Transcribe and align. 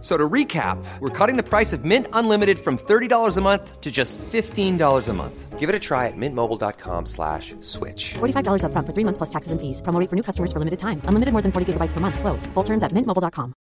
So 0.00 0.16
to 0.16 0.28
recap, 0.28 0.78
we're 1.00 1.10
cutting 1.10 1.36
the 1.36 1.42
price 1.42 1.72
of 1.72 1.84
Mint 1.84 2.06
Unlimited 2.12 2.58
from 2.60 2.78
$30 2.78 3.36
a 3.36 3.40
month 3.40 3.80
to 3.80 3.90
just 3.90 4.16
$15 4.18 5.08
a 5.08 5.12
month. 5.12 5.58
Give 5.58 5.68
it 5.68 5.74
a 5.74 5.80
try 5.80 6.06
at 6.06 6.16
mintmobile.com 6.16 7.06
slash 7.06 7.56
switch. 7.62 8.14
$45 8.20 8.62
upfront 8.62 8.86
for 8.86 8.94
three 8.94 9.04
months 9.04 9.18
plus 9.18 9.30
taxes 9.30 9.50
and 9.50 9.60
fees. 9.60 9.82
Promo 9.82 9.98
rate 9.98 10.08
for 10.08 10.14
new 10.14 10.22
customers 10.22 10.52
for 10.52 10.60
limited 10.60 10.78
time. 10.78 11.02
Unlimited 11.08 11.32
more 11.32 11.42
than 11.42 11.50
40 11.50 11.72
gigabytes 11.72 11.94
per 11.94 12.00
month. 12.00 12.20
Slows. 12.20 12.46
Full 12.54 12.64
terms 12.64 12.84
at 12.84 12.92
mintmobile.com. 12.92 13.54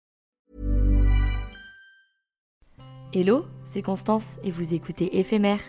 Hello, 3.12 3.46
c'est 3.62 3.80
Constance 3.80 4.36
et 4.42 4.50
vous 4.50 4.74
écoutez 4.74 5.18
Éphémère. 5.18 5.60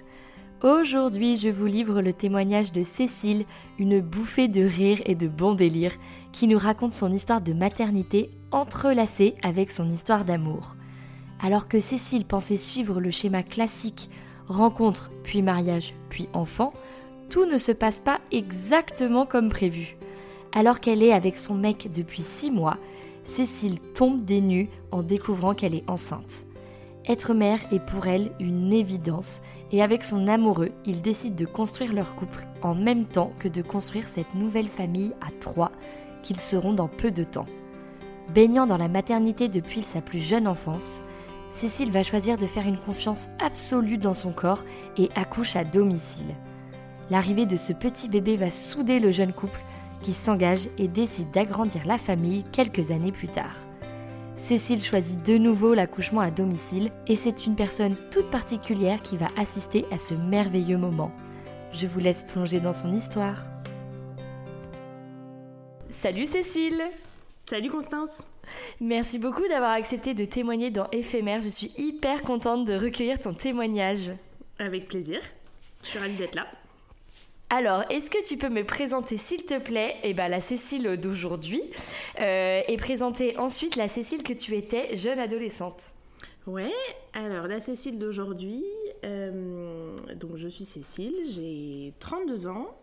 Aujourd'hui, 0.64 1.38
je 1.38 1.50
vous 1.50 1.68
livre 1.68 2.02
le 2.02 2.12
témoignage 2.12 2.72
de 2.72 2.84
Cécile, 2.84 3.46
une 3.78 4.02
bouffée 4.02 4.48
de 4.48 4.64
rire 4.64 5.00
et 5.06 5.16
de 5.16 5.28
bon 5.28 5.54
délire, 5.54 5.94
qui 6.34 6.48
nous 6.48 6.58
raconte 6.58 6.92
son 6.92 7.14
histoire 7.14 7.42
de 7.42 7.54
maternité 7.54 8.32
entrelacée 8.52 9.36
avec 9.44 9.72
son 9.72 9.90
histoire 9.92 10.26
d'amour. 10.26 10.76
Alors 11.42 11.68
que 11.68 11.80
Cécile 11.80 12.26
pensait 12.26 12.58
suivre 12.58 13.00
le 13.00 13.12
schéma 13.12 13.44
classique 13.44 14.10
rencontre, 14.48 15.12
puis 15.24 15.42
mariage, 15.42 15.94
puis 16.10 16.30
enfant, 16.34 16.74
tout 17.30 17.46
ne 17.46 17.58
se 17.58 17.72
passe 17.72 18.00
pas 18.00 18.20
exactement 18.32 19.26
comme 19.26 19.50
prévu. 19.50 19.98
Alors 20.54 20.80
qu'elle 20.80 21.04
est 21.04 21.14
avec 21.14 21.38
son 21.38 21.56
mec 21.56 21.92
depuis 21.94 22.24
six 22.24 22.50
mois, 22.50 22.78
Cécile 23.24 23.80
tombe 23.94 24.24
des 24.24 24.40
nues 24.40 24.70
en 24.92 25.04
découvrant 25.04 25.54
qu'elle 25.54 25.76
est 25.76 25.90
enceinte. 25.90 26.48
Être 27.08 27.34
mère 27.34 27.60
est 27.72 27.80
pour 27.80 28.08
elle 28.08 28.32
une 28.40 28.74
évidence 28.74 29.42
et 29.72 29.82
avec 29.82 30.04
son 30.04 30.28
amoureux, 30.28 30.72
ils 30.86 31.02
décident 31.02 31.36
de 31.36 31.46
construire 31.46 31.94
leur 31.94 32.16
couple 32.16 32.46
en 32.62 32.76
même 32.76 33.06
temps 33.06 33.32
que 33.40 33.48
de 33.48 33.62
construire 33.62 34.06
cette 34.08 34.36
nouvelle 34.36 34.68
famille 34.68 35.14
à 35.22 35.32
trois 35.40 35.72
qu'ils 36.24 36.40
seront 36.40 36.74
dans 36.74 36.88
peu 36.88 37.12
de 37.12 37.24
temps. 37.24 37.46
Baignant 38.34 38.66
dans 38.66 38.78
la 38.78 38.90
maternité 38.90 39.48
depuis 39.48 39.82
sa 39.82 40.02
plus 40.02 40.20
jeune 40.20 40.48
enfance, 40.48 41.04
Cécile 41.50 41.92
va 41.92 42.04
choisir 42.04 42.38
de 42.38 42.46
faire 42.46 42.68
une 42.68 42.80
confiance 42.80 43.30
absolue 43.40 43.98
dans 43.98 44.14
son 44.14 44.34
corps 44.34 44.64
et 44.98 45.10
accouche 45.16 45.56
à 45.56 45.64
domicile. 45.64 46.36
L'arrivée 47.10 47.46
de 47.46 47.56
ce 47.56 47.72
petit 47.72 48.10
bébé 48.10 48.36
va 48.36 48.52
souder 48.52 49.00
le 49.00 49.12
jeune 49.12 49.34
couple 49.34 49.62
qui 50.04 50.14
s'engage 50.14 50.70
et 50.78 50.88
décide 50.88 51.32
d'agrandir 51.32 51.86
la 51.86 51.98
famille 51.98 52.44
quelques 52.52 52.92
années 52.92 53.14
plus 53.14 53.30
tard. 53.30 53.56
Cécile 54.36 54.84
choisit 54.84 55.26
de 55.26 55.38
nouveau 55.38 55.74
l'accouchement 55.74 56.22
à 56.22 56.30
domicile 56.30 56.92
et 57.08 57.16
c'est 57.16 57.48
une 57.48 57.56
personne 57.56 57.96
toute 58.12 58.30
particulière 58.30 59.02
qui 59.02 59.18
va 59.18 59.30
assister 59.38 59.86
à 59.92 59.98
ce 59.98 60.14
merveilleux 60.14 60.78
moment. 60.78 61.12
Je 61.72 61.88
vous 61.88 62.00
laisse 62.00 62.24
plonger 62.24 62.60
dans 62.60 62.74
son 62.74 62.94
histoire. 62.94 63.48
Salut 65.90 66.26
Cécile 66.26 66.84
Salut 67.50 67.70
Constance 67.70 68.24
Merci 68.82 69.20
beaucoup 69.20 69.48
d'avoir 69.48 69.72
accepté 69.72 70.14
de 70.14 70.26
témoigner 70.26 70.70
dans 70.70 70.90
Éphémère. 70.92 71.40
Je 71.40 71.48
suis 71.48 71.72
hyper 71.78 72.22
contente 72.22 72.68
de 72.68 72.74
recueillir 72.74 73.20
ton 73.20 73.34
témoignage. 73.34 74.12
Avec 74.60 74.90
plaisir. 74.90 75.22
Je 75.82 75.88
suis 75.88 76.00
ravie 76.00 76.18
d'être 76.18 76.36
là. 76.36 76.46
Alors, 77.50 77.86
est-ce 77.90 78.10
que 78.10 78.22
tu 78.28 78.36
peux 78.36 78.50
me 78.50 78.66
présenter, 78.66 79.16
s'il 79.16 79.46
te 79.46 79.58
plaît, 79.60 79.96
eh 80.04 80.14
ben, 80.14 80.28
la 80.28 80.42
Cécile 80.42 80.98
d'aujourd'hui 80.98 81.62
euh, 82.20 82.60
et 82.68 82.76
présenter 82.76 83.38
ensuite 83.38 83.78
la 83.78 83.88
Cécile 83.88 84.24
que 84.24 84.34
tu 84.34 84.54
étais 84.58 84.98
jeune 84.98 85.18
adolescente? 85.18 85.94
Ouais, 86.48 86.74
alors 87.14 87.48
la 87.48 87.62
Cécile 87.62 87.98
d'aujourd'hui, 87.98 88.66
euh, 89.06 89.96
donc 90.18 90.36
je 90.36 90.50
suis 90.50 90.66
Cécile, 90.66 91.16
j'ai 91.32 91.94
32 92.00 92.48
ans, 92.48 92.78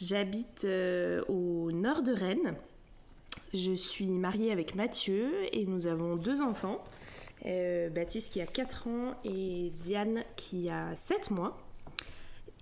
j'habite 0.00 0.64
euh, 0.64 1.22
au 1.28 1.70
nord 1.70 2.02
de 2.02 2.12
Rennes, 2.12 2.56
je 3.54 3.72
suis 3.72 4.06
mariée 4.06 4.50
avec 4.52 4.74
Mathieu 4.74 5.32
et 5.52 5.64
nous 5.64 5.86
avons 5.86 6.16
deux 6.16 6.42
enfants, 6.42 6.82
Baptiste 7.44 8.32
qui 8.32 8.40
a 8.40 8.46
4 8.46 8.88
ans 8.88 9.14
et 9.24 9.72
Diane 9.78 10.24
qui 10.36 10.68
a 10.68 10.94
7 10.96 11.30
mois. 11.30 11.56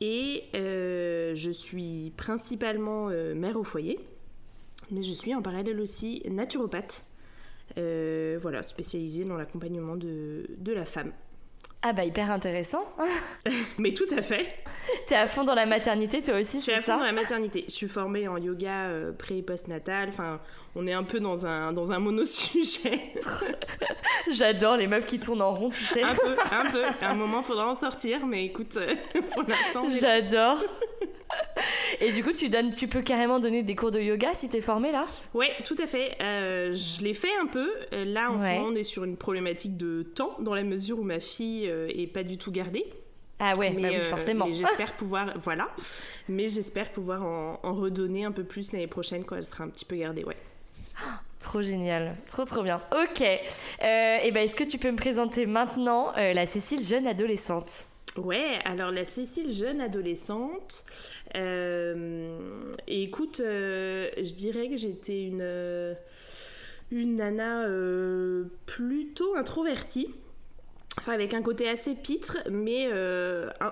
Et 0.04 0.44
euh, 0.56 1.34
je 1.36 1.50
suis 1.52 2.12
principalement 2.16 3.08
euh, 3.08 3.36
mère 3.36 3.56
au 3.56 3.62
foyer, 3.62 4.00
mais 4.90 5.00
je 5.00 5.12
suis 5.12 5.32
en 5.32 5.42
parallèle 5.42 5.80
aussi 5.80 6.22
naturopathe, 6.28 7.04
euh, 7.78 8.36
voilà, 8.42 8.62
spécialisée 8.62 9.24
dans 9.24 9.36
l'accompagnement 9.36 9.96
de 9.96 10.72
la 10.72 10.84
femme. 10.84 11.12
Ah 11.82 11.92
bah 11.92 12.04
hyper 12.04 12.30
intéressant. 12.30 12.84
Mais 13.78 13.92
tout 13.92 14.06
à 14.16 14.22
fait. 14.22 14.54
T'es 15.06 15.16
à 15.16 15.26
fond 15.26 15.42
dans 15.42 15.54
la 15.54 15.66
maternité 15.66 16.22
toi 16.22 16.38
aussi, 16.38 16.60
c'est 16.60 16.70
ça 16.70 16.76
Je 16.76 16.80
suis 16.80 16.90
à 16.90 16.94
fond 16.94 17.00
dans 17.00 17.06
la 17.06 17.12
maternité. 17.12 17.64
Je 17.66 17.72
suis 17.72 17.88
formée 17.88 18.28
en 18.28 18.36
yoga 18.36 18.88
pré 19.18 19.38
et 19.38 19.42
post-natal. 19.42 20.08
Enfin, 20.08 20.40
on 20.74 20.86
est 20.86 20.92
un 20.92 21.02
peu 21.02 21.20
dans 21.20 21.44
un, 21.44 21.72
dans 21.72 21.92
un 21.92 21.98
monosujet. 21.98 23.12
J'adore 24.30 24.76
les 24.76 24.86
meufs 24.86 25.06
qui 25.06 25.18
tournent 25.18 25.42
en 25.42 25.50
rond, 25.50 25.70
tu 25.70 25.84
sais. 25.84 26.02
Un 26.02 26.14
peu, 26.14 26.36
un 26.52 26.70
peu. 26.70 26.84
À 27.00 27.10
un 27.10 27.14
moment, 27.14 27.42
faudra 27.42 27.68
en 27.68 27.74
sortir, 27.74 28.26
mais 28.26 28.46
écoute, 28.46 28.78
pour 29.32 29.42
l'instant... 29.42 29.86
J'adore. 30.00 30.62
Et 32.00 32.12
du 32.12 32.22
coup, 32.22 32.32
tu, 32.32 32.48
donnes, 32.48 32.70
tu 32.70 32.88
peux 32.88 33.02
carrément 33.02 33.38
donner 33.38 33.62
des 33.62 33.76
cours 33.76 33.90
de 33.90 34.00
yoga 34.00 34.34
si 34.34 34.48
t'es 34.48 34.60
formée 34.60 34.92
là? 34.92 35.04
Ouais, 35.34 35.50
tout 35.64 35.76
à 35.82 35.86
fait. 35.86 36.16
Euh, 36.20 36.68
je 36.68 37.02
l'ai 37.02 37.14
fait 37.14 37.34
un 37.40 37.46
peu. 37.46 37.70
Euh, 37.92 38.04
là, 38.04 38.30
en 38.30 38.38
ce 38.38 38.44
moment, 38.44 38.66
on 38.68 38.74
est 38.74 38.84
sur 38.84 39.04
une 39.04 39.16
problématique 39.16 39.76
de 39.76 40.02
temps, 40.02 40.36
dans 40.40 40.54
la 40.54 40.62
mesure 40.62 40.98
où 40.98 41.02
ma 41.02 41.20
fille 41.20 41.68
euh, 41.68 41.88
est 41.88 42.06
pas 42.06 42.22
du 42.22 42.38
tout 42.38 42.50
gardée. 42.50 42.84
Ah 43.38 43.56
ouais, 43.56 43.70
mais, 43.70 43.82
bah 43.82 43.88
oui, 43.92 44.00
forcément. 44.08 44.46
Mais 44.46 44.54
j'espère 44.54 44.92
pouvoir, 44.92 45.34
voilà. 45.42 45.68
Mais 46.28 46.48
j'espère 46.48 46.90
pouvoir 46.92 47.22
en, 47.22 47.58
en, 47.62 47.74
redonner 47.74 48.24
un 48.24 48.32
peu 48.32 48.44
plus 48.44 48.72
l'année 48.72 48.86
prochaine 48.86 49.24
quand 49.24 49.36
elle 49.36 49.44
sera 49.44 49.64
un 49.64 49.68
petit 49.68 49.84
peu 49.84 49.96
gardée, 49.96 50.24
ouais. 50.24 50.36
Trop 51.40 51.60
génial, 51.60 52.14
trop 52.28 52.44
trop 52.44 52.62
bien. 52.62 52.80
Ok. 52.92 53.20
et 53.20 54.30
ben, 54.30 54.36
est-ce 54.36 54.54
que 54.54 54.62
tu 54.62 54.78
peux 54.78 54.92
me 54.92 54.96
présenter 54.96 55.44
maintenant 55.44 56.12
la 56.14 56.46
Cécile 56.46 56.80
jeune 56.84 57.08
adolescente? 57.08 57.88
Ouais, 58.18 58.58
alors 58.66 58.90
la 58.90 59.06
Cécile 59.06 59.52
jeune 59.54 59.80
adolescente, 59.80 60.84
euh, 61.34 62.74
écoute, 62.86 63.40
euh, 63.40 64.10
je 64.18 64.34
dirais 64.34 64.68
que 64.68 64.76
j'étais 64.76 65.24
une, 65.24 65.96
une 66.90 67.16
nana 67.16 67.64
euh, 67.64 68.44
plutôt 68.66 69.34
introvertie, 69.34 70.08
enfin 70.98 71.12
avec 71.12 71.32
un 71.32 71.40
côté 71.40 71.66
assez 71.70 71.94
pitre, 71.94 72.36
mais 72.50 72.90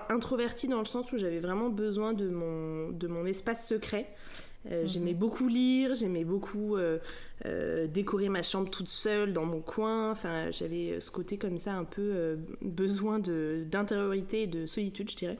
introvertie 0.09 0.67
dans 0.67 0.79
le 0.79 0.85
sens 0.85 1.11
où 1.11 1.19
j'avais 1.19 1.39
vraiment 1.39 1.69
besoin 1.69 2.13
de 2.13 2.27
mon 2.27 3.25
espace 3.27 3.67
secret. 3.67 4.07
Euh, 4.69 4.83
j'aimais 4.85 5.13
mhm. 5.13 5.19
beaucoup 5.19 5.47
lire, 5.47 5.95
j'aimais 5.95 6.23
beaucoup 6.23 6.75
euh, 6.75 6.99
euh, 7.45 7.87
décorer 7.87 8.29
ma 8.29 8.43
chambre 8.43 8.69
toute 8.69 8.89
seule 8.89 9.33
dans 9.33 9.45
mon 9.45 9.61
coin. 9.61 10.11
Enfin, 10.11 10.51
j'avais 10.51 10.99
ce 10.99 11.09
côté 11.09 11.37
comme 11.37 11.57
ça, 11.57 11.73
un 11.73 11.83
peu 11.83 12.37
besoin 12.61 13.19
d'intériorité 13.19 14.43
et 14.43 14.47
de 14.47 14.65
solitude, 14.65 15.09
je 15.09 15.15
dirais. 15.15 15.37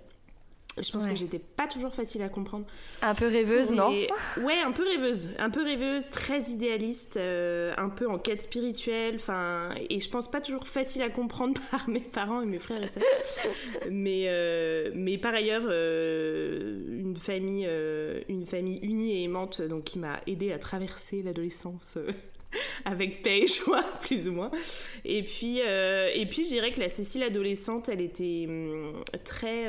Je 0.77 0.89
pense 0.89 1.05
que 1.05 1.15
j'étais 1.15 1.39
pas 1.39 1.67
toujours 1.67 1.93
facile 1.93 2.21
à 2.21 2.29
comprendre. 2.29 2.65
Un 3.01 3.13
peu 3.13 3.27
rêveuse, 3.27 3.73
non 3.73 3.89
Ouais, 4.41 4.57
un 4.65 4.71
peu 4.71 4.83
rêveuse. 4.87 5.27
Un 5.37 5.49
peu 5.49 5.63
rêveuse, 5.63 6.09
très 6.09 6.43
idéaliste, 6.43 7.17
euh, 7.17 7.73
un 7.77 7.89
peu 7.89 8.09
en 8.09 8.17
quête 8.17 8.43
spirituelle. 8.43 9.15
Enfin, 9.15 9.71
et 9.89 9.99
je 9.99 10.09
pense 10.09 10.31
pas 10.31 10.39
toujours 10.39 10.65
facile 10.65 11.01
à 11.01 11.09
comprendre 11.09 11.59
par 11.71 11.89
mes 11.89 11.99
parents 11.99 12.41
et 12.41 12.45
mes 12.45 12.59
frères 12.59 12.81
et 12.81 12.87
sœurs. 12.87 13.03
mais, 13.89 14.25
euh, 14.27 14.91
mais 14.95 15.17
par 15.17 15.33
ailleurs, 15.33 15.63
euh, 15.65 16.79
une, 16.87 17.17
famille, 17.17 17.69
une 18.29 18.45
famille 18.45 18.79
unie 18.81 19.17
et 19.17 19.23
aimante 19.23 19.61
donc, 19.61 19.83
qui 19.83 19.99
m'a 19.99 20.21
aidé 20.25 20.53
à 20.53 20.57
traverser 20.57 21.21
l'adolescence 21.21 21.97
avec 22.85 23.23
paix 23.23 23.41
et 23.41 23.47
joie, 23.47 23.83
plus 24.03 24.29
ou 24.29 24.31
moins. 24.31 24.51
Et 25.03 25.21
puis, 25.23 25.59
et 25.59 26.25
puis 26.29 26.45
je 26.45 26.49
dirais 26.49 26.71
que 26.71 26.79
la 26.79 26.87
Cécile 26.87 27.23
adolescente, 27.23 27.89
elle 27.89 28.01
était 28.01 28.45
hum, 28.47 29.03
très. 29.25 29.67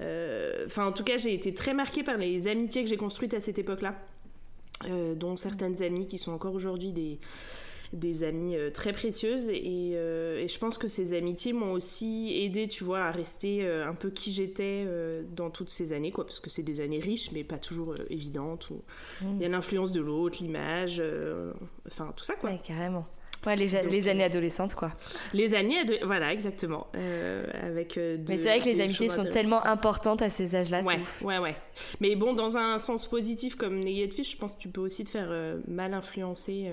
Enfin, 0.00 0.86
en 0.86 0.92
tout 0.92 1.04
cas, 1.04 1.16
j'ai 1.16 1.34
été 1.34 1.54
très 1.54 1.74
marquée 1.74 2.02
par 2.02 2.16
les 2.16 2.48
amitiés 2.48 2.82
que 2.84 2.90
j'ai 2.90 2.96
construites 2.96 3.34
à 3.34 3.40
cette 3.40 3.58
époque-là. 3.58 3.94
dont 5.14 5.36
certaines 5.36 5.82
amies 5.82 6.06
qui 6.06 6.18
sont 6.18 6.32
encore 6.32 6.54
aujourd'hui 6.54 6.92
des, 6.92 7.18
des 7.92 8.24
amies 8.24 8.56
euh, 8.56 8.70
très 8.70 8.92
précieuses 8.92 9.50
euh, 9.50 10.40
et, 10.40 10.48
je 10.48 10.58
pense 10.58 10.78
que 10.78 10.88
ces 10.88 11.16
amitiés 11.16 11.52
m'ont 11.52 11.72
aussi 11.72 12.32
aidé, 12.42 12.68
tu 12.68 12.84
vois, 12.84 13.00
à 13.00 13.10
rester 13.10 13.64
euh, 13.64 13.86
un 13.86 13.94
peu 13.94 14.10
qui 14.10 14.32
j'étais 14.32 14.86
dans 15.34 15.50
toutes 15.50 15.70
ces 15.70 15.92
années, 15.92 16.12
quoi, 16.12 16.24
parce 16.24 16.40
que 16.40 16.50
c'est 16.50 16.62
des 16.62 16.80
années 16.80 17.00
riches 17.00 17.32
mais 17.32 17.44
pas 17.44 17.58
toujours 17.58 17.94
évidentes. 18.10 18.70
Où 18.70 18.82
Il 19.22 19.40
y 19.40 19.44
a 19.44 19.48
l'influence 19.48 19.92
de 19.92 20.00
l'autre, 20.00 20.38
l'image, 20.40 21.02
enfin 21.86 22.12
tout 22.16 22.24
ça, 22.24 22.34
quoi. 22.34 22.50
Ouais, 22.50 22.60
carrément. 22.62 23.06
Ouais, 23.46 23.56
les, 23.56 23.68
les, 23.88 24.08
années 24.08 24.24
adolescentes, 24.24 24.74
quoi. 24.74 24.92
Les 25.32 25.54
années, 25.54 25.76
voilà, 26.04 26.32
exactement. 26.32 26.88
avec 27.62 27.96
Mais 27.96 28.36
c'est 28.36 28.48
vrai 28.48 28.60
que 28.60 28.66
les 28.66 28.80
amitiés 28.80 29.08
sont 29.08 29.24
tellement 29.24 29.64
importantes 29.64 30.22
à 30.22 30.30
ces 30.30 30.54
âges-là. 30.54 30.82
Ouais, 30.82 31.00
ouais, 31.22 31.38
ouais. 31.38 31.56
Mais 32.00 32.16
bon, 32.16 32.32
dans 32.32 32.56
un 32.56 32.78
sens 32.78 33.06
positif 33.06 33.54
comme 33.54 33.80
négatif, 33.80 34.30
je 34.30 34.36
pense 34.36 34.52
que 34.52 34.58
tu 34.58 34.68
peux 34.68 34.80
aussi 34.80 35.04
te 35.04 35.10
faire 35.10 35.28
mal 35.68 35.94
influencer. 35.94 36.70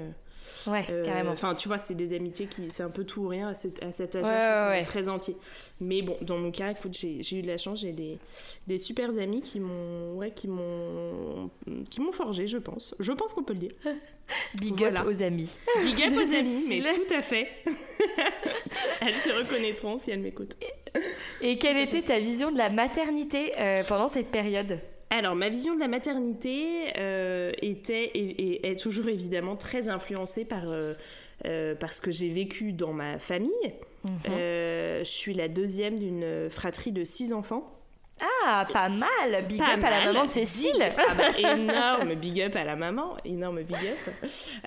Ouais, 0.67 0.83
euh, 0.89 1.05
carrément. 1.05 1.31
Enfin, 1.31 1.55
tu 1.55 1.67
vois, 1.67 1.77
c'est 1.77 1.93
des 1.93 2.13
amitiés 2.13 2.47
qui, 2.47 2.69
c'est 2.71 2.83
un 2.83 2.89
peu 2.89 3.03
tout 3.03 3.21
ou 3.21 3.27
rien 3.27 3.49
à, 3.49 3.53
cet, 3.53 3.81
âge-là, 3.83 4.81
très 4.83 5.09
entier. 5.09 5.35
Mais 5.79 6.01
bon, 6.01 6.17
dans 6.21 6.37
mon 6.37 6.51
cas, 6.51 6.71
écoute, 6.71 6.95
j'ai 6.97 7.35
eu 7.35 7.41
de 7.41 7.47
la 7.47 7.57
chance, 7.57 7.81
j'ai 7.81 7.91
des, 7.91 8.19
des 8.67 8.77
super 8.77 9.09
amis 9.17 9.41
qui 9.41 9.59
m'ont, 9.59 10.15
ouais, 10.15 10.31
qui 10.31 10.47
m'ont, 10.47 11.49
qui 11.89 12.01
m'ont 12.01 12.11
forgé, 12.11 12.47
je 12.47 12.57
pense. 12.57 12.95
Je 12.99 13.11
pense 13.11 13.33
qu'on 13.33 13.43
peut 13.43 13.53
le 13.53 13.59
dire. 13.59 13.71
Big 14.55 14.83
up 14.83 15.05
aux 15.07 15.21
amis. 15.21 15.57
Big 15.83 16.01
up 16.03 16.13
aux 16.17 16.35
amis, 16.35 16.81
mais 16.83 16.93
tout 16.93 17.13
à 17.13 17.21
fait. 17.21 17.49
elles 19.01 19.13
se 19.13 19.29
reconnaîtront 19.29 19.97
si 19.97 20.11
elles 20.11 20.21
m'écoutent. 20.21 20.55
Et 21.41 21.57
quelle 21.57 21.77
était 21.77 22.01
ta 22.01 22.19
vision 22.19 22.51
de 22.51 22.57
la 22.57 22.69
maternité 22.69 23.51
euh, 23.59 23.83
pendant 23.87 24.07
cette 24.07 24.29
période? 24.29 24.79
Alors, 25.13 25.35
ma 25.35 25.49
vision 25.49 25.75
de 25.75 25.79
la 25.79 25.87
maternité 25.87 26.91
euh, 26.97 27.51
était 27.61 28.05
et, 28.15 28.67
est 28.67 28.79
toujours 28.79 29.09
évidemment 29.09 29.55
très 29.55 29.87
influencée 29.87 30.43
par, 30.43 30.63
euh, 30.65 30.95
euh, 31.45 31.75
ce 31.91 32.01
que 32.01 32.11
j'ai 32.11 32.29
vécu 32.29 32.73
dans 32.73 32.93
ma 32.93 33.19
famille. 33.19 33.51
Mhm. 34.05 34.33
je 34.35 35.03
suis 35.05 35.33
la 35.33 35.47
deuxième 35.47 35.97
d'une 35.97 36.49
fratrie 36.49 36.91
de 36.91 37.03
six 37.03 37.31
enfants. 37.31 37.71
Ah, 38.45 38.65
pas 38.71 38.89
mal 38.89 39.45
Big 39.47 39.61
up 39.61 39.83
à 39.83 39.89
la 39.89 40.05
maman 40.05 40.23
de 40.23 40.29
Cécile 40.29 40.93
ah 40.97 41.13
bah, 41.17 41.37
Énorme 41.37 42.15
big 42.15 42.41
up 42.41 42.55
à 42.55 42.63
la 42.63 42.75
maman, 42.75 43.17
énorme 43.25 43.63
big 43.63 43.75
up. 43.75 44.13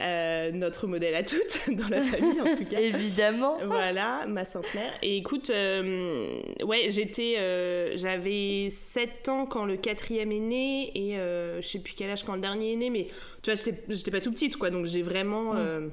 Euh, 0.00 0.50
notre 0.52 0.86
modèle 0.86 1.14
à 1.14 1.22
toutes, 1.22 1.58
dans 1.70 1.88
la 1.88 2.02
famille 2.02 2.40
en 2.40 2.56
tout 2.56 2.64
cas. 2.64 2.80
Évidemment 2.80 3.58
Voilà, 3.64 4.26
ma 4.26 4.44
centenaire. 4.44 4.92
Et 5.02 5.16
écoute, 5.16 5.50
euh, 5.50 6.40
ouais, 6.64 6.86
j'étais... 6.88 7.36
Euh, 7.38 7.96
j'avais 7.96 8.68
7 8.70 9.28
ans 9.28 9.46
quand 9.46 9.64
le 9.64 9.76
quatrième 9.76 10.32
est 10.32 10.40
né, 10.40 10.90
et 10.94 11.16
je 11.16 11.66
sais 11.66 11.78
plus 11.78 11.94
quel 11.94 12.10
âge 12.10 12.24
quand 12.24 12.34
le 12.34 12.40
dernier 12.40 12.72
est 12.72 12.76
né, 12.76 12.90
mais 12.90 13.08
tu 13.42 13.50
vois, 13.50 13.72
j'étais 13.88 14.10
pas 14.10 14.20
tout 14.20 14.32
petite, 14.32 14.56
quoi, 14.56 14.70
donc 14.70 14.86
j'ai 14.86 15.02
vraiment... 15.02 15.54
Mm. 15.54 15.90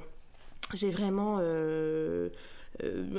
j'ai 0.73 0.89
vraiment 0.89 1.39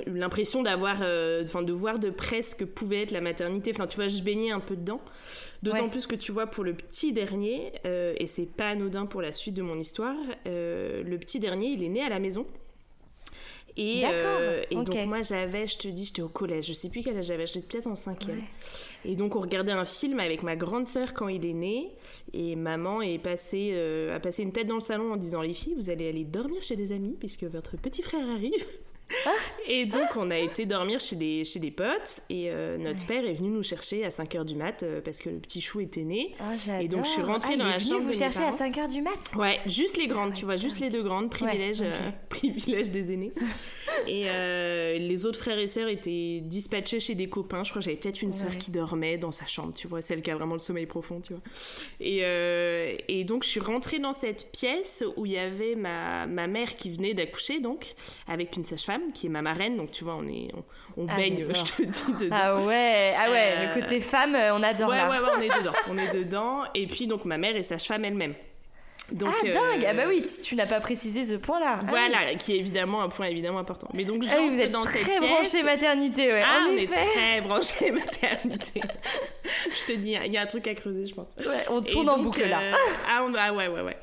l'impression 0.07 0.63
d'avoir, 0.63 0.99
euh, 1.03 1.45
enfin 1.45 1.63
de 1.63 1.73
voir 1.73 1.99
de 1.99 2.11
près 2.11 2.43
ce 2.43 2.55
que 2.55 2.65
pouvait 2.65 3.03
être 3.03 3.13
la 3.13 3.21
maternité. 3.21 3.71
Enfin, 3.73 3.87
tu 3.87 3.97
vois, 3.97 4.09
je 4.09 4.23
baignais 4.23 4.51
un 4.51 4.61
peu 4.61 4.77
dedans. 4.77 5.01
D'autant 5.63 5.89
plus 5.89 6.07
que 6.07 6.15
tu 6.15 6.33
vois, 6.33 6.47
pour 6.47 6.65
le 6.65 6.75
petit 6.75 7.13
dernier, 7.13 7.73
euh, 7.87 8.15
et 8.19 8.27
c'est 8.27 8.47
pas 8.47 8.69
anodin 8.69 9.07
pour 9.07 9.23
la 9.23 9.33
suite 9.33 9.55
de 9.55 9.63
mon 9.63 9.79
histoire, 9.79 10.17
le 10.45 11.17
petit 11.17 11.39
dernier, 11.39 11.69
il 11.69 11.83
est 11.83 11.89
né 11.89 12.03
à 12.03 12.09
la 12.09 12.19
maison. 12.19 12.47
Et, 13.77 14.03
et 14.71 14.75
donc 14.75 14.95
moi 15.07 15.23
j'avais, 15.23 15.67
je 15.67 15.79
te 15.79 15.89
dis, 15.89 16.05
j'étais 16.05 16.23
au 16.23 16.29
collège, 16.29 16.69
je 16.69 16.75
sais 16.75 16.89
plus 16.89 17.03
quel 17.03 17.17
âge 17.17 17.27
j'avais, 17.27 17.47
j'étais 17.47 17.61
peut-être 17.61 17.89
en 17.89 17.97
cinquième. 17.97 18.43
Et 19.05 19.17
donc 19.17 19.35
on 19.35 19.41
regardait 19.41 19.73
un 19.73 19.85
film 19.85 20.21
avec 20.21 20.43
ma 20.43 20.55
grande 20.55 20.87
sœur 20.87 21.13
quand 21.13 21.29
il 21.29 21.45
est 21.45 21.55
né, 21.55 21.93
et 22.33 22.55
maman 22.57 23.03
est 23.03 23.19
passée, 23.19 23.75
a 24.15 24.21
passé 24.21 24.43
une 24.43 24.53
tête 24.53 24.67
dans 24.67 24.77
le 24.77 24.81
salon 24.81 25.13
en 25.13 25.17
disant 25.17 25.41
les 25.41 25.55
filles, 25.55 25.75
vous 25.77 25.91
allez 25.91 26.09
aller 26.09 26.25
dormir 26.25 26.63
chez 26.63 26.77
des 26.77 26.93
amis 26.93 27.17
puisque 27.19 27.45
votre 27.45 27.77
petit 27.77 28.03
frère 28.03 28.29
arrive. 28.29 28.65
et 29.69 29.87
donc, 29.87 30.17
on 30.17 30.31
a 30.31 30.39
été 30.39 30.67
dormir 30.67 31.01
chez 31.01 31.17
des, 31.17 31.45
chez 31.45 31.59
des 31.59 31.71
potes. 31.71 32.21
Et 32.31 32.51
euh, 32.51 32.79
notre 32.79 33.07
père 33.07 33.25
est 33.25 33.35
venu 33.35 33.51
nous 33.51 33.63
chercher 33.63 34.05
à 34.05 34.09
5h 34.09 34.45
du 34.45 34.57
mat 34.57 34.83
euh, 34.83 35.01
parce 35.01 35.19
que 35.19 35.29
le 35.31 35.39
petit 35.39 35.61
chou 35.61 35.81
était 35.81 36.05
né. 36.05 36.35
Oh, 36.41 36.73
et 36.81 36.89
donc, 36.89 37.05
je 37.05 37.11
suis 37.11 37.23
rentrée 37.23 37.55
ah, 37.55 37.59
dans 37.59 37.67
la 37.67 37.81
chambre. 37.81 38.01
vous 38.01 38.13
chercher 38.13 38.45
à 38.45 38.51
5h 38.51 38.93
du 38.93 39.03
mat? 39.03 39.33
Ouais, 39.37 39.61
juste 39.67 39.97
les 39.97 40.07
grandes, 40.07 40.33
tu 40.33 40.45
vois, 40.45 40.57
juste 40.57 40.81
les 40.81 40.91
deux 40.91 41.03
grandes. 41.03 41.31
Privilège, 41.31 41.83
euh, 41.83 41.93
privilège 42.29 42.91
des 42.91 43.13
aînés. 43.13 43.33
et 44.07 44.25
les 44.99 45.27
autres 45.27 45.39
frères 45.39 45.59
et 45.59 45.67
sœurs 45.67 45.89
étaient 45.89 46.41
dispatchés 46.43 47.01
chez 47.01 47.15
des 47.15 47.29
copains. 47.29 47.65
Je 47.65 47.71
crois 47.71 47.81
que 47.81 47.85
j'avais 47.85 47.97
peut-être 47.97 48.23
une 48.23 48.33
sœur 48.33 48.57
qui 48.57 48.71
dormait 48.71 49.19
dans 49.19 49.33
sa 49.33 49.47
chambre, 49.47 49.75
tu 49.75 49.87
vois, 49.87 50.03
celle 50.03 50.23
qui 50.23 50.31
a 50.31 50.37
vraiment 50.37 50.55
le 50.55 50.61
sommeil 50.61 50.87
profond, 50.87 51.21
tu 51.21 51.35
vois. 51.35 51.43
Et, 52.01 52.23
et 53.09 53.25
donc, 53.25 53.45
je 53.45 53.49
suis 53.49 53.61
rentrée 53.61 53.99
dans 53.99 54.13
cette 54.13 54.51
pièce 54.53 55.05
où 55.17 55.27
il 55.27 55.33
y 55.33 55.39
avait 55.39 55.75
ma, 55.75 56.27
ma 56.27 56.47
mère 56.47 56.77
qui 56.77 56.91
venait 56.91 57.15
d'accoucher, 57.15 57.61
donc, 57.61 57.95
avec 58.27 58.57
une 58.57 58.65
sage-femme 58.65 58.94
qui 59.13 59.27
est 59.27 59.31
ma 59.31 59.43
marraine, 59.43 59.77
donc 59.77 59.91
tu 59.91 60.05
vois, 60.05 60.17
on 60.17 60.27
est, 60.27 60.51
on, 60.97 61.07
ah, 61.09 61.17
baigne, 61.17 61.45
je 61.47 61.53
te 61.53 61.83
dis 61.83 62.25
dedans. 62.25 62.37
Ah 62.39 62.57
ouais, 62.57 63.15
ah 63.17 63.31
ouais, 63.31 63.67
le 63.67 63.71
euh, 63.71 63.75
côté 63.75 64.01
femme, 64.01 64.35
on 64.35 64.63
adore. 64.63 64.89
Ouais, 64.89 65.03
ouais, 65.03 65.19
ouais, 65.19 65.31
on 65.37 65.41
est 65.41 65.49
dedans, 65.61 65.73
on 65.89 65.97
est 65.97 66.15
dedans. 66.15 66.65
Et 66.75 66.87
puis 66.87 67.07
donc 67.07 67.25
ma 67.25 67.39
mère 67.39 67.57
est 67.57 67.63
sage-femme 67.63 68.05
elle-même 68.05 68.35
ah 69.11 69.15
dingue 69.43 69.85
Ah 69.87 69.95
bah 69.95 70.05
oui, 70.09 70.25
tu, 70.43 70.57
n'as 70.57 70.67
pas 70.67 70.81
précisé 70.81 71.25
ce 71.25 71.35
point-là. 71.35 71.81
Ah 71.81 71.87
voilà, 71.89 72.35
qui 72.37 72.53
est 72.53 72.59
évidemment 72.59 73.03
un 73.03 73.09
point 73.09 73.27
évidemment 73.27 73.59
important. 73.59 73.89
Mais 73.93 74.05
donc 74.05 74.25
ah 74.31 74.37
vous 74.41 74.59
êtes 74.59 74.73
dans 74.73 74.81
très 74.81 75.21
branché 75.21 75.63
maternité, 75.63 76.33
ouais. 76.33 76.43
Ah, 76.45 76.67
on 76.69 76.77
est 76.77 76.91
très 76.91 77.41
branché 77.43 77.91
maternité. 77.93 78.81
je 79.45 79.93
te 79.93 79.99
dis, 79.99 80.17
il 80.25 80.33
y 80.33 80.37
a 80.37 80.43
un 80.43 80.47
truc 80.47 80.67
à 80.67 80.75
creuser, 80.75 81.07
je 81.07 81.15
pense. 81.15 81.29
Ouais, 81.39 81.65
on 81.71 81.83
tourne 81.83 82.09
en 82.09 82.19
boucle 82.19 82.47
là. 82.49 82.61
Euh, 82.61 82.73
ah, 83.09 83.27
ah, 83.39 83.53
ouais, 83.53 83.69
ouais, 83.69 83.83
ouais. 83.83 83.97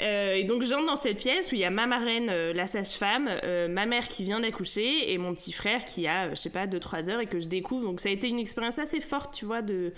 Euh, 0.00 0.34
et 0.34 0.44
donc 0.44 0.62
j'entre 0.62 0.86
dans 0.86 0.96
cette 0.96 1.18
pièce 1.18 1.52
où 1.52 1.54
il 1.54 1.60
y 1.60 1.64
a 1.64 1.70
ma 1.70 1.86
marraine, 1.86 2.28
euh, 2.30 2.52
la 2.52 2.66
sage-femme, 2.66 3.28
ma 3.68 3.86
mère 3.86 4.08
qui 4.08 4.24
vient 4.24 4.40
d'accoucher 4.40 5.12
et 5.12 5.18
mon 5.18 5.34
petit 5.34 5.52
frère 5.52 5.84
qui 5.84 6.06
a, 6.06 6.30
je 6.30 6.36
sais 6.36 6.50
pas, 6.50 6.66
2-3 6.66 7.10
heures 7.10 7.20
et 7.20 7.26
que 7.26 7.40
je 7.40 7.48
découvre. 7.48 7.84
Donc 7.84 8.00
ça 8.00 8.08
a 8.08 8.12
été 8.12 8.28
une 8.28 8.38
expérience 8.38 8.78
assez 8.78 9.00
forte, 9.00 9.34
tu 9.34 9.44
vois, 9.44 9.62
de 9.62 9.92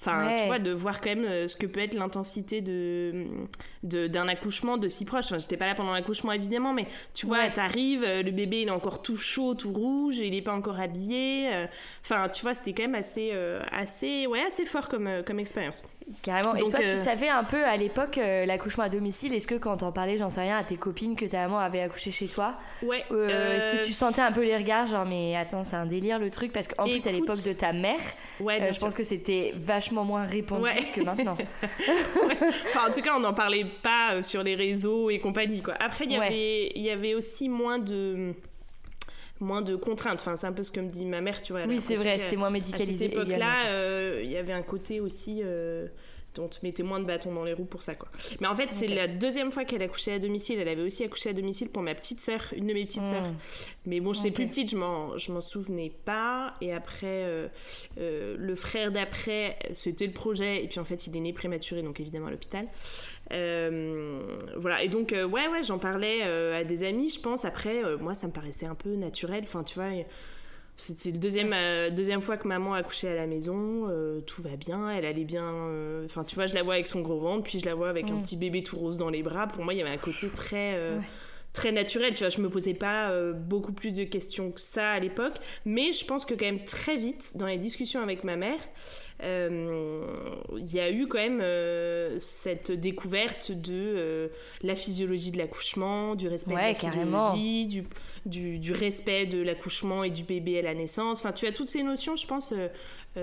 Enfin, 0.00 0.36
tu 0.38 0.46
vois, 0.46 0.58
de 0.58 0.72
voir 0.72 1.00
quand 1.00 1.08
même 1.08 1.24
euh, 1.24 1.48
ce 1.48 1.56
que 1.56 1.66
peut 1.66 1.80
être 1.80 1.94
l'intensité 1.94 2.60
de, 2.60 3.26
d'un 3.86 4.28
accouchement 4.28 4.76
de 4.76 4.88
si 4.88 5.04
proche. 5.04 5.26
Enfin, 5.26 5.38
j'étais 5.38 5.56
pas 5.56 5.66
là 5.66 5.74
pendant 5.74 5.92
l'accouchement 5.92 6.32
évidemment, 6.32 6.72
mais 6.72 6.86
tu 7.14 7.26
vois, 7.26 7.48
t'arrives, 7.50 8.04
euh, 8.04 8.22
le 8.22 8.30
bébé 8.30 8.62
il 8.62 8.68
est 8.68 8.72
encore 8.72 9.02
tout 9.02 9.16
chaud, 9.16 9.54
tout 9.54 9.72
rouge, 9.72 10.20
et 10.20 10.26
il 10.26 10.34
est 10.34 10.42
pas 10.42 10.54
encore 10.54 10.80
habillé. 10.80 11.48
Euh. 11.52 11.66
Enfin, 12.02 12.28
tu 12.28 12.42
vois, 12.42 12.54
c'était 12.54 12.72
quand 12.72 12.84
même 12.84 12.94
assez, 12.94 13.32
assez, 13.70 14.26
ouais, 14.26 14.42
assez 14.46 14.64
fort 14.64 14.88
comme, 14.88 15.22
comme 15.26 15.38
expérience. 15.38 15.82
Carrément. 16.22 16.54
et 16.54 16.60
toi, 16.60 16.78
tu 16.78 16.96
savais 16.96 17.28
un 17.28 17.42
peu 17.42 17.64
à 17.64 17.76
l'époque 17.76 18.16
l'accouchement 18.16 18.84
à 18.84 18.88
domicile. 18.88 19.34
Est-ce 19.34 19.46
que 19.46 19.56
quand 19.56 19.78
t'en 19.78 19.92
parlais, 19.92 20.18
j'en 20.18 20.30
sais 20.30 20.42
rien, 20.42 20.58
à 20.58 20.64
tes 20.64 20.76
copines 20.76 21.16
que 21.16 21.24
ta 21.24 21.38
maman 21.42 21.58
avait 21.58 21.80
accouché 21.80 22.10
chez 22.10 22.28
toi? 22.28 22.54
Ouais. 22.82 23.04
Est-ce 23.10 23.78
que 23.78 23.84
tu 23.84 23.92
sentais 23.92 24.22
un 24.22 24.32
peu 24.32 24.44
les 24.44 24.56
regards, 24.56 24.86
genre 24.86 25.04
mais 25.04 25.36
attends, 25.36 25.64
c'est 25.64 25.76
un 25.76 25.86
délire 25.86 26.18
le 26.18 26.30
truc? 26.30 26.52
Parce 26.52 26.68
qu'en 26.68 26.84
plus 26.84 27.06
à 27.06 27.12
l'époque 27.12 27.42
de 27.44 27.52
ta 27.52 27.72
mère, 27.72 28.00
ouais, 28.40 28.72
je 28.72 28.78
pense 28.78 28.94
que 28.94 29.02
c'était 29.02 29.52
vachement 29.56 30.04
moins 30.04 30.24
répandu 30.24 30.70
que 30.94 31.02
maintenant. 31.02 31.36
enfin, 31.62 32.88
en 32.88 32.92
tout 32.92 33.00
cas, 33.00 33.16
on 33.16 33.20
n'en 33.20 33.34
parlait 33.34 33.66
pas 33.82 34.14
euh, 34.14 34.22
sur 34.22 34.42
les 34.42 34.54
réseaux 34.54 35.10
et 35.10 35.18
compagnie. 35.18 35.62
Quoi. 35.62 35.74
Après, 35.80 36.04
il 36.04 36.12
y 36.12 36.16
avait, 36.16 36.72
y 36.74 36.90
avait 36.90 37.14
aussi 37.14 37.48
moins 37.48 37.78
de 37.78 38.34
moins 39.40 39.62
de 39.62 39.76
contraintes. 39.76 40.20
Enfin, 40.20 40.36
c'est 40.36 40.46
un 40.46 40.52
peu 40.52 40.62
ce 40.62 40.72
que 40.72 40.80
me 40.80 40.88
dit 40.88 41.04
ma 41.04 41.20
mère, 41.20 41.42
tu 41.42 41.52
vois. 41.52 41.64
Oui, 41.66 41.80
c'est 41.80 41.96
vrai, 41.96 42.18
c'était 42.18 42.36
moins 42.36 42.50
médicalisé. 42.50 43.06
À 43.06 43.08
cette 43.08 43.18
époque-là, 43.18 43.66
euh, 43.66 44.20
il 44.22 44.30
y 44.30 44.36
avait 44.36 44.52
un 44.52 44.62
côté 44.62 45.00
aussi 45.00 45.40
euh, 45.44 45.86
on 46.38 46.48
te 46.48 46.58
mettait 46.62 46.82
moins 46.82 47.00
de 47.00 47.04
bâtons 47.04 47.32
dans 47.32 47.44
les 47.44 47.52
roues 47.52 47.64
pour 47.64 47.82
ça, 47.82 47.94
quoi. 47.94 48.08
Mais 48.40 48.46
en 48.46 48.54
fait, 48.54 48.68
c'est 48.72 48.86
la 48.86 49.06
deuxième 49.06 49.50
fois 49.50 49.64
qu'elle 49.64 49.82
a 49.82 49.88
couché 49.88 50.12
à 50.12 50.18
domicile. 50.18 50.58
Elle 50.58 50.68
avait 50.68 50.82
aussi 50.82 51.04
accouché 51.04 51.30
à 51.30 51.32
domicile 51.32 51.68
pour 51.68 51.82
ma 51.82 51.94
petite 51.94 52.20
sœur, 52.20 52.40
une 52.56 52.66
de 52.66 52.74
mes 52.74 52.84
petites 52.84 53.04
sœurs. 53.04 53.28
Hmm. 53.28 53.36
Mais 53.86 54.00
bon, 54.00 54.12
j'étais 54.12 54.30
plus 54.30 54.46
petite, 54.46 54.70
je 54.70 54.76
m'en, 54.76 55.16
je 55.18 55.32
m'en 55.32 55.40
souvenais 55.40 55.92
pas. 56.04 56.54
Et 56.60 56.72
après, 56.72 57.06
euh, 57.06 57.48
euh, 57.98 58.36
le 58.38 58.54
frère 58.54 58.92
d'après, 58.92 59.58
c'était 59.72 60.06
le 60.06 60.12
projet. 60.12 60.64
Et 60.64 60.68
puis 60.68 60.80
en 60.80 60.84
fait, 60.84 61.06
il 61.06 61.16
est 61.16 61.20
né 61.20 61.32
prématuré, 61.32 61.82
donc 61.82 62.00
évidemment 62.00 62.26
à 62.26 62.30
l'hôpital. 62.30 62.66
Euh, 63.32 64.36
voilà. 64.56 64.82
Et 64.82 64.88
donc, 64.88 65.12
ouais, 65.12 65.48
ouais, 65.48 65.62
j'en 65.62 65.78
parlais 65.78 66.22
à 66.22 66.64
des 66.64 66.82
amis, 66.82 67.10
je 67.10 67.20
pense. 67.20 67.44
Après, 67.44 67.82
moi, 67.98 68.14
ça 68.14 68.26
me 68.26 68.32
paraissait 68.32 68.66
un 68.66 68.74
peu 68.74 68.94
naturel. 68.94 69.42
Enfin, 69.44 69.62
tu 69.62 69.74
vois 69.74 69.90
c'était 70.76 71.10
la 71.10 71.18
deuxième, 71.18 71.52
euh, 71.54 71.90
deuxième 71.90 72.20
fois 72.20 72.36
que 72.36 72.46
maman 72.46 72.74
a 72.74 72.82
couché 72.82 73.08
à 73.08 73.14
la 73.14 73.26
maison, 73.26 73.88
euh, 73.88 74.20
tout 74.20 74.42
va 74.42 74.56
bien, 74.56 74.90
elle 74.90 75.06
allait 75.06 75.24
bien. 75.24 75.44
Euh, 75.44 76.04
enfin, 76.04 76.22
tu 76.22 76.34
vois, 76.34 76.46
je 76.46 76.54
la 76.54 76.62
vois 76.62 76.74
avec 76.74 76.86
son 76.86 77.00
gros 77.00 77.18
ventre, 77.18 77.44
puis 77.44 77.58
je 77.58 77.64
la 77.64 77.74
vois 77.74 77.88
avec 77.88 78.10
un 78.10 78.16
mm. 78.16 78.22
petit 78.22 78.36
bébé 78.36 78.62
tout 78.62 78.76
rose 78.76 78.98
dans 78.98 79.08
les 79.08 79.22
bras. 79.22 79.46
Pour 79.46 79.64
moi, 79.64 79.72
il 79.72 79.78
y 79.78 79.82
avait 79.82 79.90
un 79.90 79.96
côté 79.96 80.28
très, 80.28 80.84
très 81.56 81.72
naturel. 81.72 82.14
Tu 82.14 82.20
vois, 82.20 82.28
je 82.28 82.40
me 82.40 82.48
posais 82.48 82.74
pas 82.74 83.10
euh, 83.10 83.32
beaucoup 83.32 83.72
plus 83.72 83.92
de 83.92 84.04
questions 84.04 84.52
que 84.52 84.60
ça 84.60 84.90
à 84.90 85.00
l'époque, 85.00 85.36
mais 85.64 85.92
je 85.92 86.04
pense 86.04 86.24
que 86.24 86.34
quand 86.34 86.44
même 86.44 86.64
très 86.64 86.96
vite 86.96 87.32
dans 87.36 87.46
les 87.46 87.58
discussions 87.58 88.02
avec 88.02 88.22
ma 88.22 88.36
mère, 88.36 88.60
euh, 89.22 90.04
il 90.58 90.72
y 90.72 90.78
a 90.78 90.90
eu 90.90 91.08
quand 91.08 91.18
même 91.18 91.40
euh, 91.40 92.18
cette 92.18 92.70
découverte 92.70 93.50
de 93.50 94.30
la 94.62 94.76
physiologie 94.76 95.30
de 95.30 95.38
l'accouchement, 95.38 96.14
du 96.14 96.28
respect 96.28 96.52
de 96.52 96.58
la 96.58 96.74
physiologie, 96.74 97.66
du, 97.66 97.84
du, 98.26 98.58
du, 98.58 98.72
respect 98.72 99.24
de 99.24 99.40
l'accouchement 99.40 100.04
et 100.04 100.10
du 100.10 100.24
bébé 100.24 100.58
à 100.58 100.62
la 100.62 100.74
naissance. 100.74 101.20
Enfin, 101.20 101.32
tu 101.32 101.46
as 101.46 101.52
toutes 101.52 101.68
ces 101.68 101.82
notions, 101.82 102.16
je 102.16 102.26
pense, 102.26 102.52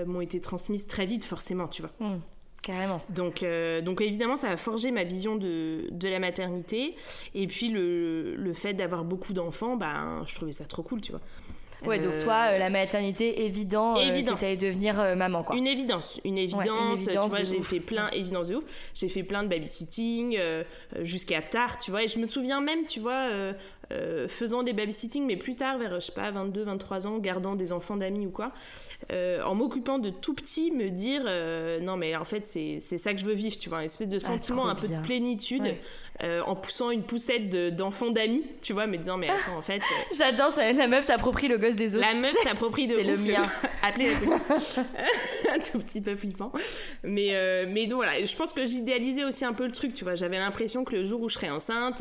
m'ont 0.06 0.20
été 0.20 0.40
transmises 0.40 0.88
très 0.88 1.06
vite, 1.06 1.24
forcément, 1.24 1.68
tu 1.68 1.82
vois. 1.82 1.92
Mmh. 2.00 2.18
Carrément. 2.64 3.02
Donc, 3.10 3.42
euh, 3.42 3.82
donc 3.82 4.00
évidemment, 4.00 4.36
ça 4.36 4.50
a 4.50 4.56
forgé 4.56 4.90
ma 4.90 5.04
vision 5.04 5.36
de, 5.36 5.86
de 5.90 6.08
la 6.08 6.18
maternité. 6.18 6.94
Et 7.34 7.46
puis 7.46 7.68
le, 7.68 8.34
le 8.36 8.52
fait 8.54 8.72
d'avoir 8.72 9.04
beaucoup 9.04 9.34
d'enfants, 9.34 9.76
bah, 9.76 10.22
je 10.26 10.34
trouvais 10.34 10.52
ça 10.52 10.64
trop 10.64 10.82
cool, 10.82 11.02
tu 11.02 11.12
vois. 11.12 11.20
Ouais, 11.84 11.98
donc 11.98 12.18
toi, 12.18 12.46
euh, 12.48 12.58
la 12.58 12.70
maternité, 12.70 13.44
évident, 13.44 13.96
évident. 13.96 14.32
que 14.32 14.38
tu 14.38 14.44
allais 14.46 14.56
devenir 14.56 14.98
euh, 14.98 15.14
maman, 15.14 15.42
quoi. 15.42 15.54
Une 15.54 15.66
évidence, 15.66 16.18
une 16.24 16.38
évidence. 16.38 17.00
tu 17.04 17.18
vois, 17.18 17.42
j'ai 17.42 17.60
fait 17.60 17.80
plein, 17.80 18.08
évidence 18.10 18.48
de 18.48 18.56
ouf. 18.56 18.64
J'ai 18.94 19.10
fait 19.10 19.22
plein 19.22 19.42
de 19.42 19.48
babysitting 19.48 20.38
jusqu'à 21.02 21.42
tard, 21.42 21.76
tu 21.76 21.90
vois. 21.90 22.04
Et 22.04 22.08
je 22.08 22.18
me 22.18 22.26
souviens 22.26 22.62
même, 22.62 22.86
tu 22.86 23.00
vois, 23.00 23.28
faisant 24.28 24.62
des 24.62 24.72
babysitting, 24.72 25.26
mais 25.26 25.36
plus 25.36 25.56
tard, 25.56 25.78
vers, 25.78 26.00
je 26.00 26.06
sais 26.06 26.12
pas, 26.12 26.30
22, 26.30 26.62
23 26.62 27.06
ans, 27.06 27.18
gardant 27.18 27.54
des 27.54 27.72
enfants 27.72 27.96
d'amis 27.96 28.26
ou 28.26 28.30
quoi. 28.30 28.52
Euh, 29.12 29.42
en 29.42 29.54
m'occupant 29.54 29.98
de 29.98 30.10
tout 30.10 30.34
petit, 30.34 30.70
me 30.70 30.88
dire 30.88 31.22
euh, 31.26 31.80
non, 31.80 31.96
mais 31.96 32.16
en 32.16 32.24
fait, 32.24 32.44
c'est 32.44 32.80
ça 32.80 33.12
que 33.12 33.20
je 33.20 33.26
veux 33.26 33.34
vivre, 33.34 33.56
tu 33.58 33.68
vois, 33.68 33.78
une 33.78 33.86
espèce 33.86 34.08
de 34.08 34.18
ah, 34.22 34.26
sentiment 34.26 34.68
un 34.68 34.74
peu 34.74 34.88
de 34.88 35.00
plénitude. 35.02 35.64
Euh, 36.22 36.42
en 36.42 36.54
poussant 36.54 36.92
une 36.92 37.02
poussette 37.02 37.48
d'enfants 37.74 38.12
d'amis, 38.12 38.44
tu 38.62 38.72
vois, 38.72 38.86
me 38.86 38.96
disant 38.96 39.16
mais 39.16 39.28
attends 39.28 39.58
en 39.58 39.62
fait. 39.62 39.82
J'adore 40.16 40.52
la 40.56 40.86
meuf 40.86 41.04
s'approprie 41.04 41.48
le 41.48 41.58
gosse 41.58 41.74
des 41.74 41.96
autres. 41.96 42.06
La 42.08 42.14
meuf 42.14 42.36
s'approprie 42.44 42.86
de. 42.86 42.94
C'est 42.94 43.02
le 43.02 43.16
mien. 43.16 43.50
Appelez 43.82 44.12
un 45.52 45.58
tout 45.58 45.80
petit 45.80 46.00
peu 46.00 46.14
flippant. 46.14 46.52
Mais 47.02 47.66
mais 47.66 47.88
donc 47.88 47.96
voilà, 48.04 48.24
je 48.24 48.36
pense 48.36 48.52
que 48.52 48.64
j'idéalisais 48.64 49.24
aussi 49.24 49.44
un 49.44 49.52
peu 49.52 49.66
le 49.66 49.72
truc, 49.72 49.92
tu 49.92 50.04
vois. 50.04 50.14
J'avais 50.14 50.38
l'impression 50.38 50.84
que 50.84 50.94
le 50.94 51.02
jour 51.02 51.20
où 51.20 51.28
je 51.28 51.34
serais 51.34 51.50
enceinte, 51.50 52.00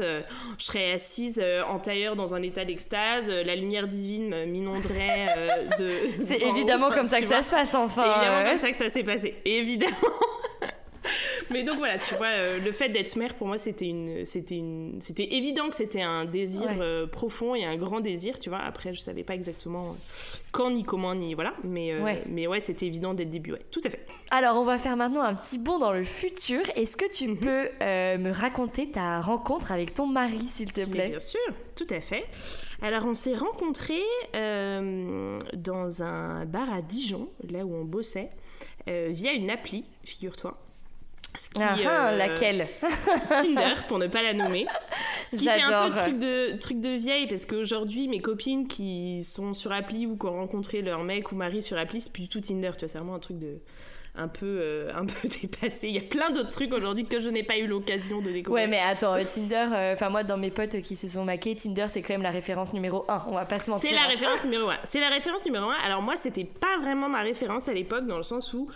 je 0.60 0.64
serais 0.64 0.92
assise 0.92 1.44
en 1.68 1.73
tailleur 1.80 2.16
dans 2.16 2.36
un 2.36 2.42
état 2.42 2.66
d'extase, 2.66 3.28
la 3.28 3.56
lumière 3.56 3.88
divine 3.88 4.46
m'inonderait 4.46 5.68
de. 5.80 5.90
C'est 6.20 6.42
évidemment 6.42 6.90
comme 6.90 7.08
ça 7.08 7.22
que 7.22 7.28
ça 7.28 7.42
se 7.42 7.52
passe, 7.52 7.74
enfin. 7.76 8.04
C'est 8.04 8.20
évidemment 8.22 8.50
comme 8.50 8.60
ça 8.60 8.72
que 8.72 8.78
ça 8.78 8.90
s'est 8.90 9.04
passé, 9.04 9.36
évidemment. 9.46 9.98
Mais 11.50 11.64
donc 11.64 11.78
voilà, 11.78 11.98
tu 11.98 12.16
vois, 12.16 12.28
euh, 12.28 12.60
le 12.60 12.72
fait 12.72 12.90
d'être 12.90 13.16
mère 13.16 13.34
pour 13.36 13.48
moi 13.48 13.58
c'était 13.58 13.88
une, 13.88 14.26
c'était 14.26 14.58
une, 14.58 15.00
c'était 15.02 15.36
évident 15.36 15.70
que 15.70 15.76
c'était 15.76 16.02
un 16.02 16.26
désir 16.26 16.70
euh, 16.80 17.08
profond 17.08 17.56
et 17.56 17.66
un 17.66 17.76
grand 17.76 18.00
désir, 18.00 18.40
tu 18.40 18.50
vois. 18.50 18.60
Après, 18.60 18.94
je 18.94 19.00
savais 19.00 19.24
pas 19.24 19.36
exactement 19.36 19.90
euh, 19.90 20.38
quand 20.52 20.72
ni 20.72 20.84
comment 20.84 21.16
ni 21.16 21.34
voilà, 21.34 21.54
mais 21.64 22.00
ouais. 22.00 22.24
mais 22.28 22.48
ouais, 22.48 22.60
c'était 22.60 22.86
évident 22.86 23.14
dès 23.14 23.26
le 23.26 23.30
début, 23.30 23.54
ouais, 23.54 23.66
tout 23.72 23.82
à 23.84 23.90
fait. 23.90 24.06
Alors 24.32 24.58
on 24.58 24.66
va 24.66 24.78
faire 24.78 24.96
maintenant 24.96 25.24
un 25.24 25.36
petit 25.36 25.58
bond 25.58 25.80
dans 25.80 25.92
le 25.92 26.04
futur. 26.04 26.62
Est-ce 26.76 26.98
que 26.98 27.10
tu 27.10 27.28
mhm. 27.28 27.38
peux 27.38 27.70
me 27.82 28.32
raconter 28.32 28.90
ta 28.92 29.20
rencontre 29.20 29.72
avec 29.72 29.94
ton 29.94 30.08
mari, 30.08 30.40
s'il 30.40 30.72
te 30.72 30.86
plaît? 30.86 31.10
Bien 31.10 31.20
sûr, 31.20 31.40
tout 31.76 31.88
à 31.90 32.02
fait. 32.02 32.26
Alors 32.82 33.06
on 33.06 33.16
s'est 33.16 33.36
rencontrés 33.36 34.04
dans 34.34 36.04
un 36.04 36.46
bar 36.46 36.72
à 36.74 36.82
Dijon, 36.82 37.30
là 37.50 37.66
où 37.66 37.76
on 37.76 37.86
bossait, 37.86 38.30
via 38.88 39.34
une 39.34 39.50
appli, 39.50 39.86
figure-toi. 40.04 40.58
Ah, 41.60 41.76
ah, 41.86 42.10
euh, 42.10 42.18
laquelle 42.18 42.68
Tinder, 43.30 43.74
pour 43.88 43.98
ne 43.98 44.08
pas 44.08 44.22
la 44.22 44.34
nommer. 44.34 44.66
Ce 45.32 45.38
qui 45.38 45.46
fait 45.46 45.62
un 45.62 45.88
peu 45.88 45.94
truc 45.94 46.20
de, 46.20 46.58
truc 46.58 46.80
de 46.80 46.90
vieille, 46.90 47.28
parce 47.28 47.46
qu'aujourd'hui, 47.46 48.08
mes 48.08 48.22
copines 48.22 48.68
qui 48.68 49.24
sont 49.24 49.54
sur 49.54 49.72
appli 49.72 50.06
ou 50.06 50.16
qui 50.16 50.28
ont 50.28 50.34
rencontré 50.34 50.82
leur 50.82 51.04
mec 51.04 51.32
ou 51.32 51.36
mari 51.36 51.62
sur 51.62 51.78
appli, 51.78 52.02
c'est 52.02 52.12
plus 52.12 52.24
du 52.24 52.30
tout 52.30 52.42
Tinder, 52.42 52.72
tu 52.74 52.80
vois, 52.80 52.88
c'est 52.88 52.98
vraiment 52.98 53.16
un 53.16 53.20
truc 53.20 53.40
de 53.40 53.58
un 54.16 54.28
peu, 54.28 54.46
euh, 54.46 54.92
un 54.94 55.06
peu 55.08 55.28
dépassé. 55.28 55.88
Il 55.88 55.96
y 55.96 55.98
a 55.98 56.04
plein 56.04 56.30
d'autres 56.30 56.52
trucs 56.52 56.72
aujourd'hui 56.72 57.06
que 57.06 57.20
je 57.20 57.30
n'ai 57.30 57.42
pas 57.42 57.58
eu 57.58 57.66
l'occasion 57.66 58.22
de 58.22 58.30
découvrir. 58.30 58.66
Ouais, 58.66 58.70
mais 58.70 58.80
attends, 58.80 59.16
euh, 59.16 59.24
Tinder, 59.24 59.66
enfin 59.94 60.10
moi, 60.10 60.24
dans 60.24 60.38
mes 60.38 60.52
potes 60.52 60.82
qui 60.82 60.96
se 60.96 61.08
sont 61.08 61.26
maqués, 61.26 61.56
Tinder, 61.56 61.86
c'est 61.88 62.04
quand 62.04 62.14
même 62.14 62.22
la 62.22 62.30
référence 62.30 62.74
numéro 62.74 63.06
1, 63.08 63.24
on 63.30 63.34
va 63.34 63.46
pas 63.46 63.58
se 63.58 63.72
mentir. 63.72 63.90
C'est 63.90 63.96
la 63.96 64.06
référence 64.06 64.44
numéro 64.44 64.70
1. 64.70 64.76
C'est 64.84 65.00
la 65.00 65.10
référence 65.10 65.44
numéro 65.46 65.66
1. 65.66 65.74
Alors 65.84 66.04
moi, 66.04 66.16
c'était 66.16 66.46
pas 66.46 66.78
vraiment 66.80 67.10
ma 67.10 67.22
référence 67.22 67.68
à 67.68 67.74
l'époque, 67.74 68.06
dans 68.06 68.18
le 68.18 68.24
sens 68.24 68.54
où 68.54 68.70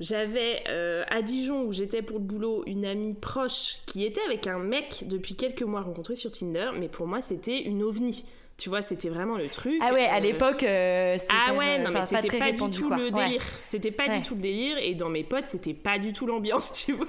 j'avais 0.00 0.62
euh, 0.68 1.04
à 1.08 1.22
Dijon, 1.22 1.64
où 1.64 1.72
j'étais 1.72 2.02
pour 2.02 2.18
le 2.18 2.24
boulot, 2.24 2.64
une 2.66 2.84
amie 2.84 3.14
proche 3.14 3.76
qui 3.86 4.04
était 4.04 4.22
avec 4.22 4.46
un 4.46 4.58
mec 4.58 5.04
depuis 5.06 5.36
quelques 5.36 5.62
mois 5.62 5.80
rencontré 5.80 6.16
sur 6.16 6.30
Tinder, 6.30 6.70
mais 6.78 6.88
pour 6.88 7.06
moi, 7.06 7.20
c'était 7.20 7.62
une 7.62 7.82
ovni. 7.82 8.24
Tu 8.58 8.70
vois, 8.70 8.80
c'était 8.80 9.10
vraiment 9.10 9.36
le 9.36 9.50
truc. 9.50 9.74
Ah 9.82 9.92
ouais, 9.92 10.06
à 10.06 10.16
euh, 10.16 10.20
l'époque, 10.20 10.62
euh, 10.62 11.16
c'était 11.18 11.34
Ah 11.46 11.52
ouais, 11.52 11.78
non, 11.78 11.90
mais 11.90 12.00
c'était 12.00 12.38
pas, 12.38 12.52
du 12.52 12.70
tout 12.70 12.88
le 12.88 13.10
délire. 13.10 13.42
C'était 13.60 13.90
pas 13.90 14.08
du 14.08 14.22
tout 14.22 14.34
le 14.34 14.40
délire. 14.40 14.78
Et 14.78 14.94
dans 14.94 15.10
mes 15.10 15.24
potes, 15.24 15.48
c'était 15.48 15.74
pas 15.74 15.98
du 15.98 16.14
tout 16.14 16.26
l'ambiance, 16.26 16.72
tu 16.86 16.94
vois. 16.94 17.06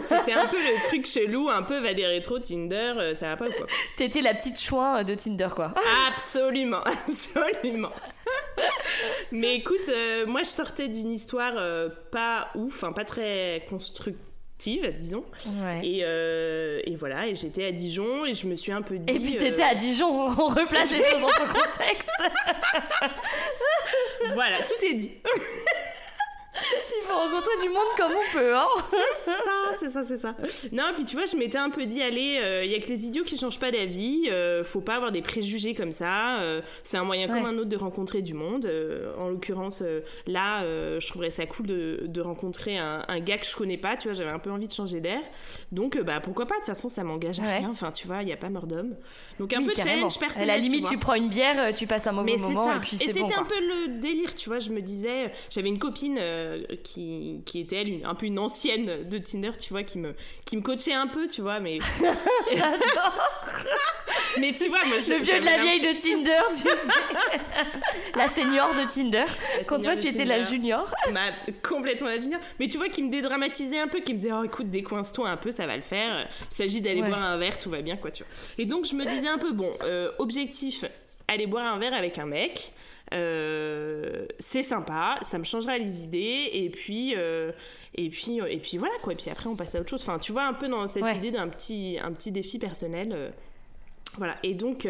c'était 0.00 0.32
un 0.32 0.46
peu 0.46 0.56
le 0.56 0.88
truc 0.88 1.06
chelou, 1.06 1.50
un 1.50 1.62
peu 1.62 1.78
va 1.78 1.92
des 1.92 2.06
rétro 2.06 2.38
Tinder, 2.38 3.12
ça 3.16 3.28
va 3.28 3.36
pas 3.36 3.50
quoi. 3.50 3.66
T'étais 3.96 4.22
la 4.22 4.32
petite 4.32 4.58
chouin 4.58 5.04
de 5.04 5.14
Tinder, 5.14 5.48
quoi. 5.54 5.74
absolument, 6.08 6.80
absolument. 7.06 7.92
Mais 9.32 9.56
écoute, 9.56 9.88
euh, 9.88 10.26
moi 10.26 10.42
je 10.42 10.48
sortais 10.48 10.88
d'une 10.88 11.12
histoire 11.12 11.54
euh, 11.56 11.88
pas 12.10 12.48
ouf, 12.54 12.84
pas 12.94 13.04
très 13.04 13.64
constructive 13.68 14.28
disons. 14.98 15.24
Et, 15.82 16.00
euh, 16.02 16.80
et, 16.84 16.96
voilà, 16.96 17.28
et 17.28 17.34
j'étais 17.34 17.64
à 17.64 17.72
Dijon 17.72 18.26
et 18.26 18.34
je 18.34 18.46
me 18.48 18.56
suis 18.56 18.72
un 18.72 18.82
peu 18.82 18.98
dit. 18.98 19.12
Et 19.12 19.20
puis 19.20 19.36
t'étais 19.36 19.62
à 19.62 19.74
Dijon, 19.74 20.10
on 20.10 20.48
replace 20.48 20.92
les 20.92 21.02
choses 21.10 21.20
dans 21.20 21.28
son 21.28 21.46
contexte. 21.46 22.10
voilà, 24.34 24.58
tout 24.62 24.86
est 24.86 24.94
dit. 24.94 25.12
Faut 27.08 27.16
rencontrer 27.16 27.52
du 27.62 27.68
monde 27.68 27.88
comme 27.96 28.12
on 28.12 28.32
peut, 28.32 28.56
hein 28.56 28.66
C'est 29.24 29.30
ça, 29.30 29.72
c'est 29.78 29.90
ça, 29.90 30.02
c'est 30.02 30.16
ça. 30.16 30.34
Non, 30.72 30.84
puis 30.94 31.04
tu 31.04 31.16
vois, 31.16 31.26
je 31.26 31.36
m'étais 31.36 31.58
un 31.58 31.70
peu 31.70 31.86
dit, 31.86 32.02
allez, 32.02 32.38
il 32.38 32.44
euh, 32.44 32.64
y 32.64 32.74
a 32.74 32.80
que 32.80 32.88
les 32.88 33.06
idiots 33.06 33.24
qui 33.24 33.36
changent 33.36 33.58
pas 33.58 33.70
d'avis, 33.70 34.28
euh, 34.30 34.64
faut 34.64 34.80
pas 34.80 34.96
avoir 34.96 35.12
des 35.12 35.22
préjugés 35.22 35.74
comme 35.74 35.92
ça, 35.92 36.40
euh, 36.40 36.60
c'est 36.84 36.96
un 36.96 37.04
moyen 37.04 37.28
comme 37.28 37.44
un 37.44 37.56
autre 37.56 37.68
de 37.68 37.76
rencontrer 37.76 38.22
du 38.22 38.34
monde. 38.34 38.70
en 39.18 39.28
l'occurrence, 39.28 39.82
là, 40.26 40.62
je 40.64 41.06
trouverais 41.08 41.30
ça 41.30 41.46
cool 41.46 41.66
de, 41.66 42.02
de 42.04 42.20
rencontrer 42.20 42.78
un, 42.78 43.04
un, 43.06 43.20
gars 43.20 43.38
que 43.38 43.46
je 43.46 43.56
connais 43.56 43.76
pas, 43.76 43.96
tu 43.96 44.08
vois, 44.08 44.14
j'avais 44.14 44.30
un 44.30 44.38
peu 44.38 44.50
envie 44.50 44.68
de 44.68 44.72
changer 44.72 45.00
d'air. 45.00 45.20
Donc, 45.72 45.98
bah 46.02 46.20
pourquoi 46.20 46.46
pas, 46.46 46.54
de 46.56 46.60
toute 46.60 46.68
façon, 46.68 46.88
ça 46.88 47.04
m'engage 47.04 47.40
à 47.40 47.44
rien, 47.44 47.70
enfin, 47.70 47.92
tu 47.92 48.06
vois, 48.06 48.22
il 48.22 48.28
y 48.28 48.32
a 48.32 48.36
pas 48.36 48.50
mort 48.50 48.66
d'homme. 48.66 48.96
Donc, 49.38 49.52
un 49.52 49.62
peu 49.62 49.72
de 49.72 49.76
challenge 49.76 50.18
personnel. 50.18 50.50
À 50.50 50.56
la 50.56 50.60
limite, 50.60 50.88
tu, 50.88 50.98
prends 50.98 51.14
une 51.14 51.28
bière, 51.28 51.72
tu 51.72 51.86
passes 51.86 52.06
un 52.06 52.12
mauvais 52.12 52.36
moment, 52.36 52.74
et 52.74 52.80
puis 52.80 52.96
c'est 52.96 53.12
bon. 53.12 53.18
Et 53.18 53.20
c'était 53.20 53.34
un 53.34 53.44
peu 53.44 53.58
le 53.58 54.00
délire, 54.00 54.34
tu 54.34 54.48
vois, 54.48 54.58
je 54.58 54.70
me 54.70 54.80
disais, 54.80 55.32
j'avais 55.50 55.68
une 55.68 55.78
copine 55.78 56.18
qui, 56.82 56.97
qui 57.44 57.60
était 57.60 57.76
elle 57.76 58.04
un 58.04 58.14
peu 58.14 58.26
une 58.26 58.38
ancienne 58.38 59.08
de 59.08 59.18
Tinder, 59.18 59.52
tu 59.58 59.70
vois, 59.70 59.82
qui 59.82 59.98
me, 59.98 60.14
qui 60.44 60.56
me 60.56 60.62
coachait 60.62 60.94
un 60.94 61.06
peu, 61.06 61.28
tu 61.28 61.42
vois, 61.42 61.60
mais. 61.60 61.78
J'adore 62.50 63.18
Mais 64.38 64.52
tu 64.52 64.68
vois, 64.68 64.84
moi 64.86 64.98
je. 65.00 65.14
Le 65.14 65.22
vieux 65.22 65.40
de 65.40 65.44
la 65.44 65.58
vieille 65.58 65.80
de 65.80 66.00
Tinder, 66.00 66.42
tu 66.48 66.62
sais. 66.62 67.38
la 68.16 68.28
senior 68.28 68.74
de 68.74 68.92
Tinder. 68.92 69.24
Quand 69.66 69.80
toi, 69.80 69.96
tu 69.96 70.08
étais 70.08 70.24
la 70.24 70.40
junior. 70.40 70.92
complètement 71.62 72.08
la 72.08 72.18
junior. 72.18 72.40
Mais 72.58 72.68
tu 72.68 72.78
vois, 72.78 72.88
qui 72.88 73.02
me 73.02 73.10
dédramatisait 73.10 73.78
un 73.78 73.88
peu, 73.88 74.00
qui 74.00 74.14
me 74.14 74.18
disait, 74.18 74.32
oh 74.32 74.44
écoute, 74.44 74.70
décoince-toi 74.70 75.28
un 75.28 75.36
peu, 75.36 75.50
ça 75.50 75.66
va 75.66 75.76
le 75.76 75.82
faire. 75.82 76.28
Il 76.50 76.54
s'agit 76.54 76.80
d'aller 76.80 77.02
boire 77.02 77.22
un 77.22 77.36
verre, 77.38 77.58
tout 77.58 77.70
va 77.70 77.80
bien, 77.82 77.96
quoi, 77.96 78.10
tu 78.10 78.24
vois. 78.24 78.32
Et 78.58 78.66
donc, 78.66 78.86
je 78.86 78.94
me 78.94 79.04
disais 79.04 79.28
un 79.28 79.38
peu, 79.38 79.52
bon, 79.52 79.70
euh, 79.84 80.10
objectif, 80.18 80.84
aller 81.28 81.46
boire 81.46 81.72
un 81.72 81.78
verre 81.78 81.94
avec 81.94 82.18
un 82.18 82.26
mec. 82.26 82.72
Euh, 83.14 84.26
c'est 84.38 84.62
sympa, 84.62 85.18
ça 85.22 85.38
me 85.38 85.44
changera 85.44 85.78
les 85.78 86.02
idées 86.02 86.50
et 86.52 86.68
puis 86.68 87.14
euh, 87.16 87.52
et 87.94 88.10
puis 88.10 88.38
et 88.38 88.58
puis 88.58 88.76
voilà 88.76 88.94
quoi. 89.02 89.12
Et 89.12 89.16
puis 89.16 89.30
après 89.30 89.48
on 89.48 89.56
passe 89.56 89.74
à 89.74 89.80
autre 89.80 89.90
chose. 89.90 90.02
Enfin, 90.02 90.18
tu 90.18 90.32
vois 90.32 90.44
un 90.44 90.52
peu 90.52 90.68
dans 90.68 90.86
cette 90.88 91.16
idée 91.16 91.30
d'un 91.30 91.48
petit 91.48 91.98
un 92.02 92.12
petit 92.12 92.32
défi 92.32 92.58
personnel. 92.58 93.12
Euh, 93.12 93.30
voilà, 94.16 94.36
et 94.42 94.54
donc, 94.54 94.88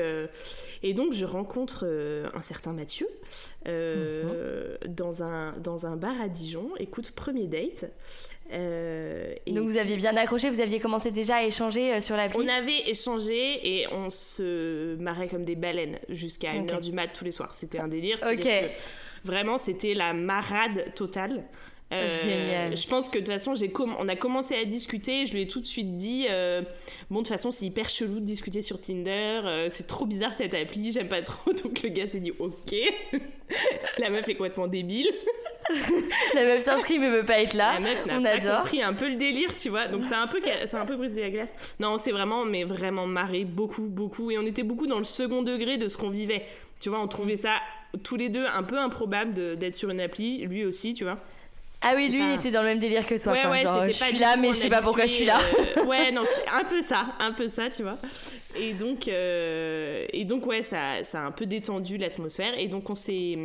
et 0.83 0.95
donc 0.95 1.13
je 1.13 1.27
rencontre 1.27 1.85
un 2.33 2.41
certain 2.41 2.73
Mathieu 2.73 3.09
mhm. 3.67 4.95
dans, 4.95 5.23
un, 5.23 5.53
dans 5.59 5.87
un 5.87 5.97
bar 5.97 6.19
à 6.23 6.29
Dijon. 6.29 6.71
Écoute, 6.79 7.11
premier 7.11 7.47
date. 7.47 7.91
Euh, 8.53 9.35
Donc 9.47 9.69
vous 9.69 9.77
aviez 9.77 9.97
bien 9.97 10.17
accroché, 10.17 10.49
vous 10.49 10.61
aviez 10.61 10.81
commencé 10.81 11.11
déjà 11.11 11.37
à 11.37 11.43
échanger 11.45 11.95
euh, 11.95 12.01
sur 12.01 12.17
l'appli 12.17 12.39
On 12.43 12.49
avait 12.49 12.89
échangé 12.89 13.81
et 13.81 13.87
on 13.93 14.11
se 14.11 14.97
marrait 14.97 15.29
comme 15.29 15.45
des 15.45 15.57
baleines 15.57 15.99
jusqu'à 16.09 16.53
1h 16.55 16.81
du 16.81 16.93
mat 16.93 17.09
tous 17.09 17.25
les 17.25 17.33
soirs. 17.33 17.55
C'était 17.55 17.79
un 17.79 17.89
délire. 17.89 18.19
Ok. 18.31 18.49
Vraiment, 19.25 19.59
c'était 19.59 19.95
la 19.95 20.13
marade 20.15 20.95
totale. 20.95 21.45
Euh, 21.91 22.07
Génial. 22.23 22.77
Je 22.77 22.87
pense 22.87 23.09
que 23.09 23.15
de 23.19 23.25
toute 23.25 23.33
façon, 23.33 23.55
j'ai 23.55 23.73
on 23.77 24.09
a 24.09 24.17
commencé 24.17 24.55
à 24.55 24.65
discuter. 24.65 25.25
Je 25.25 25.33
lui 25.33 25.43
ai 25.43 25.49
tout 25.49 25.61
de 25.61 25.67
suite 25.67 25.97
dit 25.97 26.27
Bon, 27.09 27.21
de 27.21 27.25
toute 27.25 27.29
façon, 27.29 27.51
c'est 27.51 27.65
hyper 27.65 27.89
chelou 27.89 28.21
de 28.21 28.25
discuter 28.27 28.61
sur 28.61 28.81
Tinder. 28.81 29.67
c'est 29.71 29.87
trop 29.87 30.05
bizarre 30.05 30.35
cette 30.35 30.53
appli. 30.55 30.93
J'aime 30.93 31.09
pas 31.09 31.23
trop. 31.23 31.53
Donc 31.65 31.83
le 31.83 31.89
gars 31.89 32.07
s'est 32.07 32.21
dit 32.21 32.33
Ok. 32.39 32.75
La 33.99 34.11
meuf 34.11 34.29
est 34.29 34.35
complètement 34.35 34.67
débile. 34.67 35.09
la 36.35 36.45
meuf 36.45 36.61
s'inscrit 36.63 36.99
mais 36.99 37.11
veut 37.11 37.25
pas 37.25 37.41
être 37.41 37.55
là. 37.55 37.75
La 37.75 37.81
meuf 37.81 38.07
n'a 38.07 38.19
on 38.19 38.23
pas 38.23 38.31
adore. 38.31 38.61
compris 38.63 38.83
un 38.83 38.93
peu 38.95 39.09
le 39.09 39.17
délire, 39.17 39.57
tu 39.57 39.69
vois. 39.71 39.87
Donc 39.89 40.05
c'est 40.05 40.15
un 40.15 40.27
peu, 40.27 40.41
a 40.45 40.81
un 40.81 40.85
peu 40.87 40.97
brisé 40.97 41.21
la 41.21 41.31
glace. 41.31 41.55
Non, 41.81 41.95
on 41.95 41.99
s'est 41.99 42.11
vraiment, 42.13 42.45
mais 42.45 42.65
vraiment 42.65 43.07
marré 43.07 43.45
beaucoup, 43.45 43.89
beaucoup. 43.89 44.31
Et 44.31 44.39
on 44.39 44.43
était 44.47 44.63
beaucoup 44.63 44.87
dans 44.87 44.99
le 44.99 45.05
second 45.05 45.43
degré 45.43 45.79
de 45.79 45.89
ce 45.89 45.97
qu'on 45.97 46.11
vivait. 46.11 46.45
Tu 46.81 46.91
vois, 46.91 47.01
on 47.03 47.09
trouvait 47.09 47.37
ça 47.37 47.55
tous 48.03 48.17
les 48.17 48.29
deux 48.29 48.45
un 48.47 48.63
peu 48.63 48.79
improbable 48.79 49.35
de- 49.35 49.55
d'être 49.55 49.75
sur 49.75 49.91
une 49.91 50.01
appli, 50.01 50.45
lui 50.47 50.65
aussi, 50.65 50.93
tu 50.95 51.05
vois. 51.05 51.19
Ah 51.81 51.93
oui, 51.97 52.09
lui, 52.09 52.19
pas- 52.19 52.25
il 52.33 52.35
était 52.37 52.51
dans 52.51 52.63
le 52.63 52.67
même 52.69 52.79
délire 52.81 53.07
que 53.07 53.15
toi. 53.23 53.33
ouais, 53.33 53.41
quoi. 53.43 53.51
ouais, 53.53 53.61
Genre, 53.63 53.81
c'était 53.83 53.93
je 53.93 53.99
pas 54.01 54.07
suis 54.07 54.19
là, 54.19 54.37
mais 54.37 54.49
je 54.49 54.53
sais 54.55 54.69
pas 54.69 54.83
pourquoi 54.83 55.07
je 55.07 55.13
suis 55.13 55.25
là. 55.25 55.39
euh, 55.77 55.85
ouais, 55.87 56.11
non, 56.13 56.23
c'était 56.27 56.51
un 56.51 56.65
peu 56.65 56.83
ça, 56.83 57.07
un 57.21 57.33
peu 57.33 57.47
ça, 57.49 57.71
tu 57.71 57.83
vois. 57.83 57.99
Et 58.57 58.73
donc, 58.75 59.07
euh, 59.07 60.05
et 60.13 60.25
donc 60.25 60.45
ouais, 60.47 60.63
ça, 60.63 61.05
ça 61.05 61.21
a 61.21 61.23
un 61.25 61.31
peu 61.31 61.47
détendu 61.47 61.97
l'atmosphère. 61.97 62.59
Et 62.59 62.67
donc, 62.67 62.91
on 62.91 62.95
s'est, 62.97 63.39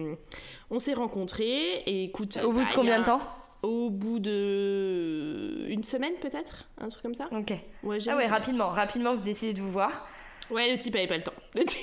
on 0.71 0.79
s'est 0.79 0.93
rencontrés. 0.95 1.83
Et 1.85 2.05
écoute, 2.05 2.39
Au 2.43 2.51
bout 2.51 2.59
bah, 2.61 2.65
de 2.65 2.71
y 2.71 2.73
combien 2.73 2.95
a- 2.95 2.99
de 2.99 3.05
temps? 3.05 3.21
Au 3.61 3.89
bout 3.89 4.19
de 4.19 5.65
une 5.69 5.83
semaine 5.83 6.13
peut-être, 6.21 6.67
un 6.81 6.89
truc 6.89 7.01
comme 7.03 7.15
ça? 7.15 7.27
Ok. 7.31 7.53
Ouais, 7.83 7.97
Ah 8.09 8.15
ouais, 8.17 8.27
rapidement, 8.27 8.67
rapidement, 8.69 9.13
vous 9.13 9.23
décidez 9.23 9.53
de 9.53 9.61
vous 9.61 9.71
voir. 9.71 10.07
Ouais, 10.53 10.71
le 10.71 10.77
type 10.77 10.95
avait 10.95 11.07
pas 11.07 11.17
le 11.17 11.23
temps. 11.23 11.33
Le 11.55 11.63
type 11.65 11.79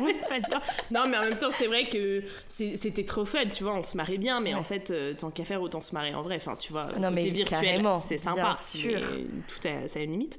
avait 0.00 0.14
pas 0.14 0.38
le 0.38 0.50
temps. 0.50 0.60
Non, 0.90 1.06
mais 1.08 1.16
en 1.18 1.22
même 1.22 1.38
temps, 1.38 1.50
c'est 1.50 1.66
vrai 1.66 1.88
que 1.88 2.22
c'était 2.48 3.04
trop 3.04 3.24
fun, 3.24 3.46
tu 3.46 3.64
vois, 3.64 3.74
on 3.74 3.82
se 3.82 3.96
marrait 3.96 4.18
bien, 4.18 4.40
mais 4.40 4.54
en 4.54 4.64
fait, 4.64 4.90
euh, 4.90 5.14
tant 5.14 5.30
qu'à 5.30 5.44
faire, 5.44 5.60
autant 5.62 5.80
se 5.82 5.94
marrer 5.94 6.14
en 6.14 6.22
vrai. 6.22 6.36
Enfin, 6.36 6.56
tu 6.56 6.72
vois, 6.72 6.88
Non, 7.00 7.10
mais 7.10 7.28
virtuel, 7.30 7.82
c'est 8.02 8.18
sympa. 8.18 8.52
sûr. 8.52 9.00
Tout 9.00 9.68
a, 9.68 9.88
ça 9.88 9.98
a 9.98 10.02
une 10.02 10.12
limite. 10.12 10.38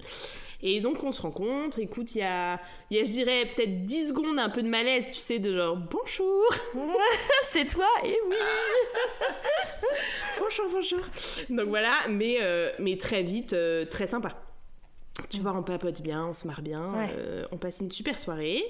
Et 0.63 0.81
donc, 0.81 1.03
on 1.03 1.11
se 1.11 1.21
rencontre. 1.21 1.77
Écoute, 1.77 2.15
il 2.15 2.19
y 2.19 2.23
a, 2.23 2.59
y 2.89 2.99
a, 2.99 3.03
je 3.03 3.11
dirais, 3.11 3.51
peut-être 3.55 3.85
10 3.85 4.07
secondes 4.07 4.39
un 4.39 4.49
peu 4.49 4.63
de 4.63 4.67
malaise, 4.67 5.05
tu 5.11 5.19
sais, 5.19 5.37
de 5.37 5.55
genre 5.55 5.77
bonjour, 5.77 6.43
C'est 7.43 7.65
toi 7.65 7.87
Et 8.03 8.17
oui 8.27 8.35
bonjour, 10.39 10.65
bonjour. 10.71 10.99
Donc 11.49 11.67
voilà, 11.69 11.93
mais, 12.09 12.37
euh, 12.41 12.69
mais 12.79 12.97
très 12.97 13.23
vite, 13.23 13.53
euh, 13.53 13.85
très 13.85 14.07
sympa. 14.07 14.29
Tu 15.29 15.39
vois, 15.41 15.53
on 15.53 15.63
papote 15.63 16.01
bien, 16.01 16.27
on 16.27 16.33
se 16.33 16.45
marre 16.47 16.61
bien, 16.61 16.93
Ouais. 16.93 17.09
euh, 17.17 17.45
on 17.51 17.57
passe 17.57 17.79
une 17.81 17.91
super 17.91 18.19
soirée. 18.19 18.63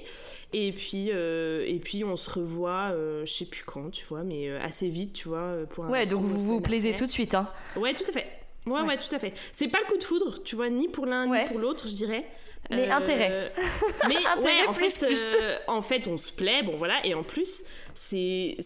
Et 0.52 0.72
puis, 0.72 1.10
euh, 1.12 1.64
et 1.66 1.78
puis 1.78 2.04
on 2.04 2.16
se 2.16 2.30
revoit, 2.30 2.90
euh, 2.92 3.26
je 3.26 3.32
sais 3.32 3.44
plus 3.44 3.64
quand, 3.64 3.90
tu 3.90 4.04
vois, 4.06 4.22
mais 4.22 4.48
euh, 4.48 4.58
assez 4.62 4.88
vite, 4.88 5.12
tu 5.12 5.28
vois, 5.28 5.54
pour 5.70 5.84
un 5.84 5.90
Ouais, 5.90 6.06
donc 6.06 6.22
vous 6.22 6.38
vous 6.38 6.60
plaisez 6.62 6.88
après. 6.88 6.98
tout 7.00 7.06
de 7.06 7.10
suite, 7.10 7.34
hein. 7.34 7.48
Ouais, 7.76 7.92
tout 7.92 8.04
à 8.08 8.12
fait. 8.12 8.26
Ouais, 8.66 8.72
ouais, 8.80 8.86
Ouais. 8.88 8.98
tout 8.98 9.14
à 9.14 9.18
fait. 9.18 9.34
C'est 9.52 9.68
pas 9.68 9.78
le 9.80 9.92
coup 9.92 9.98
de 9.98 10.04
foudre, 10.04 10.42
tu 10.42 10.56
vois, 10.56 10.68
ni 10.70 10.88
pour 10.88 11.04
l'un 11.06 11.28
Ouais. 11.28 11.42
ni 11.44 11.48
pour 11.50 11.58
l'autre, 11.58 11.86
je 11.88 11.94
dirais. 11.94 12.24
Mais 12.70 12.88
intérêt. 12.88 13.52
Mais 14.08 14.16
Intérêt 14.16 14.66
en 14.66 14.72
plus, 14.72 14.96
fait, 14.98 15.06
plus. 15.06 15.36
en 15.68 15.80
fait, 15.80 16.06
on 16.08 16.16
se 16.16 16.32
plaît, 16.32 16.62
bon 16.64 16.76
voilà, 16.76 17.04
et 17.06 17.14
en 17.14 17.22
plus, 17.22 17.64
c'est 17.94 18.56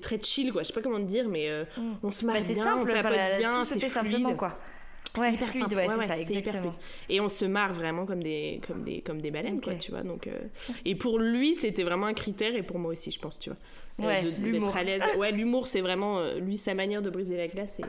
très 0.00 0.20
chill, 0.22 0.52
quoi. 0.52 0.62
Je 0.62 0.68
sais 0.68 0.72
pas 0.74 0.82
comment 0.82 0.98
te 0.98 1.04
dire, 1.04 1.28
mais 1.28 1.48
euh, 1.48 1.64
on 2.02 2.10
se 2.10 2.24
marre 2.26 2.36
Bah, 2.36 2.42
c'est 2.42 2.54
bien, 2.54 2.64
simple, 2.64 2.90
on 2.90 2.94
papote 2.94 3.16
la- 3.16 3.38
bien, 3.38 3.64
c'est 3.64 3.78
fait 3.78 3.88
simplement, 3.88 4.34
quoi. 4.34 4.58
Ouais, 5.18 5.34
hyper 5.34 5.48
fluide, 5.48 5.62
simple. 5.64 5.76
ouais, 5.76 5.88
c'est 5.88 6.06
ça, 6.06 6.18
exactement. 6.18 6.74
Et 7.08 7.20
on 7.20 7.28
se 7.28 7.44
marre 7.44 7.74
vraiment 7.74 8.06
comme 8.06 8.22
des, 8.22 8.60
comme 8.66 8.82
des, 8.84 9.00
comme 9.00 9.20
des 9.20 9.30
baleines, 9.30 9.60
quoi, 9.60 9.74
tu 9.74 9.90
vois. 9.90 10.02
Donc, 10.02 10.26
euh, 10.26 10.38
Et 10.84 10.94
pour 10.94 11.18
lui, 11.18 11.54
c'était 11.54 11.82
vraiment 11.84 12.06
un 12.06 12.14
critère, 12.14 12.54
et 12.54 12.62
pour 12.62 12.78
moi 12.78 12.92
aussi, 12.92 13.10
je 13.10 13.18
pense, 13.18 13.38
tu 13.38 13.50
vois. 13.50 13.58
Euh, 14.02 14.06
Ouais, 14.06 14.22
d'être 14.22 14.38
l'humour. 14.38 14.76
à 14.76 14.82
l'aise. 14.82 15.02
Ouais, 15.18 15.32
l'humour, 15.32 15.66
c'est 15.66 15.80
vraiment, 15.80 16.18
euh, 16.18 16.38
lui, 16.38 16.58
sa 16.58 16.74
manière 16.74 17.00
de 17.02 17.08
briser 17.10 17.36
la 17.36 17.48
glace, 17.48 17.80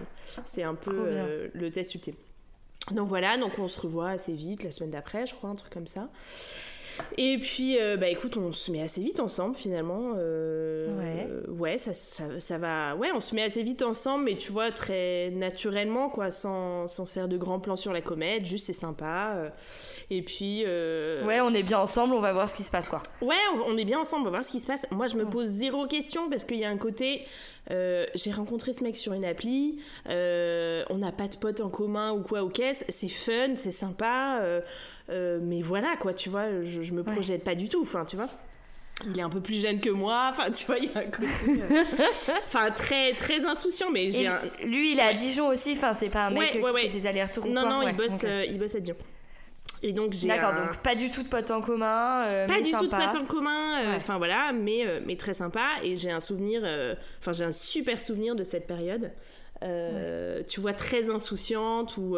c'est- 0.46 0.64
un 0.64 0.76
peu 0.76 0.92
euh, 0.96 1.48
le 1.54 1.70
test 1.72 1.94
ultime. 1.96 2.16
Donc 2.92 3.10
voilà, 3.10 3.38
donc 3.38 3.60
on 3.60 3.68
se 3.68 3.82
revoit 3.82 4.12
assez 4.12 4.32
vite, 4.32 4.64
la 4.64 4.72
semaine 4.72 4.92
d'après, 4.92 5.26
je 5.28 5.34
crois, 5.36 5.50
un 5.50 5.56
truc 5.56 5.74
comme 5.74 5.88
ça. 5.88 6.10
Et 7.18 7.38
puis, 7.38 7.78
euh, 7.80 7.98
bah 7.98 8.08
écoute, 8.10 8.38
on 8.38 8.52
se 8.52 8.72
met 8.72 8.82
assez 8.82 9.02
vite 9.02 9.20
ensemble 9.20 9.56
finalement. 9.56 10.14
euh, 10.16 10.98
Ouais. 10.98 11.28
euh, 11.30 11.52
ouais, 11.52 11.78
ça, 11.78 11.94
ça, 11.94 12.24
ça 12.40 12.58
va. 12.58 12.96
Ouais, 12.96 13.10
on 13.14 13.22
se 13.22 13.36
met 13.36 13.44
assez 13.44 13.64
vite 13.64 13.82
ensemble, 13.82 14.26
mais 14.26 14.36
tu 14.36 14.52
vois, 14.52 14.72
très 14.72 15.30
naturellement, 15.32 16.10
quoi, 16.10 16.32
sans, 16.32 16.88
sans 16.88 17.06
se 17.06 17.14
faire 17.14 17.28
de 17.28 17.38
grands 17.38 17.60
plans 17.60 17.76
sur 17.76 17.94
la 17.94 18.02
comète, 18.02 18.46
juste 18.46 18.66
c'est 18.68 18.74
sympa. 18.74 19.34
euh, 19.36 19.50
et 20.10 20.22
puis. 20.22 20.64
Ouais, 20.64 21.42
on 21.42 21.54
est 21.54 21.64
bien 21.64 21.80
ensemble, 21.80 22.14
on 22.14 22.20
va 22.22 22.34
voir 22.34 22.48
ce 22.48 22.56
qui 22.56 22.64
se 22.64 22.72
passe, 22.72 22.88
quoi. 22.88 23.02
Ouais, 23.22 23.36
on, 23.56 23.74
on 23.74 23.78
est 23.78 23.86
bien 23.86 24.00
ensemble, 24.00 24.22
on 24.22 24.26
va 24.26 24.32
voir 24.32 24.44
ce 24.46 24.52
qui 24.52 24.60
se 24.60 24.68
passe. 24.68 24.86
Moi, 24.92 25.08
je 25.08 25.16
me 25.16 25.26
pose 25.26 25.48
zéro 25.48 25.86
question 25.88 26.30
parce 26.30 26.44
qu'il 26.46 26.58
y 26.58 26.66
a 26.66 26.70
un 26.70 26.78
côté. 26.78 27.26
euh, 27.72 28.06
j'ai 28.16 28.32
rencontré 28.32 28.72
ce 28.74 28.82
mec 28.84 28.96
sur 28.96 29.12
une 29.14 29.26
appli, 29.26 29.80
euh, 30.10 30.84
on 30.90 30.98
n'a 31.00 31.12
pas 31.12 31.28
de 31.28 31.36
potes 31.36 31.60
en 31.60 31.70
commun 31.70 32.14
ou 32.14 32.22
quoi 32.22 32.44
ou 32.44 32.50
qu'est-ce, 32.50 32.86
c'est 32.88 33.10
fun, 33.10 33.56
c'est 33.56 33.72
sympa, 33.72 34.40
euh, 34.42 34.62
euh, 35.10 35.40
mais 35.42 35.62
voilà 35.62 35.96
quoi, 36.00 36.14
tu 36.14 36.30
vois, 36.30 36.64
je, 36.64 36.82
je 36.82 36.94
me 36.94 37.04
projette 37.04 37.44
pas 37.44 37.56
du 37.56 37.70
tout, 37.70 37.82
enfin, 37.82 38.06
tu 38.06 38.16
vois. 38.16 38.28
Il 39.06 39.20
est 39.20 39.22
un 39.22 39.30
peu 39.30 39.42
plus 39.42 39.62
jeune 39.62 39.80
que 39.80 39.92
moi, 39.92 40.30
enfin, 40.32 40.50
tu 40.50 40.66
vois, 40.66 40.80
il 40.80 40.86
y 40.86 40.94
a 40.96 41.00
un 41.02 41.04
côté. 41.04 41.28
euh, 41.48 41.84
Enfin, 42.48 42.72
très, 42.72 43.12
très 43.14 43.46
insouciant, 43.46 43.92
mais 43.92 44.10
j'ai 44.10 44.26
un. 44.26 44.42
lui, 44.64 44.94
il 44.94 44.98
est 45.00 45.04
à 45.04 45.14
Dijon 45.14 45.50
aussi, 45.50 45.74
enfin, 45.74 45.94
c'est 45.94 46.10
pas 46.10 46.26
un 46.26 46.30
mec 46.32 46.42
Ouais, 46.42 46.50
qui 46.50 46.58
ouais. 46.60 46.82
fait 46.84 46.90
des 46.90 47.06
allers-retours 47.06 47.46
ou 47.46 47.50
Non, 47.50 47.62
quoi 47.62 47.70
non, 47.70 47.82
il, 47.88 47.96
bosse, 47.96 48.20
euh, 48.24 48.44
il 48.48 48.58
bosse 48.58 48.74
à 48.74 48.80
Dijon. 48.80 48.98
Et 49.84 49.94
donc, 49.94 50.14
j'ai. 50.14 50.28
D'accord, 50.28 50.50
un- 50.56 50.66
donc 50.66 50.78
pas 50.78 50.96
du 50.96 51.12
tout 51.12 51.22
de 51.22 51.28
potes 51.28 51.52
en 51.52 51.62
commun, 51.62 52.24
euh, 52.26 52.48
pas 52.48 52.60
du 52.60 52.72
tout 52.72 52.88
de 52.88 52.90
potes 52.90 53.16
en 53.16 53.26
commun, 53.26 53.82
euh, 53.84 53.90
Ouais. 53.92 53.96
enfin 53.98 54.18
voilà, 54.18 54.52
mais, 54.52 54.88
euh, 54.88 55.00
mais 55.06 55.16
très 55.16 55.36
sympa. 55.36 55.68
Et 55.84 55.96
j'ai 55.96 56.10
un 56.10 56.20
souvenir, 56.20 56.64
enfin 57.20 57.34
j'ai 57.34 57.46
un 57.46 57.52
super 57.52 58.00
souvenir 58.00 58.36
de 58.36 58.44
cette 58.44 58.66
période. 58.66 59.12
Tu 60.50 60.60
vois, 60.60 60.74
très 60.74 61.12
insouciante 61.12 61.98
où 61.98 62.18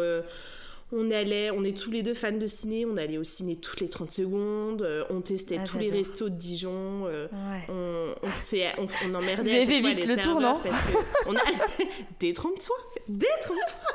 on 0.92 1.10
allait, 1.10 1.50
on 1.50 1.62
est 1.64 1.76
tous 1.76 1.90
les 1.90 2.02
deux 2.02 2.14
fans 2.14 2.32
de 2.32 2.46
ciné, 2.46 2.84
on 2.84 2.96
allait 2.96 3.18
au 3.18 3.24
ciné 3.24 3.56
toutes 3.56 3.80
les 3.80 3.88
30 3.88 4.10
secondes, 4.10 4.82
euh, 4.82 5.04
on 5.10 5.20
testait 5.20 5.56
Ah, 5.60 5.64
tous 5.64 5.78
les 5.78 5.90
restos 5.90 6.28
de 6.28 6.34
Dijon. 6.34 7.06
euh, 7.06 7.26
Ouais. 7.32 7.64
on, 7.68 8.14
on, 8.22 8.26
s'est- 8.28 8.72
on, 8.78 8.86
on 9.06 9.14
emmerdait 9.14 9.42
Vous 9.42 9.50
avez 9.50 9.66
fait 9.66 9.80
vite 9.80 10.06
le 10.06 10.16
tour, 10.16 10.40
non 10.40 10.58
parce 10.62 10.90
que 10.92 10.96
on 11.28 11.36
a... 11.36 11.40
Détrompe-toi 12.20 12.76
Détrompe-toi 13.08 13.90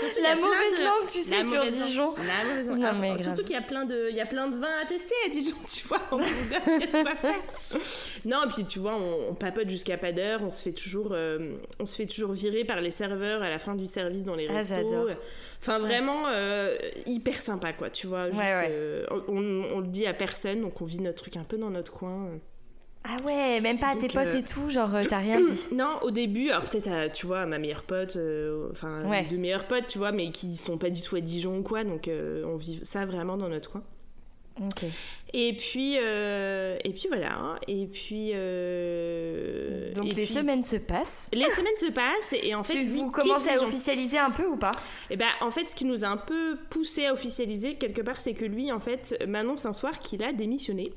Surtout 0.00 0.22
La 0.22 0.36
mauvaise 0.36 0.78
de- 0.78 0.84
langue, 0.84 1.08
tu 1.10 1.22
sais, 1.22 1.42
sur. 1.42 1.66
Dijon. 1.66 2.14
La 2.16 2.44
mauvaise 2.44 2.68
langue. 2.68 2.78
Non, 2.78 2.92
mais 3.00 3.18
surtout 3.22 3.42
qu'il 3.42 3.52
y 3.54 3.58
a 3.58 3.62
plein 3.62 3.84
de, 3.84 4.08
il 4.10 4.16
y 4.16 4.20
a 4.20 4.26
plein 4.26 4.48
de 4.48 4.56
vins 4.56 4.78
à 4.82 4.86
tester 4.86 5.14
à 5.26 5.28
Dijon, 5.28 5.56
tu 5.66 5.86
vois. 5.88 5.98
Quoi 6.10 6.18
faire. 7.16 7.40
Non, 8.24 8.38
et 8.44 8.48
puis 8.52 8.64
tu 8.64 8.78
vois, 8.78 8.94
on, 8.94 9.30
on 9.30 9.34
papote 9.34 9.68
jusqu'à 9.68 9.96
pas 9.98 10.12
d'heure, 10.12 10.40
on 10.42 10.50
se 10.50 10.62
fait 10.62 10.72
toujours, 10.72 11.08
euh, 11.12 11.56
on 11.80 11.86
se 11.86 11.96
fait 11.96 12.06
toujours 12.06 12.32
virer 12.32 12.64
par 12.64 12.80
les 12.80 12.90
serveurs 12.92 13.42
à 13.42 13.50
la 13.50 13.58
fin 13.58 13.74
du 13.74 13.86
service 13.86 14.24
dans 14.24 14.34
les 14.36 14.46
Ah, 14.48 14.54
restos. 14.54 14.74
j'adore. 14.76 15.08
Enfin, 15.60 15.78
vraiment 15.80 16.24
euh, 16.28 16.76
hyper 17.06 17.40
sympa, 17.42 17.72
quoi. 17.72 17.90
Tu 17.90 18.06
vois, 18.06 18.26
juste, 18.28 18.38
Ouais, 18.38 18.44
ouais. 18.54 18.68
euh, 18.70 19.04
on, 19.28 19.38
on 19.74 19.80
le 19.80 19.88
dit 19.88 20.06
à 20.06 20.14
personne, 20.14 20.60
donc 20.60 20.80
on 20.80 20.84
vit 20.84 21.00
notre 21.00 21.22
truc 21.22 21.36
un 21.36 21.44
peu 21.44 21.58
dans 21.58 21.70
notre 21.70 21.92
coin. 21.92 22.28
Ah 23.10 23.16
ouais, 23.24 23.60
même 23.62 23.78
pas 23.78 23.88
à 23.88 23.96
tes 23.96 24.08
potes 24.08 24.26
euh, 24.26 24.38
et 24.38 24.42
tout, 24.44 24.68
genre 24.68 24.94
euh, 24.94 25.02
t'as 25.08 25.18
rien 25.18 25.40
dit. 25.40 25.68
Non, 25.72 25.98
au 26.02 26.10
début, 26.10 26.50
alors 26.50 26.64
peut-être, 26.64 26.88
à, 26.88 27.08
tu 27.08 27.26
vois, 27.26 27.40
à 27.40 27.46
ma 27.46 27.58
meilleure 27.58 27.84
pote, 27.84 28.16
euh, 28.16 28.68
enfin, 28.72 29.08
Ouais. 29.08 29.24
deux 29.30 29.38
meilleures 29.38 29.66
potes, 29.66 29.86
tu 29.86 29.96
vois, 29.98 30.12
mais 30.12 30.30
qui 30.30 30.56
sont 30.56 30.76
pas 30.76 30.90
du 30.90 31.00
tout 31.00 31.16
à 31.16 31.20
Dijon 31.20 31.58
ou 31.58 31.62
quoi, 31.62 31.84
donc 31.84 32.06
euh, 32.08 32.44
on 32.46 32.56
vit 32.56 32.80
ça 32.82 33.06
vraiment 33.06 33.36
dans 33.38 33.48
notre 33.48 33.70
coin. 33.70 33.82
Ok. 34.60 34.84
Et 35.32 35.52
puis, 35.54 35.94
et 35.94 36.90
puis 36.92 37.06
voilà, 37.08 37.54
et 37.68 37.86
puis... 37.86 38.30
Donc 39.94 40.06
et 40.06 40.08
les 40.08 40.24
puis- 40.24 40.26
semaines 40.26 40.62
se 40.64 40.76
passent. 40.76 41.30
Les 41.32 41.48
semaines 41.50 41.76
se 41.78 41.90
passent, 41.92 42.34
et 42.42 42.54
en 42.54 42.62
fait... 42.64 42.74
Tu, 42.74 42.84
vous 42.86 43.10
commencez 43.10 43.50
à 43.50 43.62
officialiser 43.62 44.18
un 44.18 44.30
peu 44.32 44.46
ou 44.46 44.56
pas? 44.56 44.72
Et 45.10 45.16
ben, 45.16 45.28
en 45.40 45.50
fait, 45.50 45.68
ce 45.70 45.74
qui 45.74 45.84
nous 45.84 46.04
a 46.04 46.08
un 46.08 46.16
peu 46.16 46.56
poussé 46.70 47.06
à 47.06 47.12
officialiser, 47.14 47.76
quelque 47.76 48.02
part, 48.02 48.20
c'est 48.20 48.34
que 48.34 48.44
lui, 48.44 48.72
en 48.72 48.80
fait, 48.80 49.22
m'annonce 49.28 49.64
un 49.64 49.72
soir 49.72 49.98
qu'il 50.00 50.22
a 50.24 50.32
démissionné. 50.32 50.92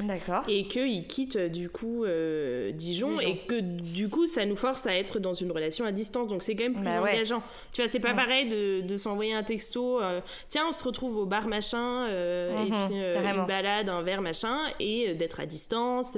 D'accord. 0.00 0.44
et 0.48 0.68
qu'il 0.68 1.06
quitte 1.08 1.36
euh, 1.36 1.48
du 1.48 1.68
coup 1.70 2.04
euh, 2.04 2.70
Dijon, 2.72 3.08
Dijon. 3.16 3.20
et 3.28 3.36
que 3.48 3.58
du 3.58 4.08
coup 4.08 4.26
ça 4.26 4.44
nous 4.46 4.54
force 4.54 4.86
à 4.86 4.94
être 4.94 5.18
dans 5.18 5.34
une 5.34 5.50
relation 5.50 5.84
à 5.86 5.90
distance 5.92 6.28
donc 6.28 6.42
c'est 6.44 6.54
quand 6.54 6.64
même 6.64 6.74
plus 6.74 6.84
Bah 6.84 7.00
ouais. 7.02 7.14
engageant 7.14 7.42
tu 7.72 7.80
vois 7.82 7.90
c'est 7.90 7.98
pas 7.98 8.10
Ouais. 8.10 8.14
pareil 8.16 8.48
de, 8.48 8.82
de 8.82 8.96
s'envoyer 8.96 9.32
un 9.34 9.42
texto 9.42 10.00
euh, 10.00 10.20
tiens 10.50 10.66
on 10.68 10.72
se 10.72 10.84
retrouve 10.84 11.16
au 11.16 11.26
bar 11.26 11.48
machin 11.48 12.06
euh, 12.08 12.50
et 12.64 12.70
Mhm, 12.70 12.88
puis 12.88 12.96
une 13.40 13.46
balade 13.46 13.88
un 13.88 14.02
verre 14.02 14.22
machin 14.22 14.56
et 14.78 15.14
d'être 15.14 15.40
à 15.40 15.46
distance 15.46 16.16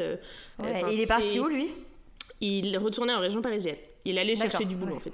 Ouais, 0.58 0.82
il 0.92 1.00
est 1.00 1.06
parti 1.06 1.40
où 1.40 1.46
lui? 1.46 1.72
Il 2.42 2.76
retournait 2.76 3.14
en 3.14 3.20
région 3.20 3.40
parisienne 3.40 3.76
il 4.04 4.18
allait 4.18 4.36
chercher 4.36 4.64
du 4.64 4.76
boulot 4.76 4.92
ouais, 4.92 4.96
en 4.96 5.00
fait. 5.00 5.12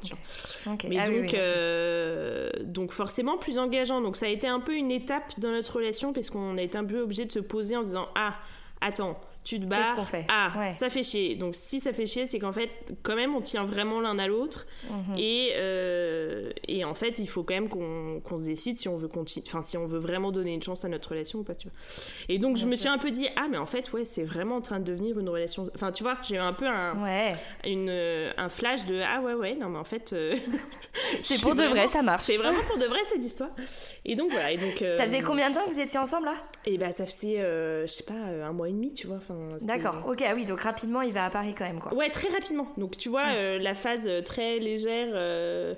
Mais 0.88 0.98
Ah 0.98 1.06
donc, 1.06 1.16
oui, 1.22 1.30
euh, 1.34 2.50
donc 2.62 2.92
forcément 2.92 3.36
plus 3.38 3.58
engageant. 3.58 4.00
Donc 4.00 4.16
ça 4.16 4.26
a 4.26 4.28
été 4.28 4.46
un 4.46 4.60
peu 4.60 4.74
une 4.74 4.90
étape 4.90 5.38
dans 5.38 5.50
notre 5.50 5.76
relation 5.76 6.12
parce 6.12 6.30
qu'on 6.30 6.56
a 6.56 6.62
été 6.62 6.78
un 6.78 6.84
peu 6.84 7.00
obligé 7.00 7.24
de 7.24 7.32
se 7.32 7.40
poser 7.40 7.76
en 7.76 7.82
disant 7.82 8.08
ah 8.14 8.34
attends 8.80 9.18
tu 9.46 9.60
te 9.60 9.64
Qu'est-ce 9.66 9.80
barres 9.80 9.94
qu'on 9.94 10.04
fait 10.04 10.26
ah 10.28 10.52
Ouais. 10.58 10.72
ça 10.72 10.90
fait 10.90 11.02
chier. 11.04 11.36
Donc 11.36 11.54
si 11.54 11.78
ça 11.78 11.92
fait 11.92 12.06
chier 12.06 12.26
c'est 12.26 12.38
qu'en 12.40 12.52
fait 12.52 12.68
quand 13.04 13.14
même 13.14 13.34
on 13.36 13.40
tient 13.40 13.64
vraiment 13.64 14.00
l'un 14.00 14.18
à 14.18 14.26
l'autre 14.26 14.66
Mhm. 14.90 15.16
et 15.18 15.50
euh, 15.54 16.50
et 16.66 16.84
en 16.84 16.94
fait 16.94 17.18
il 17.20 17.28
faut 17.28 17.44
quand 17.44 17.54
même 17.54 17.68
qu'on 17.68 18.20
qu'on 18.24 18.38
se 18.38 18.44
décide 18.44 18.78
si 18.78 18.88
on 18.88 18.96
veut 18.96 19.08
continuer 19.08 19.44
enfin 19.48 19.62
si 19.62 19.76
on 19.78 19.86
veut 19.86 19.98
vraiment 20.00 20.32
donner 20.32 20.52
une 20.52 20.62
chance 20.62 20.84
à 20.84 20.88
notre 20.88 21.10
relation 21.10 21.38
ou 21.38 21.42
pas 21.44 21.54
tu 21.54 21.68
vois. 21.68 21.76
Et 22.28 22.38
donc 22.38 22.56
je 22.56 22.66
me 22.66 22.74
suis 22.76 22.88
un 22.88 22.98
peu 22.98 23.10
dit 23.12 23.28
ah 23.36 23.46
mais 23.50 23.56
en 23.58 23.66
fait 23.66 23.92
ouais 23.92 24.04
c'est 24.04 24.24
vraiment 24.24 24.56
en 24.56 24.60
train 24.60 24.80
de 24.80 24.84
devenir 24.84 25.18
une 25.18 25.28
relation 25.28 25.70
enfin 25.74 25.92
tu 25.92 26.02
vois 26.02 26.16
j'ai 26.22 26.34
eu 26.34 26.38
un 26.38 26.52
peu 26.52 26.66
un 26.66 27.02
Ouais. 27.04 27.34
une, 27.64 27.88
euh, 27.88 28.32
un 28.36 28.48
flash 28.48 28.84
de 28.86 29.00
ah 29.00 29.20
ouais 29.20 29.34
ouais 29.34 29.54
non 29.54 29.68
mais 29.68 29.78
en 29.78 29.84
fait 29.84 30.12
euh, 30.12 30.34
C'est 31.22 31.40
pour 31.42 31.54
de 31.54 31.62
vrai, 31.64 31.86
ça 31.86 32.00
marche. 32.02 32.22
c'est 32.24 32.38
vraiment 32.38 32.58
pour 32.68 32.78
de 32.78 32.86
vrai 32.86 32.98
cette 33.12 33.22
histoire 33.22 33.50
et 34.06 34.16
donc 34.16 34.30
voilà 34.32 34.50
et 34.52 34.56
donc 34.56 34.80
euh, 34.82 34.96
Ça 34.96 35.04
faisait 35.04 35.20
combien 35.22 35.50
de 35.50 35.54
temps 35.54 35.64
que 35.66 35.70
vous 35.70 35.78
étiez 35.78 35.98
ensemble 36.00 36.24
là? 36.26 36.34
Et 36.64 36.78
bah 36.78 36.90
ça 36.90 37.04
faisait 37.06 37.36
je 37.38 37.84
sais 37.86 38.02
pas 38.04 38.14
un 38.14 38.52
mois 38.52 38.68
et 38.68 38.72
demi 38.72 38.92
tu 38.92 39.06
vois 39.06 39.16
enfin 39.18 39.35
D'accord, 39.62 40.04
ok, 40.08 40.22
ah 40.26 40.34
oui, 40.34 40.44
donc 40.44 40.60
rapidement 40.60 41.02
il 41.02 41.12
va 41.12 41.24
à 41.24 41.30
Paris 41.30 41.54
quand 41.56 41.64
même 41.64 41.80
quoi. 41.80 41.94
Ouais, 41.94 42.10
très 42.10 42.28
rapidement. 42.28 42.66
Donc 42.76 42.96
tu 42.96 43.08
vois, 43.08 43.26
euh, 43.26 43.58
la 43.58 43.74
phase 43.74 44.08
très 44.24 44.58
légère 44.58 45.08
euh, 45.12 45.74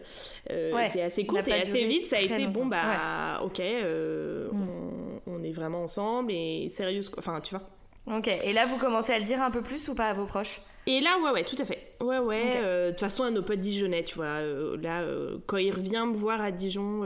était 0.48 1.02
assez 1.02 1.26
courte 1.26 1.48
et 1.48 1.52
assez 1.52 1.84
vite, 1.84 2.06
ça 2.06 2.16
a 2.16 2.20
été 2.20 2.46
bon 2.46 2.66
bah 2.66 3.40
ok, 3.42 3.58
mm. 3.58 4.50
on, 4.52 5.32
on, 5.32 5.44
est 5.44 5.52
vraiment 5.52 5.82
ensemble 5.82 6.32
et 6.32 6.68
sérieux, 6.70 7.02
enfin 7.18 7.40
tu 7.40 7.54
vois. 7.54 8.18
Ok, 8.18 8.28
et 8.28 8.52
là 8.52 8.64
vous 8.64 8.78
commencez 8.78 9.12
à 9.12 9.18
le 9.18 9.24
dire 9.24 9.42
un 9.42 9.50
peu 9.50 9.62
plus 9.62 9.88
ou 9.88 9.94
pas 9.94 10.08
à 10.08 10.12
vos 10.12 10.24
proches? 10.24 10.60
Et 10.88 11.00
là, 11.00 11.18
ouais, 11.22 11.30
ouais, 11.32 11.44
tout 11.44 11.56
à 11.58 11.66
fait. 11.66 11.88
Ouais, 12.00 12.18
ouais. 12.18 12.60
Euh, 12.62 12.86
de 12.86 12.90
toute 12.92 13.00
façon, 13.00 13.24
à 13.24 13.30
nos 13.30 13.42
potes 13.42 13.60
dijonnais, 13.60 14.04
tu 14.04 14.14
vois. 14.14 14.26
Euh, 14.26 14.78
là, 14.80 15.02
euh, 15.02 15.36
quand 15.46 15.58
il 15.58 15.70
revient 15.70 16.04
me 16.08 16.14
voir 16.14 16.40
à 16.40 16.50
Dijon, 16.50 17.04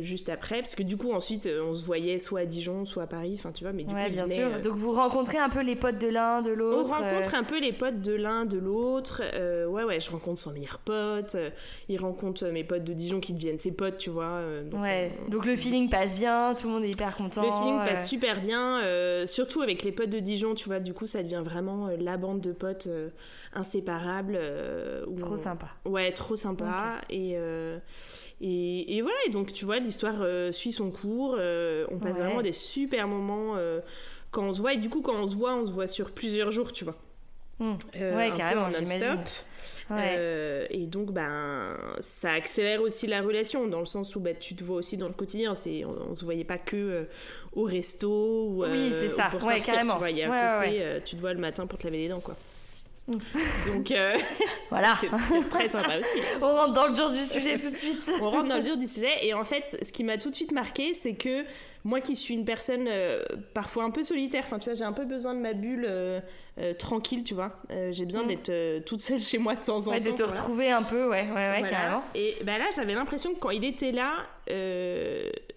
juste 0.00 0.28
après, 0.28 0.58
parce 0.58 0.74
que 0.74 0.82
du 0.82 0.98
coup, 0.98 1.12
ensuite, 1.12 1.48
on 1.62 1.74
se 1.74 1.84
voyait 1.84 2.18
soit 2.18 2.40
à 2.40 2.44
Dijon, 2.44 2.84
soit 2.84 3.04
à 3.04 3.06
Paris, 3.06 3.34
enfin, 3.38 3.50
tu 3.52 3.64
vois. 3.64 3.72
Mais 3.72 3.84
du 3.84 3.94
ouais, 3.94 4.10
bien 4.10 4.26
sûr. 4.26 4.60
Donc, 4.60 4.74
vous 4.74 4.92
rencontrez 4.92 5.38
un 5.38 5.48
peu 5.48 5.62
les 5.62 5.74
potes 5.74 5.98
de 5.98 6.08
l'un, 6.08 6.42
de 6.42 6.50
l'autre 6.50 6.94
On 6.98 7.02
rencontre 7.02 7.34
un 7.34 7.44
peu 7.44 7.58
les 7.58 7.72
potes 7.72 8.02
de 8.02 8.12
l'un, 8.12 8.44
de 8.44 8.58
l'autre. 8.58 9.22
ouais, 9.68 9.84
ouais, 9.84 9.98
je 9.98 10.10
rencontre 10.10 10.38
son 10.38 10.52
meilleur 10.52 10.78
pote. 10.78 11.34
il 11.88 11.98
rencontre 11.98 12.44
mes 12.48 12.64
potes 12.64 12.84
de 12.84 12.92
Dijon 12.92 13.20
qui 13.20 13.32
deviennent 13.32 13.58
ses 13.58 13.72
potes, 13.72 13.96
tu 13.96 14.10
vois. 14.10 14.42
Donc, 14.70 14.82
ouais. 14.82 15.12
donc, 15.28 15.46
le 15.46 15.56
feeling 15.56 15.88
passe 15.88 16.14
bien, 16.14 16.52
tout 16.52 16.66
le 16.66 16.74
monde 16.74 16.84
est 16.84 16.90
hyper 16.90 17.16
content. 17.16 17.42
Le 17.42 17.52
feeling 17.52 17.78
passe 17.78 18.06
super 18.06 18.42
bien, 18.42 18.82
surtout 19.26 19.62
avec 19.62 19.82
les 19.82 19.92
potes 19.92 20.10
de 20.10 20.18
Dijon, 20.18 20.54
tu 20.54 20.68
vois. 20.68 20.80
Du 20.80 20.92
coup, 20.92 21.06
ça 21.06 21.22
devient 21.22 21.42
vraiment 21.42 21.88
la 21.98 22.18
bande 22.18 22.40
de 22.40 22.52
potes 22.52 22.65
euh, 22.86 23.10
inséparables. 23.52 24.36
Euh, 24.38 25.04
trop 25.16 25.36
sympa. 25.36 25.68
Ouais, 25.84 26.12
trop 26.12 26.36
sympa. 26.36 27.00
Euh, 27.12 27.78
et, 28.40 28.96
et, 28.96 29.02
voilà, 29.02 29.16
et 29.26 29.30
donc 29.30 29.52
tu 29.52 29.64
vois, 29.64 29.78
l'histoire 29.78 30.24
suit 30.52 30.72
son 30.72 30.90
cours. 30.90 31.38
on 31.90 31.98
passe 31.98 32.18
vraiment 32.18 32.42
des 32.42 32.52
super 32.52 33.08
moments 33.08 33.56
quand 34.30 34.44
on 34.44 34.52
se 34.52 34.60
voit. 34.60 34.74
Et 34.74 34.78
du 34.78 34.88
coup, 34.88 35.02
quand 35.02 35.16
on 35.16 35.28
se 35.28 35.36
voit, 35.36 35.54
on 35.54 35.66
se 35.66 35.72
voit 35.72 35.86
sur 35.86 36.12
plusieurs 36.12 36.50
jours, 36.50 36.72
tu 36.72 36.84
vois. 36.84 36.96
Mmh. 37.58 37.74
ouais, 37.94 38.32
carrément, 38.36 38.68
j'imagine. 38.70 39.18
Euh, 39.90 40.66
et 40.70 40.86
donc, 40.86 41.12
ben, 41.12 41.76
ça 42.00 42.32
accélère 42.32 42.82
aussi 42.82 43.06
la 43.06 43.22
relation, 43.22 43.66
dans 43.66 43.80
le 43.80 43.86
sens 43.86 44.16
où 44.16 44.20
ben, 44.20 44.36
tu 44.38 44.54
te 44.54 44.64
vois 44.64 44.76
aussi 44.76 44.96
dans 44.96 45.08
le 45.08 45.14
quotidien. 45.14 45.54
C'est, 45.54 45.84
on, 45.84 46.10
ne 46.10 46.14
se 46.14 46.24
voyait 46.24 46.44
pas 46.44 46.58
que 46.58 46.76
euh, 46.76 47.04
au 47.52 47.64
resto 47.64 48.48
ou, 48.48 48.64
oui, 48.64 48.90
c'est 48.92 49.08
ça. 49.08 49.28
pour 49.30 49.42
sortir, 49.42 49.62
carrément. 49.62 49.94
Tu 49.94 49.98
vois, 49.98 50.10
y 50.10 50.22
a 50.22 50.54
à 50.54 50.58
côté, 50.58 50.82
euh, 50.82 51.00
tu 51.04 51.16
te 51.16 51.20
vois 51.20 51.32
le 51.32 51.40
matin 51.40 51.66
pour 51.66 51.78
te 51.78 51.84
laver 51.84 51.98
les 51.98 52.08
dents, 52.08 52.20
quoi. 52.20 52.36
Donc 53.66 53.92
voilà, 54.70 54.94
c'est 55.00 55.48
très 55.48 55.68
sympa 55.68 55.98
aussi. 55.98 56.20
On 56.42 56.52
rentre 56.52 56.72
dans 56.72 56.88
le 56.88 56.94
dur 56.94 57.10
du 57.10 57.24
sujet 57.24 57.56
tout 57.58 57.70
de 57.70 57.74
suite. 57.74 58.10
On 58.20 58.30
rentre 58.30 58.48
dans 58.48 58.56
le 58.56 58.62
dur 58.62 58.76
du 58.76 58.86
sujet 58.86 59.24
et 59.24 59.34
en 59.34 59.44
fait, 59.44 59.78
ce 59.82 59.92
qui 59.92 60.04
m'a 60.04 60.18
tout 60.18 60.30
de 60.30 60.34
suite 60.34 60.52
marqué, 60.52 60.94
c'est 60.94 61.14
que 61.14 61.44
moi 61.86 62.00
qui 62.00 62.16
suis 62.16 62.34
une 62.34 62.44
personne 62.44 62.86
euh, 62.88 63.22
parfois 63.54 63.84
un 63.84 63.90
peu 63.90 64.02
solitaire, 64.02 64.42
enfin 64.44 64.58
tu 64.58 64.68
vois, 64.68 64.74
j'ai 64.74 64.84
un 64.84 64.92
peu 64.92 65.04
besoin 65.04 65.34
de 65.34 65.38
ma 65.38 65.52
bulle 65.52 65.86
euh, 65.88 66.20
euh, 66.58 66.74
tranquille, 66.74 67.22
tu 67.22 67.32
vois. 67.32 67.62
j'ai 67.70 68.04
besoin 68.04 68.24
mm. 68.24 68.26
d'être 68.26 68.84
toute 68.84 69.00
seule 69.00 69.20
chez 69.20 69.38
moi 69.38 69.54
de 69.54 69.64
temps 69.64 69.78
en 69.78 69.92
temps. 69.92 70.00
De 70.00 70.10
te 70.10 70.24
retrouver 70.24 70.70
un 70.72 70.82
peu, 70.82 71.08
ouais, 71.08 71.28
ouais, 71.28 71.50
ouais, 71.50 71.66
carrément. 71.68 72.02
Et 72.16 72.36
bah 72.42 72.58
là, 72.58 72.66
j'avais 72.74 72.94
l'impression 72.94 73.32
que 73.34 73.38
quand 73.38 73.50
il 73.50 73.64
était 73.64 73.92
là, 73.92 74.26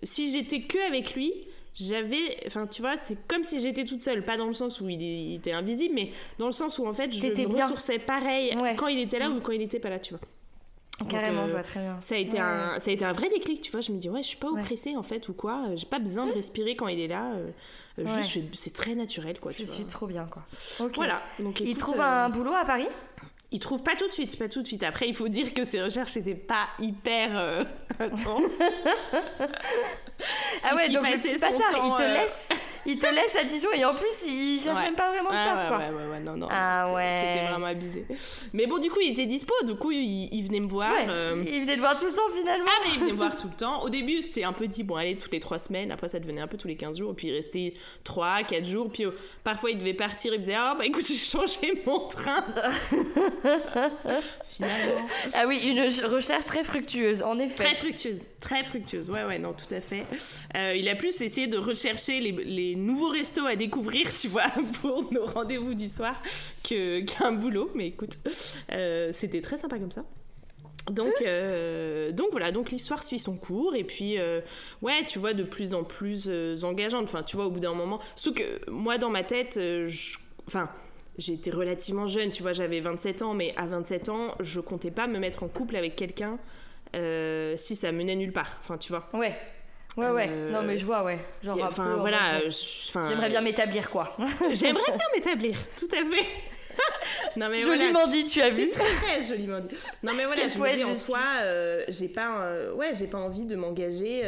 si 0.03 0.31
j'étais 0.31 0.61
que 0.61 0.77
avec 0.87 1.15
lui, 1.15 1.33
j'avais 1.73 2.43
enfin 2.47 2.67
tu 2.67 2.81
vois 2.81 2.97
c'est 2.97 3.17
comme 3.27 3.43
si 3.43 3.61
j'étais 3.61 3.85
toute 3.85 4.01
seule 4.01 4.23
pas 4.25 4.37
dans 4.37 4.47
le 4.47 4.53
sens 4.53 4.81
où 4.81 4.89
il, 4.89 5.35
était 5.35 5.51
invisible 5.51 5.93
mais 5.95 6.11
dans 6.37 6.47
le 6.47 6.51
sens 6.51 6.79
où 6.79 6.87
en 6.87 6.93
fait 6.93 7.11
je 7.11 7.27
me 7.27 7.61
ressourçais 7.61 7.99
pareil 7.99 8.55
quand 8.77 8.87
il 8.87 8.99
était 8.99 9.19
là 9.19 9.29
mm. 9.29 9.37
ou 9.37 9.41
quand 9.41 9.51
il 9.51 9.61
était 9.61 9.79
pas 9.79 9.89
là 9.89 9.99
tu 9.99 10.13
vois 10.13 10.21
Carrément, 11.07 11.47
je 11.47 11.51
vois 11.51 11.63
très 11.63 11.79
bien. 11.79 11.97
Ça 12.01 12.15
a, 12.15 12.17
été 12.17 12.39
un, 12.39 12.79
ça 12.79 12.89
a 12.89 12.93
été 12.93 13.05
un 13.05 13.13
vrai 13.13 13.29
déclic, 13.29 13.61
tu 13.61 13.71
vois. 13.71 13.81
Je 13.81 13.91
me 13.91 13.99
dis, 13.99 14.09
ouais, 14.09 14.21
je 14.21 14.27
suis 14.27 14.37
pas 14.37 14.49
oppressée 14.49 14.95
en 14.95 15.03
fait, 15.03 15.29
ou 15.29 15.33
quoi. 15.33 15.63
J'ai 15.75 15.85
pas 15.85 15.99
besoin 15.99 16.25
de 16.25 16.31
respirer 16.31 16.75
quand 16.75 16.87
il 16.87 16.99
est 16.99 17.07
là. 17.07 17.33
Euh, 17.35 18.21
juste, 18.21 18.39
c'est 18.53 18.73
très 18.73 18.95
naturel, 18.95 19.39
quoi. 19.39 19.51
Je 19.51 19.63
suis 19.63 19.85
trop 19.85 20.07
bien, 20.07 20.25
quoi. 20.25 20.43
Voilà. 20.95 21.21
Donc, 21.39 21.59
il 21.61 21.75
trouve 21.75 22.01
un 22.01 22.27
euh, 22.27 22.29
boulot 22.29 22.53
à 22.53 22.65
Paris? 22.65 22.87
Il 23.51 23.59
trouve 23.59 23.81
pas 23.81 23.95
tout 23.95 24.07
de 24.07 24.13
suite, 24.13 24.37
pas 24.37 24.47
tout 24.47 24.61
de 24.61 24.67
suite. 24.67 24.83
Après, 24.83 25.07
il 25.07 25.15
faut 25.15 25.27
dire 25.27 25.53
que 25.53 25.65
ses 25.65 25.81
recherches 25.81 26.15
n'étaient 26.17 26.35
pas 26.35 26.67
hyper 26.79 27.29
euh, 27.33 27.63
intenses. 27.99 28.61
ah 30.63 30.75
ouais, 30.75 30.89
donc 30.89 31.05
c'est 31.23 31.39
pas 31.39 31.51
tard, 31.51 31.71
il 31.73 31.93
te 31.97 32.01
euh, 32.01 32.13
laisse, 32.13 32.49
il 32.85 32.99
te 32.99 33.07
laisse 33.07 33.35
à 33.35 33.43
Dijon 33.43 33.69
et 33.73 33.85
en 33.85 33.95
plus 33.95 34.27
il 34.27 34.59
cherche 34.59 34.79
même 34.79 34.95
pas 34.95 35.09
vraiment 35.09 35.29
de 35.29 35.35
taf 35.35 35.63
ouais, 35.63 35.67
quoi. 35.67 35.77
Ouais, 35.77 35.89
ouais, 35.89 36.11
ouais, 36.11 36.19
non, 36.19 36.37
non. 36.37 36.47
Ah 36.51 36.91
ouais. 36.93 37.48
Abusé. 37.69 38.05
Mais 38.53 38.67
bon, 38.67 38.77
du 38.77 38.89
coup, 38.89 38.99
il 39.01 39.11
était 39.11 39.25
dispo, 39.25 39.53
du 39.65 39.75
coup, 39.75 39.91
il, 39.91 40.41
venait 40.43 40.59
me 40.59 40.67
voir. 40.67 40.93
Euh. 41.07 41.43
Il 41.45 41.61
venait 41.61 41.75
te 41.75 41.79
voir 41.79 41.95
tout 41.97 42.05
le 42.05 42.13
temps 42.13 42.29
finalement. 42.35 42.69
Ah 42.69 42.81
mais 42.83 42.91
il 42.93 42.99
venait 42.99 43.11
me 43.11 43.17
voir 43.17 43.35
tout 43.35 43.47
le 43.47 43.55
temps. 43.55 43.83
Au 43.83 43.89
début, 43.89 44.21
c'était 44.21 44.43
un 44.43 44.53
peu 44.53 44.67
dit, 44.67 44.83
bon, 44.83 44.95
allez, 44.95 45.17
toutes 45.17 45.31
les 45.31 45.39
trois 45.39 45.57
semaines. 45.57 45.91
Après, 45.91 46.07
ça 46.07 46.19
devenait 46.19 46.41
un 46.41 46.47
peu 46.47 46.57
tous 46.57 46.67
les 46.67 46.75
15 46.75 46.97
jours. 46.97 47.15
Puis 47.15 47.27
il 47.27 47.33
restait 47.33 47.73
3, 48.03 48.43
4 48.43 48.65
jours. 48.65 48.89
Puis 48.91 49.05
parfois, 49.43 49.71
il 49.71 49.77
devait 49.77 49.93
partir. 49.93 50.33
Il 50.33 50.39
me 50.39 50.45
disait, 50.45 50.57
oh 50.59 50.75
bah 50.77 50.85
écoute, 50.85 51.05
j'ai 51.07 51.15
changé 51.15 51.81
mon 51.85 52.07
train. 52.07 52.43
Finalement. 54.45 55.05
Ah 55.33 55.43
oui, 55.47 55.61
une 55.63 56.05
recherche 56.11 56.45
très 56.45 56.63
fructueuse, 56.63 57.21
en 57.21 57.39
effet. 57.39 57.63
Très 57.63 57.75
fructueuse, 57.75 58.21
très 58.39 58.63
fructueuse, 58.63 59.09
ouais, 59.09 59.23
ouais, 59.23 59.39
non, 59.39 59.53
tout 59.53 59.73
à 59.73 59.81
fait. 59.81 60.05
Euh, 60.55 60.75
il 60.75 60.87
a 60.89 60.95
plus 60.95 61.21
essayé 61.21 61.47
de 61.47 61.57
rechercher 61.57 62.19
les, 62.19 62.75
nouveaux 62.75 63.09
restos 63.09 63.45
à 63.45 63.55
découvrir, 63.55 64.15
tu 64.15 64.27
vois, 64.27 64.49
pour 64.81 65.11
nos 65.11 65.25
rendez-vous 65.25 65.73
du 65.73 65.87
soir, 65.87 66.21
qu'un 66.63 67.31
boulot. 67.33 67.71
Mais 67.75 67.87
écoute, 67.87 68.17
euh, 68.71 69.11
c'était 69.13 69.41
très 69.41 69.57
sympa 69.57 69.77
comme 69.77 69.91
ça. 69.91 70.05
Donc, 70.89 71.13
euh, 71.21 72.11
donc 72.11 72.29
voilà, 72.31 72.51
donc 72.51 72.71
l'histoire 72.71 73.03
suit 73.03 73.19
son 73.19 73.37
cours 73.37 73.75
et 73.75 73.83
puis 73.83 74.17
ouais, 74.81 75.05
tu 75.05 75.19
vois 75.19 75.33
de 75.33 75.43
plus 75.43 75.73
en 75.73 75.83
plus 75.83 76.29
engageante. 76.63 77.03
Enfin, 77.03 77.21
tu 77.21 77.35
vois 77.35 77.45
au 77.45 77.51
bout 77.51 77.59
d'un 77.59 77.75
moment, 77.75 77.99
sauf 78.15 78.33
que 78.33 78.69
moi 78.69 78.97
dans 78.97 79.09
ma 79.09 79.23
tête, 79.23 79.55
je... 79.55 80.17
enfin 80.47 80.69
j'étais 81.19 81.51
relativement 81.51 82.07
jeune, 82.07 82.31
tu 82.31 82.41
vois, 82.41 82.53
j'avais 82.53 82.79
27 82.79 83.21
ans, 83.21 83.33
mais 83.33 83.53
à 83.57 83.67
27 83.67 84.09
ans, 84.09 84.35
je 84.39 84.59
comptais 84.59 84.89
pas 84.89 85.05
me 85.05 85.19
mettre 85.19 85.43
en 85.43 85.47
couple 85.47 85.75
avec 85.75 85.95
quelqu'un 85.95 86.39
euh, 86.95 87.55
si 87.57 87.75
ça 87.75 87.91
menait 87.91 88.15
nulle 88.15 88.33
part. 88.33 88.57
Enfin, 88.61 88.77
tu 88.77 88.91
vois. 88.91 89.09
Ouais. 89.13 89.35
Ouais, 89.97 90.09
ouais. 90.11 90.27
Euh, 90.29 90.51
non, 90.51 90.61
mais 90.61 90.77
je 90.77 90.85
vois, 90.85 91.03
ouais. 91.03 91.19
Genre, 91.41 91.59
enfin, 91.63 91.95
voilà. 91.97 92.39
J'aimerais 93.07 93.29
bien 93.29 93.41
m'établir, 93.41 93.89
quoi. 93.89 94.15
J'aimerais 94.53 94.91
bien 94.91 95.05
m'établir, 95.13 95.57
tout 95.77 95.89
à 95.91 96.05
fait. 96.05 96.25
non, 97.35 97.49
mais 97.49 97.59
joliment 97.59 98.07
dit, 98.07 98.23
tu 98.23 98.41
as 98.41 98.49
vu 98.49 98.69
Très 98.69 99.23
joliment 99.23 99.59
dit. 99.59 99.75
Non, 100.03 100.13
mais 100.15 100.25
voilà, 100.25 100.47
je 100.47 100.57
me 100.57 100.75
dis 100.75 100.83
en 100.83 100.95
soi, 100.95 101.19
euh, 101.41 101.83
j'ai 101.89 102.07
pas, 102.07 102.53
ouais, 102.75 102.91
j'ai 102.93 103.07
pas 103.07 103.17
envie 103.17 103.45
de 103.45 103.55
m'engager 103.55 104.23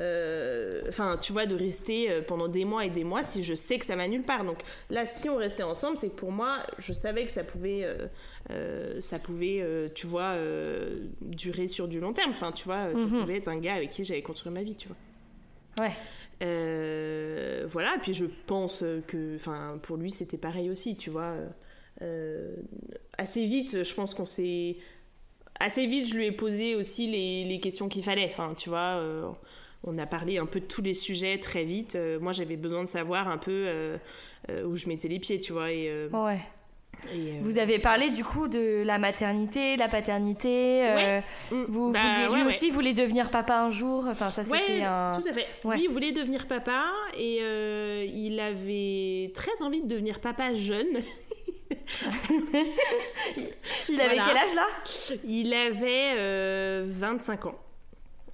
euh, 0.00 0.82
enfin, 0.88 1.18
tu 1.20 1.32
vois, 1.32 1.46
de 1.46 1.54
rester 1.54 2.10
euh, 2.10 2.22
pendant 2.22 2.48
des 2.48 2.64
mois 2.64 2.84
et 2.84 2.90
des 2.90 3.04
mois 3.04 3.22
si 3.22 3.42
je 3.44 3.54
sais 3.54 3.78
que 3.78 3.84
ça 3.84 3.96
va 3.96 4.06
nulle 4.08 4.22
part. 4.22 4.44
Donc 4.44 4.58
là, 4.88 5.04
si 5.06 5.28
on 5.28 5.36
restait 5.36 5.62
ensemble, 5.62 5.98
c'est 6.00 6.08
que 6.08 6.14
pour 6.14 6.32
moi, 6.32 6.58
je 6.78 6.92
savais 6.92 7.24
que 7.26 7.32
ça 7.32 7.44
pouvait, 7.44 7.86
euh, 8.50 9.00
ça 9.00 9.18
pouvait, 9.18 9.64
tu 9.94 10.06
vois, 10.06 10.36
durer 11.20 11.66
sur 11.66 11.88
du 11.88 12.00
long 12.00 12.12
terme. 12.12 12.30
Enfin, 12.30 12.52
tu 12.52 12.64
vois, 12.64 12.94
ça 12.94 13.00
mhm. 13.00 13.20
pouvait 13.20 13.36
être 13.36 13.48
un 13.48 13.58
gars 13.58 13.74
avec 13.74 13.90
qui 13.90 14.04
j'allais 14.04 14.22
construire 14.22 14.52
ma 14.52 14.62
vie, 14.62 14.74
tu 14.74 14.88
vois. 14.88 14.96
Ouais. 15.80 17.66
voilà, 17.66 17.94
et 17.96 18.00
puis 18.00 18.14
je 18.14 18.26
pense 18.46 18.84
que, 19.06 19.36
enfin, 19.36 19.78
pour 19.82 19.96
lui, 19.96 20.10
c'était 20.10 20.38
pareil 20.38 20.70
aussi, 20.70 20.96
tu 20.96 21.10
vois. 21.10 21.34
assez 23.18 23.44
vite, 23.44 23.84
je 23.84 23.94
pense 23.94 24.14
qu'on 24.14 24.26
s'est 24.26 24.76
assez 25.58 25.86
vite, 25.86 26.06
je 26.06 26.14
lui 26.14 26.26
ai 26.26 26.32
posé 26.32 26.74
aussi 26.74 27.06
les, 27.06 27.44
les 27.44 27.60
questions 27.60 27.88
qu'il 27.88 28.02
fallait. 28.02 28.26
Enfin, 28.26 28.54
tu 28.54 28.70
vois, 28.70 29.02
on 29.84 29.96
a 29.98 30.06
parlé 30.06 30.38
un 30.38 30.46
peu 30.46 30.60
de 30.60 30.66
tous 30.66 30.82
les 30.82 30.94
sujets 30.94 31.38
très 31.38 31.64
vite. 31.64 31.96
Euh, 31.96 32.20
moi, 32.20 32.32
j'avais 32.32 32.56
besoin 32.56 32.84
de 32.84 32.88
savoir 32.88 33.28
un 33.28 33.38
peu 33.38 33.64
euh, 33.66 33.96
euh, 34.50 34.64
où 34.64 34.76
je 34.76 34.88
mettais 34.88 35.08
les 35.08 35.18
pieds, 35.18 35.40
tu 35.40 35.52
vois. 35.52 35.72
Et, 35.72 36.08
ouais. 36.12 36.40
Vous 37.40 37.58
avez 37.58 37.78
parlé 37.78 38.10
du 38.10 38.24
coup 38.24 38.48
de 38.48 38.82
la 38.84 38.98
maternité, 38.98 39.76
la 39.76 39.88
paternité. 39.88 40.82
Ouais. 40.82 41.24
Mm. 41.50 41.64
Vous 41.68 41.92
bah, 41.92 42.28
lui 42.34 42.42
aussi 42.44 42.70
voulait 42.70 42.92
devenir 42.92 43.30
papa 43.30 43.60
un 43.60 43.70
jour. 43.70 44.06
Enfin, 44.08 44.30
ça 44.30 44.44
c'était 44.44 44.82
un. 44.82 45.12
Tout 45.20 45.28
à 45.28 45.32
fait. 45.32 45.46
Oui, 45.64 45.82
il 45.84 45.90
voulait 45.90 46.12
devenir 46.12 46.46
papa 46.46 46.84
et 47.16 47.40
il 48.06 48.40
avait 48.40 49.32
très 49.34 49.62
envie 49.62 49.82
de 49.82 49.88
devenir 49.88 50.20
papa 50.20 50.54
jeune. 50.54 51.02
il 53.88 54.00
avait 54.00 54.16
quel 54.16 54.36
âge 54.36 54.54
là? 54.54 54.66
Il 55.24 55.54
avait 55.54 56.84
25 56.86 57.46
ans. 57.46 57.58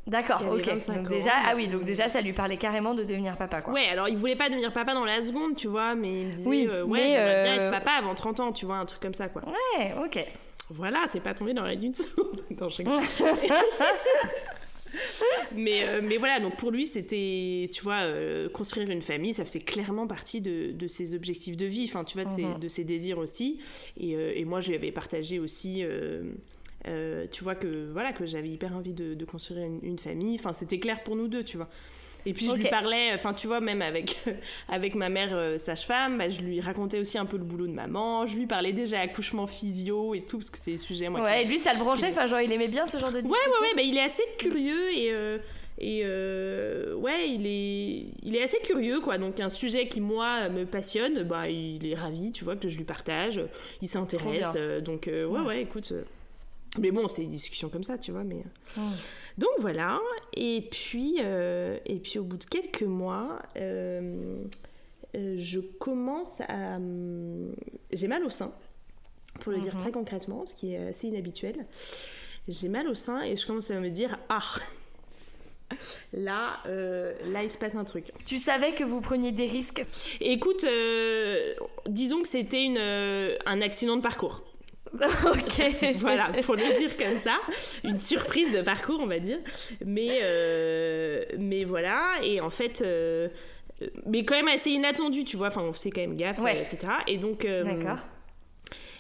D'accord, 0.06 0.40
ok. 0.48 0.86
Donc 0.94 1.08
déjà, 1.08 1.32
ah 1.44 1.54
oui, 1.56 1.66
donc 1.66 1.82
déjà, 1.82 2.08
ça 2.08 2.20
lui 2.20 2.32
parlait 2.32 2.56
carrément 2.56 2.94
de 2.94 3.02
devenir 3.02 3.36
papa, 3.36 3.60
quoi. 3.60 3.74
Ouais, 3.74 3.88
alors 3.88 4.08
il 4.08 4.16
voulait 4.16 4.36
pas 4.36 4.48
devenir 4.48 4.72
papa 4.72 4.94
dans 4.94 5.04
la 5.04 5.20
seconde, 5.20 5.56
tu 5.56 5.66
vois, 5.66 5.96
mais 5.96 6.20
il 6.20 6.26
me 6.28 6.32
disait, 6.32 6.48
oui, 6.48 6.68
euh, 6.70 6.84
ouais, 6.84 7.08
j'aimerais 7.08 7.42
bien 7.42 7.54
être 7.54 7.60
euh, 7.62 7.72
papa 7.72 7.90
avant 7.98 8.14
30 8.14 8.40
ans, 8.40 8.52
tu 8.52 8.66
vois, 8.66 8.76
un 8.76 8.84
truc 8.84 9.00
comme 9.00 9.14
ça, 9.14 9.28
quoi. 9.28 9.42
Ouais, 9.46 9.94
ok. 10.04 10.24
Voilà, 10.70 11.04
c'est 11.08 11.20
pas 11.20 11.34
tombé 11.34 11.54
dans 11.54 11.64
la 11.64 11.74
d'une 11.74 11.94
seconde. 11.94 12.40
mais, 15.54 15.84
euh, 15.84 16.00
mais 16.02 16.18
voilà, 16.18 16.38
donc 16.38 16.56
pour 16.56 16.70
lui, 16.70 16.86
c'était, 16.86 17.68
tu 17.72 17.82
vois, 17.82 18.02
construire 18.52 18.88
une 18.90 19.02
famille, 19.02 19.34
ça 19.34 19.44
faisait 19.44 19.58
clairement 19.60 20.06
partie 20.06 20.40
de, 20.40 20.70
de, 20.70 20.86
ses 20.86 21.16
objectifs 21.16 21.56
de 21.56 21.66
vie, 21.66 21.84
enfin, 21.88 22.04
tu 22.04 22.16
vois, 22.16 22.24
de, 22.26 22.30
ses, 22.30 22.44
mhm. 22.44 22.60
de 22.60 22.68
ses 22.68 22.84
désirs 22.84 23.18
aussi. 23.18 23.58
Et, 23.98 24.12
et 24.12 24.44
moi, 24.44 24.60
je 24.60 24.68
lui 24.68 24.76
avais 24.76 24.92
partagé 24.92 25.40
aussi 25.40 25.84
euh, 26.88 27.26
tu 27.30 27.44
vois 27.44 27.54
que 27.54 27.90
voilà 27.92 28.12
que 28.12 28.26
j'avais 28.26 28.48
hyper 28.48 28.74
envie 28.74 28.92
de, 28.92 29.24
construire 29.24 29.66
une, 29.82 29.98
famille. 29.98 30.36
Enfin, 30.38 30.52
c'était 30.52 30.78
clair 30.78 31.02
pour 31.02 31.16
nous 31.16 31.28
deux, 31.28 31.44
tu 31.44 31.56
vois. 31.56 31.68
Et 32.26 32.32
puis 32.32 32.46
je 32.46 32.54
lui 32.56 32.68
parlais, 32.68 33.12
enfin 33.14 33.32
tu 33.32 33.46
vois, 33.46 33.60
même 33.60 33.82
avec, 33.82 34.16
avec 34.68 34.96
ma 34.96 35.08
mère 35.08 35.30
euh, 35.32 35.58
sage-femme, 35.58 36.18
bah, 36.18 36.28
je 36.28 36.40
lui 36.40 36.60
racontais 36.60 36.98
aussi 36.98 37.18
un 37.18 37.24
peu 37.24 37.36
le 37.36 37.44
boulot 37.44 37.68
de 37.68 37.72
maman, 37.72 38.26
je 38.26 38.36
lui 38.36 38.48
parlais 38.48 38.72
déjà 38.72 38.98
accouchement 38.98 39.46
physio 39.46 40.12
et 40.12 40.22
tout, 40.22 40.38
parce 40.38 40.50
que 40.50 40.58
c'est 40.58 40.72
des 40.72 40.76
sujets, 40.76 41.08
moi. 41.08 41.22
Ouais, 41.22 41.42
et 41.42 41.44
lui 41.44 41.56
ça 41.56 41.72
le 41.72 41.78
branchait, 41.78 42.08
enfin 42.08 42.26
genre 42.26 42.40
il 42.40 42.50
aimait 42.50 42.66
bien 42.66 42.84
ce 42.84 42.98
genre 42.98 43.12
de 43.12 43.20
discussion. 43.20 43.32
Ouais, 43.32 43.52
ouais, 43.60 43.68
ouais, 43.68 43.74
bah, 43.76 43.82
il 43.82 43.96
est 43.96 44.02
assez 44.02 44.24
curieux 44.38 44.92
et. 44.96 45.12
Euh, 45.12 45.38
et 45.78 46.04
euh, 46.06 46.94
ouais, 46.94 47.28
il 47.28 47.46
est, 47.46 48.06
il 48.22 48.34
est 48.34 48.42
assez 48.42 48.56
curieux, 48.60 49.00
quoi. 49.00 49.18
Donc, 49.18 49.40
un 49.40 49.50
sujet 49.50 49.88
qui, 49.88 50.00
moi, 50.00 50.48
me 50.48 50.64
passionne, 50.64 51.22
bah, 51.24 51.50
il 51.50 51.86
est 51.86 51.94
ravi, 51.94 52.32
tu 52.32 52.44
vois, 52.44 52.56
que 52.56 52.70
je 52.70 52.78
lui 52.78 52.84
partage. 52.84 53.42
Il 53.82 53.88
s'intéresse. 53.88 54.56
donc, 54.82 55.02
ouais, 55.06 55.24
ouais, 55.26 55.40
ouais, 55.40 55.60
écoute. 55.60 55.92
Mais 56.80 56.90
bon, 56.90 57.08
c'est 57.08 57.22
des 57.22 57.28
discussions 57.28 57.68
comme 57.68 57.82
ça, 57.82 57.98
tu 57.98 58.12
vois. 58.12 58.24
Mais... 58.24 58.44
Donc 59.38 59.50
voilà. 59.58 60.00
Et 60.34 60.66
puis, 60.70 61.16
euh, 61.20 61.78
et 61.84 61.98
puis 61.98 62.18
au 62.18 62.24
bout 62.24 62.38
de 62.38 62.44
quelques 62.44 62.82
mois, 62.82 63.40
euh, 63.56 64.42
euh, 65.16 65.36
je 65.38 65.60
commence 65.60 66.40
à. 66.48 66.78
J'ai 67.92 68.08
mal 68.08 68.24
au 68.24 68.30
sein, 68.30 68.52
pour 69.40 69.52
le 69.52 69.58
dire 69.58 69.74
mhm. 69.74 69.80
très 69.80 69.92
concrètement, 69.92 70.46
ce 70.46 70.54
qui 70.54 70.74
est 70.74 70.88
assez 70.88 71.08
inhabituel. 71.08 71.66
J'ai 72.48 72.68
mal 72.68 72.88
au 72.88 72.94
sein 72.94 73.22
et 73.22 73.36
je 73.36 73.46
commence 73.46 73.70
à 73.70 73.80
me 73.80 73.90
dire 73.90 74.18
Ah 74.28 74.42
Là, 76.12 76.62
là, 76.64 77.42
il 77.42 77.50
se 77.50 77.58
passe 77.58 77.74
un 77.74 77.84
truc. 77.84 78.12
Tu 78.24 78.38
savais 78.38 78.72
que 78.72 78.84
vous 78.84 79.00
preniez 79.00 79.32
des 79.32 79.46
risques? 79.46 79.84
Écoute, 80.20 80.64
disons 81.88 82.22
que 82.22 82.28
c'était 82.28 82.72
un 83.44 83.60
accident 83.60 83.96
de 83.96 84.00
parcours. 84.00 84.44
ok. 84.94 85.94
voilà, 85.96 86.30
pour 86.44 86.56
le 86.56 86.78
dire 86.78 86.96
comme 86.96 87.18
ça. 87.18 87.36
Une 87.84 87.98
surprise 87.98 88.52
de 88.52 88.62
parcours, 88.62 89.00
on 89.00 89.06
va 89.06 89.18
dire. 89.18 89.38
Mais, 89.84 90.20
euh, 90.22 91.24
mais 91.38 91.64
voilà, 91.64 92.18
et 92.22 92.40
en 92.40 92.50
fait. 92.50 92.82
Euh, 92.82 93.28
mais 94.06 94.24
quand 94.24 94.36
même 94.36 94.48
assez 94.48 94.70
inattendu, 94.70 95.24
tu 95.24 95.36
vois. 95.36 95.48
Enfin, 95.48 95.62
on 95.62 95.72
fait 95.72 95.90
quand 95.90 96.00
même 96.00 96.16
gaffe, 96.16 96.38
etc. 96.38 96.92
Et 97.06 97.18
donc. 97.18 97.44
Euh, 97.44 97.64
D'accord. 97.64 97.98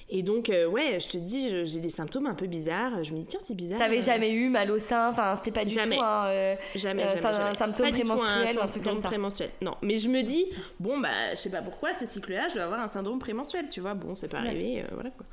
Et 0.08 0.22
donc, 0.22 0.50
euh, 0.50 0.66
ouais, 0.66 1.00
je 1.00 1.08
te 1.08 1.16
dis, 1.16 1.64
j'ai 1.64 1.80
des 1.80 1.90
symptômes 1.90 2.26
un 2.26 2.34
peu 2.34 2.46
bizarres. 2.46 3.02
Je 3.02 3.12
me 3.12 3.20
dis, 3.20 3.26
tiens, 3.26 3.40
c'est 3.42 3.56
bizarre. 3.56 3.78
T'avais 3.78 4.00
jamais 4.00 4.30
eu 4.30 4.48
mal 4.48 4.70
au 4.70 4.78
sein? 4.78 5.08
Enfin, 5.08 5.34
c'était 5.34 5.50
pas 5.50 5.64
du 5.64 5.74
jamais. 5.74 5.96
tout 5.96 6.02
un, 6.02 6.26
euh, 6.28 6.56
jamais, 6.76 7.04
euh, 7.04 7.16
jamais, 7.16 7.38
un 7.38 7.54
symptôme 7.54 7.90
prémenstruel 7.90 8.56
ou 8.56 8.62
un 8.62 8.66
truc 8.66 8.84
comme 8.84 8.98
ça. 8.98 9.08
prémenstruel. 9.08 9.50
Non, 9.62 9.76
mais 9.82 9.98
je 9.98 10.08
me 10.08 10.22
dis, 10.22 10.46
bon, 10.78 10.98
bah, 10.98 11.32
je 11.32 11.36
sais 11.36 11.50
pas 11.50 11.62
pourquoi, 11.62 11.92
ce 11.92 12.06
cycle-là, 12.06 12.46
je 12.48 12.54
dois 12.54 12.64
avoir 12.64 12.80
un 12.80 12.88
syndrome 12.88 13.18
prémenstruel, 13.18 13.68
tu 13.68 13.80
vois. 13.80 13.94
Bon, 13.94 14.14
c'est 14.14 14.28
pas 14.28 14.38
arrivé, 14.38 14.84
voilà 14.92 15.10
quoi. 15.10 15.26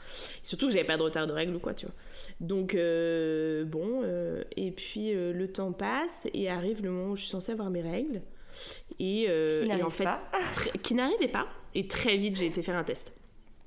Surtout 0.43 0.67
que 0.67 0.73
j'avais 0.73 0.85
pas 0.85 0.97
de 0.97 1.03
retard 1.03 1.27
de 1.27 1.33
règles 1.33 1.55
ou 1.55 1.59
quoi, 1.59 1.75
tu 1.75 1.85
vois. 1.85 1.95
Donc, 2.39 2.73
bon, 2.73 4.01
et 4.57 4.71
puis 4.71 5.13
le 5.13 5.47
temps 5.51 5.71
passe 5.71 6.27
et 6.33 6.49
arrive 6.49 6.81
le 6.81 6.89
moment 6.89 7.11
où 7.11 7.15
je 7.15 7.21
suis 7.21 7.29
censée 7.29 7.51
avoir 7.51 7.69
mes 7.69 7.81
règles. 7.81 8.21
Et, 8.99 9.27
qui 9.65 9.83
en 9.83 9.89
fait, 9.91 10.03
pas. 10.03 10.21
qui 10.81 10.95
n'arrivait 10.95 11.27
pas. 11.27 11.47
Et 11.75 11.87
très 11.87 12.17
vite, 12.17 12.37
j'ai 12.37 12.47
été 12.47 12.63
faire 12.63 12.75
un 12.75 12.83
test. 12.83 13.13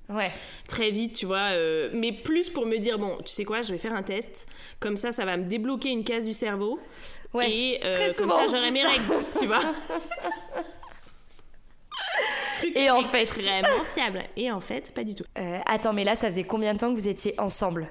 Ouais. 0.08 0.30
Très 0.68 0.90
vite, 0.90 1.14
tu 1.14 1.26
vois. 1.26 1.50
Euh, 1.52 1.90
mais 1.92 2.12
plus 2.12 2.48
pour 2.48 2.66
me 2.66 2.76
dire, 2.78 2.98
bon, 2.98 3.18
tu 3.24 3.32
sais 3.32 3.44
quoi, 3.44 3.62
je 3.62 3.72
vais 3.72 3.78
faire 3.78 3.94
un 3.94 4.02
test. 4.02 4.46
Comme 4.78 4.96
ça, 4.96 5.12
ça 5.12 5.24
va 5.24 5.36
me 5.36 5.44
débloquer 5.44 5.90
une 5.90 6.04
case 6.04 6.24
du 6.24 6.32
cerveau. 6.32 6.78
Ouais. 7.34 7.50
Et 7.50 7.80
euh, 7.84 7.94
Très 7.94 8.12
souvent, 8.12 8.38
comme 8.38 8.48
ça, 8.48 8.60
j'aurai 8.60 8.70
mes 8.70 8.84
règles, 8.84 9.04
tu 9.38 9.46
vois. 9.46 9.62
Truc 12.58 12.76
et 12.76 12.90
en 12.90 13.02
fait, 13.02 13.26
vraiment 13.26 13.84
fiable. 13.94 14.22
Et 14.36 14.50
en 14.50 14.60
fait, 14.60 14.94
pas 14.94 15.04
du 15.04 15.14
tout. 15.14 15.24
Euh, 15.38 15.58
attends, 15.66 15.92
mais 15.92 16.04
là, 16.04 16.14
ça 16.14 16.28
faisait 16.28 16.44
combien 16.44 16.72
de 16.72 16.78
temps 16.78 16.94
que 16.94 16.98
vous 16.98 17.08
étiez 17.08 17.34
ensemble? 17.38 17.88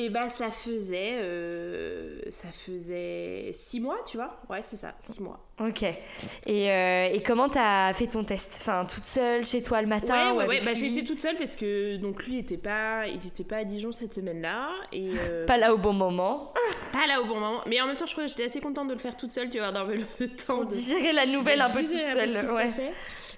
Et 0.00 0.10
bah 0.10 0.28
ça 0.28 0.52
faisait 0.52 1.14
euh, 1.16 2.20
ça 2.28 2.48
faisait 2.52 3.50
six 3.52 3.80
mois, 3.80 3.96
tu 4.06 4.16
vois. 4.16 4.40
Ouais, 4.48 4.62
c'est 4.62 4.76
ça, 4.76 4.94
six 5.00 5.20
mois. 5.20 5.40
Ok. 5.58 5.82
Et, 5.82 6.70
euh, 6.70 7.08
et 7.12 7.20
comment 7.20 7.48
t'as 7.48 7.92
fait 7.94 8.06
ton 8.06 8.22
test? 8.22 8.58
Enfin, 8.60 8.84
toute 8.84 9.04
seule 9.04 9.44
chez 9.44 9.60
toi 9.60 9.82
le 9.82 9.88
matin 9.88 10.34
Ouais, 10.34 10.38
ouais, 10.38 10.46
ouais. 10.46 10.60
Bah, 10.64 10.72
j'ai 10.72 10.86
été 10.86 11.02
toute 11.02 11.20
seule 11.20 11.36
parce 11.36 11.56
que 11.56 11.96
donc 11.96 12.24
lui 12.26 12.38
était 12.38 12.56
pas, 12.56 13.08
il 13.08 13.26
était 13.26 13.42
pas 13.42 13.56
à 13.56 13.64
Dijon 13.64 13.90
cette 13.90 14.14
semaine-là 14.14 14.68
et 14.92 15.10
euh, 15.18 15.44
pas 15.46 15.56
là 15.56 15.74
au 15.74 15.78
bon 15.78 15.94
moment. 15.94 16.54
Pas 16.92 17.06
là 17.08 17.20
au 17.20 17.24
bon 17.24 17.40
moment. 17.40 17.62
Mais 17.66 17.80
en 17.80 17.88
même 17.88 17.96
temps, 17.96 18.06
je 18.06 18.12
crois 18.12 18.24
que 18.24 18.30
j'étais 18.30 18.44
assez 18.44 18.60
contente 18.60 18.86
de 18.86 18.92
le 18.92 19.00
faire 19.00 19.16
toute 19.16 19.32
seule, 19.32 19.50
tu 19.50 19.58
vois, 19.58 19.72
d'avoir 19.72 19.96
le 20.20 20.28
temps 20.46 20.62
de 20.62 20.70
digérer 20.70 21.12
la 21.12 21.26
nouvelle 21.26 21.60
un 21.60 21.70
peu 21.70 21.80
toute 21.80 21.88
seule. 21.88 22.50
Ouais. 22.52 22.70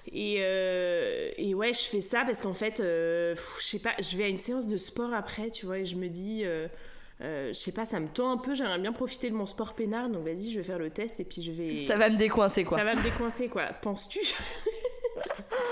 Et, 0.07 0.37
euh, 0.39 1.29
et 1.37 1.53
ouais, 1.53 1.73
je 1.73 1.83
fais 1.83 2.01
ça 2.01 2.23
parce 2.25 2.41
qu'en 2.41 2.53
fait, 2.53 2.79
euh, 2.79 3.35
je 3.59 3.65
sais 3.65 3.79
pas, 3.79 3.91
je 3.99 4.17
vais 4.17 4.23
à 4.25 4.27
une 4.27 4.39
séance 4.39 4.67
de 4.67 4.77
sport 4.77 5.13
après, 5.13 5.49
tu 5.49 5.65
vois, 5.65 5.79
et 5.79 5.85
je 5.85 5.95
me 5.95 6.07
dis, 6.07 6.43
euh, 6.43 6.67
je 7.19 7.53
sais 7.53 7.71
pas, 7.71 7.85
ça 7.85 7.99
me 7.99 8.07
tend 8.07 8.31
un 8.31 8.37
peu, 8.37 8.55
j'aimerais 8.55 8.79
bien 8.79 8.93
profiter 8.93 9.29
de 9.29 9.35
mon 9.35 9.45
sport 9.45 9.73
peinard, 9.73 10.09
donc 10.09 10.25
vas-y, 10.25 10.51
je 10.51 10.57
vais 10.57 10.63
faire 10.63 10.79
le 10.79 10.89
test 10.89 11.19
et 11.19 11.23
puis 11.23 11.41
je 11.41 11.51
vais. 11.51 11.77
Ça 11.79 11.97
va 11.97 12.09
me 12.09 12.17
décoincer 12.17 12.63
quoi. 12.63 12.77
Ça 12.77 12.83
va 12.83 12.95
me 12.95 13.03
décoincer 13.03 13.47
quoi. 13.47 13.65
Penses-tu? 13.81 14.19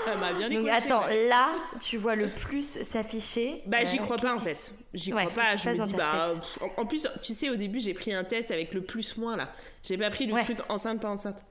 Ça 0.04 0.14
m'a 0.16 0.32
bien 0.32 0.48
décoincé. 0.48 0.68
Donc 0.68 0.68
attends, 0.68 1.06
là, 1.28 1.50
tu 1.80 1.96
vois 1.96 2.14
le 2.14 2.28
plus 2.28 2.82
s'afficher. 2.82 3.62
Bah, 3.66 3.84
j'y 3.84 3.98
crois 3.98 4.16
pas 4.16 4.34
en 4.34 4.38
fait. 4.38 4.74
J'y 4.94 5.10
crois 5.10 5.28
pas. 5.30 5.56
Je 5.56 5.68
me 5.68 5.86
dis, 5.86 5.92
bah. 5.94 6.28
En, 6.76 6.86
plus, 6.86 7.08
tu 7.22 7.34
sais, 7.34 7.50
au 7.50 7.56
début, 7.56 7.80
j'ai 7.80 7.94
pris 7.94 8.12
un 8.12 8.24
test 8.24 8.50
avec 8.50 8.72
le 8.72 8.82
plus-moins 8.82 9.36
là. 9.36 9.52
J'ai 9.82 9.98
pas 9.98 10.10
pris 10.10 10.26
le 10.26 10.40
truc 10.40 10.58
enceinte, 10.68 11.00
pas 11.00 11.10
enceinte 11.10 11.42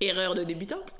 erreur 0.00 0.34
de 0.34 0.44
débutante. 0.44 0.94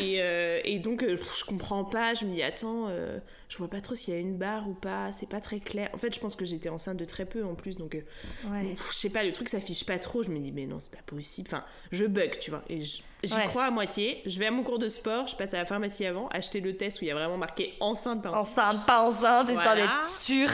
Et, 0.00 0.20
euh, 0.20 0.60
et, 0.64 0.78
donc, 0.78 1.02
euh, 1.02 1.16
je 1.36 1.44
comprends 1.44 1.84
pas. 1.84 2.14
Je 2.14 2.24
me 2.24 2.34
dis, 2.34 2.42
attends, 2.42 2.86
euh, 2.88 3.18
je 3.48 3.56
vois 3.56 3.68
pas 3.68 3.80
trop 3.80 3.94
s'il 3.94 4.12
y 4.12 4.16
a 4.16 4.20
une 4.20 4.36
barre 4.36 4.68
ou 4.68 4.74
pas. 4.74 5.12
C'est 5.12 5.28
pas 5.28 5.40
très 5.40 5.60
clair. 5.60 5.88
En 5.94 5.98
fait, 5.98 6.14
je 6.14 6.20
pense 6.20 6.36
que 6.36 6.44
j'étais 6.44 6.68
enceinte 6.68 6.96
de 6.96 7.04
très 7.04 7.24
peu 7.24 7.44
en 7.44 7.54
plus. 7.54 7.76
Donc, 7.76 7.96
je 8.44 8.94
sais 8.94 9.10
pas, 9.10 9.24
le 9.24 9.32
truc 9.32 9.48
s'affiche 9.48 9.84
pas 9.84 9.98
trop. 9.98 10.22
Je 10.22 10.28
me 10.28 10.38
dis, 10.38 10.52
mais 10.52 10.66
non, 10.66 10.80
c'est 10.80 10.94
pas 10.94 11.02
possible. 11.02 11.48
Enfin, 11.50 11.64
je 11.92 12.04
bug, 12.04 12.38
tu 12.38 12.50
vois. 12.50 12.62
Et 12.68 12.80
j'y 12.80 13.02
crois 13.48 13.64
à 13.64 13.70
moitié. 13.70 14.22
Je 14.26 14.38
vais 14.38 14.46
à 14.46 14.50
mon 14.50 14.62
cours 14.62 14.78
de 14.78 14.88
sport. 14.88 15.26
Je 15.26 15.36
passe 15.36 15.54
à 15.54 15.58
la 15.58 15.64
pharmacie 15.64 16.04
avant, 16.04 16.28
acheter 16.28 16.60
le 16.60 16.76
test 16.76 17.00
où 17.00 17.04
il 17.04 17.08
y 17.08 17.10
a 17.10 17.14
vraiment 17.14 17.38
marqué 17.38 17.74
enceinte, 17.80 18.22
pas 18.22 18.30
enceinte. 18.30 18.76
Enceinte, 18.76 18.86
pas 18.86 19.06
enceinte, 19.06 19.48
histoire 19.50 19.76
d'être 19.76 20.08
sûre. 20.08 20.50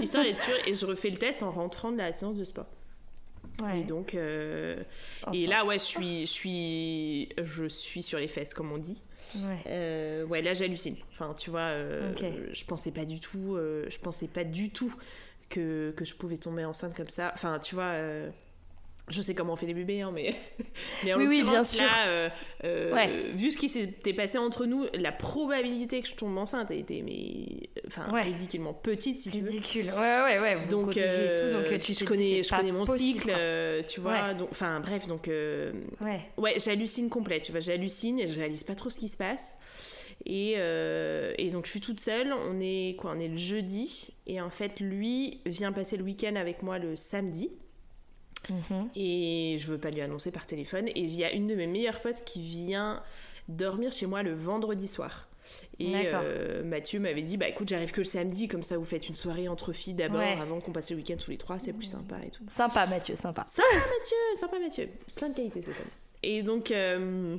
histoire 0.00 0.24
d'être 0.24 0.40
sûre. 0.44 0.56
Et 0.66 0.74
je 0.74 0.86
refais 0.86 1.10
le 1.10 1.18
test 1.18 1.42
en 1.42 1.50
rentrant 1.50 1.92
de 1.92 1.98
la 1.98 2.12
séance 2.12 2.36
de 2.36 2.44
sport. 2.44 2.66
Et 3.74 3.84
donc, 3.84 4.14
euh, 4.14 4.82
et 5.32 5.46
là, 5.46 5.64
ouais, 5.64 5.78
je 5.78 5.84
suis, 5.84 6.26
je 6.26 6.32
suis, 6.32 7.28
je 7.42 7.66
suis 7.66 8.02
sur 8.02 8.18
les 8.18 8.28
fesses, 8.28 8.54
comme 8.54 8.70
on 8.72 8.78
dit. 8.78 9.02
Ouais. 9.36 9.58
Euh, 9.66 10.24
ouais 10.26 10.42
là, 10.42 10.52
j'hallucine. 10.52 10.96
Enfin, 11.12 11.34
tu 11.34 11.50
vois, 11.50 11.60
euh, 11.60 12.12
je 12.52 12.64
pensais 12.64 12.92
pas 12.92 13.04
du 13.04 13.20
tout, 13.20 13.56
je 13.56 13.98
pensais 13.98 14.28
pas 14.28 14.44
du 14.44 14.70
tout 14.70 14.94
que, 15.48 15.92
que 15.96 16.04
je 16.04 16.14
pouvais 16.14 16.38
tomber 16.38 16.64
enceinte 16.64 16.94
comme 16.94 17.08
ça. 17.08 17.30
Enfin, 17.34 17.58
tu 17.58 17.74
vois 17.74 17.94
je 19.08 19.22
sais 19.22 19.34
comment 19.34 19.52
on 19.52 19.56
fait 19.56 19.66
les 19.66 19.74
bébés, 19.74 20.00
hein, 20.00 20.10
mais, 20.12 20.34
mais 21.04 21.14
en 21.14 21.18
oui, 21.18 21.26
oui, 21.28 21.42
bien 21.44 21.62
sûr. 21.62 21.86
Là, 21.86 22.08
euh, 22.08 22.28
euh, 22.64 23.30
vu 23.34 23.52
ce 23.52 23.56
qui 23.56 23.68
s'était 23.68 24.12
passé 24.12 24.36
entre 24.36 24.66
nous, 24.66 24.86
la 24.94 25.12
probabilité 25.12 26.02
que 26.02 26.08
je 26.08 26.14
tombe 26.14 26.36
enceinte 26.36 26.72
a 26.72 26.74
été 26.74 27.02
mais, 27.02 27.70
enfin, 27.86 28.06
ridiculement 28.20 28.74
petite, 28.74 29.20
si 29.20 29.30
Ridicule. 29.30 29.84
tu 29.84 29.90
veux. 29.90 29.96
Ouais, 29.96 30.22
ouais, 30.24 30.40
ouais. 30.40 30.54
Vous 30.56 30.68
donc, 30.68 30.96
euh, 30.96 31.52
tout, 31.52 31.56
donc 31.56 31.78
tu 31.78 31.94
je 31.94 32.04
connais, 32.04 32.42
je 32.42 32.50
connais 32.50 32.72
mon 32.72 32.84
cycle, 32.84 33.32
tu 33.86 34.00
vois. 34.00 34.34
Enfin, 34.50 34.80
bref, 34.80 35.06
donc, 35.06 35.28
ouais, 35.28 36.20
ouais 36.36 36.54
j'hallucine 36.58 37.08
complet, 37.08 37.40
tu 37.40 37.52
vois, 37.52 37.60
j'hallucine 37.60 38.18
et 38.18 38.26
je 38.26 38.34
réalise 38.34 38.64
pas 38.64 38.74
trop 38.74 38.90
ce 38.90 38.98
qui 38.98 39.08
se 39.08 39.16
passe. 39.16 39.56
Et, 40.24 40.54
et, 40.54 41.50
donc 41.50 41.66
je 41.66 41.70
suis 41.70 41.80
toute 41.80 42.00
seule, 42.00 42.32
on 42.32 42.58
est 42.60 42.96
quoi 42.98 43.12
On 43.16 43.20
est 43.20 43.28
le 43.28 43.36
jeudi 43.36 44.08
et 44.26 44.40
en 44.40 44.50
fait 44.50 44.80
lui 44.80 45.42
vient 45.46 45.70
passer 45.70 45.96
le 45.96 46.02
week-end 46.02 46.34
avec 46.34 46.64
moi 46.64 46.80
le 46.80 46.96
samedi. 46.96 47.52
Mhm. 48.50 48.88
Et 48.94 49.56
je 49.58 49.66
veux 49.66 49.78
pas 49.78 49.90
lui 49.90 50.00
annoncer 50.00 50.30
par 50.30 50.46
téléphone. 50.46 50.88
Et 50.88 51.00
il 51.00 51.14
y 51.14 51.24
a 51.24 51.32
une 51.32 51.46
de 51.46 51.54
mes 51.54 51.66
meilleures 51.66 52.00
potes 52.00 52.24
qui 52.24 52.40
vient 52.40 53.02
dormir 53.48 53.92
chez 53.92 54.06
moi 54.06 54.22
le 54.22 54.34
vendredi 54.34 54.88
soir. 54.88 55.28
Et 55.78 55.92
euh, 55.94 56.64
Mathieu 56.64 56.98
m'avait 56.98 57.22
dit 57.22 57.36
bah 57.36 57.48
écoute 57.48 57.68
j'arrive 57.68 57.92
que 57.92 58.00
le 58.00 58.04
samedi 58.06 58.48
comme 58.48 58.64
ça 58.64 58.78
vous 58.78 58.84
faites 58.84 59.08
une 59.08 59.14
soirée 59.14 59.48
entre 59.48 59.72
filles 59.72 59.94
d'abord 59.94 60.20
avant 60.20 60.60
qu'on 60.60 60.72
passe 60.72 60.90
le 60.90 60.96
week-end 60.96 61.16
tous 61.16 61.30
les 61.30 61.36
trois 61.36 61.60
c'est 61.60 61.72
plus 61.72 61.86
sympa 61.86 62.16
et 62.26 62.30
tout. 62.30 62.42
Sympa 62.48 62.86
Mathieu 62.86 63.14
sympa. 63.14 63.44
Sympa 63.48 63.68
Mathieu 63.76 64.16
sympa 64.40 64.58
Mathieu 64.58 64.88
plein 65.14 65.28
de 65.28 65.34
qualités 65.34 65.62
cet 65.62 65.78
homme. 65.78 65.90
Et 66.24 66.42
donc 66.42 66.72
euh, 66.72 67.36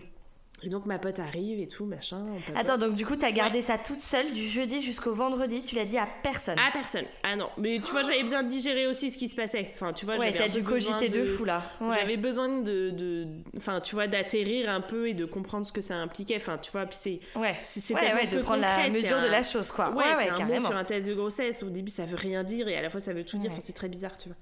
et 0.63 0.69
donc 0.69 0.87
ma 0.87 0.97
pote 0.97 1.19
arrive 1.19 1.59
et 1.59 1.67
tout, 1.67 1.85
machin. 1.85 2.23
Attends, 2.55 2.79
donc 2.79 2.95
du 2.95 3.05
coup, 3.05 3.15
t'as 3.15 3.31
gardé 3.31 3.61
ça 3.61 3.77
toute 3.77 3.99
seule 3.99 4.31
du 4.31 4.47
jeudi 4.47 4.81
jusqu'au 4.81 5.13
vendredi, 5.13 5.61
tu 5.61 5.75
l'as 5.75 5.85
dit 5.85 5.99
à 5.99 6.07
personne 6.23 6.57
À 6.57 6.71
personne. 6.71 7.05
Ah 7.23 7.35
non, 7.35 7.49
mais 7.57 7.79
tu 7.79 7.91
vois, 7.91 8.01
j'avais 8.01 8.23
besoin 8.23 8.41
de 8.41 8.49
digérer 8.49 8.87
aussi 8.87 9.11
ce 9.11 9.19
qui 9.19 9.29
se 9.29 9.35
passait. 9.35 9.69
Enfin, 9.73 9.93
tu 9.93 10.05
vois, 10.05 10.17
ouais, 10.17 10.33
t'as 10.33 10.47
dû 10.47 10.63
cogiter 10.63 11.09
de... 11.09 11.23
fou 11.23 11.45
là. 11.45 11.63
J'avais 11.93 12.17
besoin 12.17 12.61
de, 12.61 13.27
enfin, 13.55 13.81
tu 13.81 13.93
vois, 13.93 14.07
d'atterrir 14.07 14.69
un 14.69 14.81
peu 14.81 15.07
et 15.07 15.13
de 15.13 15.25
comprendre 15.25 15.65
ce 15.65 15.71
que 15.71 15.81
ça 15.81 15.95
impliquait. 15.95 16.37
Enfin, 16.37 16.57
tu 16.57 16.71
vois, 16.71 16.85
puis 16.85 16.97
c'est. 16.99 17.19
Ouais, 17.35 17.55
c'est 17.61 17.93
ouais, 17.93 18.13
ouais, 18.13 18.27
de 18.27 18.41
prendre 18.41 18.61
la 18.61 18.89
mesure 18.89 19.21
de 19.21 19.27
la 19.27 19.43
chose, 19.43 19.71
quoi. 19.71 19.91
Ouais, 19.91 20.15
ouais, 20.15 20.29
c'est 20.35 20.41
un 20.41 20.45
mot 20.45 20.59
sur 20.59 20.75
un 20.75 20.83
test 20.83 21.07
de 21.07 21.13
grossesse. 21.13 21.61
Au 21.61 21.69
début, 21.69 21.91
ça 21.91 22.05
veut 22.05 22.17
rien 22.17 22.43
dire 22.43 22.67
et 22.67 22.75
à 22.75 22.81
la 22.81 22.89
fois, 22.89 22.99
ça 22.99 23.13
veut 23.13 23.23
tout 23.23 23.37
dire. 23.37 23.51
Enfin, 23.51 23.61
c'est 23.63 23.73
très 23.73 23.89
bizarre, 23.89 24.17
tu 24.17 24.29
vois. 24.29 24.37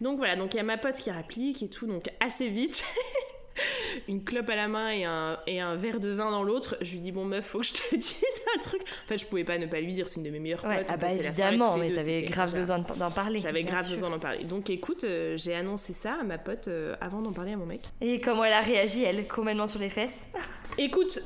Donc 0.00 0.18
voilà, 0.18 0.36
donc 0.36 0.52
il 0.52 0.58
y 0.58 0.60
a 0.60 0.62
ma 0.62 0.76
pote 0.76 0.96
qui 0.96 1.10
réplique 1.10 1.62
et 1.62 1.70
tout, 1.70 1.86
donc 1.86 2.10
assez 2.20 2.48
vite. 2.48 2.84
une 4.08 4.22
clope 4.24 4.48
à 4.50 4.56
la 4.56 4.68
main 4.68 4.90
et 4.90 5.04
un, 5.04 5.38
et 5.46 5.60
un 5.60 5.74
verre 5.74 6.00
de 6.00 6.10
vin 6.10 6.30
dans 6.30 6.42
l'autre. 6.42 6.76
Je 6.80 6.92
lui 6.92 7.00
dis, 7.00 7.12
bon, 7.12 7.24
meuf, 7.24 7.44
faut 7.46 7.60
que 7.60 7.66
je 7.66 7.72
te 7.74 7.96
dise 7.96 8.16
un 8.54 8.58
truc. 8.60 8.82
En 8.82 9.08
fait, 9.08 9.18
je 9.18 9.26
pouvais 9.26 9.44
pas 9.44 9.58
ne 9.58 9.66
pas 9.66 9.80
lui 9.80 9.92
dire, 9.92 10.08
c'est 10.08 10.16
une 10.16 10.22
de 10.24 10.30
mes 10.30 10.38
meilleures 10.40 10.64
Ouais, 10.64 10.78
potes. 10.78 10.90
ah 10.90 10.96
bah 10.96 11.12
évidemment, 11.12 11.76
mais 11.76 11.90
t'avais 11.92 12.22
grave 12.22 12.54
besoin 12.54 12.78
de- 12.80 12.94
d'en 12.98 13.10
parler. 13.10 13.38
J'avais 13.38 13.62
grave 13.62 13.84
sûr. 13.84 13.94
besoin 13.94 14.10
d'en 14.10 14.18
parler. 14.18 14.44
Donc 14.44 14.70
écoute, 14.70 15.04
euh, 15.04 15.36
j'ai 15.36 15.54
annoncé 15.54 15.92
ça 15.92 16.16
à 16.20 16.24
ma 16.24 16.38
pote 16.38 16.68
euh, 16.68 16.94
avant 17.00 17.22
d'en 17.22 17.32
parler 17.32 17.52
à 17.52 17.56
mon 17.56 17.66
mec. 17.66 17.80
Et 18.00 18.20
comment 18.20 18.44
elle 18.44 18.52
a 18.52 18.60
réagi, 18.60 19.02
elle 19.04 19.26
Complètement 19.28 19.66
sur 19.66 19.80
les 19.80 19.88
fesses? 19.88 20.28
Écoute, 20.78 21.20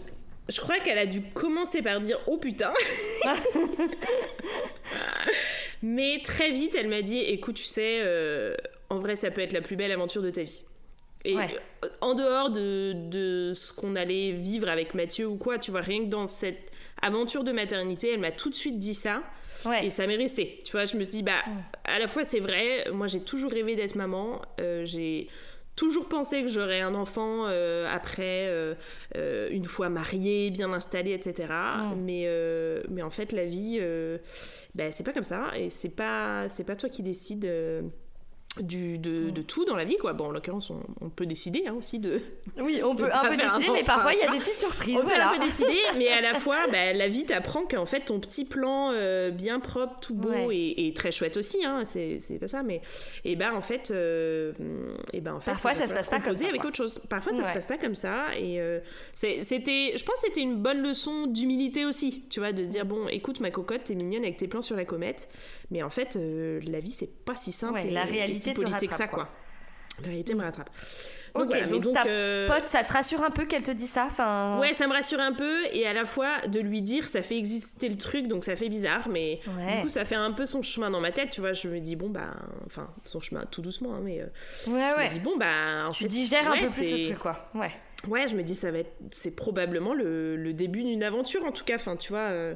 je 0.49 0.61
crois 0.61 0.79
qu'elle 0.79 0.99
a 0.99 1.07
dû 1.07 1.23
commencer 1.23 1.83
par 1.83 2.01
dire 2.01 2.19
oh 2.27 2.39
putain. 2.39 2.73
Mais 5.83 6.21
très 6.23 6.51
vite, 6.51 6.75
elle 6.79 6.89
m'a 6.89 7.03
dit 7.03 7.19
écoute, 7.19 7.57
tu 7.57 7.65
sais, 7.65 8.01
euh, 8.03 8.55
en 8.91 8.99
vrai, 8.99 9.17
ça 9.17 9.31
peut 9.31 9.41
être 9.41 9.53
la 9.53 9.61
plus 9.63 9.77
belle 9.77 9.93
aventure 9.93 10.23
de 10.23 10.31
ta 10.31 10.43
vie. 10.43 10.63
Et 11.25 11.37
Ouais. 11.37 11.49
euh, 11.85 11.89
en 12.01 12.15
dehors 12.15 12.51
de, 12.51 12.93
de 12.95 13.53
ce 13.55 13.73
qu'on 13.73 13.95
allait 13.97 14.33
vivre 14.33 14.69
avec 14.69 14.95
Mathieu 14.95 15.27
ou 15.27 15.37
quoi, 15.37 15.59
tu 15.59 15.71
vois, 15.71 15.81
rien 15.83 16.01
que 16.05 16.09
dans 16.11 16.27
cette 16.27 16.71
aventure 17.03 17.45
de 17.45 17.53
maternité, 17.53 18.13
elle 18.13 18.21
m'a 18.21 18.31
tout 18.33 18.49
de 18.51 18.55
suite 18.55 18.79
dit 18.79 18.95
ça. 18.95 19.23
Ouais. 19.67 19.85
Et 19.85 19.91
ça 19.91 20.07
m'est 20.07 20.17
resté. 20.17 20.63
Tu 20.65 20.73
vois, 20.73 20.87
je 20.87 20.97
me 20.97 21.05
suis 21.05 21.19
dit, 21.19 21.23
bah, 21.23 21.43
à 21.85 21.99
la 21.99 22.09
fois 22.09 22.25
c'est 22.25 22.41
vrai, 22.41 22.87
moi 22.93 23.07
j'ai 23.07 23.21
toujours 23.21 23.51
rêvé 23.53 23.77
d'être 23.77 23.95
maman, 23.95 24.41
euh, 24.59 24.87
j'ai 24.87 25.29
toujours 25.77 26.09
pensé 26.09 26.41
que 26.43 26.49
j'aurais 26.49 26.81
un 26.81 26.95
enfant 26.95 27.45
euh, 27.49 27.87
après, 27.93 28.47
euh, 28.49 28.75
une 29.51 29.65
fois 29.67 29.91
mariée, 29.91 30.51
bien 30.51 30.73
installée, 30.73 31.13
etc. 31.13 31.53
Mais, 31.97 32.27
mais 32.89 33.03
en 33.03 33.11
fait, 33.11 33.33
la 33.33 33.45
vie, 33.45 33.79
bah, 34.75 34.91
c'est 34.91 35.05
pas 35.05 35.13
comme 35.13 35.25
ça, 35.25 35.51
et 35.55 35.69
c'est 35.69 35.95
pas, 35.95 36.49
c'est 36.49 36.65
pas 36.65 36.77
toi 36.77 36.89
qui 36.89 37.03
décides. 37.03 37.47
Du, 38.61 38.99
de, 38.99 39.31
de 39.31 39.43
tout 39.43 39.65
dans 39.65 39.77
la 39.77 39.85
vie 39.85 39.97
quoi 39.97 40.13
bon 40.13 40.25
en 40.27 40.31
l'occurrence 40.33 40.71
on, 40.71 40.81
on 41.01 41.09
peut 41.09 41.25
décider 41.25 41.65
hein, 41.69 41.75
aussi 41.79 42.01
de 42.01 42.21
Oui, 42.61 42.81
on 42.85 42.97
peut 42.97 43.05
un 43.13 43.21
peu 43.23 43.29
un 43.35 43.37
décider, 43.37 43.71
mais 43.73 43.85
parfois 43.85 44.13
il 44.13 44.19
y 44.19 44.23
a 44.25 44.33
des 44.33 44.39
petites 44.39 44.57
surprises. 44.57 44.97
on 44.97 45.03
peut 45.03 45.05
voilà. 45.07 45.31
un 45.31 45.39
peu 45.39 45.45
décider, 45.45 45.79
mais 45.99 46.09
à 46.09 46.21
la 46.21 46.35
fois, 46.35 46.57
bah, 46.71 46.93
la 46.93 47.07
vie 47.07 47.25
t'apprend 47.25 47.63
qu'en 47.65 47.87
fait, 47.87 48.01
ton 48.07 48.19
petit 48.19 48.45
plan 48.45 48.91
euh, 48.93 49.31
bien 49.31 49.61
propre, 49.61 50.01
tout 50.01 50.15
beau 50.15 50.31
Ouais. 50.31 50.57
et, 50.57 50.89
et 50.89 50.95
très 50.95 51.13
chouette 51.13 51.37
aussi, 51.37 51.65
hein, 51.65 51.85
c'est 51.85 52.19
pas 52.41 52.49
ça, 52.49 52.63
mais 52.65 52.81
et 53.25 53.37
ben 53.37 53.55
en 53.55 53.61
fait, 53.61 53.93
euh, 53.93 54.53
et 55.13 55.21
ben 55.21 55.35
en 55.35 55.41
fait, 55.41 55.53
Parfois, 55.53 55.75
ça 55.75 55.87
se 55.87 55.95
passe 55.95 56.09
pas 56.09 56.17
comme 56.17 56.25
composer 56.25 56.45
ça, 56.45 56.49
avec 56.51 56.61
quoi. 56.61 56.69
autre 56.71 56.77
chose. 56.77 57.01
Parfois, 57.09 57.33
ça 57.33 57.45
se 57.45 57.53
passe 57.53 57.67
pas 57.67 57.79
comme 57.79 57.95
ça, 57.95 58.37
et 58.37 58.61
euh, 58.61 58.81
c'était, 59.15 59.93
je 59.97 60.05
pense, 60.05 60.17
que 60.17 60.27
c'était 60.27 60.41
une 60.43 60.57
bonne 60.57 60.83
leçon 60.83 61.27
d'humilité 61.29 61.85
aussi, 61.85 62.25
tu 62.29 62.41
vois, 62.41 62.53
de 62.53 62.65
se 62.65 62.69
dire 62.69 62.85
bon, 62.85 63.07
écoute, 63.09 63.41
ma 63.41 63.51
cocotte, 63.51 63.85
t'es 63.85 63.95
mignonne 63.95 64.23
avec 64.25 64.37
tes 64.37 64.49
plans 64.49 64.63
sur 64.63 64.77
la 64.77 64.85
comète, 64.85 65.29
mais 65.71 65.83
en 65.83 65.91
fait, 65.91 66.17
euh, 66.17 66.61
la 66.67 66.81
vie 66.81 66.91
c'est 66.91 67.11
pas 67.25 67.37
si 67.37 67.53
simple. 67.53 67.75
Ouais, 67.75 67.87
et- 67.89 67.91
la 67.91 68.05
réalité 68.45 68.87
te 68.87 68.87
que 68.87 68.97
ça, 68.97 69.07
quoi. 69.09 69.25
quoi. 69.25 69.29
La 70.03 70.07
réalité 70.09 70.35
me 70.35 70.43
rattrape. 70.43 70.71
Ok, 71.35 71.45
voilà, 71.51 71.67
mais 71.67 71.79
donc, 71.79 71.93
ta 71.95 72.07
euh, 72.07 72.49
pote, 72.49 72.67
ça 72.67 72.83
te 72.83 72.93
rassure 72.93 73.23
un 73.23 73.31
peu 73.31 73.45
qu'elle 73.45 73.63
te 73.63 73.71
dise 73.71 73.91
ça 73.91 74.05
enfin... 74.07 74.59
Ouais, 74.59 74.73
ça 74.73 74.89
me 74.89 74.93
rassure 74.93 75.21
un 75.21 75.33
peu 75.33 75.65
et 75.73 75.87
à 75.87 75.93
la 75.93 76.05
fois 76.05 76.41
de 76.49 76.59
lui 76.59 76.83
dire 76.83 77.07
ça 77.07 77.23
fait 77.23 77.37
exister 77.37 77.89
le 77.89 77.97
truc 77.97 78.27
donc 78.27 78.43
ça 78.45 78.57
fait 78.57 78.69
bizarre 78.69 79.09
mais 79.09 79.39
Ouais. 79.47 79.77
du 79.77 79.83
coup 79.83 79.89
ça 79.89 80.05
fait 80.05 80.17
un 80.17 80.33
peu 80.33 80.45
son 80.45 80.63
chemin 80.63 80.91
dans 80.91 81.01
ma 81.01 81.13
tête, 81.13 81.31
tu 81.31 81.41
vois, 81.41 81.53
je 81.53 81.69
me 81.69 81.79
dis 81.79 81.95
bon 81.95 82.09
bah 82.11 82.35
enfin 82.67 82.89
son 83.05 83.21
chemin 83.21 83.45
tout 83.49 83.63
doucement 83.63 83.95
hein, 83.95 84.01
mais 84.03 84.21
euh, 84.23 84.25
Ouais, 84.73 84.91
je 84.91 84.97
ouais. 84.97 85.07
me 85.07 85.13
dis 85.13 85.21
bon 85.21 85.37
bah 85.37 85.87
en 85.87 85.91
Tu 85.91 86.03
fait, 86.05 86.09
digères 86.09 86.51
un 86.51 86.57
peu 86.59 86.67
plus 86.67 86.91
le 86.91 87.01
truc, 87.05 87.19
quoi. 87.21 87.49
Ouais. 87.55 87.71
Ouais, 88.09 88.27
je 88.29 88.35
me 88.35 88.43
dis 88.43 88.55
ça 88.55 88.71
va 88.71 88.79
être 88.79 88.93
c'est 89.11 89.35
probablement 89.37 89.93
le, 89.93 90.37
le 90.37 90.53
début 90.55 90.83
d'une 90.83 91.03
aventure 91.03 91.45
en 91.45 91.53
tout 91.53 91.65
cas, 91.65 91.75
enfin 91.75 91.97
tu 91.97 92.11
vois 92.13 92.29
euh, 92.31 92.55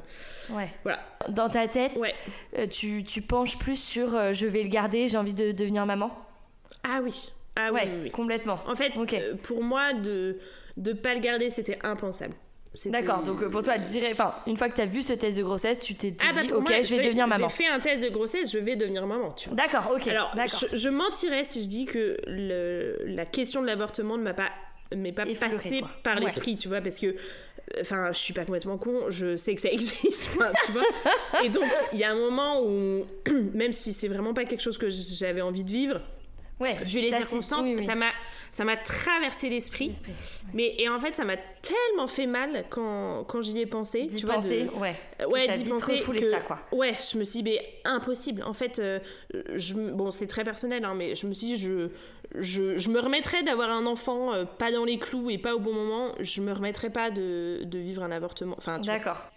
Ouais. 0.49 0.69
voilà. 0.83 0.99
Dans 1.29 1.49
ta 1.49 1.67
tête, 1.67 1.95
Ouais. 1.97 2.13
euh, 2.57 2.65
tu, 2.67 3.03
tu 3.03 3.21
penches 3.21 3.59
plus 3.59 3.79
sur 3.79 4.15
euh, 4.15 4.33
je 4.33 4.47
vais 4.47 4.63
le 4.63 4.69
garder, 4.69 5.07
j'ai 5.07 5.17
envie 5.17 5.35
de 5.35 5.51
devenir 5.51 5.85
maman? 5.85 6.11
Ah 6.83 6.99
oui. 7.03 7.31
Ah 7.55 7.69
oui, 7.71 7.79
Ouais, 7.81 7.89
oui, 7.93 7.99
oui. 8.05 8.09
complètement. 8.11 8.59
En 8.67 8.75
fait, 8.75 8.91
pour 9.43 9.63
moi 9.63 9.93
de 9.93 10.39
de 10.77 10.93
pas 10.93 11.13
le 11.13 11.19
garder, 11.21 11.49
c'était 11.51 11.77
impensable. 11.83 12.33
D'accord, 12.87 13.23
donc 13.23 13.41
pour 13.47 13.63
toi, 13.63 13.77
direct, 13.77 14.19
enfin, 14.19 14.35
une 14.47 14.57
fois 14.57 14.67
que 14.67 14.75
tu 14.75 14.81
as 14.81 14.85
vu 14.85 15.01
ce 15.01 15.13
test 15.13 15.37
de 15.37 15.43
grossesse, 15.43 15.79
tu 15.79 15.95
t'es 15.95 16.13
Ah 16.21 16.33
bah 16.35 16.41
dit, 16.41 16.51
ok, 16.51 16.67
moi, 16.69 16.81
je 16.81 16.95
vais 16.95 17.03
devenir 17.05 17.25
maman. 17.25 17.47
J'ai 17.47 17.55
fait 17.63 17.67
un 17.69 17.79
test 17.79 18.01
de 18.03 18.09
grossesse, 18.09 18.51
je 18.51 18.57
vais 18.59 18.75
devenir 18.75 19.07
maman, 19.07 19.31
tu 19.31 19.47
vois. 19.47 19.55
D'accord, 19.55 19.89
ok. 19.95 20.05
Alors, 20.09 20.35
je, 20.35 20.75
je 20.75 20.89
mentirais 20.89 21.45
si 21.45 21.63
je 21.63 21.69
dis 21.69 21.85
que 21.85 22.17
le- 22.27 22.97
la 23.05 23.25
question 23.25 23.61
de 23.61 23.67
l'avortement 23.67 24.17
ne 24.17 24.23
m'a 24.23 24.33
pas 24.33 24.49
m'est 24.95 25.11
pas 25.11 25.25
Effleuré, 25.25 25.55
passée 25.55 25.79
quoi. 25.79 25.89
par 26.03 26.15
Ouais. 26.17 26.25
l'esprit, 26.25 26.57
tu 26.57 26.67
vois, 26.67 26.81
parce 26.81 26.97
que 26.99 27.15
enfin, 27.81 28.11
je 28.11 28.17
suis 28.17 28.33
pas 28.33 28.45
complètement 28.45 28.77
con, 28.77 29.09
je 29.09 29.35
sais 29.35 29.55
que 29.55 29.61
ça 29.61 29.69
existe, 29.71 30.37
tu 30.65 30.71
vois. 30.71 30.83
Et 31.43 31.49
donc, 31.49 31.65
il 31.93 31.99
y 31.99 32.03
a 32.03 32.11
un 32.11 32.15
moment 32.15 32.61
où 32.63 33.05
même 33.53 33.73
si 33.73 33.93
c'est 33.93 34.07
vraiment 34.07 34.33
pas 34.33 34.45
quelque 34.45 34.61
chose 34.61 34.77
que 34.77 34.89
j'avais 34.89 35.41
envie 35.41 35.63
de 35.63 35.71
vivre, 35.71 36.01
ouais, 36.59 36.75
vu 36.83 36.99
les 37.01 37.11
circonstances, 37.11 37.63
oui, 37.63 37.75
oui. 37.79 37.85
ça 37.85 37.95
m'a 37.95 38.09
ça 38.51 38.63
m'a 38.63 38.77
traversé 38.77 39.49
l'esprit. 39.49 39.89
Ouais. 40.07 40.13
Mais 40.53 40.75
et 40.77 40.87
en 40.87 40.97
fait, 40.99 41.13
ça 41.13 41.25
m'a 41.25 41.35
tellement 41.35 42.07
fait 42.07 42.25
mal 42.25 42.63
quand, 42.69 43.25
quand 43.25 43.41
j'y 43.41 43.59
ai 43.59 43.65
pensé, 43.65 44.07
tu 44.07 44.25
vois, 44.25 44.37
de- 44.37 44.69
ouais. 44.79 44.95
Ouais, 45.27 45.45
T'as 45.47 45.57
d'y 45.57 45.69
penser 45.69 45.99
que- 45.99 46.31
ça, 46.31 46.39
quoi. 46.39 46.59
Ouais, 46.71 46.95
je 47.11 47.17
me 47.17 47.25
suis 47.25 47.43
dit, 47.43 47.51
mais 47.51 47.61
impossible. 47.83 48.43
En 48.43 48.53
fait, 48.53 48.79
euh, 48.79 48.99
je, 49.55 49.73
bon, 49.73 50.09
c'est 50.11 50.27
très 50.27 50.45
personnel, 50.45 50.85
hein, 50.85 50.93
mais 50.95 51.15
je 51.15 51.27
me 51.27 51.33
suis 51.33 51.47
dit, 51.47 51.57
je, 51.57 51.89
je, 52.39 52.77
je 52.77 52.89
me 52.89 52.99
remettrais 53.01 53.43
d'avoir 53.43 53.69
un 53.71 53.85
enfant 53.85 54.33
euh, 54.33 54.45
pas 54.45 54.71
dans 54.71 54.85
les 54.85 54.99
clous 54.99 55.29
et 55.29 55.37
pas 55.37 55.53
au 55.53 55.59
bon 55.59 55.73
moment. 55.73 56.13
Je 56.21 56.39
me 56.41 56.53
remettrais 56.53 56.89
pas 56.89 57.11
de, 57.11 57.59
de 57.65 57.77
vivre 57.77 58.03
un 58.03 58.11
avortement. 58.11 58.55
Enfin, 58.57 58.79
D'accord. 58.79 59.27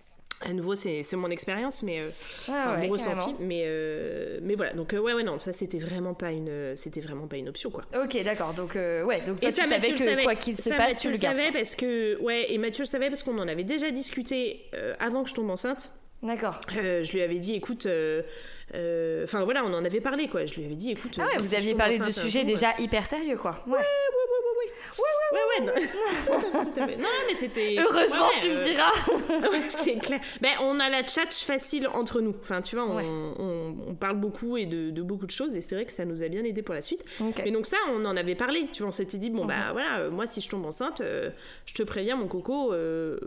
À 0.44 0.53
nouveau, 0.53 0.74
c'est 0.77 1.03
mon 1.14 1.31
expérience, 1.31 1.83
mais 1.83 1.98
euh, 2.01 2.11
Ah 2.48 2.77
ouais, 2.79 2.87
mon 2.87 2.92
ressenti. 2.92 3.35
Mais, 3.40 3.62
euh, 3.66 4.38
mais 4.42 4.55
voilà, 4.55 4.72
donc 4.72 4.92
euh, 4.94 4.98
ouais, 4.98 5.12
ouais, 5.12 5.24
non, 5.24 5.38
ça 5.38 5.53
c'était 5.53 5.79
vraiment 5.79 6.14
pas 6.14 6.31
une, 6.31 6.77
c'était 6.77 7.01
vraiment 7.01 7.27
pas 7.27 7.37
une 7.37 7.48
option, 7.48 7.70
quoi. 7.70 7.85
Ok, 8.01 8.22
d'accord. 8.22 8.55
Donc, 8.55 8.77
euh, 8.77 9.03
ouais, 9.05 9.20
donc 9.22 9.40
toi, 9.40 9.51
Et 9.51 9.53
tu 9.53 9.59
ça, 9.61 9.64
savais 9.64 9.77
Mathieu 9.90 9.96
que 9.96 10.03
le 10.05 10.11
savait. 10.11 10.22
quoi 10.22 10.35
qu'il 10.37 10.55
se 10.55 10.62
Ça, 10.62 10.77
passe, 10.77 10.94
Mathieu 10.94 11.11
tu 11.11 11.16
le 11.16 11.20
gardes. 11.20 11.37
quoi. 11.38 11.53
parce 11.53 11.74
que, 11.74 12.20
ouais, 12.20 12.53
et 12.53 12.59
Mathieu 12.59 12.83
le 12.85 12.88
savait 12.88 13.09
parce 13.09 13.22
qu'on 13.24 13.38
en 13.38 13.48
avait 13.48 13.64
déjà 13.64 13.90
discuté 13.90 14.62
euh, 14.74 14.94
avant 15.01 15.24
que 15.24 15.31
je 15.31 15.35
tombe 15.35 15.51
enceinte. 15.51 15.90
D'accord. 16.22 16.61
Je 16.72 17.12
lui 17.12 17.22
avais 17.22 17.38
dit, 17.38 17.55
écoute, 17.55 17.87
enfin 17.87 19.44
voilà, 19.44 19.62
on 19.64 19.72
en 19.72 19.85
avait 19.85 20.01
parlé 20.01 20.29
quoi. 20.29 20.46
Je 20.46 20.55
lui 20.57 20.64
avais 20.64 20.74
dit, 20.74 20.90
écoute. 20.90 21.16
Ah 21.20 21.27
ouais, 21.27 21.37
vous 21.38 21.55
aviez 21.55 21.74
parlé 21.74 21.98
de 21.98 22.11
sujets 22.11 22.44
déjà 22.44 22.74
hyper 22.79 23.07
sérieux, 23.07 23.37
quoi. 23.37 23.62
Ouais. 23.66 23.72
Ouais, 23.72 23.79
ouais, 23.79 24.27
non. 24.31 24.38
À 26.33 26.38
fait, 26.40 26.48
tout 26.72 26.81
à 26.81 26.87
fait. 26.87 26.96
Non, 26.96 27.09
mais 27.28 27.35
c'était. 27.35 27.76
Heureusement, 27.78 28.28
ouais, 28.28 28.35
tu 28.40 28.48
me 28.48 28.54
euh, 28.61 28.64
diras. 28.64 29.48
ouais, 29.50 29.62
c'est 29.68 29.96
clair. 29.98 30.20
Ben, 30.40 30.50
on 30.62 30.78
a 30.81 30.88
la 30.88 31.07
chat 31.07 31.31
facile 31.33 31.87
entre 31.88 32.20
nous. 32.20 32.35
Enfin, 32.42 32.62
tu 32.62 32.76
vois, 32.76 32.85
on, 32.87 32.96
Ouais. 32.96 33.04
on, 33.07 33.76
on 33.88 33.94
parle 33.94 34.16
beaucoup 34.16 34.57
et 34.57 34.66
de, 34.66 34.90
de 34.90 35.02
beaucoup 35.02 35.26
de 35.26 35.31
choses, 35.31 35.54
et 35.57 35.61
c'est 35.61 35.74
vrai 35.74 35.85
que 35.85 35.92
ça 35.92 36.04
nous 36.04 36.22
a 36.22 36.28
bien 36.28 36.44
aidé 36.44 36.62
pour 36.62 36.74
la 36.74 36.83
suite. 36.83 37.04
Ok. 37.20 37.40
Mais 37.44 37.50
donc 37.50 37.66
ça, 37.66 37.76
on 37.90 38.04
en 38.04 38.16
avait 38.16 38.35
parlé. 38.35 38.66
Tu 38.72 38.81
vois, 38.83 38.88
on 38.88 38.92
s'était 38.92 39.18
dit 39.18 39.31
bon 39.31 39.44
bah 39.46 39.72
voilà, 39.72 39.98
euh, 40.00 40.11
moi 40.11 40.26
si 40.26 40.40
je 40.40 40.48
tombe 40.48 40.64
enceinte, 40.66 41.00
euh, 41.00 41.31
je 41.66 41.74
te 41.74 41.83
préviens 41.83 42.16
mon 42.16 42.26
coco, 42.28 42.72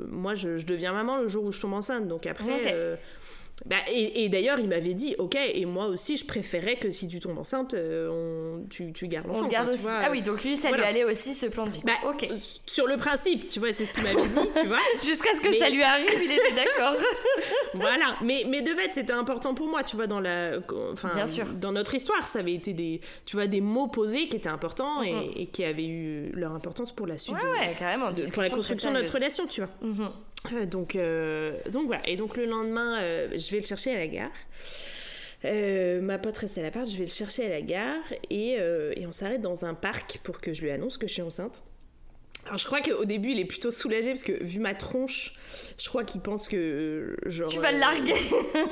moi 0.10 0.34
je, 0.36 0.58
je 0.58 0.66
deviens 0.66 0.94
maman 0.94 1.18
le 1.18 1.28
jour 1.28 1.44
où 1.46 1.52
je 1.52 1.62
tombe 1.62 1.74
enceinte. 1.74 2.08
Donc 2.08 2.26
après. 2.26 2.98
Bah, 3.66 3.76
et, 3.92 4.24
et 4.26 4.30
d'ailleurs, 4.30 4.60
il 4.60 4.68
m'avait 4.68 4.94
dit, 4.94 5.16
ok, 5.20 5.36
et 5.36 5.66
moi 5.66 5.86
aussi, 5.88 6.18
je 6.18 6.26
préférais 6.26 6.78
que 6.78 6.90
si 6.92 7.08
tu 7.08 7.20
tombes 7.20 7.38
enceinte, 7.38 7.74
euh, 7.74 8.10
on, 8.64 8.68
tu, 8.70 8.92
tu 8.94 9.08
gardes 9.08 9.28
l'enfant. 9.28 9.46
On 9.46 9.48
garde 9.48 9.68
tu 9.68 9.74
aussi. 9.76 9.84
vois, 9.84 10.00
ah 10.04 10.12
oui, 10.12 10.22
donc 10.22 10.44
lui, 10.44 10.58
ça 10.58 10.70
voilà. 10.70 10.84
lui 10.84 10.90
allait 11.02 11.04
aussi 11.12 11.34
ce 11.36 11.46
plan 11.46 11.66
de 11.66 11.72
vie. 11.72 11.82
Bah, 11.86 11.94
ok. 12.10 12.28
Sur 12.66 12.88
le 12.88 12.98
principe, 12.98 13.50
tu 13.50 13.60
vois, 13.60 13.72
c'est 13.74 13.86
ce 13.86 13.94
qu'il 13.94 14.04
m'avait 14.04 14.28
dit, 14.28 14.50
tu 14.62 14.68
vois. 14.68 14.78
Jusqu'à 15.06 15.34
ce 15.36 15.42
que 15.42 15.50
mais- 15.50 15.58
ça 15.60 15.70
lui 15.70 15.84
arrive, 15.84 16.10
il 16.24 16.32
était 16.32 16.56
d'accord. 16.56 16.96
Voilà, 17.74 18.16
mais, 18.22 18.44
mais 18.50 18.62
de 18.62 18.70
fait, 18.72 18.92
c'était 18.92 19.14
important 19.14 19.54
pour 19.54 19.68
moi, 19.68 19.84
tu 19.84 19.96
vois, 19.96 20.08
dans 20.08 20.20
la, 20.20 20.58
enfin, 20.92 21.10
Bien 21.14 21.28
sûr. 21.28 21.46
dans 21.48 21.72
notre 21.72 21.94
histoire, 21.96 22.28
ça 22.28 22.40
avait 22.40 22.54
été 22.54 22.74
des, 22.74 23.00
tu 23.26 23.36
vois, 23.38 23.48
des 23.48 23.62
mots 23.62 23.88
posés 23.88 24.28
qui 24.28 24.38
étaient 24.38 24.50
importants 24.50 25.02
et, 25.04 25.32
et 25.42 25.46
qui 25.48 25.64
avaient 25.64 25.86
eu 25.88 26.32
leur 26.34 26.52
importance 26.54 26.92
pour 26.92 27.08
la 27.08 27.18
suite, 27.18 27.36
Ouais, 27.36 27.42
de- 27.42 27.70
ouais, 27.70 27.76
carrément. 27.78 28.12
de- 28.12 28.30
pour 28.32 28.42
la 28.42 28.50
construction 28.50 28.92
de 28.92 28.98
notre 28.98 29.14
relation, 29.14 29.46
tu 29.48 29.62
vois. 29.62 29.70
Mhm. 29.82 30.02
Euh, 30.02 30.08
donc, 30.68 30.96
euh, 30.96 31.54
donc 31.72 31.88
voilà. 31.88 32.08
Et 32.08 32.16
donc 32.16 32.38
le 32.38 32.46
lendemain, 32.46 33.00
euh, 33.02 33.30
je 33.38 33.52
vais 33.52 33.60
le 33.60 33.66
chercher 33.66 33.94
à 33.96 34.00
la 34.00 34.08
gare. 34.08 34.32
Euh, 35.46 36.02
ma 36.02 36.20
pote 36.20 36.38
reste 36.38 36.58
à 36.58 36.62
l'appart, 36.62 36.88
je 36.88 36.98
vais 36.98 37.06
le 37.06 37.10
chercher 37.10 37.46
à 37.46 37.50
la 37.50 37.62
gare 37.62 38.14
et, 38.30 38.58
euh, 38.60 38.94
et 38.96 39.08
on 39.08 39.12
s'arrête 39.12 39.42
dans 39.42 39.66
un 39.66 39.74
parc 39.74 40.20
pour 40.24 40.40
que 40.40 40.54
je 40.54 40.62
lui 40.62 40.70
annonce 40.72 40.98
que 40.98 41.08
je 41.08 41.14
suis 41.14 41.22
enceinte. 41.22 41.64
Alors 42.48 42.58
je 42.58 42.66
crois 42.66 42.82
qu'au 42.82 43.06
début 43.06 43.32
il 43.32 43.40
est 43.40 43.46
plutôt 43.46 43.70
soulagé 43.72 44.10
parce 44.10 44.24
que 44.24 44.44
vu 44.44 44.60
ma 44.60 44.74
tronche, 44.74 45.34
je 45.78 45.88
crois 45.88 46.04
qu'il 46.04 46.22
pense 46.22 46.48
que 46.48 46.56
euh, 46.58 47.16
genre 47.30 47.48
Tu 47.50 47.60
vas 47.60 47.72
le 47.72 47.78
euh, 47.78 47.80
larguer. 47.82 48.14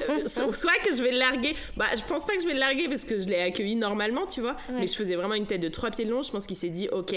euh, 0.09 0.23
so- 0.27 0.51
soit 0.53 0.73
que 0.83 0.93
je 0.95 1.03
vais 1.03 1.11
le 1.11 1.19
larguer. 1.19 1.55
Bah, 1.77 1.85
je 1.95 2.01
pense 2.03 2.25
pas 2.25 2.35
que 2.35 2.41
je 2.41 2.47
vais 2.47 2.53
le 2.53 2.59
larguer 2.59 2.89
parce 2.89 3.03
que 3.03 3.19
je 3.19 3.27
l'ai 3.27 3.39
accueilli 3.41 3.75
normalement, 3.75 4.25
tu 4.25 4.41
vois. 4.41 4.57
Mais 4.71 4.87
je 4.87 4.95
faisais 4.95 5.15
vraiment 5.15 5.35
une 5.35 5.45
tête 5.45 5.61
de 5.61 5.67
trois 5.69 5.91
pieds 5.91 6.05
de 6.05 6.09
long. 6.11 6.21
Je 6.23 6.31
pense 6.31 6.45
qu'il 6.47 6.57
s'est 6.57 6.69
dit, 6.69 6.89
ok. 6.91 7.13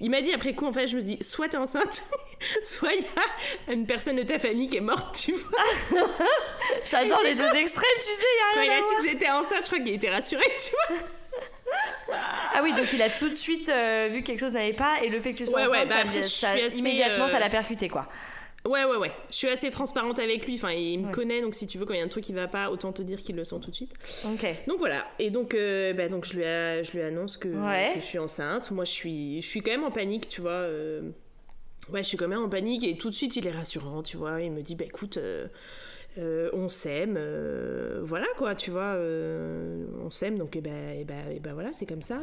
Il 0.00 0.10
m'a 0.10 0.20
dit 0.20 0.32
après 0.32 0.54
coup, 0.54 0.66
en 0.66 0.72
fait, 0.72 0.86
je 0.88 0.96
me 0.96 1.00
suis 1.00 1.16
dit, 1.16 1.24
soit 1.24 1.48
t'es 1.48 1.56
enceinte, 1.56 2.02
soit 2.62 2.92
il 2.92 3.00
y 3.02 3.70
a 3.70 3.72
une 3.74 3.86
personne 3.86 4.16
de 4.16 4.22
ta 4.24 4.38
famille 4.38 4.68
qui 4.68 4.76
est 4.76 4.80
morte, 4.82 5.16
tu 5.24 5.32
vois. 5.32 5.98
J'adore 6.84 7.22
les 7.24 7.34
deux 7.34 7.50
extrêmes, 7.54 7.88
tu 7.98 8.12
sais, 8.12 8.22
y 8.22 8.54
Quand 8.54 8.60
a 8.60 8.64
il 8.64 8.68
rien 8.68 8.76
a 8.76 8.78
à 8.78 8.82
su 8.82 8.88
voir. 8.88 8.98
que 9.02 9.08
j'étais 9.08 9.30
enceinte, 9.30 9.60
je 9.62 9.66
crois 9.66 9.78
qu'il 9.78 9.94
était 9.94 10.10
rassuré, 10.10 10.42
tu 10.62 10.70
vois. 10.96 10.98
Ah 12.56 12.60
oui, 12.62 12.72
donc 12.74 12.92
il 12.92 13.02
a 13.02 13.10
tout 13.10 13.28
de 13.28 13.34
suite 13.34 13.68
euh, 13.68 14.08
vu 14.12 14.20
que 14.20 14.26
quelque 14.26 14.40
chose 14.40 14.52
n'allait 14.52 14.72
pas 14.72 15.02
et 15.02 15.08
le 15.08 15.20
fait 15.20 15.32
que 15.32 15.38
tu 15.38 15.46
sois 15.46 15.62
Ouais, 15.64 15.68
ouais, 15.68 15.78
enceinte, 15.84 15.88
bah 15.88 15.94
ça 15.94 16.00
après, 16.02 16.22
ça- 16.22 16.50
assez, 16.66 16.78
immédiatement, 16.78 17.24
euh, 17.24 17.28
ça 17.28 17.38
l'a 17.40 17.48
percuté, 17.48 17.88
quoi. 17.88 18.08
Ouais, 18.66 18.84
ouais, 18.84 18.96
ouais. 18.96 19.10
Je 19.30 19.36
suis 19.36 19.48
assez 19.48 19.70
transparente 19.70 20.18
avec 20.18 20.46
lui. 20.46 20.54
Enfin, 20.54 20.70
il 20.70 20.98
me 21.00 21.12
connaît, 21.12 21.42
donc 21.42 21.54
si 21.54 21.66
tu 21.66 21.76
veux, 21.76 21.84
quand 21.84 21.92
il 21.92 21.98
y 21.98 22.02
a 22.02 22.04
un 22.04 22.08
truc 22.08 22.24
qui 22.24 22.32
va 22.32 22.48
pas, 22.48 22.70
autant 22.70 22.92
te 22.92 23.02
dire 23.02 23.22
qu'il 23.22 23.36
le 23.36 23.44
sent 23.44 23.56
tout 23.62 23.70
de 23.70 23.74
suite. 23.74 23.92
Ok. 24.24 24.46
Donc 24.66 24.78
voilà. 24.78 25.04
Et 25.18 25.30
donc, 25.30 25.54
euh, 25.54 25.92
bah, 25.92 26.08
donc 26.08 26.24
je, 26.24 26.34
lui 26.34 26.44
a- 26.44 26.82
je 26.82 26.92
lui 26.92 27.02
annonce 27.02 27.36
que, 27.36 27.48
Ouais. 27.48 27.90
que 27.94 28.00
je 28.00 28.04
suis 28.06 28.18
enceinte. 28.18 28.70
Moi, 28.70 28.84
je 28.86 28.90
suis, 28.90 29.42
je 29.42 29.46
suis 29.46 29.60
quand 29.60 29.72
même 29.72 29.84
en 29.84 29.90
panique, 29.90 30.28
tu 30.28 30.40
vois. 30.40 30.50
euh, 30.52 31.02
Ouais, 31.92 32.02
je 32.02 32.08
suis 32.08 32.16
quand 32.16 32.28
même 32.28 32.42
en 32.42 32.48
panique 32.48 32.82
et 32.84 32.96
tout 32.96 33.10
de 33.10 33.14
suite, 33.14 33.36
il 33.36 33.46
est 33.46 33.50
rassurant, 33.50 34.02
tu 34.02 34.16
vois. 34.16 34.40
Il 34.40 34.50
me 34.52 34.62
dit, 34.62 34.74
bah 34.74 34.86
écoute, 34.86 35.18
euh, 35.18 35.46
euh, 36.18 36.48
on 36.52 36.68
s'aime, 36.68 37.16
euh, 37.18 38.00
voilà 38.04 38.26
quoi, 38.36 38.54
tu 38.54 38.70
vois. 38.70 38.94
euh, 38.94 39.84
on 40.04 40.10
s'aime, 40.10 40.38
donc 40.38 40.54
et 40.56 40.60
ben, 40.60 40.90
et 40.98 41.04
ben, 41.04 41.28
et 41.34 41.40
ben 41.40 41.54
voilà, 41.54 41.72
c'est 41.72 41.86
comme 41.86 42.02
ça. 42.02 42.18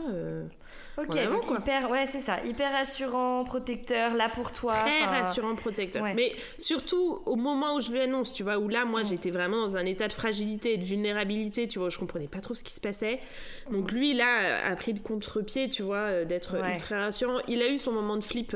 Ok, 0.98 1.16
avant, 1.18 1.36
donc 1.36 1.46
quoi. 1.48 1.58
hyper, 1.60 1.90
ouais, 1.90 2.06
c'est 2.06 2.20
ça, 2.20 2.44
hyper 2.46 2.72
rassurant, 2.72 3.44
protecteur, 3.44 4.14
là 4.16 4.30
pour 4.30 4.52
toi. 4.52 4.74
Très 4.74 5.04
rassurant, 5.06 5.56
protecteur. 5.56 6.04
ouais. 6.04 6.14
Mais 6.14 6.34
surtout 6.58 7.22
au 7.26 7.36
moment 7.36 7.76
où 7.76 7.80
je 7.82 7.92
lui 7.92 8.00
annonce, 8.00 8.32
tu 8.34 8.44
vois, 8.44 8.58
où 8.58 8.68
là, 8.70 8.86
moi, 8.86 9.04
j'étais 9.04 9.32
vraiment 9.32 9.62
dans 9.62 9.78
un 9.78 9.86
état 9.86 10.08
de 10.08 10.14
fragilité 10.14 10.74
et 10.74 10.78
de 10.78 10.84
vulnérabilité, 10.86 11.68
tu 11.68 11.80
vois, 11.80 11.90
je 11.90 11.98
comprenais 11.98 12.28
pas 12.28 12.40
trop 12.40 12.54
ce 12.54 12.64
qui 12.64 12.74
se 12.74 12.82
passait. 12.82 13.20
Donc 13.72 13.92
lui, 13.92 14.14
là, 14.14 14.66
a 14.70 14.76
pris 14.76 14.94
le 14.94 15.00
contre-pied, 15.00 15.70
tu 15.70 15.82
vois, 15.84 16.24
d'être 16.26 16.60
Ouais. 16.62 16.74
ultra 16.74 16.98
rassurant. 17.00 17.40
Il 17.48 17.62
a 17.62 17.70
eu 17.70 17.78
son 17.78 17.92
moment 17.94 18.18
de 18.18 18.24
flip, 18.24 18.56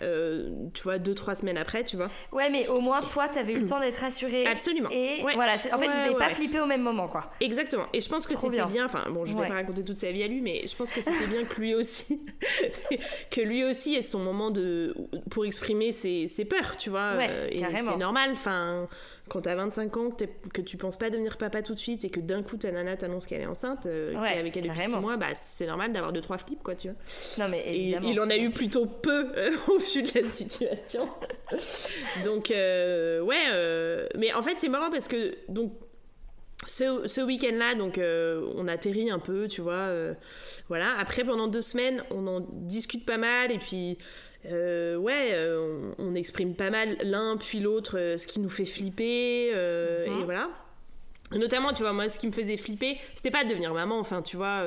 euh, 0.00 0.66
tu 0.74 0.82
vois, 0.82 0.98
deux, 0.98 1.14
trois 1.14 1.34
semaines 1.34 1.58
après, 1.58 1.84
tu 1.84 1.96
vois. 1.96 2.08
Ouais, 2.32 2.50
mais 2.50 2.66
au 2.68 2.80
moins 2.80 3.02
toi, 3.02 3.28
t'avais 3.28 3.52
eu 3.52 3.60
le 3.60 3.64
temps 3.66 3.80
d'être 3.80 3.98
rassurée. 3.98 4.46
Absolument. 4.46 4.88
Et 4.90 5.22
Ouais. 5.24 5.34
voilà, 5.34 5.54
en 5.54 5.58
fait, 5.58 5.70
Ouais, 5.70 5.76
vous 5.76 5.84
n'avez 5.96 6.10
ouais, 6.10 6.18
pas 6.18 6.28
flippé 6.28 6.60
au 6.60 6.66
même 6.66 6.82
moment, 6.82 7.08
quoi. 7.08 7.30
Exactement. 7.40 7.84
Et 7.92 8.00
je 8.00 8.08
pense 8.08 8.26
que 8.26 8.34
c'était 8.34 8.48
bien. 8.50 8.66
bien. 8.66 8.84
Enfin, 8.86 9.04
bon, 9.10 9.24
je 9.26 9.36
vais 9.36 9.46
pas 9.48 9.54
raconter 9.54 9.84
toute 9.84 9.98
sa 10.00 10.10
vie 10.12 10.22
à 10.22 10.28
lui, 10.28 10.40
mais 10.40 10.62
je 10.66 10.74
pense 10.76 10.92
que 10.92 11.00
c'était 11.02 11.26
bien 11.26 11.44
que 11.44 11.60
lui 11.60 11.74
aussi, 11.74 12.20
que 13.30 13.40
lui 13.40 13.64
aussi 13.64 13.94
ait 13.94 14.02
son 14.02 14.20
moment 14.20 14.50
de 14.50 14.94
pour 15.30 15.44
exprimer 15.44 15.92
ses, 15.92 16.28
ses 16.28 16.44
peurs, 16.44 16.76
tu 16.76 16.90
vois. 16.90 17.16
Ouais, 17.16 17.28
euh, 17.30 17.48
et 17.50 17.58
c'est 17.58 17.96
normal. 17.96 18.30
Enfin, 18.32 18.88
quand 19.28 19.42
t'as 19.42 19.54
25 19.54 19.96
ans, 19.96 20.10
que, 20.10 20.24
que 20.52 20.60
tu 20.60 20.76
penses 20.76 20.96
pas 20.98 21.08
devenir 21.08 21.36
papa 21.38 21.62
tout 21.62 21.74
de 21.74 21.78
suite 21.78 22.04
et 22.04 22.10
que 22.10 22.20
d'un 22.20 22.42
coup 22.42 22.56
ta 22.56 22.70
nana 22.72 22.96
t'annonce 22.96 23.26
qu'elle 23.26 23.40
est 23.40 23.46
enceinte, 23.46 23.86
euh, 23.86 24.14
Ouais, 24.14 24.28
qu'elle 24.28 24.36
est 24.36 24.40
avec 24.40 24.56
elle 24.56 24.62
depuis 24.64 24.76
6 24.78 24.82
carrément. 24.86 25.00
mois, 25.00 25.16
bah 25.16 25.34
c'est 25.34 25.66
normal 25.66 25.92
d'avoir 25.92 26.12
deux 26.12 26.20
trois 26.20 26.38
flips, 26.38 26.62
quoi, 26.62 26.74
tu 26.74 26.88
vois. 26.88 26.96
Non, 27.38 27.48
mais 27.50 27.60
Et 27.66 27.76
évidemment. 27.78 28.08
il 28.10 28.20
en 28.20 28.28
a 28.30 28.36
eu 28.36 28.50
plutôt 28.50 28.86
peu 28.86 29.32
euh, 29.36 29.52
au 29.68 29.78
vu 29.78 30.02
de 30.02 30.10
la 30.20 30.26
situation. 30.26 31.08
donc, 32.24 32.50
euh, 32.50 33.20
ouais, 33.20 34.08
mais 34.18 34.32
en 34.34 34.42
fait, 34.42 34.54
c'est 34.58 34.68
marrant 34.68 34.90
parce 34.90 35.08
que, 35.08 35.36
donc, 35.48 35.72
ce, 36.66 37.08
ce 37.08 37.20
week-end-là, 37.20 37.74
donc, 37.74 37.98
euh, 37.98 38.46
on 38.56 38.68
atterrit 38.68 39.10
un 39.10 39.18
peu, 39.18 39.48
tu 39.48 39.60
vois. 39.60 39.72
euh, 39.72 40.14
voilà. 40.68 40.96
Après, 40.98 41.24
pendant 41.24 41.48
deux 41.48 41.62
semaines, 41.62 42.04
on 42.10 42.26
en 42.26 42.40
discute 42.52 43.04
pas 43.06 43.18
mal 43.18 43.50
et 43.52 43.58
puis. 43.58 43.98
Euh, 44.46 44.96
ouais, 44.96 45.30
euh, 45.32 45.92
on, 45.98 46.10
on 46.10 46.14
exprime 46.14 46.54
pas 46.54 46.70
mal 46.70 46.96
l'un 47.02 47.36
puis 47.36 47.60
l'autre 47.60 47.98
euh, 47.98 48.16
ce 48.16 48.26
qui 48.26 48.40
nous 48.40 48.48
fait 48.48 48.64
flipper 48.64 49.50
Mhm. 49.52 50.20
et 50.20 50.24
voilà. 50.24 50.48
Notamment, 51.32 51.72
tu 51.72 51.82
vois, 51.82 51.92
moi, 51.94 52.08
ce 52.10 52.18
qui 52.18 52.26
me 52.26 52.32
faisait 52.32 52.58
flipper, 52.58 52.98
c'était 53.14 53.30
pas 53.30 53.42
de 53.44 53.48
devenir 53.48 53.72
maman. 53.72 53.98
Enfin, 53.98 54.20
tu 54.20 54.36
vois, 54.36 54.64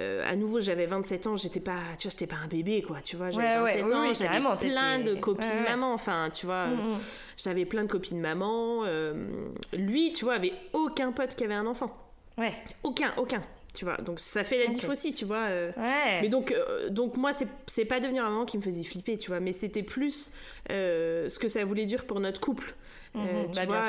euh, 0.00 0.28
à 0.28 0.34
nouveau, 0.34 0.60
j'avais 0.60 0.86
27 0.86 1.28
ans, 1.28 1.36
j'étais 1.36 1.60
pas, 1.60 1.78
tu 1.96 2.08
vois, 2.08 2.10
j'étais 2.10 2.26
pas 2.26 2.40
un 2.42 2.48
bébé, 2.48 2.82
quoi. 2.82 3.00
Tu 3.02 3.14
vois, 3.14 3.30
j'avais 3.30 3.58
Ouais, 3.58 3.62
ouais, 3.62 3.82
27 3.82 3.84
oui, 3.86 3.94
ans, 3.94 4.02
oui, 4.08 4.14
j'avais 4.16 4.68
plein 4.72 4.98
de 4.98 5.14
copines 5.14 5.44
ouais, 5.50 5.70
maman. 5.70 5.92
Enfin, 5.94 6.28
tu 6.34 6.46
vois, 6.46 6.66
Mm, 6.66 6.72
euh, 6.80 6.94
mm. 6.96 7.00
j'avais 7.36 7.64
plein 7.66 7.84
de 7.84 7.88
copines 7.88 8.20
maman. 8.20 8.82
euh, 8.84 9.26
lui, 9.74 10.12
tu 10.12 10.24
vois, 10.24 10.34
avait 10.34 10.54
aucun 10.72 11.12
pote 11.12 11.36
qui 11.36 11.44
avait 11.44 11.54
un 11.54 11.66
enfant. 11.66 11.96
Ouais. 12.36 12.52
Aucun, 12.82 13.12
aucun. 13.16 13.42
Tu 13.74 13.86
vois, 13.86 13.96
donc 13.96 14.20
ça 14.20 14.44
fait 14.44 14.58
la 14.58 14.66
diff 14.66 14.88
aussi, 14.90 15.12
tu 15.14 15.24
vois. 15.24 15.46
euh, 15.48 15.72
Ouais. 15.78 16.20
mais 16.20 16.28
donc, 16.28 16.52
euh, 16.52 16.90
donc 16.90 17.16
moi, 17.16 17.32
c'est- 17.32 17.48
c'est 17.66 17.86
pas 17.86 18.00
devenir 18.00 18.22
maman 18.24 18.44
qui 18.44 18.58
me 18.58 18.62
faisait 18.62 18.84
flipper, 18.84 19.16
tu 19.16 19.28
vois, 19.30 19.40
mais 19.40 19.52
c'était 19.52 19.82
plus 19.82 20.30
euh, 20.70 21.28
ce 21.30 21.38
que 21.38 21.48
ça 21.48 21.64
voulait 21.64 21.86
dire 21.86 22.04
pour 22.04 22.20
notre 22.20 22.40
couple. 22.40 22.74
Mhm, 23.14 23.50
tu 23.50 23.56
bah, 23.56 23.64
vois, 23.66 23.80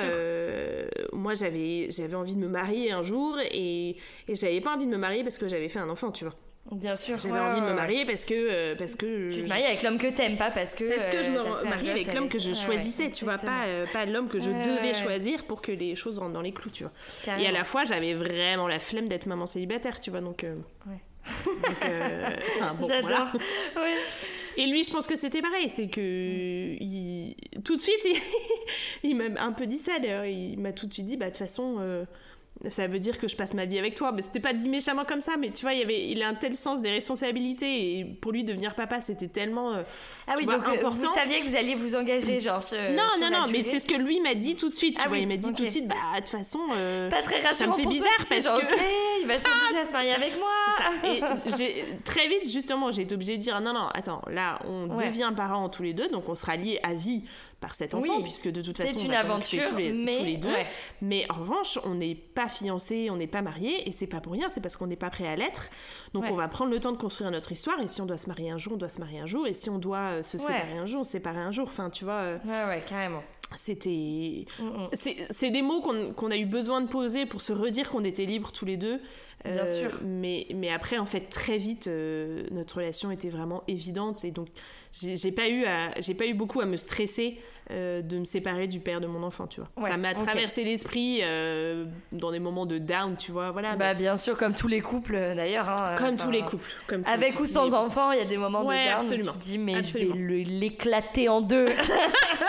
moi 1.13 1.33
j'avais 1.33 1.89
j'avais 1.91 2.15
envie 2.15 2.35
de 2.35 2.39
me 2.39 2.47
marier 2.47 2.91
un 2.91 3.03
jour 3.03 3.37
et, 3.51 3.97
et 4.27 4.35
j'avais 4.35 4.59
pas 4.61 4.73
envie 4.75 4.85
de 4.85 4.91
me 4.91 4.97
marier 4.97 5.23
parce 5.23 5.37
que 5.37 5.47
j'avais 5.47 5.69
fait 5.69 5.79
un 5.79 5.89
enfant, 5.89 6.11
tu 6.11 6.25
vois. 6.25 6.35
Bien 6.71 6.95
sûr. 6.95 7.17
J'avais 7.17 7.33
ouais, 7.33 7.39
envie 7.39 7.61
de 7.61 7.65
me 7.65 7.73
marier 7.73 8.05
parce 8.05 8.25
que 8.25 8.33
euh, 8.33 8.75
parce 8.75 8.95
que 8.95 9.29
Tu 9.29 9.43
te 9.43 9.49
maries 9.49 9.65
avec 9.65 9.83
l'homme 9.83 9.97
que 9.97 10.07
t'aimes, 10.07 10.37
pas 10.37 10.49
parce 10.49 10.73
que. 10.73 10.85
parce 10.95 11.07
que 11.07 11.21
je 11.21 11.29
me 11.29 11.39
euh, 11.39 11.55
un 11.65 11.69
marie 11.69 11.89
avec 11.89 12.11
l'homme 12.13 12.29
que 12.29 12.39
je 12.39 12.49
ouais, 12.49 12.55
choisissais, 12.55 13.11
tu 13.11 13.25
vois, 13.25 13.37
pas, 13.37 13.65
euh, 13.67 13.85
pas 13.91 14.05
l'homme 14.05 14.29
que 14.29 14.39
je 14.39 14.49
Ouais, 14.49 14.63
devais 14.63 14.93
choisir 14.93 15.43
pour 15.45 15.61
que 15.61 15.71
les 15.71 15.95
choses 15.95 16.19
rentrent 16.19 16.33
dans 16.33 16.41
les 16.41 16.53
clous, 16.53 16.71
tu 16.71 16.83
vois. 16.85 17.39
Et 17.39 17.45
à 17.47 17.51
la 17.51 17.63
fois, 17.65 17.83
j'avais 17.83 18.13
vraiment 18.13 18.67
la 18.67 18.79
flemme 18.79 19.07
d'être 19.07 19.25
maman 19.27 19.45
célibataire, 19.45 19.99
tu 19.99 20.09
vois, 20.09 20.21
donc. 20.21 20.43
euh, 20.43 20.55
Ouais. 20.87 20.97
enfin, 22.59 22.73
bon, 22.79 22.87
J'adore. 22.87 23.27
voilà. 23.73 23.95
Et 24.57 24.65
lui, 24.67 24.83
je 24.83 24.91
pense 24.91 25.07
que 25.07 25.15
c'était 25.15 25.41
pareil, 25.41 25.69
c'est 25.69 25.87
que 25.89 26.01
il- 26.01 27.35
tout 27.63 27.75
de 27.75 27.81
suite, 27.81 28.03
il, 29.03 29.09
il 29.11 29.15
m'a 29.15 29.41
un 29.41 29.51
peu 29.51 29.65
dit 29.65 29.79
ça 29.79 29.99
d'ailleurs. 29.99 30.25
Il 30.25 30.59
m'a 30.59 30.71
tout 30.73 30.85
de 30.87 30.93
suite 30.93 31.05
dit, 31.05 31.17
bah 31.17 31.25
de 31.27 31.29
toute 31.31 31.39
façon, 31.39 32.05
ça 32.69 32.87
veut 32.87 32.99
dire 32.99 33.17
que 33.17 33.27
je 33.27 33.35
passe 33.35 33.53
ma 33.53 33.65
vie 33.65 33.77
avec 33.79 33.95
toi. 33.95 34.11
Mais 34.11 34.21
c'était 34.21 34.39
pas 34.39 34.53
dit 34.53 34.69
méchamment 34.69 35.05
comme 35.05 35.21
ça, 35.21 35.33
mais 35.37 35.51
tu 35.51 35.61
vois, 35.63 35.73
il 35.73 35.79
y 35.79 35.83
avait, 35.83 36.07
il 36.09 36.21
a 36.23 36.27
un 36.29 36.33
tel 36.33 36.55
sens 36.55 36.81
des 36.81 36.91
responsabilités 36.91 37.99
et 37.99 38.05
pour 38.05 38.31
lui 38.31 38.43
devenir 38.43 38.73
papa, 38.75 39.01
c'était 39.01 39.27
tellement. 39.27 39.73
euh, 39.73 39.83
Ah 40.27 40.33
oui, 40.37 40.45
vois, 40.45 40.55
donc 40.55 40.67
euh, 40.67 40.71
vous 40.71 40.77
important. 40.87 41.13
saviez 41.13 41.41
que 41.41 41.47
vous 41.47 41.55
alliez 41.55 41.75
vous 41.75 41.95
engager, 41.95 42.39
genre. 42.39 42.61
sur- 42.63 42.77
non, 42.77 43.03
non, 43.19 43.29
non, 43.31 43.43
mais 43.51 43.63
c'est 43.63 43.79
ce 43.79 43.85
que 43.85 43.95
lui 43.95 44.19
m'a 44.21 44.35
dit 44.35 44.55
tout 44.55 44.69
de 44.69 44.73
suite. 44.73 44.95
Tu 44.97 45.01
Ah 45.03 45.07
vois, 45.07 45.17
oui, 45.17 45.23
il 45.23 45.27
m'a 45.27 45.37
dit 45.37 45.51
tout 45.51 45.63
de 45.65 45.69
suite, 45.69 45.87
bah 45.87 45.95
de 46.15 46.19
toute 46.21 46.29
façon. 46.29 46.59
euh, 46.75 47.09
Pas 47.09 47.21
très 47.21 47.39
rassurant 47.39 47.73
fait 47.73 47.83
pour 47.83 47.91
bizarre 47.91 48.07
toi, 48.17 48.23
c'est 48.25 48.35
parce 48.43 48.45
genre, 48.45 48.59
que- 48.67 48.73
ok, 48.73 48.81
il 49.21 49.27
va 49.27 49.37
s'obliger 49.37 49.77
à 49.81 49.85
se 49.85 49.91
marier 49.93 50.11
avec 50.13 50.31
moi. 50.39 51.19
Et 51.59 51.83
très 52.03 52.27
vite, 52.27 52.49
justement, 52.51 52.91
j'ai 52.91 53.03
été 53.03 53.15
obligée 53.15 53.37
de 53.37 53.41
dire 53.41 53.59
non, 53.61 53.73
non, 53.73 53.87
attends, 53.93 54.21
là, 54.29 54.59
on 54.65 54.89
Ouais. 54.89 55.07
devient 55.07 55.31
parents 55.35 55.69
tous 55.69 55.83
les 55.83 55.93
deux, 55.93 56.07
donc 56.09 56.29
on 56.29 56.35
sera 56.35 56.55
liés 56.55 56.79
à 56.83 56.93
vie 56.93 57.23
par 57.63 57.73
cet 57.75 57.95
enfant, 57.95 58.17
Oui, 58.17 58.21
puisque 58.23 58.49
de 58.51 58.61
toute 58.61 58.75
c'est 58.75 58.87
façon, 58.87 58.99
on 58.99 59.05
une 59.05 59.11
va 59.11 59.19
aventure, 59.21 59.69
tous 59.69 59.77
les, 59.77 59.93
mais- 59.93 60.17
tous 60.17 60.23
les 60.25 60.37
deux. 60.37 60.49
ouais. 60.51 60.65
Mais 61.01 61.25
en 61.31 61.35
revanche, 61.35 61.79
on 61.85 61.95
n'est 61.95 62.13
pas 62.15 62.49
fiancés, 62.49 63.07
on 63.09 63.15
n'est 63.15 63.25
pas 63.25 63.41
mariés, 63.41 63.87
et 63.87 63.91
c'est 63.93 64.05
pas 64.05 64.19
pour 64.19 64.33
rien, 64.33 64.49
c'est 64.49 64.59
parce 64.59 64.75
qu'on 64.75 64.87
n'est 64.87 64.97
pas 64.97 65.09
prêt 65.09 65.27
à 65.27 65.35
l'être. 65.37 65.69
Donc 66.13 66.23
Ouais. 66.23 66.29
on 66.31 66.35
va 66.35 66.49
prendre 66.49 66.71
le 66.71 66.79
temps 66.81 66.91
de 66.91 66.97
construire 66.97 67.31
notre 67.31 67.53
histoire, 67.53 67.79
et 67.79 67.87
si 67.87 68.01
on 68.01 68.05
doit 68.05 68.17
se 68.17 68.27
marier 68.27 68.51
un 68.51 68.57
jour, 68.57 68.73
on 68.73 68.77
doit 68.77 68.89
se 68.89 68.99
marier 68.99 69.19
un 69.19 69.25
jour, 69.27 69.47
et 69.47 69.53
si 69.53 69.69
on 69.69 69.79
doit 69.79 69.97
euh, 69.97 70.21
se 70.21 70.37
séparer 70.37 70.77
un 70.77 70.85
jour, 70.85 70.99
on 70.99 71.03
se 71.05 71.11
sépare 71.11 71.37
un 71.37 71.51
jour. 71.53 71.67
Enfin, 71.67 71.89
tu 71.89 72.03
vois. 72.03 72.13
euh, 72.15 72.37
Ouais, 72.45 72.65
ouais, 72.75 72.83
carrément. 72.87 73.23
C'était. 73.55 74.45
Mm, 74.59 74.63
mm. 74.63 74.89
C'est 74.93 75.15
c'est 75.29 75.49
des 75.51 75.61
mots 75.61 75.81
qu'on 75.81 76.13
qu'on 76.13 76.31
a 76.31 76.37
eu 76.37 76.45
besoin 76.45 76.81
de 76.81 76.87
poser 76.87 77.25
pour 77.25 77.41
se 77.41 77.53
redire 77.53 77.89
qu'on 77.89 78.03
était 78.03 78.25
libres 78.25 78.51
tous 78.51 78.65
les 78.65 78.77
deux. 78.77 78.99
Euh, 79.45 79.51
Bien 79.51 79.65
sûr. 79.65 79.99
Mais, 80.05 80.47
mais 80.55 80.69
après, 80.71 80.97
en 80.97 81.05
fait, 81.05 81.21
très 81.29 81.57
vite, 81.57 81.87
euh, 81.87 82.43
notre 82.51 82.77
relation 82.77 83.11
était 83.11 83.27
vraiment 83.27 83.63
évidente. 83.67 84.23
Et 84.23 84.31
donc, 84.31 84.47
j'ai 84.93 85.31
pas, 85.33 85.49
eu 85.49 85.65
à- 85.65 85.99
j'ai 85.99 86.13
pas 86.13 86.25
eu 86.27 86.33
beaucoup 86.33 86.61
à 86.61 86.65
me 86.65 86.77
stresser 86.77 87.37
euh, 87.71 88.01
de 88.01 88.19
me 88.19 88.23
séparer 88.25 88.67
du 88.67 88.79
père 88.79 89.01
de 89.01 89.07
mon 89.07 89.21
enfant, 89.21 89.45
tu 89.47 89.59
vois. 89.59 89.69
Ouais, 89.83 89.89
Ça 89.89 89.97
m'a 89.97 90.13
traversé 90.13 90.63
l'esprit 90.63 91.19
euh, 91.23 91.83
dans 92.13 92.31
des 92.31 92.39
moments 92.39 92.65
de 92.65 92.77
down, 92.77 93.17
tu 93.17 93.33
vois. 93.33 93.51
Voilà. 93.51 93.75
Bah, 93.75 93.93
bien 93.95 94.15
sûr, 94.15 94.37
comme 94.37 94.53
tous 94.53 94.69
les 94.69 94.79
couples 94.79 95.15
euh, 95.15 95.35
d'ailleurs. 95.35 95.67
hein, 95.67 95.95
comme 95.97 96.15
tous 96.15 96.31
les 96.31 96.43
couples. 96.43 96.69
Comme 96.87 97.03
tous 97.03 97.09
les 97.09 97.13
Avec 97.13 97.37
ou 97.41 97.45
sans 97.45 97.67
Mais- 97.71 97.73
enfant, 97.73 98.11
il 98.13 98.19
y 98.19 98.21
a 98.21 98.25
des 98.25 98.37
moments 98.37 98.63
Ouais, 98.65 98.85
de 98.85 98.91
down 98.91 99.01
absolument. 99.01 99.31
où 99.31 99.33
tu 99.33 99.39
te 99.39 99.43
dis, 99.43 99.57
mais 99.57 99.75
Absolument. 99.75 100.13
je 100.15 100.19
vais 100.21 100.25
le- 100.43 100.57
l'éclater 100.59 101.27
en 101.27 101.41
deux. 101.41 101.65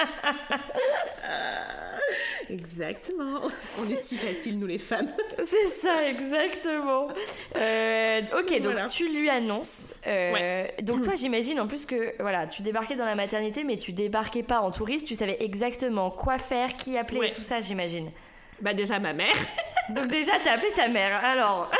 Exactement. 2.48 3.42
On 3.44 3.90
est 3.90 4.02
si 4.02 4.16
faciles, 4.16 4.58
nous 4.58 4.66
les 4.66 4.78
femmes. 4.78 5.08
C'est 5.44 5.68
ça, 5.68 6.06
exactement. 6.08 7.08
Euh, 7.56 8.20
ok, 8.38 8.52
donc 8.60 8.72
Voilà. 8.72 8.86
tu 8.86 9.08
lui 9.08 9.30
annonces. 9.30 9.94
euh, 10.06 10.32
Ouais. 10.32 10.74
Donc 10.82 11.02
toi, 11.02 11.14
j'imagine 11.14 11.60
en 11.60 11.66
plus 11.68 11.86
que 11.86 12.20
voilà, 12.20 12.46
tu 12.46 12.62
débarquais 12.62 12.96
dans 12.96 13.04
la 13.04 13.14
maternité, 13.14 13.62
mais 13.64 13.76
tu 13.76 13.92
débarquais 13.92 14.42
pas 14.42 14.60
en 14.60 14.70
touriste. 14.70 15.06
Tu 15.06 15.14
savais 15.14 15.36
exactement 15.40 16.10
quoi 16.10 16.38
faire, 16.38 16.76
qui 16.76 16.98
appeler 16.98 17.20
Ouais. 17.20 17.28
et 17.28 17.30
tout 17.30 17.42
ça, 17.42 17.60
j'imagine. 17.60 18.10
Bah, 18.60 18.74
déjà, 18.74 18.98
ma 18.98 19.12
mère. 19.12 19.32
Donc 19.90 20.08
déjà, 20.08 20.32
t'as 20.42 20.52
appelé 20.54 20.72
ta 20.72 20.88
mère. 20.88 21.24
Alors, 21.24 21.70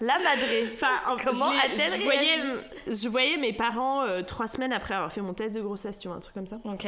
la 0.00 0.18
madré. 0.18 0.70
Enfin, 0.74 0.92
en- 1.08 1.16
Comment 1.16 1.50
a-t-elle 1.50 1.98
je 1.98 2.04
voyais, 2.04 2.36
je 2.86 3.08
voyais 3.08 3.36
mes 3.36 3.52
parents 3.52 4.02
euh, 4.04 4.22
trois 4.22 4.46
semaines 4.46 4.72
après 4.72 4.94
avoir 4.94 5.12
fait 5.12 5.20
mon 5.20 5.34
test 5.34 5.56
de 5.56 5.60
grossesse, 5.60 5.98
tu 5.98 6.08
vois, 6.08 6.16
un 6.16 6.20
truc 6.20 6.34
comme 6.34 6.46
ça. 6.46 6.58
Ok. 6.64 6.86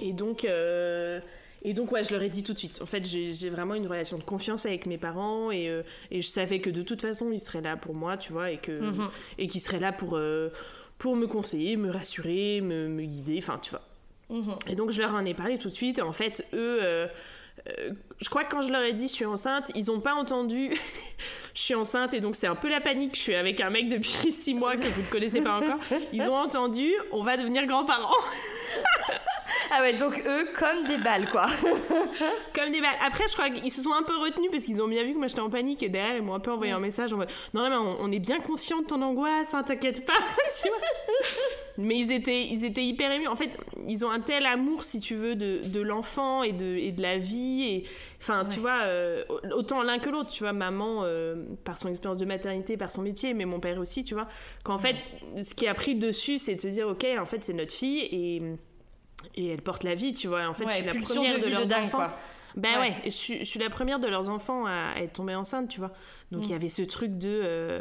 Et 0.00 0.12
donc, 0.12 0.44
euh, 0.44 1.20
et 1.62 1.74
donc 1.74 1.90
ouais, 1.92 2.04
je 2.04 2.12
leur 2.12 2.22
ai 2.22 2.28
dit 2.28 2.42
tout 2.42 2.52
de 2.54 2.58
suite. 2.58 2.80
En 2.82 2.86
fait, 2.86 3.04
j'ai 3.04 3.50
vraiment 3.50 3.74
une 3.74 3.86
relation 3.86 4.16
de 4.18 4.22
confiance 4.22 4.64
avec 4.66 4.86
mes 4.86 4.98
parents 4.98 5.50
et, 5.50 5.68
euh, 5.68 5.82
et 6.10 6.22
je 6.22 6.28
savais 6.28 6.60
que 6.60 6.70
de 6.70 6.82
toute 6.82 7.00
façon, 7.02 7.30
ils 7.32 7.40
seraient 7.40 7.60
là 7.62 7.76
pour 7.76 7.94
moi, 7.94 8.16
tu 8.16 8.32
vois, 8.32 8.50
et 8.52 8.60
Mhm. 8.68 9.08
et 9.38 9.48
qu'ils 9.48 9.60
seraient 9.60 9.80
là 9.80 9.92
pour 9.92 10.16
euh, 10.16 10.50
pour 10.98 11.14
me 11.16 11.26
conseiller, 11.26 11.76
me 11.76 11.90
rassurer, 11.90 12.60
me, 12.60 12.88
me 12.88 13.02
guider, 13.04 13.38
enfin, 13.38 13.58
tu 13.62 13.70
vois. 13.70 13.82
Mhm. 14.30 14.54
Et 14.68 14.74
donc 14.74 14.90
je 14.90 15.00
leur 15.00 15.14
en 15.14 15.24
ai 15.24 15.34
parlé 15.34 15.58
tout 15.58 15.68
de 15.68 15.74
suite. 15.74 15.98
Et 15.98 16.02
en 16.02 16.12
fait, 16.12 16.44
eux, 16.52 16.78
euh, 16.82 17.06
je 18.20 18.28
crois 18.28 18.44
que 18.44 18.50
quand 18.54 18.62
je 18.62 18.70
leur 18.70 18.82
ai 18.82 18.92
dit 18.92 19.08
je 19.08 19.12
suis 19.12 19.24
enceinte, 19.24 19.70
ils 19.74 19.90
ont 19.90 20.00
pas 20.00 20.14
entendu 20.14 20.70
je 21.54 21.60
suis 21.60 21.74
enceinte 21.74 22.14
et 22.14 22.20
donc 22.20 22.36
c'est 22.36 22.46
un 22.46 22.54
peu 22.54 22.68
la 22.70 22.80
panique. 22.80 23.16
Je 23.16 23.20
suis 23.20 23.34
avec 23.34 23.60
un 23.60 23.70
mec 23.70 23.88
depuis 23.88 24.08
six 24.32 24.54
mois 24.54 24.76
que 24.76 24.82
vous 24.86 25.02
ne 25.02 25.10
connaissez 25.10 25.40
pas 25.40 25.56
encore. 25.58 25.78
Ils 26.12 26.22
ont 26.22 26.36
entendu 26.36 26.88
on 27.10 27.22
va 27.24 27.36
devenir 27.36 27.66
grands-parents. 27.66 28.14
Ah 29.70 29.82
ouais, 29.82 29.94
donc 29.94 30.22
eux, 30.26 30.48
comme 30.58 30.84
des 30.84 30.98
balles, 30.98 31.28
quoi. 31.30 31.46
Comme 32.54 32.72
des 32.72 32.80
balles. 32.80 32.96
Après, 33.06 33.24
je 33.28 33.34
crois 33.34 33.50
qu'ils 33.50 33.70
se 33.70 33.82
sont 33.82 33.92
un 33.92 34.02
peu 34.02 34.16
retenus 34.16 34.50
parce 34.50 34.64
qu'ils 34.64 34.80
ont 34.82 34.88
bien 34.88 35.04
vu 35.04 35.12
que 35.12 35.18
moi 35.18 35.26
j'étais 35.26 35.40
en 35.40 35.50
panique 35.50 35.82
et 35.82 35.88
derrière 35.88 36.16
ils 36.16 36.22
m'ont 36.22 36.34
un 36.34 36.40
peu 36.40 36.50
envoyé 36.50 36.72
un 36.72 36.80
message 36.80 37.12
en 37.12 37.18
mode 37.18 37.30
non, 37.54 37.68
mais 37.68 37.76
on, 37.76 37.96
on 38.00 38.12
est 38.12 38.18
bien 38.18 38.40
conscient 38.40 38.80
de 38.80 38.86
ton 38.86 39.00
angoisse, 39.02 39.54
hein, 39.54 39.62
t'inquiète 39.62 40.04
pas, 40.04 40.14
tu 40.62 40.68
vois. 40.68 40.78
mais 41.78 41.96
ils 41.96 42.10
étaient, 42.10 42.44
ils 42.44 42.64
étaient 42.64 42.84
hyper 42.84 43.12
émus. 43.12 43.28
En 43.28 43.36
fait, 43.36 43.50
ils 43.86 44.04
ont 44.04 44.10
un 44.10 44.20
tel 44.20 44.46
amour, 44.46 44.82
si 44.82 44.98
tu 44.98 45.14
veux, 45.14 45.36
de, 45.36 45.60
de 45.64 45.80
l'enfant 45.80 46.42
et 46.42 46.52
de, 46.52 46.76
et 46.76 46.90
de 46.90 47.00
la 47.00 47.18
vie. 47.18 47.62
Et, 47.62 47.84
enfin, 48.20 48.44
tu 48.44 48.58
vois, 48.58 48.80
euh, 48.82 49.24
autant 49.52 49.82
l'un 49.82 50.00
que 50.00 50.10
l'autre. 50.10 50.30
Tu 50.30 50.42
vois, 50.42 50.52
maman, 50.52 51.02
euh, 51.04 51.36
par 51.64 51.78
son 51.78 51.88
expérience 51.88 52.18
de 52.18 52.24
maternité, 52.24 52.76
par 52.76 52.90
son 52.90 53.02
métier, 53.02 53.32
mais 53.32 53.44
mon 53.44 53.60
père 53.60 53.78
aussi, 53.78 54.02
tu 54.02 54.14
vois. 54.14 54.26
Qu'en 54.64 54.78
fait, 54.78 54.96
ce 55.42 55.54
qui 55.54 55.68
a 55.68 55.74
pris 55.74 55.94
dessus, 55.94 56.38
c'est 56.38 56.56
de 56.56 56.60
se 56.60 56.68
dire, 56.68 56.88
ok, 56.88 57.06
en 57.18 57.26
fait, 57.26 57.44
c'est 57.44 57.54
notre 57.54 57.72
fille 57.72 58.00
et, 58.10 58.42
et 59.38 59.48
elle 59.48 59.62
porte 59.62 59.84
la 59.84 59.94
vie, 59.94 60.12
tu 60.12 60.28
vois. 60.28 60.46
En 60.48 60.54
fait, 60.54 60.64
Ouais, 60.64 60.70
je 60.70 60.76
suis 60.76 60.86
la 60.86 61.00
première 61.14 61.38
de 61.38 61.44
de, 61.44 61.50
leurs 61.50 61.66
dingue, 61.66 61.84
enfants. 61.84 61.98
quoi. 61.98 62.16
Ben 62.56 62.74
Ouais. 62.80 62.88
ouais, 62.88 62.94
je, 63.04 63.10
suis, 63.10 63.38
je 63.38 63.44
suis 63.44 63.60
la 63.60 63.70
première 63.70 63.98
de 64.00 64.08
leurs 64.08 64.28
enfants 64.28 64.66
à, 64.66 64.92
à 64.96 65.00
être 65.00 65.12
tombée 65.14 65.34
enceinte, 65.34 65.68
tu 65.68 65.78
vois. 65.78 65.92
Donc 66.32 66.44
il 66.44 66.50
y 66.50 66.54
avait 66.54 66.68
ce 66.68 66.82
truc 66.82 67.16
de. 67.18 67.40
euh, 67.44 67.80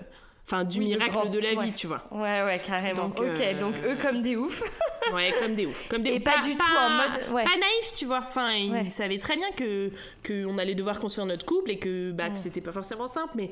Enfin, 0.50 0.64
du 0.64 0.80
Mm. 0.80 0.84
De 0.84 0.88
miracle 0.88 1.12
grand- 1.12 1.26
de 1.26 1.40
la 1.40 1.56
vie, 1.56 1.74
tu 1.74 1.88
vois. 1.88 2.06
Ouais, 2.10 2.42
ouais, 2.44 2.62
carrément. 2.64 3.10
Donc, 3.10 3.20
ok, 3.20 3.42
euh, 3.42 3.54
donc 3.60 3.74
eux 3.86 3.98
comme 4.02 4.22
des 4.22 4.38
oufs. 4.38 4.64
Ouais, 5.14 5.34
comme 5.42 5.56
des 5.56 5.66
oufs. 5.66 5.88
Comme 5.90 6.04
des 6.04 6.12
Et 6.12 6.20
pas 6.22 6.38
du 6.40 6.56
tout 6.56 6.64
en 6.78 6.90
mode-. 6.90 7.28
Pas 7.34 7.44
naïf, 7.58 7.94
tu 7.96 8.06
vois. 8.06 8.24
Enfin, 8.26 8.54
ils 8.54 8.90
savaient 8.92 9.18
très 9.18 9.36
bien 9.36 9.52
que 9.52 9.90
qu'on 10.26 10.58
allait 10.58 10.74
devoir 10.76 11.00
construire 11.02 11.26
notre 11.26 11.46
couple 11.46 11.72
et 11.72 11.78
que, 11.80 12.12
bah, 12.12 12.30
Mm. 12.30 12.34
que 12.34 12.40
c'était 12.40 12.62
pas 12.62 12.72
forcément 12.72 13.08
simple, 13.08 13.34
mais 13.36 13.52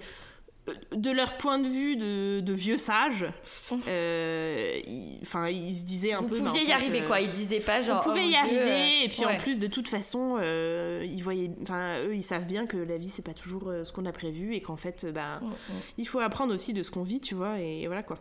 de 0.95 1.11
leur 1.11 1.37
point 1.37 1.59
de 1.59 1.67
vue 1.67 1.95
de, 1.95 2.39
de 2.39 2.53
vieux 2.53 2.77
sages, 2.79 3.25
euh, 3.87 4.79
ils- 4.87 5.19
enfin, 5.21 5.47
ils, 5.49 5.75
se 5.75 5.83
disaient 5.83 6.13
un 6.13 6.21
Vous 6.21 6.29
peu. 6.29 6.39
bah, 6.39 6.45
pouviez 6.49 6.63
y 6.63 6.65
fait, 6.67 6.71
arriver, 6.73 7.01
euh, 7.01 7.07
quoi. 7.07 7.21
Ils 7.21 7.29
disaient 7.29 7.59
pas 7.59 7.81
genre. 7.81 8.01
on 8.05 8.09
pouvait 8.09 8.21
oh 8.23 8.27
y 8.27 8.29
Dieu, 8.29 8.37
arriver 8.37 8.61
euh, 9.01 9.05
et 9.05 9.09
puis 9.09 9.25
ouais. 9.25 9.35
en 9.35 9.37
plus 9.37 9.59
de 9.59 9.67
toute 9.67 9.87
façon 9.87 10.37
euh, 10.39 11.05
ils 11.07 11.21
voyaient 11.23 11.51
enfin 11.61 11.99
eux 12.07 12.15
ils 12.15 12.23
savent 12.23 12.47
bien 12.47 12.65
que 12.65 12.77
la 12.77 12.97
vie 12.97 13.09
c'est 13.09 13.21
pas 13.25 13.33
toujours 13.33 13.71
ce 13.83 13.91
qu'on 13.91 14.05
a 14.05 14.11
prévu 14.11 14.55
et 14.55 14.61
qu'en 14.61 14.77
fait 14.77 15.05
bah 15.13 15.39
Mm, 15.41 15.51
il 15.97 16.07
faut 16.07 16.19
apprendre 16.19 16.53
aussi 16.53 16.73
de 16.73 16.81
ce 16.81 16.89
qu'on 16.91 17.03
vit 17.03 17.19
tu 17.21 17.35
vois 17.35 17.59
et 17.59 17.85
voilà 17.87 18.03
quoi 18.03 18.19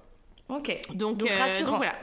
Ok. 0.49 0.79
donc, 0.95 1.17
Donc, 1.19 1.31
rassurant. 1.31 1.71
donc 1.71 1.77
voilà 1.79 1.95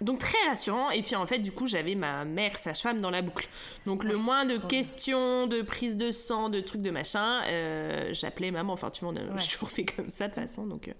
donc 0.00 0.18
très 0.18 0.38
rassurant. 0.48 0.90
Et 0.90 1.02
puis 1.02 1.14
en 1.16 1.26
fait 1.26 1.38
du 1.38 1.52
coup 1.52 1.66
j'avais 1.66 1.94
ma 1.94 2.24
mère 2.24 2.56
sage-femme 2.58 3.00
dans 3.00 3.10
la 3.10 3.22
boucle. 3.22 3.48
Donc 3.86 4.04
le 4.04 4.16
moins 4.16 4.44
de 4.46 4.56
questions 4.56 5.46
de 5.46 5.62
prise 5.62 5.96
de 5.96 6.10
sang 6.12 6.48
de 6.48 6.60
trucs 6.60 6.82
de 6.82 6.90
machin 6.90 7.42
euh, 7.46 8.08
j'appelais 8.12 8.50
maman. 8.50 8.72
Enfin 8.72 8.90
tu 8.90 9.04
vois 9.04 9.12
a- 9.14 9.36
j'ai 9.36 9.48
toujours 9.52 9.70
fait 9.70 9.84
comme 9.84 10.10
ça 10.10 10.28
de 10.28 10.34
toute 10.34 10.42
façon. 10.42 10.66
Donc 10.66 10.88
euh, 10.88 10.92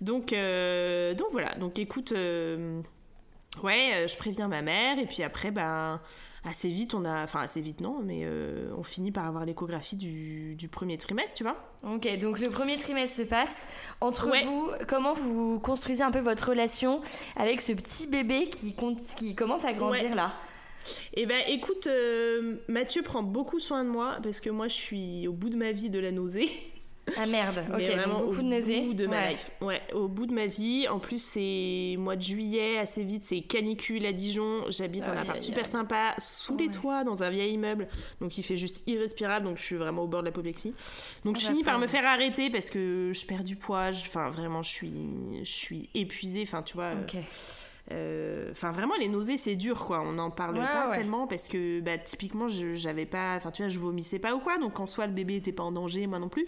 donc 0.00 0.32
euh, 0.32 1.14
donc 1.14 1.28
voilà. 1.32 1.54
Donc 1.56 1.78
écoute 1.78 2.12
ouais 2.12 4.06
je 4.08 4.16
préviens 4.16 4.48
ma 4.48 4.62
mère. 4.62 4.98
Et 4.98 5.06
puis 5.06 5.22
après 5.22 5.50
ben 5.50 6.00
assez 6.48 6.68
vite 6.68 6.94
on 6.94 7.04
a 7.04 7.22
enfin 7.24 7.40
assez 7.40 7.60
vite 7.60 7.80
non 7.80 8.00
mais 8.02 8.20
euh, 8.24 8.72
on 8.76 8.82
finit 8.82 9.12
par 9.12 9.26
avoir 9.26 9.44
l'échographie 9.44 9.96
du, 9.96 10.54
du 10.56 10.68
premier 10.68 10.98
trimestre 10.98 11.36
tu 11.36 11.42
vois 11.44 11.56
Ok, 11.84 12.08
donc 12.18 12.40
le 12.40 12.50
premier 12.50 12.76
trimestre 12.76 13.16
se 13.18 13.22
passe. 13.22 13.68
Entre 14.00 14.28
Ouais. 14.30 14.42
vous, 14.42 14.70
comment 14.88 15.12
vous 15.12 15.60
construisez 15.60 16.02
un 16.02 16.10
peu 16.10 16.18
votre 16.18 16.48
relation 16.48 17.00
avec 17.36 17.60
ce 17.60 17.72
petit 17.72 18.08
bébé 18.08 18.48
qui, 18.48 18.74
compte, 18.74 18.98
qui 19.16 19.34
commence 19.36 19.64
à 19.64 19.72
grandir 19.72 20.10
Ouais. 20.10 20.14
là? 20.16 20.32
Eh 21.14 21.26
ben, 21.26 21.40
écoute, 21.48 21.86
euh, 21.86 22.56
Mathieu 22.68 23.02
prend 23.02 23.22
beaucoup 23.22 23.60
soin 23.60 23.84
de 23.84 23.90
moi 23.90 24.16
parce 24.22 24.40
que 24.40 24.50
moi, 24.50 24.68
je 24.68 24.74
suis 24.74 25.28
au 25.28 25.32
bout 25.32 25.50
de 25.50 25.56
ma 25.56 25.70
vie 25.72 25.90
de 25.90 25.98
la 26.00 26.10
nausée. 26.10 26.50
Ah 27.16 27.26
merde, 27.26 27.64
Mais 27.76 27.88
ok, 27.88 27.96
vraiment 27.96 28.18
beaucoup 28.20 28.30
au 28.32 28.36
de 28.36 28.42
nausées. 28.42 28.80
bout 28.82 28.94
de 28.94 29.06
ma 29.06 29.16
Ouais. 29.16 29.30
life. 29.30 29.50
Ouais, 29.60 29.80
au 29.94 30.08
bout 30.08 30.26
de 30.26 30.34
ma 30.34 30.46
vie. 30.46 30.86
En 30.88 30.98
plus, 30.98 31.22
c'est 31.22 31.96
mois 31.98 32.16
de 32.16 32.22
juillet, 32.22 32.78
assez 32.78 33.02
vite, 33.04 33.24
c'est 33.24 33.40
canicule 33.40 34.04
à 34.06 34.12
Dijon. 34.12 34.64
J'habite 34.68 35.04
dans 35.04 35.12
un 35.12 35.16
Aïe, 35.16 35.22
appart 35.22 35.38
aïe, 35.38 35.42
super 35.44 35.66
sympa, 35.66 36.14
sous 36.18 36.56
les 36.56 36.68
toits, 36.68 37.04
dans 37.04 37.22
un 37.22 37.30
vieil 37.30 37.54
immeuble. 37.54 37.88
Donc, 38.20 38.36
il 38.38 38.42
fait 38.42 38.56
juste 38.56 38.82
irrespirable. 38.86 39.46
Donc, 39.46 39.56
je 39.58 39.62
suis 39.62 39.76
vraiment 39.76 40.02
au 40.02 40.06
bord 40.08 40.20
de 40.20 40.26
l'apoplexie. 40.26 40.74
Donc, 41.24 41.36
Ah, 41.38 41.40
je 41.40 41.46
finis 41.46 41.64
par 41.64 41.74
d'accord. 41.74 41.82
me 41.82 41.86
faire 41.86 42.06
arrêter 42.06 42.50
parce 42.50 42.70
que 42.70 43.12
je 43.14 43.26
perds 43.26 43.44
du 43.44 43.56
poids. 43.56 43.90
Je- 43.90 44.00
Enfin, 44.06 44.28
vraiment, 44.30 44.62
je 44.62 44.70
suis, 44.70 44.92
je 45.42 45.50
suis 45.50 45.88
épuisée. 45.94 46.42
Enfin, 46.42 46.62
tu 46.62 46.74
vois. 46.74 46.92
Ok. 47.02 47.16
Euh, 47.90 48.48
Enfin, 48.50 48.70
vraiment, 48.70 48.94
les 48.98 49.08
nausées, 49.08 49.36
c'est 49.38 49.56
dur, 49.56 49.84
quoi. 49.86 50.02
On 50.02 50.12
n'en 50.12 50.30
parle 50.30 50.58
Ouais, 50.58 50.64
pas 50.64 50.88
ouais. 50.90 50.96
tellement 50.96 51.26
parce 51.26 51.48
que, 51.48 51.80
bah, 51.80 51.96
typiquement, 51.98 52.48
je- 52.48 52.74
j'avais 52.74 53.06
pas. 53.06 53.34
Enfin, 53.36 53.50
tu 53.50 53.62
vois, 53.62 53.68
je 53.70 53.78
vomissais 53.78 54.18
pas 54.18 54.34
ou 54.34 54.40
quoi. 54.40 54.58
Donc, 54.58 54.78
en 54.80 54.86
soi, 54.86 55.06
le 55.06 55.12
bébé 55.12 55.36
était 55.36 55.52
pas 55.52 55.62
en 55.62 55.72
danger, 55.72 56.06
moi 56.06 56.18
non 56.18 56.28
plus. 56.28 56.46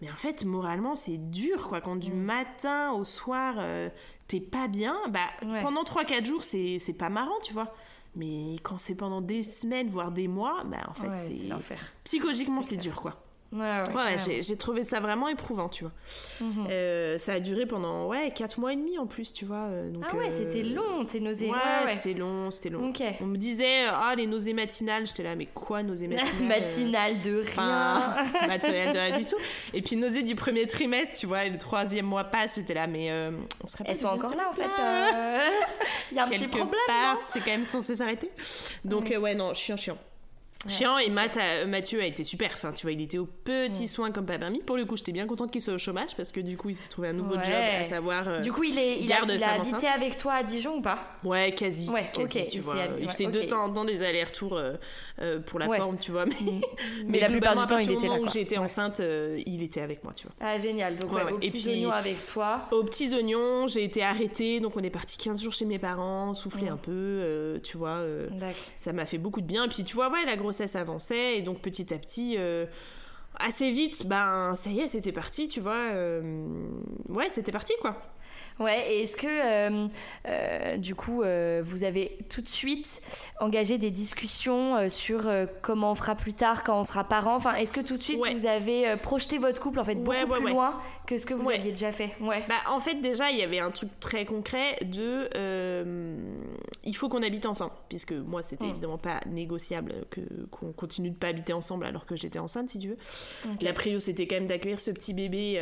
Mais 0.00 0.10
en 0.10 0.14
fait, 0.16 0.44
moralement, 0.44 0.94
c'est 0.94 1.16
dur, 1.18 1.68
quoi. 1.68 1.80
Quand 1.80 1.96
du 1.96 2.12
Mm. 2.12 2.22
matin 2.22 2.92
au 2.92 3.02
soir, 3.04 3.54
euh, 3.58 3.88
t'es 4.28 4.40
pas 4.40 4.68
bien, 4.68 4.96
bah, 5.08 5.26
Ouais. 5.46 5.62
pendant 5.62 5.82
3-4 5.84 6.24
jours, 6.24 6.44
c'est 6.44 6.78
pas 6.96 7.08
marrant, 7.08 7.38
tu 7.42 7.52
vois. 7.52 7.74
Mais 8.16 8.56
quand 8.62 8.78
c'est 8.78 8.94
pendant 8.94 9.20
des 9.20 9.42
semaines, 9.42 9.88
voire 9.88 10.10
des 10.12 10.28
mois, 10.28 10.62
bah, 10.64 10.78
en 10.88 10.94
fait, 10.94 11.08
Ouais, 11.08 11.16
c'est. 11.60 11.76
Psychologiquement, 12.04 12.62
C'est 12.62 12.76
dur, 12.76 13.00
quoi. 13.00 13.22
Ouais, 13.50 13.82
ouais, 13.94 14.16
j'ai 14.26 14.42
j'ai 14.42 14.56
trouvé 14.58 14.84
ça 14.84 15.00
vraiment 15.00 15.26
éprouvant, 15.28 15.70
tu 15.70 15.84
vois. 15.84 15.92
Mhm. 16.40 16.66
Euh, 16.70 17.16
ça 17.16 17.32
a 17.32 17.40
duré 17.40 17.64
pendant, 17.64 18.06
ouais, 18.06 18.30
4 18.30 18.60
mois 18.60 18.74
et 18.74 18.76
demi 18.76 18.98
en 18.98 19.06
plus, 19.06 19.32
tu 19.32 19.46
vois. 19.46 19.68
euh, 19.70 19.90
donc, 19.90 20.04
Ah 20.06 20.14
ouais, 20.16 20.26
euh, 20.28 20.30
c'était 20.30 20.62
long, 20.62 21.06
tes 21.06 21.18
nausées. 21.18 21.48
Ouais, 21.50 21.56
c'était 21.98 22.12
long, 22.12 22.50
c'était 22.50 22.68
long. 22.68 22.92
On 23.22 23.24
me 23.26 23.38
disait, 23.38 23.86
ah, 23.86 24.12
les 24.14 24.26
nausées 24.26 24.52
matinales, 24.52 25.06
j'étais 25.06 25.22
là, 25.22 25.34
mais 25.34 25.46
quoi, 25.46 25.82
nausées 25.82 26.08
matinales 26.08 26.42
euh, 26.42 26.46
Matinale 26.60 27.20
de 27.22 27.36
rien. 27.36 27.96
Enfin, 27.96 28.46
matériel 28.48 28.92
de 28.92 28.98
rien 28.98 29.18
du 29.18 29.24
tout. 29.24 29.36
Et 29.72 29.80
puis, 29.80 29.96
nausées 29.96 30.24
du 30.24 30.34
premier 30.34 30.66
trimestre, 30.66 31.18
tu 31.18 31.26
vois, 31.26 31.44
et 31.46 31.50
le 31.50 31.56
troisième 31.56 32.04
mois 32.04 32.24
passe, 32.24 32.56
j'étais 32.56 32.74
là, 32.74 32.86
mais 32.86 33.08
euh, 33.12 33.30
on 33.64 33.66
serait 33.66 33.84
Elles 33.86 33.96
sont 33.96 34.08
encore 34.08 34.34
là 34.34 34.48
en 34.50 34.52
fait. 34.52 34.62
Il 36.10 36.16
y 36.16 36.20
a 36.20 36.24
un 36.24 36.28
petit 36.28 36.40
Quelque 36.40 36.50
problème. 36.58 36.80
part, 36.86 37.14
non 37.14 37.20
c'est 37.32 37.38
quand 37.40 37.50
même 37.50 37.64
censé 37.64 37.94
s'arrêter. 37.94 38.30
Donc, 38.84 39.10
ouais, 39.18 39.34
non, 39.34 39.54
chiant, 39.54 39.76
chiant. 39.78 39.96
Chiant 40.66 40.98
et 40.98 41.08
Matt 41.08 41.36
a- 41.36 41.66
Mathieu 41.66 42.00
a 42.00 42.04
été 42.04 42.24
super. 42.24 42.50
Enfin, 42.52 42.72
tu 42.72 42.82
vois, 42.86 42.90
il 42.92 43.00
était 43.00 43.16
au 43.18 43.26
petit 43.26 43.86
soin 43.86 44.10
comme 44.10 44.26
pas 44.26 44.38
permis. 44.38 44.58
Pour 44.60 44.76
le 44.76 44.84
coup, 44.86 44.96
j'étais 44.96 45.12
bien 45.12 45.26
contente 45.26 45.52
qu'il 45.52 45.60
soit 45.62 45.74
au 45.74 45.78
chômage 45.78 46.16
parce 46.16 46.32
que 46.32 46.40
du 46.40 46.56
coup, 46.56 46.68
il 46.70 46.74
s'est 46.74 46.88
trouvé 46.88 47.08
un 47.08 47.12
nouveau 47.12 47.36
Ouais. 47.36 47.44
job, 47.44 47.54
à 47.54 47.84
savoir. 47.84 48.26
euh, 48.28 48.40
Du 48.40 48.50
coup, 48.50 48.64
il, 48.64 48.76
est, 48.76 48.98
il 48.98 49.12
a, 49.12 49.20
il 49.22 49.44
a 49.44 49.52
habité 49.52 49.74
enceinte. 49.76 49.84
avec 49.94 50.16
toi 50.16 50.32
à 50.34 50.42
Dijon 50.42 50.78
ou 50.78 50.82
pas? 50.82 50.98
Ouais, 51.22 51.54
quasi. 51.54 51.88
Ouais, 51.88 52.10
quasi, 52.12 52.40
ok, 52.40 52.46
tu 52.48 52.56
il 52.56 52.60
vois. 52.62 52.74
il 52.98 53.06
ouais, 53.06 53.12
faisait 53.12 53.26
de 53.26 53.42
temps 53.42 53.62
en 53.66 53.72
temps 53.72 53.84
des 53.84 54.02
allers-retours 54.02 54.56
euh, 54.56 54.72
euh, 55.22 55.38
pour 55.38 55.60
la 55.60 55.68
Ouais. 55.68 55.78
forme, 55.78 55.96
tu 55.96 56.10
vois. 56.10 56.26
Mais, 56.26 56.34
Mais 57.06 57.20
la 57.20 57.28
plupart 57.28 57.54
du 57.56 57.64
temps, 57.66 57.78
il 57.78 57.92
était 57.92 58.08
là, 58.08 58.14
où 58.20 58.26
j'étais 58.28 58.58
enceinte, 58.58 58.98
euh, 58.98 59.40
il 59.46 59.62
était 59.62 59.80
avec 59.80 60.02
moi, 60.02 60.12
tu 60.12 60.24
vois. 60.26 60.34
Ah, 60.40 60.58
génial. 60.58 60.96
Donc, 60.96 61.12
Ouais, 61.12 61.18
ouais, 61.18 61.24
ouais. 61.26 61.32
aux 61.34 61.36
Et 61.40 61.46
petits 61.46 61.68
oignons 61.68 61.92
avec 61.92 62.24
toi. 62.24 62.66
Aux 62.72 62.82
petits 62.82 63.14
oignons, 63.14 63.68
j'ai 63.68 63.84
été 63.84 64.02
arrêtée, 64.02 64.58
donc 64.58 64.76
on 64.76 64.82
est 64.82 64.90
parti 64.90 65.18
15 65.18 65.40
jours 65.40 65.52
chez 65.52 65.66
mes 65.66 65.78
parents, 65.78 66.34
souffler 66.34 66.64
Ouais. 66.64 66.68
un 66.70 66.76
peu, 66.76 66.90
euh, 66.92 67.58
tu 67.62 67.76
vois. 67.76 67.90
euh, 67.90 68.28
ça 68.76 68.92
m'a 68.92 69.06
fait 69.06 69.18
beaucoup 69.18 69.40
de 69.40 69.46
bien. 69.46 69.64
Et 69.66 69.68
puis 69.68 69.84
tu 69.84 69.94
vois, 69.94 70.10
ouais, 70.10 70.24
la 70.26 70.34
grossesse 70.48 70.76
avançait, 70.76 71.38
et 71.38 71.42
donc 71.42 71.60
petit 71.60 71.92
à 71.92 71.98
petit, 71.98 72.36
euh, 72.38 72.64
assez 73.38 73.70
vite, 73.70 74.06
ben 74.06 74.54
ça 74.54 74.70
y 74.70 74.80
est, 74.80 74.86
c'était 74.88 75.12
parti, 75.12 75.46
tu 75.48 75.60
vois. 75.60 75.92
euh, 75.94 76.22
ouais, 77.08 77.28
c'était 77.28 77.52
parti, 77.52 77.74
quoi. 77.80 78.00
Ouais, 78.60 78.92
et 78.92 79.02
est-ce 79.02 79.16
que 79.16 79.26
euh, 79.26 79.88
euh, 80.26 80.76
du 80.76 80.94
coup 80.94 81.22
euh, 81.22 81.60
vous 81.64 81.84
avez 81.84 82.18
tout 82.28 82.40
de 82.40 82.48
suite 82.48 83.00
engagé 83.40 83.78
des 83.78 83.90
discussions 83.90 84.88
sur 84.90 85.28
comment 85.62 85.92
on 85.92 85.94
fera 85.94 86.14
plus 86.14 86.34
tard 86.34 86.64
quand 86.64 86.78
on 86.80 86.84
sera 86.84 87.04
parent? 87.04 87.36
Enfin, 87.36 87.54
est-ce 87.54 87.72
que 87.72 87.80
tout 87.80 87.96
de 87.96 88.02
suite 88.02 88.20
Ouais. 88.20 88.32
vous 88.34 88.46
avez 88.46 88.96
projeté 88.96 89.38
votre 89.38 89.60
couple 89.60 89.78
en 89.80 89.84
fait 89.84 89.94
beaucoup 89.94 90.10
Ouais, 90.10 90.24
ouais, 90.24 90.40
plus 90.40 90.50
loin 90.52 90.74
que 91.06 91.18
ce 91.18 91.26
que 91.26 91.34
vous 91.34 91.48
aviez 91.48 91.70
déjà 91.70 91.92
fait? 91.92 92.10
Ouais. 92.20 92.42
Bah, 92.48 92.56
en 92.70 92.80
fait, 92.80 92.96
déjà, 92.96 93.30
il 93.30 93.38
y 93.38 93.42
avait 93.42 93.60
un 93.60 93.70
truc 93.70 93.90
très 94.00 94.24
concret 94.24 94.76
de. 94.84 95.28
il 96.84 96.96
faut 96.96 97.08
qu'on 97.08 97.22
habite 97.22 97.46
ensemble. 97.46 97.72
Puisque 97.88 98.12
moi, 98.12 98.42
c'était 98.42 98.66
Mm. 98.66 98.70
évidemment 98.70 98.98
pas 98.98 99.20
négociable 99.26 99.94
que, 100.10 100.20
qu'on 100.50 100.72
continue 100.72 101.10
de 101.10 101.16
pas 101.16 101.28
habiter 101.28 101.52
ensemble 101.52 101.84
alors 101.84 102.06
que 102.06 102.16
j'étais 102.16 102.38
enceinte, 102.38 102.70
si 102.70 102.78
tu 102.78 102.88
veux. 102.88 102.96
La 103.62 103.72
prio, 103.72 104.00
c'était 104.00 104.26
quand 104.26 104.36
même 104.36 104.46
d'accueillir 104.46 104.80
ce 104.80 104.90
petit 104.90 105.14
bébé. 105.14 105.60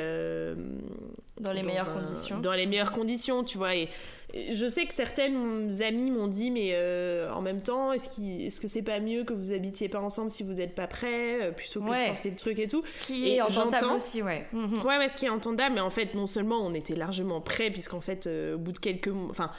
Dans 1.41 1.53
les 1.53 1.63
meilleures 1.63 1.91
un- 1.91 1.93
conditions. 2.01 2.39
Dans 2.41 2.55
les 2.55 2.67
meilleures 2.67 2.86
conditions, 2.93 3.45
tu 3.45 3.59
vois. 3.59 3.75
Et 3.75 3.89
et 4.35 4.53
je 4.55 4.67
sais 4.67 4.85
que 4.85 4.93
certaines 4.93 5.71
amies 5.83 6.11
m'ont 6.11 6.27
dit, 6.27 6.51
mais 6.51 6.71
euh, 6.75 7.33
en 7.33 7.41
même 7.41 7.63
temps, 7.63 7.93
est-ce, 7.93 8.09
qu'il- 8.11 8.45
est-ce 8.45 8.61
que 8.61 8.67
c'est 8.69 8.83
pas 8.83 8.99
mieux 8.99 9.23
que 9.25 9.33
vous 9.33 9.53
habitiez 9.53 9.89
pas 9.89 10.01
ensemble 10.01 10.31
si 10.33 10.43
vous 10.43 10.55
n'êtes 10.55 10.75
pas 10.75 10.89
prêts, 10.89 11.41
euh, 11.43 11.53
plutôt 11.53 11.81
que 11.81 11.89
Ouais. 11.89 12.03
de 12.03 12.07
forcer 12.09 12.31
le 12.31 12.37
truc 12.37 12.59
et 12.59 12.67
tout 12.67 12.83
Ce 12.85 12.99
qui 12.99 13.29
Et 13.29 13.37
est 13.37 13.41
entendable 13.41 13.87
aussi, 13.93 14.23
ouais. 14.23 14.45
Mhm. 14.53 14.83
Ouais, 14.85 14.99
ouais, 14.99 15.09
ce 15.09 15.17
qui 15.17 15.27
est 15.27 15.31
entendable, 15.31 15.77
mais 15.77 15.81
en 15.81 15.91
fait, 15.91 16.13
non 16.15 16.27
seulement 16.27 16.59
on 16.59 16.75
était 16.75 16.97
largement 16.97 17.41
prêts, 17.41 17.71
puisqu'en 17.71 18.01
fait, 18.01 18.27
euh, 18.27 18.57
au 18.57 18.59
bout 18.59 18.73
de 18.73 18.79
quelques 18.79 19.09
mois. 19.09 19.31
Enfin, 19.31 19.51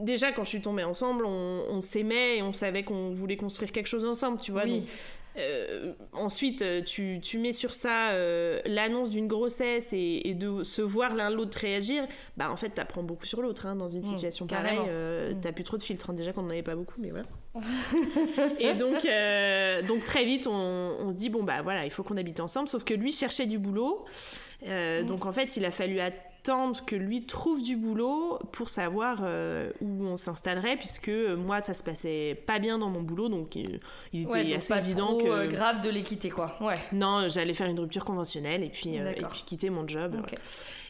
déjà, 0.00 0.30
quand 0.32 0.44
je 0.44 0.50
suis 0.50 0.60
tombée 0.62 0.84
ensemble, 0.84 1.24
on, 1.26 1.64
on 1.70 1.82
s'aimait 1.82 2.38
et 2.38 2.42
on 2.42 2.52
savait 2.52 2.84
qu'on 2.84 3.10
voulait 3.10 3.36
construire 3.36 3.72
quelque 3.72 3.88
chose 3.88 4.04
ensemble, 4.06 4.38
tu 4.40 4.52
vois. 4.52 4.62
Oui. 4.64 4.78
donc, 4.80 4.88
euh, 5.36 5.92
ensuite, 6.12 6.62
euh, 6.62 6.82
tu, 6.82 7.18
tu 7.22 7.38
mets 7.38 7.52
sur 7.52 7.74
ça 7.74 8.10
euh, 8.10 8.60
l'annonce 8.66 9.10
d'une 9.10 9.26
grossesse 9.26 9.92
et, 9.92 10.20
et 10.28 10.34
de 10.34 10.62
se 10.64 10.80
voir 10.82 11.14
l'un 11.14 11.30
l'autre 11.30 11.58
réagir, 11.58 12.06
bah 12.36 12.50
en 12.50 12.56
fait, 12.56 12.70
t'apprends 12.70 13.02
beaucoup 13.02 13.26
sur 13.26 13.42
l'autre 13.42 13.66
hein, 13.66 13.74
dans 13.76 13.88
une 13.88 14.00
Mm, 14.00 14.04
situation 14.14 14.46
pareille. 14.46 14.78
euh, 14.88 15.32
Mm. 15.34 15.40
T'as 15.40 15.52
plus 15.52 15.64
trop 15.64 15.76
de 15.76 15.82
filtres, 15.82 16.10
hein, 16.10 16.14
déjà 16.14 16.32
qu'on 16.32 16.42
n'en 16.42 16.50
avait 16.50 16.62
pas 16.62 16.76
beaucoup, 16.76 17.00
mais 17.00 17.10
voilà. 17.10 17.26
et 18.58 18.74
donc, 18.74 19.06
donc 19.88 20.04
très 20.04 20.24
vite, 20.24 20.46
on, 20.46 20.52
on 20.52 21.10
se 21.10 21.16
dit 21.16 21.28
bon 21.30 21.42
bah 21.44 21.62
voilà, 21.62 21.84
il 21.84 21.90
faut 21.90 22.02
qu'on 22.02 22.16
habite 22.16 22.40
ensemble. 22.40 22.68
Sauf 22.68 22.84
que 22.84 22.94
lui 22.94 23.12
cherchait 23.12 23.46
du 23.46 23.58
boulot, 23.58 24.04
Euh, 24.66 25.02
donc 25.02 25.26
en 25.26 25.32
fait, 25.32 25.56
il 25.58 25.64
a 25.66 25.70
fallu 25.70 26.00
attendre 26.00 26.22
que 26.44 26.94
lui 26.94 27.24
trouve 27.24 27.62
du 27.62 27.74
boulot 27.76 28.38
pour 28.52 28.68
savoir 28.68 29.20
euh, 29.22 29.70
où 29.80 30.04
on 30.04 30.16
s'installerait, 30.18 30.76
puisque 30.76 31.08
euh, 31.08 31.36
moi, 31.36 31.62
ça 31.62 31.72
se 31.72 31.82
passait 31.82 32.34
pas 32.46 32.58
bien 32.58 32.78
dans 32.78 32.90
mon 32.90 33.00
boulot, 33.02 33.28
donc 33.30 33.56
il, 33.56 33.80
il 34.12 34.22
était 34.22 34.30
Ouais, 34.32 34.44
donc 34.44 34.52
assez 34.58 34.68
pas 34.74 34.78
évident 34.80 35.06
trop, 35.16 35.18
que. 35.22 35.28
euh, 35.28 35.46
grave 35.46 35.80
de 35.80 35.88
les 35.88 36.02
quitter, 36.02 36.28
quoi. 36.30 36.56
Ouais. 36.60 36.74
Non, 36.92 37.26
j'allais 37.28 37.54
faire 37.54 37.66
une 37.68 37.80
rupture 37.80 38.04
conventionnelle 38.04 38.62
et 38.62 38.68
puis, 38.68 38.98
euh, 38.98 39.12
et 39.16 39.22
puis 39.24 39.42
quitter 39.46 39.70
mon 39.70 39.88
job. 39.88 40.14
Ouais. 40.16 40.38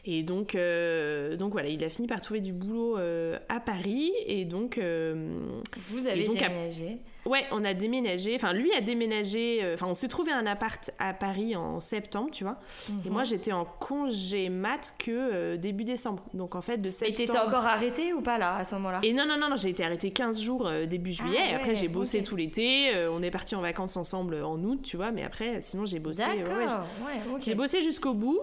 Et 0.03 0.23
donc, 0.23 0.55
euh, 0.55 1.35
donc 1.37 1.53
voilà, 1.53 1.69
il 1.69 1.83
a 1.83 1.89
fini 1.89 2.07
par 2.07 2.19
trouver 2.21 2.41
du 2.41 2.51
boulot 2.53 2.97
euh, 2.97 3.39
à 3.49 3.59
Paris. 3.59 4.11
Et 4.27 4.43
donc, 4.45 4.77
euh, 4.77 5.31
Vous 5.77 6.07
avez 6.07 6.25
donc, 6.25 6.41
à- 6.41 6.49
déménagé. 6.49 6.97
Ouais, 7.25 7.45
on 7.51 7.63
a 7.65 7.73
déménagé. 7.73 8.35
Enfin, 8.35 8.53
lui 8.53 8.71
a 8.73 8.81
déménagé. 8.81 9.59
euh, 9.63 9.73
Enfin, 9.75 9.87
on 9.87 9.93
s'est 9.93 10.07
trouvé 10.07 10.31
un 10.31 10.45
appart 10.45 10.91
à 10.99 11.13
Paris 11.13 11.55
en 11.55 11.79
septembre, 11.79 12.29
tu 12.31 12.43
vois. 12.43 12.57
Et 12.89 13.07
Mhm. 13.07 13.13
moi, 13.13 13.23
j'étais 13.23 13.51
en 13.51 13.65
congé 13.65 14.49
mat 14.49 14.93
que 14.97 15.11
euh, 15.11 15.57
début 15.57 15.83
décembre. 15.83 16.23
Donc, 16.33 16.55
en 16.55 16.61
fait, 16.61 16.77
de 16.77 16.87
Et 16.87 16.91
septembre. 16.91 17.17
t'étais 17.17 17.37
encore 17.39 17.65
arrêté 17.65 18.13
ou 18.13 18.21
pas 18.21 18.37
là, 18.37 18.55
à 18.57 18.65
ce 18.65 18.75
moment-là? 18.75 18.99
Et 19.03 19.13
non, 19.13 19.25
non, 19.27 19.37
non, 19.37 19.49
non, 19.49 19.55
j'ai 19.55 19.69
été 19.69 19.83
arrêtée 19.83 20.11
15 20.11 20.41
jours 20.41 20.67
euh, 20.67 20.85
début 20.85 21.13
juillet. 21.13 21.39
Ah 21.43 21.51
et 21.51 21.55
après, 21.55 21.75
j'ai 21.75 21.87
bossé 21.87 22.23
tout 22.23 22.35
l'été. 22.35 22.93
euh, 22.95 23.09
on 23.11 23.21
est 23.21 23.31
parti 23.31 23.55
en 23.55 23.61
vacances 23.61 23.97
ensemble 23.97 24.35
en 24.43 24.57
août, 24.63 24.81
tu 24.83 24.97
vois. 24.97 25.11
Mais 25.11 25.23
après, 25.23 25.61
sinon, 25.61 25.85
j'ai 25.85 25.99
bossé. 25.99 26.21
D'accord. 26.21 26.57
ouais, 26.57 27.39
j'ai 27.41 27.55
bossé 27.55 27.81
jusqu'au 27.81 28.13
bout. 28.13 28.39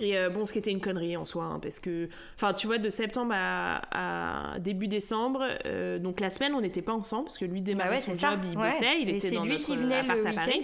Et 0.00 0.16
euh, 0.18 0.30
bon, 0.30 0.44
ce 0.44 0.52
qui 0.52 0.58
était 0.58 0.70
une 0.70 0.80
connerie 0.80 1.16
en 1.16 1.24
soi, 1.24 1.44
hein, 1.44 1.58
parce 1.60 1.78
que, 1.78 2.08
enfin, 2.36 2.52
tu 2.54 2.66
vois, 2.66 2.78
de 2.78 2.90
septembre 2.90 3.34
à, 3.36 4.52
à 4.54 4.58
début 4.58 4.88
décembre, 4.88 5.44
euh, 5.66 5.98
donc 5.98 6.20
la 6.20 6.30
semaine, 6.30 6.54
on 6.54 6.60
n'était 6.60 6.82
pas 6.82 6.92
ensemble, 6.92 7.24
parce 7.24 7.38
que 7.38 7.44
lui 7.44 7.60
Bah 7.60 7.66
démarrait 7.66 7.90
ouais, 7.96 8.00
son 8.00 8.14
job, 8.14 8.40
il 8.50 8.58
ouais. 8.58 8.70
bossait, 8.70 9.00
il 9.00 9.08
Et 9.10 9.16
était 9.16 9.30
dans 9.32 9.44
lui 9.44 9.52
notre 9.52 9.64
qui 9.64 9.76
venait 9.76 9.98
appart 9.98 10.18
le 10.18 10.26
à 10.26 10.32
Paris. 10.32 10.62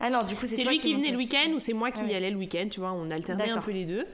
Ah 0.00 0.10
non, 0.10 0.20
du 0.20 0.36
coup, 0.36 0.46
c'est 0.46 0.62
lui 0.64 0.78
qui 0.78 0.94
venait 0.94 1.10
le 1.10 1.16
week-end 1.16 1.50
ou 1.54 1.58
c'est 1.58 1.72
moi 1.72 1.90
qui 1.90 2.02
Ah 2.04 2.10
y 2.10 2.14
allais 2.14 2.30
le 2.30 2.36
week-end, 2.36 2.68
tu 2.70 2.78
vois, 2.80 2.92
on 2.92 3.10
alternait 3.10 3.50
un 3.50 3.60
peu 3.60 3.72
les 3.72 3.84
deux. 3.84 4.06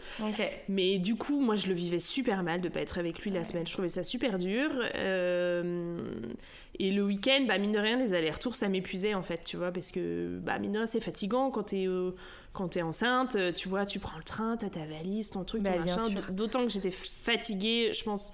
Mais 0.69 0.99
du 0.99 1.15
coup, 1.17 1.41
moi, 1.41 1.57
je 1.57 1.67
le 1.69 1.75
vivais 1.75 1.99
super 1.99 2.43
mal 2.43 2.61
de 2.61 2.69
pas 2.69 2.81
être 2.81 2.99
avec 2.99 3.19
lui 3.21 3.31
la 3.31 3.45
semaine. 3.45 3.67
Je 3.67 3.73
trouvais 3.73 3.89
ça 3.91 4.03
super 4.03 4.39
dur. 4.39 4.71
Euh, 4.95 6.03
Et 6.81 6.91
le 6.91 7.05
week-end, 7.05 7.45
bah, 7.47 7.59
mine 7.59 7.73
de 7.73 7.79
rien, 7.79 7.99
les 7.99 8.15
allers-retours, 8.15 8.55
ça 8.57 8.69
m'épuisait 8.69 9.15
en 9.15 9.23
fait, 9.23 9.45
tu 9.45 9.57
vois, 9.57 9.71
parce 9.71 9.93
que, 9.93 10.41
bah, 10.45 10.59
mine 10.59 10.73
de 10.73 10.79
rien, 10.79 10.87
c'est 10.87 11.01
fatigant 11.01 11.51
quand 11.51 11.65
t'es 11.65 11.87
euh, 11.87 12.11
quand 12.53 12.69
t'es 12.69 12.83
enceinte, 12.83 13.37
euh, 13.37 13.53
tu 13.53 13.69
vois, 13.69 13.85
tu 13.85 13.99
prends 13.99 14.17
le 14.17 14.25
train, 14.25 14.57
t'as 14.57 14.71
ta 14.71 14.85
valise, 14.87 15.31
ton 15.31 15.45
truc, 15.45 15.63
ton 15.63 15.71
Bah, 15.71 15.79
bien 15.79 15.97
machin. 15.97 16.21
D'autant 16.33 16.63
que 16.65 16.71
j'étais 16.73 16.91
fatiguée, 16.93 17.93
je 17.95 18.03
pense, 18.05 18.33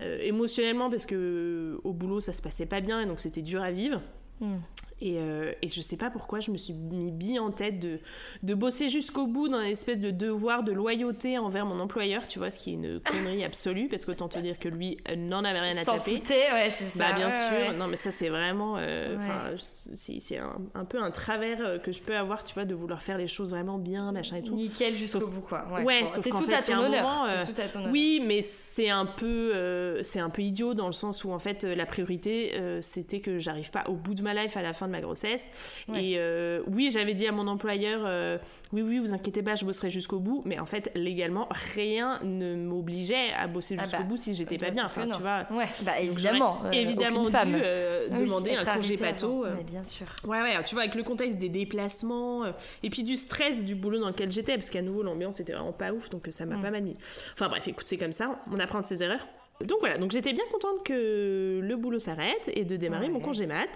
euh, 0.00 0.18
émotionnellement, 0.22 0.88
parce 0.90 1.04
que 1.06 1.14
euh, 1.14 1.80
au 1.84 1.92
boulot, 1.92 2.20
ça 2.20 2.32
se 2.32 2.42
passait 2.42 2.66
pas 2.66 2.80
bien 2.80 3.00
et 3.00 3.06
donc 3.06 3.18
c'était 3.20 3.42
dur 3.42 3.62
à 3.62 3.70
vivre. 3.72 4.00
Hmm. 4.40 4.56
Et, 5.04 5.14
euh, 5.18 5.50
et 5.62 5.68
je 5.68 5.80
sais 5.80 5.96
pas 5.96 6.10
pourquoi 6.10 6.38
je 6.38 6.52
me 6.52 6.56
suis 6.56 6.74
mis 6.74 7.10
bien 7.10 7.42
en 7.42 7.50
tête 7.50 7.80
de, 7.80 7.98
de 8.44 8.54
bosser 8.54 8.88
jusqu'au 8.88 9.26
bout 9.26 9.48
dans 9.48 9.58
une 9.58 9.66
espèce 9.72 9.98
de 9.98 10.10
devoir 10.12 10.62
de 10.62 10.70
loyauté 10.70 11.38
envers 11.38 11.66
mon 11.66 11.80
employeur, 11.80 12.28
tu 12.28 12.38
vois, 12.38 12.50
ce 12.50 12.58
qui 12.60 12.70
est 12.70 12.74
une 12.74 13.00
connerie 13.04 13.42
absolue, 13.42 13.88
parce 13.88 14.04
qu'autant 14.04 14.28
te 14.28 14.38
dire 14.38 14.60
que 14.60 14.68
lui 14.68 14.98
euh, 15.10 15.16
n'en 15.16 15.44
avait 15.44 15.58
rien 15.58 15.72
à 15.76 15.82
S'en 15.82 15.96
taper. 15.98 16.16
foutait, 16.16 16.34
ouais, 16.52 16.70
c'est 16.70 16.84
ça. 16.84 17.08
Bah 17.10 17.16
bien 17.16 17.28
ouais, 17.28 17.34
sûr, 17.34 17.68
ouais. 17.72 17.76
non 17.76 17.88
mais 17.88 17.96
ça 17.96 18.12
c'est 18.12 18.28
vraiment, 18.28 18.76
euh, 18.78 19.16
Ouais. 19.16 19.56
c'est 19.58 20.20
c'est 20.20 20.38
un, 20.38 20.58
un 20.74 20.84
peu 20.84 21.02
un 21.02 21.10
travers 21.10 21.58
euh, 21.60 21.78
que 21.78 21.90
je 21.90 22.00
peux 22.00 22.16
avoir, 22.16 22.44
tu 22.44 22.54
vois, 22.54 22.64
de 22.64 22.74
vouloir 22.74 23.02
faire 23.02 23.18
les 23.18 23.26
choses 23.26 23.50
vraiment 23.50 23.78
bien, 23.78 24.12
machin 24.12 24.36
et 24.36 24.42
tout. 24.44 24.54
Nickel 24.54 24.94
jusqu'au 24.94 25.18
Sauf- 25.18 25.30
bout, 25.34 25.40
quoi. 25.42 25.66
Ouais, 25.84 26.02
Bon, 26.02 26.06
sauf 26.06 26.22
c'est 26.22 26.30
qu'en 26.30 26.38
tout 26.40 26.48
fait, 26.48 26.54
à 26.54 26.62
ton 26.62 26.74
honneur. 26.78 27.02
moment, 27.02 27.24
euh, 27.26 27.42
C'est 27.42 27.54
tout 27.54 27.60
à 27.60 27.66
ton 27.68 27.78
honneur. 27.80 27.92
Oui, 27.92 28.22
mais 28.24 28.40
c'est 28.42 28.88
un 28.90 29.06
peu, 29.06 29.52
euh, 29.54 30.02
c'est 30.04 30.20
un 30.20 30.30
peu 30.30 30.42
idiot 30.42 30.74
dans 30.74 30.86
le 30.86 30.92
sens 30.92 31.24
où 31.24 31.32
en 31.32 31.40
fait 31.40 31.64
la 31.64 31.86
priorité 31.86 32.52
c'était 32.82 33.20
que 33.20 33.38
j'arrive 33.38 33.70
pas 33.70 33.84
au 33.88 33.94
bout 33.94 34.14
de 34.14 34.22
ma 34.22 34.34
life 34.34 34.56
à 34.56 34.62
la 34.62 34.72
fin 34.72 34.86
de 34.86 34.91
ma 34.92 35.00
grossesse. 35.00 35.48
Ouais. 35.88 36.04
Et 36.04 36.14
euh, 36.18 36.62
oui, 36.68 36.90
j'avais 36.92 37.14
dit 37.14 37.26
à 37.26 37.32
mon 37.32 37.48
employeur, 37.48 38.02
euh, 38.04 38.38
oui, 38.72 38.82
oui, 38.82 38.98
vous 39.00 39.12
inquiétez 39.12 39.42
pas, 39.42 39.56
je 39.56 39.64
bosserai 39.64 39.90
jusqu'au 39.90 40.20
bout. 40.20 40.42
Mais 40.44 40.58
en 40.60 40.66
fait, 40.66 40.90
légalement, 40.94 41.48
rien 41.74 42.20
ne 42.22 42.54
m'obligeait 42.54 43.32
à 43.36 43.48
bosser 43.48 43.74
Ah 43.78 43.82
jusqu'au 43.82 43.98
bah, 43.98 44.04
bout 44.04 44.16
si 44.16 44.34
j'étais 44.34 44.58
pas 44.58 44.70
Bien 44.70 44.86
Enfin, 44.86 45.08
tu 45.08 45.20
vois. 45.20 45.46
Ouais, 45.50 45.66
bah 45.84 45.98
évidemment. 46.00 46.60
euh, 46.66 46.70
évidemment 46.70 47.24
dû 47.24 47.30
femme. 47.32 47.54
oui, 47.54 48.18
demander 48.24 48.54
un 48.54 48.64
congé 48.64 48.96
pato. 48.96 49.44
Mais 49.56 49.64
bien 49.64 49.82
sûr. 49.84 50.06
Ouais, 50.26 50.40
ouais, 50.42 50.62
tu 50.64 50.74
vois, 50.74 50.82
avec 50.84 50.94
le 50.94 51.02
contexte 51.02 51.38
des 51.38 51.48
déplacements 51.48 52.44
et 52.82 52.90
puis 52.90 53.02
du 53.02 53.16
stress 53.16 53.64
du 53.64 53.74
boulot 53.74 53.98
dans 54.00 54.08
lequel 54.08 54.30
j'étais, 54.30 54.54
parce 54.54 54.70
qu'à 54.70 54.82
nouveau, 54.82 55.02
l'ambiance 55.02 55.40
était 55.40 55.52
vraiment 55.52 55.72
pas 55.72 55.92
ouf, 55.92 56.10
donc 56.10 56.28
ça 56.30 56.46
m'a 56.46 56.56
Mm. 56.56 56.62
pas 56.62 56.70
mal 56.70 56.82
mis. 56.82 56.96
Enfin 57.32 57.48
bref, 57.48 57.66
écoute, 57.66 57.86
c'est 57.86 57.96
comme 57.96 58.12
ça, 58.12 58.38
on 58.52 58.58
apprend 58.60 58.80
de 58.80 58.86
ses 58.86 59.02
erreurs. 59.02 59.26
Donc 59.64 59.78
voilà, 59.80 59.98
donc 59.98 60.10
j'étais 60.12 60.32
bien 60.32 60.44
contente 60.52 60.84
que 60.84 61.60
le 61.62 61.76
boulot 61.76 61.98
s'arrête 61.98 62.50
et 62.54 62.64
de 62.64 62.76
démarrer 62.76 63.08
mon 63.08 63.20
congé 63.20 63.46
mat. 63.46 63.68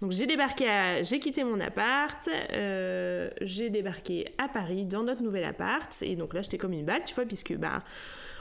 Donc 0.00 0.12
j'ai 0.12 0.26
débarqué, 0.26 0.68
à- 0.68 1.02
j'ai 1.02 1.18
quitté 1.18 1.44
mon 1.44 1.60
appart, 1.60 2.28
euh, 2.52 3.30
j'ai 3.40 3.70
débarqué 3.70 4.34
à 4.38 4.48
Paris 4.48 4.84
dans 4.84 5.02
notre 5.02 5.22
nouvel 5.22 5.44
appart 5.44 5.90
et 6.02 6.16
donc 6.16 6.34
là 6.34 6.42
j'étais 6.42 6.58
comme 6.58 6.72
une 6.72 6.84
balle, 6.84 7.04
tu 7.04 7.14
vois, 7.14 7.24
puisque 7.24 7.54
bah 7.56 7.82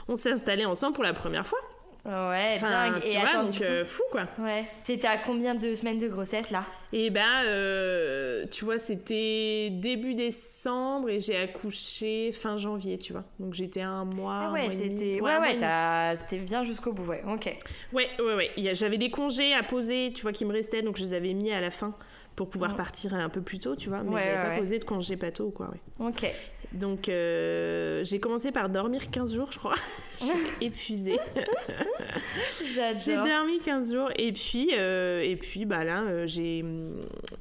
on 0.07 0.15
s'est 0.15 0.31
installé 0.31 0.65
ensemble 0.65 0.93
pour 0.95 1.03
la 1.03 1.13
première 1.13 1.47
fois. 1.47 1.59
Ouais, 2.05 2.55
Enfin, 2.57 2.91
dingue. 2.91 3.01
tu 3.01 3.07
Et 3.07 3.17
vois, 3.19 3.29
attends, 3.29 3.43
donc 3.45 3.55
coup, 3.57 3.63
euh, 3.63 3.85
fou 3.85 4.03
quoi. 4.11 4.25
ouais. 4.39 4.65
T'étais 4.83 5.07
à 5.07 5.17
combien 5.17 5.55
de 5.55 5.73
semaines 5.73 5.99
de 5.99 6.09
grossesse 6.09 6.51
là? 6.51 6.65
Et 6.91 7.09
ben, 7.09 7.45
euh, 7.45 8.45
tu 8.51 8.65
vois, 8.65 8.77
c'était 8.77 9.69
début 9.71 10.13
décembre 10.13 11.09
et 11.09 11.21
j'ai 11.21 11.37
accouché 11.37 12.31
fin 12.33 12.57
janvier, 12.57 12.97
tu 12.97 13.13
vois. 13.13 13.23
Donc 13.39 13.53
j'étais 13.53 13.81
un 13.81 14.03
mois. 14.17 14.47
Ah 14.49 14.51
ouais, 14.51 14.69
c'était. 14.69 15.21
Ouais, 15.21 15.37
ouais, 15.37 15.57
t'as- 15.57 16.17
c'était 16.17 16.39
bien 16.39 16.63
jusqu'au 16.63 16.91
bout, 16.91 17.05
ouais. 17.05 17.23
Ok. 17.25 17.55
Ouais, 17.93 18.09
ouais, 18.19 18.35
ouais. 18.57 18.75
J'avais 18.75 18.97
des 18.97 19.09
congés 19.09 19.53
à 19.53 19.63
poser, 19.63 20.11
tu 20.13 20.23
vois, 20.23 20.33
qui 20.33 20.43
me 20.43 20.51
restaient, 20.51 20.81
donc 20.81 20.97
je 20.97 21.03
les 21.03 21.13
avais 21.13 21.33
mis 21.33 21.51
à 21.53 21.61
la 21.61 21.71
fin 21.71 21.95
pour 22.35 22.49
pouvoir 22.49 22.73
Mm. 22.73 22.77
partir 22.77 23.13
un 23.13 23.29
peu 23.29 23.41
plus 23.41 23.59
tôt, 23.59 23.75
tu 23.77 23.87
vois. 23.89 24.03
Mais 24.03 24.09
Ouais, 24.15 24.21
j'avais 24.21 24.35
ouais, 24.37 24.43
pas 24.43 24.49
ouais. 24.49 24.59
posé 24.59 24.79
de 24.79 24.83
congé 24.83 25.15
pato, 25.15 25.51
quoi, 25.51 25.69
ouais. 25.69 26.07
Ok. 26.09 26.29
Donc 26.73 27.07
euh, 27.09 28.03
j'ai 28.03 28.19
commencé 28.19 28.51
par 28.51 28.69
dormir 28.69 29.09
15 29.11 29.35
jours, 29.35 29.51
je 29.51 29.59
crois. 29.59 29.75
J'étais 30.21 30.37
épuisée. 30.65 31.19
J'ai 32.59 32.65
J'adore. 32.99 33.27
dormi 33.27 33.59
15 33.59 33.93
jours 33.93 34.09
et 34.17 34.31
puis, 34.31 34.69
euh, 34.73 35.21
et 35.21 35.35
puis 35.35 35.65
bah 35.65 35.83
là, 35.83 36.01
euh, 36.03 36.23
j'ai, 36.27 36.63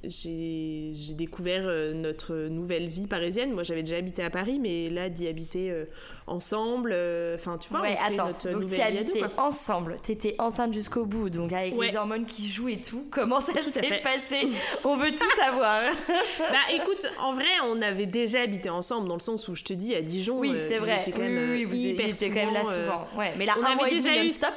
j'ai, 0.05 0.91
j'ai 0.93 1.15
découvert 1.15 1.65
notre 1.95 2.35
nouvelle 2.49 2.89
vie 2.89 3.07
parisienne. 3.07 3.53
Moi, 3.53 3.63
j'avais 3.63 3.83
déjà 3.83 3.97
habité 3.97 4.23
à 4.25 4.31
Paris, 4.31 4.59
mais 4.61 4.91
là, 4.91 5.09
d'y 5.09 5.29
habiter 5.29 5.71
euh, 5.71 5.85
ensemble, 6.27 6.95
enfin, 7.35 7.59
tu 7.59 7.69
vois, 7.69 7.83
Ouais, 7.83 7.97
on 8.01 8.13
attends. 8.13 8.27
notre 8.29 8.51
Donc, 8.51 8.63
nouvelle 8.65 9.11
tu 9.13 9.19
quoi. 9.19 9.29
ensemble. 9.39 9.97
T'étais 10.03 10.35
enceinte 10.39 10.73
jusqu'au 10.73 11.05
bout. 11.07 11.31
Donc, 11.31 11.53
avec 11.53 11.77
Ouais. 11.77 11.89
les 11.89 11.97
hormones 11.97 12.27
qui 12.27 12.49
jouent 12.49 12.69
et 12.71 12.81
tout. 12.81 13.07
Comment 13.11 13.41
ça 13.41 13.61
s'est 13.63 14.01
passé? 14.03 14.49
On 14.85 14.97
veut 14.97 15.15
tout 15.15 15.31
savoir. 15.41 15.83
Bah 16.39 16.75
écoute, 16.75 17.07
en 17.21 17.35
vrai, 17.35 17.45
on 17.69 17.81
avait 17.83 18.07
déjà 18.07 18.41
habité 18.41 18.69
ensemble 18.71 19.09
dans 19.09 19.15
le 19.15 19.21
sens 19.23 19.49
où 19.49 19.55
je 19.55 19.65
te 19.65 19.73
dis 19.73 19.95
à 19.95 20.03
Dijon. 20.03 20.39
oui, 20.39 20.51
euh, 20.55 20.61
c'est 20.61 20.75
il 20.75 20.81
vrai. 20.81 21.01
était 21.01 21.13
quand 21.13 21.23
Oui, 21.23 21.29
même 21.29 21.51
oui, 21.51 21.57
oui, 21.57 21.63
euh, 21.65 21.67
vous 21.67 21.75
hyper 21.75 22.07
quand 22.09 22.35
même 22.35 22.53
là 22.55 22.65
souvent, 22.65 22.77
euh, 22.77 22.85
souvent. 22.85 23.09
Ouais, 23.19 23.33
mais 23.39 23.47
là, 23.47 23.55
on 23.59 23.65
avait 23.65 23.91
déjà 23.91 24.15
eu 24.17 24.25
non-stop, 24.25 24.51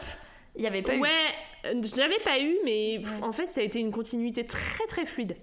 il 0.56 0.62
n'y 0.62 0.68
avait 0.68 0.82
pas 0.82 0.96
eu. 0.96 1.00
ouais, 1.00 1.10
euh, 1.68 1.82
je 1.84 1.96
l'avais 1.98 2.20
pas 2.20 2.40
eu, 2.40 2.56
mais 2.66 3.00
pff, 3.00 3.22
en 3.24 3.32
fait, 3.32 3.48
ça 3.48 3.62
a 3.62 3.64
été 3.64 3.80
une 3.80 3.92
continuité 3.92 4.46
très 4.46 4.86
très 4.88 5.06
fluide. 5.06 5.36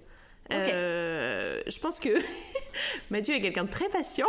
Ok. 0.51 0.57
Euh, 0.57 1.61
je 1.67 1.79
pense 1.79 1.99
que 2.01 2.09
Mathieu 3.09 3.33
est 3.35 3.41
quelqu'un 3.41 3.63
de 3.63 3.69
très 3.69 3.87
patient 3.89 4.27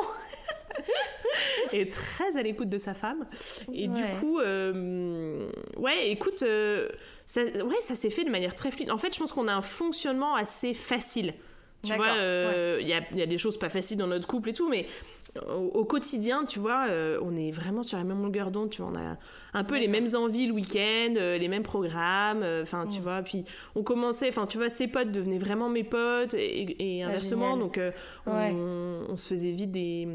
et 1.72 1.88
très 1.88 2.36
à 2.36 2.42
l'écoute 2.42 2.68
de 2.68 2.78
sa 2.78 2.94
femme. 2.94 3.26
Et 3.72 3.88
du 3.88 4.02
coup, 4.20 4.38
euh, 4.40 5.50
ouais, 5.76 6.08
écoute, 6.10 6.42
euh, 6.42 6.88
ça, 7.26 7.42
ouais, 7.42 7.80
ça 7.80 7.94
s'est 7.94 8.10
fait 8.10 8.24
de 8.24 8.30
manière 8.30 8.54
très 8.54 8.70
fluide. 8.70 8.90
En 8.90 8.98
fait, 8.98 9.12
je 9.12 9.18
pense 9.18 9.32
qu'on 9.32 9.48
a 9.48 9.52
un 9.54 9.60
fonctionnement 9.62 10.34
assez 10.36 10.72
facile. 10.74 11.34
Tu 11.84 11.94
vois, 11.94 12.16
euh, 12.16 12.78
il 12.80 12.88
y, 12.88 12.92
a, 12.92 13.00
y 13.14 13.22
a 13.22 13.26
des 13.26 13.38
choses 13.38 13.58
pas 13.58 13.68
faciles 13.68 13.96
dans 13.98 14.06
notre 14.06 14.26
couple 14.26 14.50
et 14.50 14.52
tout, 14.52 14.68
mais 14.68 14.86
au, 15.48 15.62
au 15.80 15.84
quotidien, 15.84 16.44
tu 16.44 16.58
vois, 16.58 16.86
euh, 16.88 17.18
on 17.22 17.36
est 17.36 17.50
vraiment 17.50 17.82
sur 17.82 17.98
la 17.98 18.04
même 18.04 18.22
longueur 18.22 18.50
d'onde. 18.50 18.70
Tu 18.70 18.82
vois, 18.82 18.90
on 18.92 18.96
a 18.98 19.16
un 19.52 19.64
peu 19.64 19.78
les 19.78 19.88
mêmes 19.88 20.08
envies 20.14 20.46
le 20.46 20.52
week-end, 20.52 21.14
euh, 21.16 21.38
les 21.38 21.48
mêmes 21.48 21.62
programmes. 21.62 22.44
Enfin, 22.62 22.86
tu 22.86 22.98
Mm. 22.98 23.02
vois, 23.02 23.22
puis 23.22 23.44
on 23.74 23.82
commençait, 23.82 24.28
enfin, 24.28 24.46
tu 24.46 24.58
vois, 24.58 24.68
ses 24.68 24.86
potes 24.88 25.10
devenaient 25.12 25.38
vraiment 25.38 25.68
mes 25.68 25.84
potes 25.84 26.34
et, 26.34 26.96
et 26.98 27.02
Ah, 27.02 27.08
inversement. 27.08 27.56
donc, 27.56 27.80
on, 28.26 28.30
Ouais. 28.32 28.52
on 28.52 29.16
se 29.16 29.28
faisait 29.28 29.50
vite 29.52 29.70
des. 29.72 30.08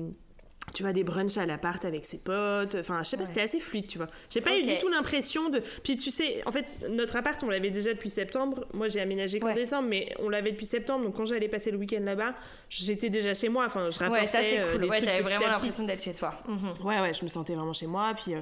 Tu 0.74 0.84
vois, 0.84 0.94
des 0.94 1.04
brunchs 1.04 1.38
à 1.38 1.46
l'appart 1.46 1.84
avec 1.86 2.06
ses 2.06 2.20
potes. 2.20 2.76
Enfin, 2.76 3.02
je 3.04 3.10
sais 3.10 3.18
pas, 3.18 3.24
Ouais. 3.24 3.28
c'était 3.30 3.42
assez 3.42 3.60
fluide, 3.60 3.88
tu 3.88 3.98
vois. 3.98 4.08
J'ai 4.30 4.42
pas 4.42 4.58
eu 4.58 4.62
du 4.62 4.78
tout 4.78 4.88
l'impression 4.88 5.50
de. 5.50 5.62
Puis 5.84 5.98
tu 5.98 6.12
sais, 6.12 6.42
en 6.46 6.52
fait, 6.52 6.66
notre 6.90 7.16
appart, 7.16 7.42
on 7.44 7.50
l'avait 7.50 7.72
déjà 7.72 7.94
depuis 7.94 8.10
septembre. 8.10 8.66
Moi, 8.74 8.88
j'ai 8.88 9.02
aménagé 9.02 9.40
qu'en 9.40 9.48
Ouais. 9.48 9.54
décembre, 9.56 9.88
mais 9.90 10.14
on 10.20 10.30
l'avait 10.30 10.52
depuis 10.52 10.66
septembre. 10.66 11.06
Donc, 11.06 11.16
quand 11.16 11.26
j'allais 11.26 11.48
passer 11.48 11.72
le 11.72 11.78
week-end 11.78 12.02
là-bas, 12.02 12.36
j'étais 12.70 13.10
déjà 13.10 13.34
chez 13.34 13.50
moi. 13.50 13.66
Enfin, 13.66 13.90
je 13.90 13.98
rapportais 14.00 14.22
Ouais, 14.22 14.28
ça 14.28 14.42
c'est 14.44 14.60
euh, 14.60 14.68
cool. 14.72 14.86
Ouais, 14.86 15.02
t'avais 15.02 15.22
vraiment 15.22 15.48
l'impression 15.48 15.84
d'être 15.86 16.04
chez 16.04 16.14
toi. 16.14 16.32
Mhm. 16.48 16.74
Ouais, 16.86 17.00
ouais, 17.02 17.14
je 17.14 17.24
me 17.24 17.30
sentais 17.30 17.56
vraiment 17.56 17.74
chez 17.74 17.88
moi. 17.88 18.14
Puis, 18.16 18.36
euh, 18.36 18.42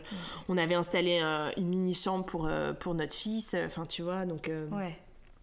on 0.50 0.58
avait 0.58 0.76
installé 0.76 1.20
euh, 1.24 1.50
une 1.58 1.68
mini 1.68 1.94
chambre 1.94 2.26
pour, 2.26 2.48
euh, 2.48 2.74
pour 2.74 2.94
notre 2.94 3.14
fils. 3.16 3.56
Enfin, 3.66 3.86
tu 3.86 4.02
vois, 4.02 4.26
donc, 4.26 4.52
Ouais, 4.72 4.98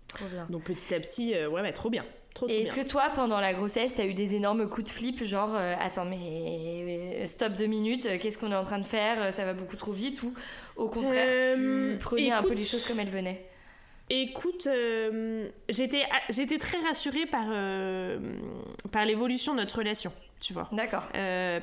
trop 0.09 0.27
bien. 0.27 0.47
donc 0.51 0.65
petit 0.65 0.95
à 0.95 1.01
petit, 1.01 1.33
ouais, 1.35 1.47
ouais, 1.49 1.73
trop 1.73 1.89
bien. 1.91 2.05
Trop, 2.35 2.49
Et 2.49 2.63
est-ce 2.63 2.75
que 2.75 2.81
toi, 2.87 3.11
pendant 3.15 3.39
la 3.39 3.55
grossesse, 3.55 3.95
t'as 3.95 4.07
eu 4.07 4.13
des 4.15 4.35
énormes 4.35 4.69
coups 4.69 4.89
de 4.91 4.93
flip, 4.93 5.23
genre 5.23 5.55
euh, 5.55 5.75
attends 5.79 6.05
mais 6.05 7.21
euh, 7.23 7.27
stop 7.27 7.53
deux 7.53 7.67
minutes, 7.67 8.07
euh, 8.07 8.19
qu'est-ce 8.21 8.39
qu'on 8.39 8.51
est 8.51 8.57
en 8.57 8.63
train 8.63 8.81
de 8.81 8.85
faire, 8.85 9.33
ça 9.33 9.45
va 9.45 9.55
beaucoup 9.55 9.77
trop 9.77 9.93
vite, 9.93 10.21
ou 10.25 10.35
au 10.75 10.89
contraire 10.89 11.29
Euh, 11.29 11.93
tu 11.93 11.99
prenais 12.01 12.33
un 12.33 12.43
peu 12.43 12.55
les 12.55 12.65
choses 12.65 12.85
comme 12.87 12.99
elles 12.99 13.09
venaient? 13.09 13.47
Écoute, 14.11 14.67
euh, 14.67 15.49
j'étais 15.69 16.03
j'étais 16.29 16.59
très 16.59 16.79
rassurée 16.79 17.25
par, 17.27 17.47
par 18.93 19.05
l'évolution 19.05 19.55
de 19.55 19.61
notre 19.61 19.79
relation. 19.79 20.13
tu 20.41 20.53
vois. 20.53 20.69
D'accord. 20.73 21.09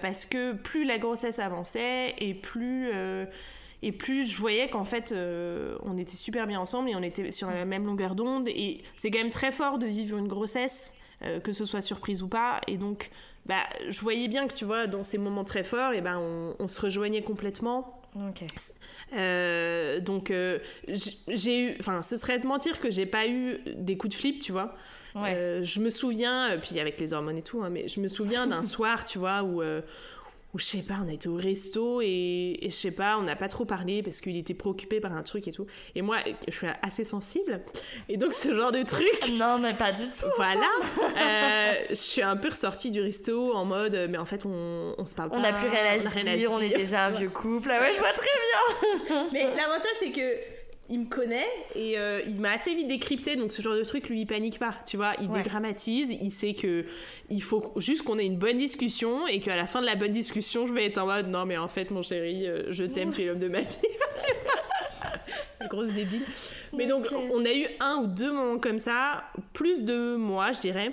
Parce 0.02 0.26
que 0.26 0.54
plus 0.54 0.86
la 0.86 0.98
grossesse 0.98 1.38
avançait 1.40 2.16
et 2.18 2.34
plus 2.34 2.90
et 3.84 3.92
plus 3.92 4.30
je 4.30 4.38
voyais 4.38 4.70
qu'en 4.70 4.86
fait 4.86 5.12
euh, 5.12 5.78
on 5.84 5.98
était 5.98 6.18
super 6.18 6.48
bien 6.48 6.60
ensemble 6.60 6.90
et 6.90 6.96
on 6.96 7.04
était 7.04 7.32
sur 7.32 7.50
la 7.50 7.66
même 7.66 7.86
longueur 7.86 8.16
d'onde 8.16 8.48
et 8.48 8.82
c'est 8.96 9.12
quand 9.12 9.20
même 9.20 9.30
très 9.30 9.52
fort 9.52 9.80
de 9.80 9.88
vivre 9.88 10.18
une 10.18 10.28
grossesse 10.28 10.94
euh, 11.24 11.40
que 11.40 11.54
ce 11.54 11.66
soit 11.66 11.82
surprise 11.82 12.24
ou 12.24 12.28
pas 12.28 12.62
et 12.68 12.78
donc 12.78 13.10
bah 13.46 13.64
je 13.90 14.00
voyais 14.02 14.28
bien 14.28 14.48
que 14.48 14.54
tu 14.54 14.66
vois 14.66 14.88
dans 14.88 15.04
ces 15.04 15.18
moments 15.18 15.44
très 15.44 15.64
forts 15.64 15.94
et 15.94 16.02
ben 16.02 16.18
on, 16.20 16.56
on 16.60 16.68
se 16.68 16.80
rejoignait 16.82 17.24
complètement 17.24 18.02
euh, 19.14 20.00
donc 20.00 20.32
euh, 20.32 20.60
j'ai 20.88 21.60
eu, 21.60 21.76
enfin, 21.80 22.02
ce 22.02 22.18
serait 22.18 22.40
de 22.40 22.48
mentir 22.48 22.80
que 22.80 22.90
j'ai 22.90 23.06
pas 23.06 23.28
eu 23.28 23.60
des 23.76 23.98
coups 23.98 24.16
de 24.16 24.20
flip, 24.20 24.42
tu 24.42 24.52
vois. 24.52 24.76
Ouais. 25.16 25.34
Euh, 25.36 25.64
je 25.64 25.80
me 25.80 25.90
souviens, 25.90 26.58
puis 26.62 26.80
avec 26.80 27.00
les 27.00 27.14
hormones 27.14 27.38
et 27.38 27.42
tout, 27.42 27.64
hein, 27.64 27.70
mais 27.70 27.88
je 27.88 28.00
me 28.00 28.08
souviens 28.08 28.48
d'un 28.48 28.64
soir, 28.64 29.06
tu 29.06 29.18
vois, 29.18 29.44
où, 29.44 29.62
où 30.54 30.60
je 30.60 30.66
sais 30.66 30.82
pas, 30.82 30.96
on 31.04 31.08
a 31.08 31.14
été 31.14 31.30
au 31.30 31.36
resto 31.36 32.02
et, 32.02 32.58
et 32.62 32.70
je 32.70 32.76
sais 32.76 32.92
pas, 32.92 33.18
on 33.18 33.22
n'a 33.22 33.36
pas 33.36 33.48
trop 33.48 33.64
parlé 33.66 34.04
parce 34.04 34.20
qu'il 34.22 34.36
était 34.38 34.54
préoccupé 34.54 35.00
par 35.00 35.14
un 35.14 35.24
truc 35.24 35.48
et 35.48 35.52
tout. 35.52 35.66
Et 35.96 36.02
moi, 36.02 36.18
je 36.48 36.54
suis 36.54 36.68
assez 36.82 37.04
sensible, 37.06 37.62
et 38.10 38.18
donc 38.18 38.34
ce 38.34 38.54
genre 38.54 38.72
de 38.72 38.84
truc. 38.84 39.08
Non, 39.32 39.60
mais 39.60 39.74
pas 39.74 39.92
du 39.92 40.04
tout. 40.04 40.26
Voilà, 40.36 40.68
Euh, 41.18 41.74
je 41.90 41.96
suis 41.96 42.22
un 42.22 42.36
peu 42.36 42.50
ressortie 42.50 42.92
du 42.92 43.02
resto 43.02 43.54
en 43.54 43.66
mode, 43.66 44.08
mais 44.10 44.18
en 44.18 44.26
fait, 44.26 44.46
on, 44.46 44.94
on 44.98 45.06
se 45.06 45.16
parle 45.16 45.30
pas. 45.30 45.38
On 45.38 45.40
n'a 45.42 45.54
plus 45.54 45.68
rien 45.68 45.86
à 45.86 45.96
on 45.96 46.10
rien 46.10 46.36
dire, 46.36 46.52
on 46.52 46.60
est 46.60 46.70
déjà 46.76 47.06
un 47.06 47.10
vieux 47.12 47.30
couple. 47.30 47.72
Ah 47.72 47.80
ouais, 47.82 47.94
je 47.94 48.00
vois 48.00 48.14
très 48.14 48.30
bien. 49.10 49.28
Mais 49.34 49.44
l'avantage, 49.56 49.96
c'est 49.96 50.12
que 50.12 50.22
il 50.90 51.00
me 51.02 51.06
connaît 51.06 51.48
et 51.74 51.98
euh, 51.98 52.22
il 52.28 52.36
m'a 52.36 52.52
assez 52.52 52.76
vite 52.76 52.88
décrypté, 52.90 53.38
donc 53.38 53.52
ce 53.54 53.62
genre 53.62 53.76
de 53.76 53.84
truc, 53.84 54.10
lui, 54.10 54.22
il 54.22 54.26
panique 54.26 54.60
pas, 54.60 54.76
tu 54.86 54.98
vois, 54.98 55.14
il 55.22 55.30
Ouais. 55.30 55.42
dédramatise, 55.42 56.10
il 56.22 56.32
sait 56.32 56.54
que 56.54 56.84
il 57.30 57.42
faut 57.42 57.72
juste 57.78 58.02
qu'on 58.04 58.20
ait 58.20 58.26
une 58.26 58.38
bonne 58.38 58.58
discussion 58.58 59.26
et 59.28 59.40
qu'à 59.40 59.56
la 59.56 59.68
fin 59.68 59.80
de 59.80 59.86
la 59.86 59.96
bonne 59.96 60.12
discussion, 60.12 60.68
je 60.68 60.74
vais 60.74 60.86
être 60.88 60.98
en 60.98 61.06
mode 61.06 61.28
non, 61.28 61.46
mais 61.46 61.58
en 61.58 61.70
fait, 61.70 61.92
mon 61.92 62.04
chéri, 62.04 62.46
euh, 62.46 62.64
je 62.70 62.84
t'aime, 62.84 63.12
tu 63.12 63.22
es 63.22 63.26
l'homme 63.26 63.40
de 63.40 63.48
ma 63.48 63.62
vie. 63.62 63.68
tu 63.82 64.34
vois. 64.44 65.12
La 65.62 65.68
Grosse 65.68 65.94
débile. 65.94 66.24
Mais 66.74 66.88
donc, 66.88 67.08
on 67.32 67.46
a 67.46 67.54
eu 67.54 67.68
un 67.80 67.98
ou 67.98 68.08
deux 68.08 68.32
moments 68.34 68.60
comme 68.60 68.80
ça, 68.80 69.24
plus 69.54 69.84
de 69.84 70.16
mois, 70.18 70.52
je 70.52 70.60
dirais, 70.60 70.92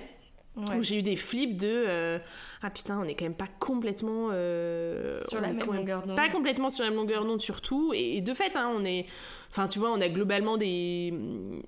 Ouais. 0.56 0.74
où 0.76 0.82
j'ai 0.82 0.96
eu 0.98 1.02
des 1.02 1.14
flips 1.14 1.56
de 1.56 1.84
euh, 1.86 2.18
ah 2.62 2.70
putain, 2.70 2.98
on 3.00 3.04
est 3.04 3.14
quand 3.14 3.24
même 3.24 3.34
pas 3.34 3.48
complètement 3.60 4.30
euh, 4.32 5.12
Sur 5.28 5.40
la 5.40 5.52
même 5.52 5.64
longueur 5.64 6.02
d'onde. 6.02 6.16
Pas 6.16 6.28
complètement 6.28 6.70
sur 6.70 6.84
la 6.84 6.90
même 6.90 6.98
longueur 6.98 7.24
d'onde 7.24 7.40
surtout 7.40 7.92
et, 7.94 8.16
et 8.16 8.20
de 8.20 8.34
fait 8.34 8.56
hein, 8.56 8.72
on 8.74 8.84
est 8.84 9.06
enfin 9.50 9.66
tu 9.68 9.78
vois, 9.78 9.90
on 9.92 10.00
a 10.00 10.08
globalement 10.08 10.56
des, 10.56 11.14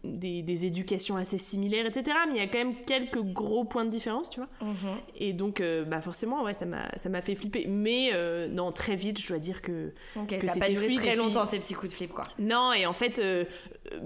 des 0.04 0.42
des 0.42 0.66
éducations 0.66 1.16
assez 1.16 1.38
similaires 1.38 1.86
etc, 1.86 2.16
mais 2.28 2.34
il 2.36 2.38
y 2.38 2.44
a 2.44 2.48
quand 2.48 2.58
même 2.58 2.74
quelques 2.84 3.22
gros 3.22 3.64
points 3.64 3.84
de 3.84 3.90
différence, 3.90 4.30
tu 4.30 4.40
vois. 4.40 4.48
Mhm. 4.62 4.96
Et 5.16 5.32
donc 5.32 5.60
euh, 5.60 5.84
bah 5.84 6.00
forcément 6.00 6.42
ouais, 6.42 6.54
ça 6.54 6.66
m'a 6.66 6.88
ça 6.96 7.08
m'a 7.08 7.22
fait 7.22 7.34
flipper 7.34 7.66
mais 7.68 8.10
euh, 8.12 8.48
non, 8.48 8.72
très 8.72 8.96
vite, 8.96 9.20
je 9.20 9.28
dois 9.28 9.38
dire 9.38 9.62
que 9.62 9.92
Ok, 10.16 10.38
que 10.38 10.46
ça 10.46 10.54
n'a 10.54 10.66
pas 10.66 10.70
duré 10.70 10.92
très 10.92 11.16
longtemps 11.16 11.46
ces 11.46 11.58
petits 11.58 11.74
coups 11.74 11.92
de 11.92 11.96
flip, 11.96 12.12
quoi. 12.12 12.24
non, 12.38 12.72
et 12.72 12.84
en 12.86 12.92
fait, 12.92 13.20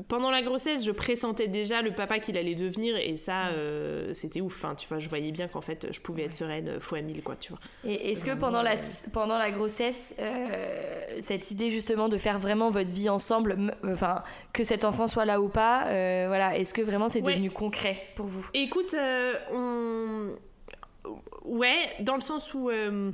pendant 0.08 0.30
la 0.30 0.42
grossesse, 0.42 0.84
je 0.84 0.90
pressentais 0.90 1.48
déjà 1.48 1.82
le 1.82 1.92
papa 1.92 2.18
qu'il 2.18 2.36
allait 2.36 2.54
devenir, 2.54 2.96
et 2.96 3.16
ça, 3.16 3.48
euh, 3.48 4.12
c'était 4.12 4.40
ouf. 4.40 4.54
Enfin, 4.64 4.74
tu 4.74 4.88
vois, 4.88 4.98
je 4.98 5.08
voyais 5.08 5.32
bien 5.32 5.48
qu'en 5.48 5.60
fait, 5.60 5.88
je 5.90 6.00
pouvais 6.00 6.22
être 6.24 6.34
sereine 6.34 6.73
fois 6.80 7.00
mille, 7.00 7.22
quoi, 7.22 7.36
tu 7.36 7.50
vois. 7.50 7.60
Et 7.84 8.10
est-ce 8.10 8.24
que 8.24 8.32
pendant 8.34 8.62
la, 8.62 8.74
pendant 9.12 9.38
la 9.38 9.50
grossesse, 9.50 10.14
euh, 10.18 11.16
cette 11.20 11.50
idée 11.50 11.70
justement 11.70 12.08
de 12.08 12.16
faire 12.18 12.38
vraiment 12.38 12.70
votre 12.70 12.92
vie 12.92 13.08
ensemble, 13.08 13.74
enfin, 13.86 14.22
que 14.52 14.64
cet 14.64 14.84
enfant 14.84 15.06
soit 15.06 15.24
là 15.24 15.40
ou 15.40 15.48
pas, 15.48 15.86
euh, 15.86 16.24
voilà, 16.28 16.56
est-ce 16.58 16.74
que 16.74 16.82
vraiment 16.82 17.08
c'est 17.08 17.22
Ouais. 17.22 17.32
devenu 17.32 17.50
concret 17.50 18.02
pour 18.14 18.26
vous? 18.26 18.48
Écoute, 18.54 18.94
euh, 18.94 19.34
on. 19.52 20.36
Ouais, 21.44 21.76
dans 22.00 22.14
le 22.16 22.22
sens 22.22 22.54
où. 22.54 22.70
euh, 22.70 23.10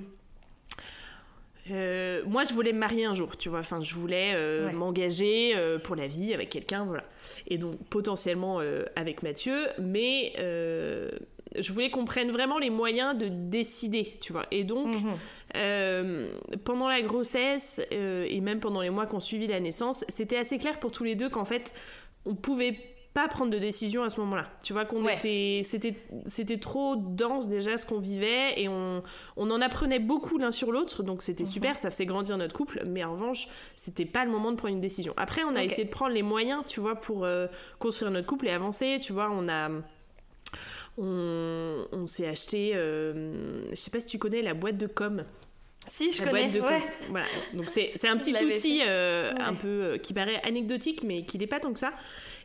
euh, 1.70 2.22
moi, 2.26 2.44
je 2.44 2.52
voulais 2.54 2.72
me 2.72 2.78
marier 2.78 3.04
un 3.04 3.14
jour, 3.14 3.36
tu 3.36 3.48
vois. 3.48 3.60
Enfin, 3.60 3.80
je 3.82 3.94
voulais 3.94 4.32
euh, 4.34 4.66
Ouais. 4.68 4.72
m'engager 4.72 5.52
euh, 5.54 5.78
pour 5.78 5.94
la 5.94 6.06
vie 6.06 6.32
avec 6.34 6.48
quelqu'un, 6.48 6.84
voilà. 6.84 7.04
Et 7.46 7.58
donc, 7.58 7.76
potentiellement 7.90 8.60
euh, 8.60 8.84
avec 8.96 9.22
Mathieu, 9.22 9.66
mais 9.78 10.32
euh, 10.38 11.10
je 11.58 11.72
voulais 11.72 11.90
qu'on 11.90 12.04
prenne 12.04 12.30
vraiment 12.30 12.58
les 12.58 12.70
moyens 12.70 13.16
de 13.18 13.26
décider, 13.28 14.16
tu 14.20 14.32
vois. 14.32 14.46
Et 14.50 14.64
donc, 14.64 14.86
Mhm. 14.94 15.10
euh, 15.56 16.32
pendant 16.64 16.88
la 16.88 17.02
grossesse 17.02 17.80
euh, 17.92 18.26
et 18.28 18.40
même 18.40 18.60
pendant 18.60 18.80
les 18.82 18.90
mois 18.90 19.06
qui 19.06 19.14
ont 19.14 19.20
suivi 19.20 19.46
la 19.46 19.60
naissance, 19.60 20.04
c'était 20.08 20.36
assez 20.36 20.58
clair 20.58 20.78
pour 20.78 20.92
tous 20.92 21.04
les 21.04 21.14
deux 21.16 21.28
qu'en 21.28 21.44
fait, 21.44 21.72
on 22.24 22.34
pouvait 22.36 22.78
pas 23.12 23.26
prendre 23.26 23.50
de 23.50 23.58
décision 23.58 24.04
à 24.04 24.08
ce 24.08 24.20
moment-là. 24.20 24.48
Tu 24.62 24.72
vois 24.72 24.84
qu'on 24.84 25.04
Ouais. 25.04 25.16
était, 25.16 25.62
c'était, 25.64 25.96
c'était 26.26 26.58
trop 26.58 26.94
dense 26.94 27.48
déjà 27.48 27.76
ce 27.76 27.84
qu'on 27.84 27.98
vivait 27.98 28.54
et 28.60 28.68
on, 28.68 29.02
on 29.36 29.50
en 29.50 29.60
apprenait 29.60 29.98
beaucoup 29.98 30.38
l'un 30.38 30.52
sur 30.52 30.70
l'autre, 30.70 31.02
donc 31.02 31.22
c'était 31.22 31.42
Mhm. 31.42 31.50
super, 31.50 31.78
ça 31.80 31.90
faisait 31.90 32.06
grandir 32.06 32.38
notre 32.38 32.54
couple. 32.54 32.84
Mais 32.86 33.02
en 33.02 33.10
revanche, 33.14 33.48
c'était 33.74 34.04
pas 34.04 34.24
le 34.24 34.30
moment 34.30 34.52
de 34.52 34.56
prendre 34.56 34.74
une 34.74 34.80
décision. 34.80 35.12
Après, 35.16 35.42
on 35.42 35.56
a 35.56 35.64
essayé 35.64 35.84
de 35.86 35.90
prendre 35.90 36.12
les 36.14 36.22
moyens, 36.22 36.62
tu 36.68 36.78
vois, 36.78 36.94
pour 36.94 37.24
euh, 37.24 37.48
construire 37.80 38.12
notre 38.12 38.28
couple 38.28 38.46
et 38.46 38.52
avancer. 38.52 38.98
Tu 39.02 39.12
vois, 39.12 39.28
on 39.32 39.48
a 39.48 39.70
on, 40.98 42.06
s'est 42.06 42.26
acheté, 42.26 42.72
euh, 42.74 43.68
je 43.70 43.74
sais 43.74 43.90
pas 43.90 44.00
si 44.00 44.06
tu 44.06 44.18
connais 44.18 44.42
la 44.42 44.54
boîte 44.54 44.76
de 44.76 44.86
com. 44.86 45.24
Si, 45.86 46.12
je 46.12 46.22
La 46.22 46.30
connais. 46.30 46.42
boîte 46.48 46.52
de 46.54 46.60
ouais. 46.60 46.82
Voilà. 47.08 47.26
Donc 47.54 47.64
c'est 47.70 47.90
c'est 47.94 48.06
un 48.06 48.16
petit 48.18 48.34
outil 48.34 48.82
euh, 48.86 49.32
Ouais. 49.32 49.40
un 49.40 49.54
peu 49.54 49.66
euh, 49.68 49.98
qui 49.98 50.12
paraît 50.12 50.40
anecdotique, 50.44 51.02
mais 51.02 51.24
qui 51.24 51.38
n'est 51.38 51.46
pas 51.46 51.58
tant 51.58 51.72
que 51.72 51.78
ça. 51.78 51.92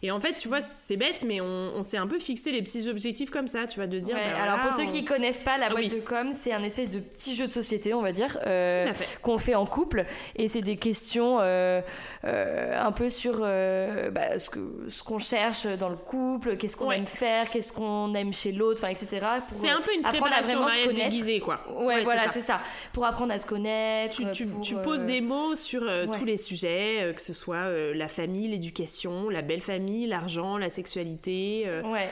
Et 0.01 0.09
en 0.11 0.19
fait, 0.19 0.33
tu 0.38 0.47
vois, 0.47 0.61
c'est 0.61 0.97
bête, 0.97 1.23
mais 1.27 1.41
on, 1.41 1.45
on 1.75 1.83
s'est 1.83 1.97
un 1.97 2.07
peu 2.07 2.17
fixé 2.19 2.51
les 2.51 2.61
petits 2.61 2.88
objectifs 2.88 3.29
comme 3.29 3.47
ça, 3.47 3.65
tu 3.67 3.79
vas 3.79 3.88
de 3.88 3.99
dire. 3.99 4.15
Ouais, 4.15 4.21
bah, 4.21 4.41
alors 4.43 4.55
voilà, 4.57 4.63
pour 4.69 4.71
ceux 4.71 4.83
on- 4.83 4.88
qui 4.91 5.03
connaissent 5.03 5.41
pas 5.41 5.57
la 5.57 5.65
Ah 5.67 5.69
boîte 5.71 5.83
oui. 5.83 5.89
de 5.89 5.99
com, 5.99 6.31
c'est 6.31 6.53
un 6.53 6.63
espèce 6.63 6.91
de 6.91 6.99
petit 6.99 7.36
jeu 7.36 7.47
de 7.47 7.51
société, 7.51 7.93
on 7.93 8.01
va 8.01 8.11
dire, 8.13 8.38
euh, 8.45 8.89
à 8.91 8.93
qu'on 9.21 9.38
fait 9.38 9.55
en 9.55 9.65
couple, 9.65 10.05
et 10.36 10.47
c'est 10.47 10.61
des 10.61 10.77
questions 10.77 11.39
un 11.39 12.91
peu 12.93 13.09
sur 13.09 13.39
bah, 13.39 14.38
ce 14.39 15.03
qu'on 15.03 15.17
cherche 15.19 15.65
dans 15.67 15.89
le 15.89 15.97
couple, 15.97 16.55
qu'est-ce 16.57 16.77
qu'on 16.77 16.91
aime 16.91 17.07
faire, 17.07 17.49
qu'est-ce 17.49 17.73
qu'on 17.73 18.13
aime 18.13 18.33
chez 18.33 18.51
l'autre, 18.51 18.79
enfin 18.83 18.91
etc. 18.91 19.25
C'est 19.41 19.69
un 19.69 19.81
peu 19.81 19.93
une 19.93 20.05
à 20.05 20.09
préparation 20.09 20.53
au 20.59 20.63
vraiment 20.63 20.65
mariage 20.67 20.93
déguisé, 20.93 21.39
quoi. 21.39 21.59
Ouais, 21.77 22.03
voilà, 22.03 22.27
c'est 22.27 22.41
ça. 22.41 22.61
Pour 22.93 23.05
apprendre 23.05 23.24
à 23.32 23.38
se 23.38 23.45
connaître. 23.45 24.17
Tu, 24.17 24.26
tu- 24.32 24.45
pour, 24.47 24.61
tu 24.61 24.76
euh, 24.76 24.82
poses 24.82 25.03
des 25.05 25.21
mots 25.21 25.55
sur 25.55 25.84
euh, 25.84 26.05
ouais. 26.05 26.17
tous 26.17 26.26
les 26.26 26.38
sujets, 26.38 27.01
euh, 27.01 27.13
que 27.13 27.21
ce 27.21 27.34
soit 27.34 27.69
la 27.93 28.07
famille, 28.07 28.47
l'éducation, 28.47 29.30
la 29.30 29.41
belle 29.41 29.61
famille, 29.61 30.07
l'argent, 30.07 30.57
la 30.57 30.69
sexualité, 30.69 31.65
Ouais, 31.84 32.07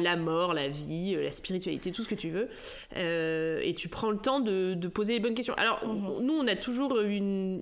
la 0.00 0.16
mort, 0.16 0.54
la 0.54 0.68
vie, 0.68 1.14
la 1.20 1.30
spiritualité, 1.30 1.92
tout 1.92 2.02
ce 2.02 2.08
que 2.08 2.14
tu 2.14 2.30
veux. 2.30 2.48
Et 3.62 3.74
tu 3.74 3.88
prends 3.88 4.10
le 4.10 4.18
temps 4.18 4.40
de, 4.40 4.74
de 4.74 4.88
poser 4.88 5.14
les 5.14 5.20
bonnes 5.20 5.34
questions. 5.34 5.54
Alors, 5.54 5.80
Mhm. 5.86 6.22
nous, 6.24 6.34
on 6.34 6.46
a 6.46 6.56
toujours 6.56 6.98
une, 7.00 7.60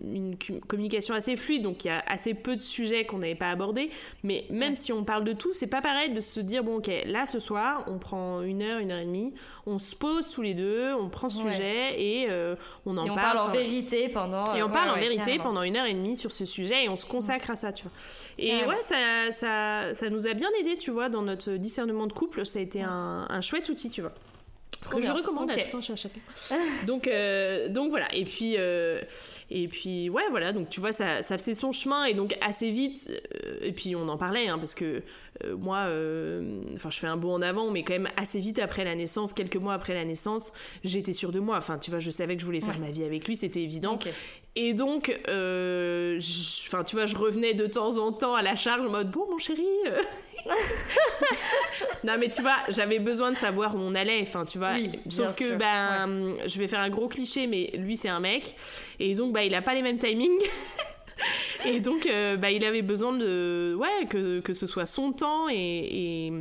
une 0.50 0.60
communication 0.66 1.14
assez 1.14 1.36
fluide, 1.36 1.62
donc 1.62 1.84
il 1.84 1.88
y 1.88 1.90
a 1.90 2.02
assez 2.06 2.34
peu 2.34 2.56
de 2.56 2.60
sujets 2.60 3.04
qu'on 3.04 3.18
n'avait 3.18 3.34
pas 3.34 3.50
abordés. 3.50 3.90
Mais 4.22 4.44
même 4.50 4.76
si 4.76 4.92
on 4.92 5.04
parle 5.04 5.24
de 5.24 5.32
tout, 5.32 5.52
c'est 5.52 5.66
pas 5.66 5.80
pareil 5.82 6.12
de 6.12 6.20
se 6.20 6.40
dire 6.40 6.62
bon, 6.64 6.76
ok, 6.78 6.90
là 7.06 7.26
ce 7.26 7.38
soir, 7.38 7.84
on 7.86 7.98
prend 7.98 8.42
une 8.42 8.62
heure, 8.62 8.78
une 8.78 8.90
heure 8.92 9.00
et 9.00 9.04
demie, 9.06 9.34
on 9.66 9.78
se 9.78 9.94
pose 9.94 10.28
tous 10.30 10.42
les 10.42 10.54
deux, 10.54 10.92
on 10.94 11.08
prend 11.08 11.28
ce 11.28 11.42
Ouais. 11.42 11.52
sujet 11.52 12.00
et 12.00 12.26
euh, 12.30 12.53
on 12.86 12.96
en 12.96 13.06
Et 13.06 13.10
on 13.10 13.14
parle. 13.14 13.36
parle 13.36 13.48
en 13.50 13.52
vérité 13.52 14.08
pendant. 14.08 14.44
et 14.54 14.62
on 14.62 14.66
euh, 14.68 14.72
parle 14.72 14.90
en 14.90 14.94
vérité 15.00 15.38
pendant 15.38 15.62
une 15.62 15.76
heure 15.76 15.86
et 15.86 15.94
demie 15.94 16.16
sur 16.16 16.32
ce 16.32 16.44
sujet 16.44 16.84
et 16.84 16.88
on 16.88 16.96
se 16.96 17.06
consacre 17.06 17.50
à 17.50 17.56
ça, 17.56 17.72
tu 17.72 17.84
vois. 17.84 17.92
Et 18.38 18.64
ouais, 18.64 18.82
ça, 18.82 18.96
ça, 19.30 19.94
ça 19.94 20.10
nous 20.10 20.26
a 20.26 20.34
bien 20.34 20.48
aidé, 20.60 20.76
tu 20.76 20.90
vois, 20.90 21.08
dans 21.08 21.22
notre 21.22 21.52
discernement 21.52 22.06
de 22.06 22.12
couple. 22.12 22.44
Ça 22.46 22.58
a 22.58 22.62
été 22.62 22.82
un, 22.82 23.26
un 23.28 23.40
chouette 23.40 23.68
outil, 23.68 23.90
tu 23.90 24.00
vois. 24.00 24.12
Trop 24.80 24.98
que 24.98 25.06
je 25.06 25.10
recommande 25.10 25.50
Ok. 25.50 25.58
à 25.58 25.62
tout 25.62 25.76
un 25.78 25.80
chat 25.80 25.96
chacun. 25.96 26.20
donc, 26.86 27.08
euh, 27.08 27.68
donc 27.68 27.90
voilà. 27.90 28.06
Et 28.14 28.24
puis, 28.24 28.56
euh, 28.58 29.00
et 29.50 29.66
puis 29.68 30.10
ouais, 30.10 30.24
voilà. 30.30 30.52
Donc 30.52 30.68
tu 30.68 30.80
vois, 30.80 30.92
ça, 30.92 31.22
ça 31.22 31.38
faisait 31.38 31.54
son 31.54 31.72
chemin 31.72 32.04
et 32.04 32.14
donc 32.14 32.36
assez 32.42 32.70
vite. 32.70 33.08
euh, 33.10 33.58
et 33.62 33.72
puis 33.72 33.96
on 33.96 34.08
en 34.08 34.16
parlait 34.18 34.48
hein, 34.48 34.58
parce 34.58 34.74
que 34.74 35.02
moi, 35.58 35.86
enfin, 36.74 36.90
je 36.90 36.98
fais 37.00 37.08
un 37.08 37.16
bond 37.16 37.32
en 37.34 37.42
avant, 37.42 37.70
mais 37.72 37.82
quand 37.82 37.94
même 37.94 38.08
assez 38.16 38.38
vite 38.38 38.60
après 38.60 38.84
la 38.84 38.94
naissance, 38.94 39.32
quelques 39.32 39.56
mois 39.56 39.74
après 39.74 39.92
la 39.92 40.04
naissance, 40.04 40.52
j'étais 40.84 41.12
sûre 41.12 41.32
de 41.32 41.40
moi. 41.40 41.56
Enfin, 41.56 41.76
tu 41.78 41.90
vois, 41.90 41.98
je 41.98 42.10
savais 42.10 42.36
que 42.36 42.40
je 42.40 42.46
voulais 42.46 42.60
faire 42.60 42.78
ma 42.78 42.92
vie 42.92 43.02
avec 43.02 43.26
lui, 43.26 43.34
c'était 43.36 43.60
évident. 43.62 43.98
Et 44.54 44.74
donc, 44.74 45.08
enfin, 45.26 46.84
tu 46.84 46.94
vois, 46.94 47.06
je 47.06 47.16
revenais 47.16 47.54
de 47.54 47.66
temps 47.66 47.98
en 47.98 48.12
temps 48.12 48.36
à 48.36 48.42
la 48.42 48.54
charge 48.54 48.86
en 48.86 48.90
mode 48.90 49.10
bon, 49.10 49.26
mon 49.28 49.38
chéri. 49.38 49.66
euh. 52.04 52.12
non, 52.12 52.16
mais 52.18 52.30
tu 52.30 52.42
vois, 52.42 52.56
j'avais 52.68 52.98
besoin 52.98 53.32
de 53.32 53.36
savoir 53.36 53.74
où 53.74 53.78
on 53.78 53.94
allait. 53.94 54.20
Enfin, 54.22 54.44
tu 54.44 54.58
vois, 54.58 54.72
Oui, 54.74 54.90
sauf 55.08 55.36
que 55.36 55.48
sûr, 55.48 55.56
ben, 55.56 56.36
je 56.46 56.58
vais 56.58 56.68
faire 56.68 56.80
un 56.80 56.90
gros 56.90 57.08
cliché, 57.08 57.46
mais 57.46 57.70
lui 57.76 57.96
c'est 57.96 58.08
un 58.08 58.20
mec, 58.20 58.56
et 59.00 59.14
donc 59.14 59.32
bah 59.32 59.44
il 59.44 59.54
a 59.54 59.62
pas 59.62 59.74
les 59.74 59.82
mêmes 59.82 59.98
timings. 59.98 60.30
Et 61.66 61.80
donc, 61.80 62.06
euh, 62.06 62.36
bah, 62.36 62.50
il 62.50 62.64
avait 62.64 62.82
besoin 62.82 63.16
de, 63.16 63.74
ouais, 63.78 64.06
que, 64.08 64.40
que 64.40 64.52
ce 64.52 64.66
soit 64.66 64.84
son 64.84 65.12
temps 65.12 65.48
et, 65.48 65.54
et, 66.26 66.32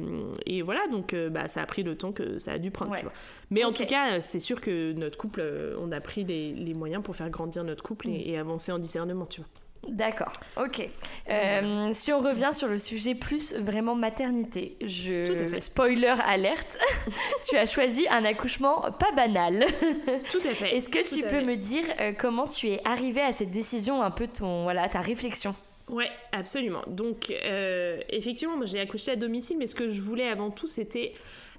et 0.47 0.61
voilà. 0.61 0.87
Donc, 0.87 1.13
euh, 1.13 1.29
bah, 1.29 1.47
ça 1.47 1.61
a 1.61 1.65
pris 1.65 1.83
le 1.83 1.95
temps 1.95 2.11
que 2.11 2.39
ça 2.39 2.53
a 2.53 2.57
dû 2.57 2.71
prendre. 2.71 2.91
Ouais. 2.91 2.97
Tu 2.97 3.03
vois. 3.05 3.13
Mais 3.51 3.63
en 3.63 3.71
tout 3.71 3.85
cas, 3.85 4.19
c'est 4.19 4.39
sûr 4.39 4.59
que 4.59 4.91
notre 4.93 5.17
couple, 5.17 5.41
euh, 5.41 5.75
on 5.79 5.91
a 5.91 6.01
pris 6.01 6.23
les, 6.23 6.53
les 6.53 6.73
moyens 6.73 7.03
pour 7.03 7.15
faire 7.15 7.29
grandir 7.29 7.63
notre 7.63 7.83
couple 7.83 8.07
Mm. 8.07 8.13
et, 8.15 8.29
et 8.31 8.37
avancer 8.37 8.71
en 8.71 8.79
discernement, 8.79 9.25
tu 9.27 9.41
vois. 9.41 9.49
D'accord, 9.89 10.33
ok. 10.57 10.89
Euh, 11.29 11.89
si 11.93 12.13
on 12.13 12.19
revient 12.19 12.51
sur 12.53 12.67
le 12.67 12.77
sujet 12.77 13.15
plus 13.15 13.53
vraiment 13.55 13.95
maternité, 13.95 14.77
je 14.81 15.59
spoiler 15.59 16.13
alerte, 16.25 16.77
tu 17.49 17.57
as 17.57 17.65
choisi 17.65 18.07
un 18.09 18.23
accouchement 18.23 18.91
pas 18.91 19.11
banal. 19.15 19.65
Tout 20.31 20.47
à 20.47 20.53
fait. 20.53 20.75
Est-ce 20.75 20.89
que 20.89 21.03
tu 21.03 21.25
peux 21.27 21.43
me 21.43 21.55
dire 21.55 21.83
euh, 21.99 22.13
comment 22.17 22.47
tu 22.47 22.69
es 22.69 22.81
arrivée 22.85 23.21
à 23.21 23.31
cette 23.31 23.51
décision, 23.51 24.01
un 24.01 24.11
peu 24.11 24.27
ton 24.27 24.63
voilà 24.63 24.87
ta 24.87 25.01
réflexion? 25.01 25.53
Ouais, 25.89 26.09
absolument. 26.31 26.81
Donc, 26.87 27.31
euh, 27.45 27.99
effectivement, 28.09 28.55
moi 28.55 28.65
j'ai 28.65 28.79
accouché 28.79 29.11
à 29.11 29.15
domicile, 29.15 29.57
mais 29.57 29.67
ce 29.67 29.75
que 29.75 29.89
je 29.89 30.01
voulais 30.01 30.27
avant 30.27 30.49
tout, 30.49 30.67
c'était 30.67 31.13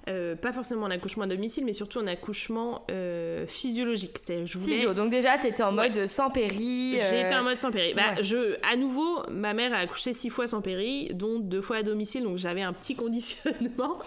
euh, 0.07 0.35
pas 0.35 0.53
forcément 0.53 0.85
un 0.85 0.91
accouchement 0.91 1.23
à 1.23 1.27
domicile, 1.27 1.65
mais 1.65 1.73
surtout 1.73 1.99
un 1.99 2.07
accouchement 2.07 2.85
euh, 2.91 3.47
physiologique. 3.47 4.17
Je 4.27 4.57
voulais... 4.57 4.75
Physio, 4.75 4.93
donc 4.93 5.09
déjà, 5.09 5.37
tu 5.37 5.47
étais 5.47 5.63
en 5.63 5.71
mode 5.71 6.05
sans 6.07 6.29
péri. 6.29 6.97
J'ai 7.09 7.21
été 7.21 7.35
en 7.35 7.43
mode 7.43 7.57
sans 7.57 7.71
péri. 7.71 7.93
Bah, 7.93 8.21
je, 8.21 8.57
à 8.69 8.75
nouveau, 8.75 9.23
ma 9.31 9.53
mère 9.53 9.73
a 9.73 9.77
accouché 9.77 10.13
six 10.13 10.29
fois 10.29 10.45
sans 10.45 10.61
péri, 10.61 11.09
dont 11.13 11.39
deux 11.39 11.61
fois 11.61 11.77
à 11.77 11.83
domicile, 11.83 12.23
donc 12.23 12.37
j'avais 12.37 12.61
un 12.61 12.73
petit 12.73 12.95
conditionnement. 12.95 13.97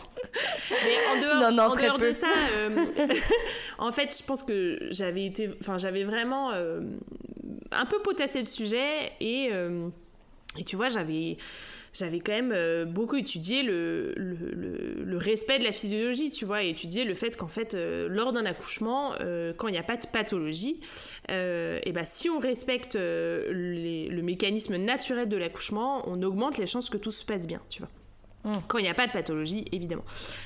mais 0.70 0.96
en 1.10 1.20
dehors, 1.20 1.40
non, 1.40 1.56
non, 1.56 1.62
en 1.64 1.74
dehors 1.74 1.98
de 1.98 2.12
ça, 2.12 2.28
en 3.78 3.90
fait, 3.90 4.16
je 4.16 4.24
pense 4.24 4.44
que 4.44 4.78
j'avais 4.90 5.24
été, 5.24 5.50
enfin, 5.60 5.78
j'avais 5.78 6.04
vraiment 6.04 6.50
un 6.50 7.86
peu 7.86 7.98
potassé 8.02 8.38
le 8.38 8.46
sujet 8.46 9.12
et 9.20 9.50
et 10.58 10.64
tu 10.64 10.76
vois, 10.76 10.88
j'avais 10.88 11.36
j'avais 11.98 12.20
quand 12.20 12.32
même 12.32 12.52
euh, 12.54 12.84
beaucoup 12.84 13.16
étudié 13.16 13.62
le, 13.62 14.14
le, 14.16 15.16
respect 15.18 15.58
de 15.58 15.64
la 15.64 15.72
physiologie, 15.72 16.30
tu 16.30 16.44
vois, 16.44 16.62
et 16.62 16.70
étudié 16.70 17.04
le 17.04 17.14
fait 17.14 17.36
qu'en 17.36 17.48
fait, 17.48 17.74
euh, 17.74 18.08
lors 18.08 18.32
d'un 18.32 18.46
accouchement, 18.46 19.14
euh, 19.20 19.52
quand 19.56 19.66
il 19.66 19.72
n'y 19.72 19.78
a 19.78 19.82
pas 19.82 19.96
de 19.96 20.06
pathologie, 20.06 20.80
et 21.28 21.92
ben, 21.92 22.04
si 22.04 22.30
on 22.30 22.38
respecte 22.38 22.96
le 22.96 24.20
mécanisme 24.22 24.76
naturel 24.76 25.28
de 25.28 25.36
l'accouchement, 25.36 26.02
on 26.08 26.22
augmente 26.22 26.56
les 26.56 26.66
chances 26.66 26.88
que 26.88 26.96
tout 26.96 27.10
se 27.10 27.24
passe 27.24 27.46
bien, 27.46 27.60
tu 27.68 27.80
vois. 27.80 27.90
Mm. 28.44 28.52
Quand 28.68 28.78
il 28.78 28.82
n'y 28.82 28.88
a 28.88 28.94
pas 28.94 29.06
de 29.06 29.12
pathologie, 29.12 29.64
évidemment. 29.72 30.04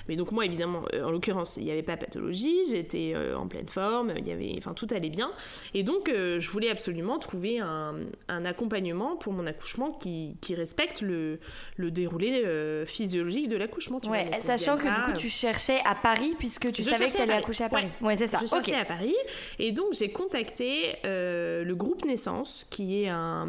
Mais 0.09 0.17
donc 0.17 0.33
moi, 0.33 0.47
évidemment, 0.47 0.83
euh, 0.95 1.05
en 1.05 1.11
l'occurrence, 1.11 1.57
il 1.59 1.65
n'y 1.65 1.71
avait 1.71 1.83
pas 1.83 1.97
de 1.97 2.01
pathologie, 2.01 2.65
j'étais 2.71 3.13
euh, 3.15 3.37
en 3.37 3.47
pleine 3.47 3.69
forme, 3.69 4.15
il 4.17 4.27
y 4.27 4.33
avait, 4.33 4.55
enfin, 4.57 4.73
tout 4.73 4.87
allait 4.91 5.11
bien. 5.11 5.31
Et 5.75 5.83
donc, 5.83 6.09
euh, 6.09 6.41
je 6.41 6.51
voulais 6.51 6.71
absolument 6.71 7.19
trouver 7.19 7.61
un, 7.61 7.93
accompagnement 8.29 9.17
pour 9.17 9.33
mon 9.33 9.47
accouchement 9.47 9.93
qui, 9.93 10.37
respecte 10.53 11.01
le, 11.01 11.39
le 11.77 11.91
déroulé 11.91 12.45
physiologique 12.87 13.49
de 13.49 13.57
l'accouchement. 13.57 14.01
Ouais, 14.09 14.31
sachant 14.41 14.77
que 14.77 14.93
du 14.93 15.01
coup, 15.03 15.13
tu 15.13 15.29
cherchais 15.29 15.81
à 15.85 15.95
Paris 15.95 16.35
puisque 16.39 16.71
tu 16.73 16.83
savais 16.83 17.07
que 17.07 17.13
tu 17.13 17.23
allais 17.23 17.35
accoucher 17.35 17.65
à 17.65 17.69
Paris. 17.69 17.89
Ouais, 18.01 18.17
c'est 18.17 18.27
ça. 18.27 18.39
Je 18.43 18.47
cherchais 18.47 18.75
à 18.75 18.85
Paris. 18.85 19.15
Et 19.59 19.73
donc, 19.73 19.93
j'ai 19.93 20.11
contacté 20.11 20.97
le 21.05 21.73
groupe 21.75 22.05
Naissance, 22.05 22.67
qui 22.71 23.03
est 23.03 23.09
un, 23.09 23.49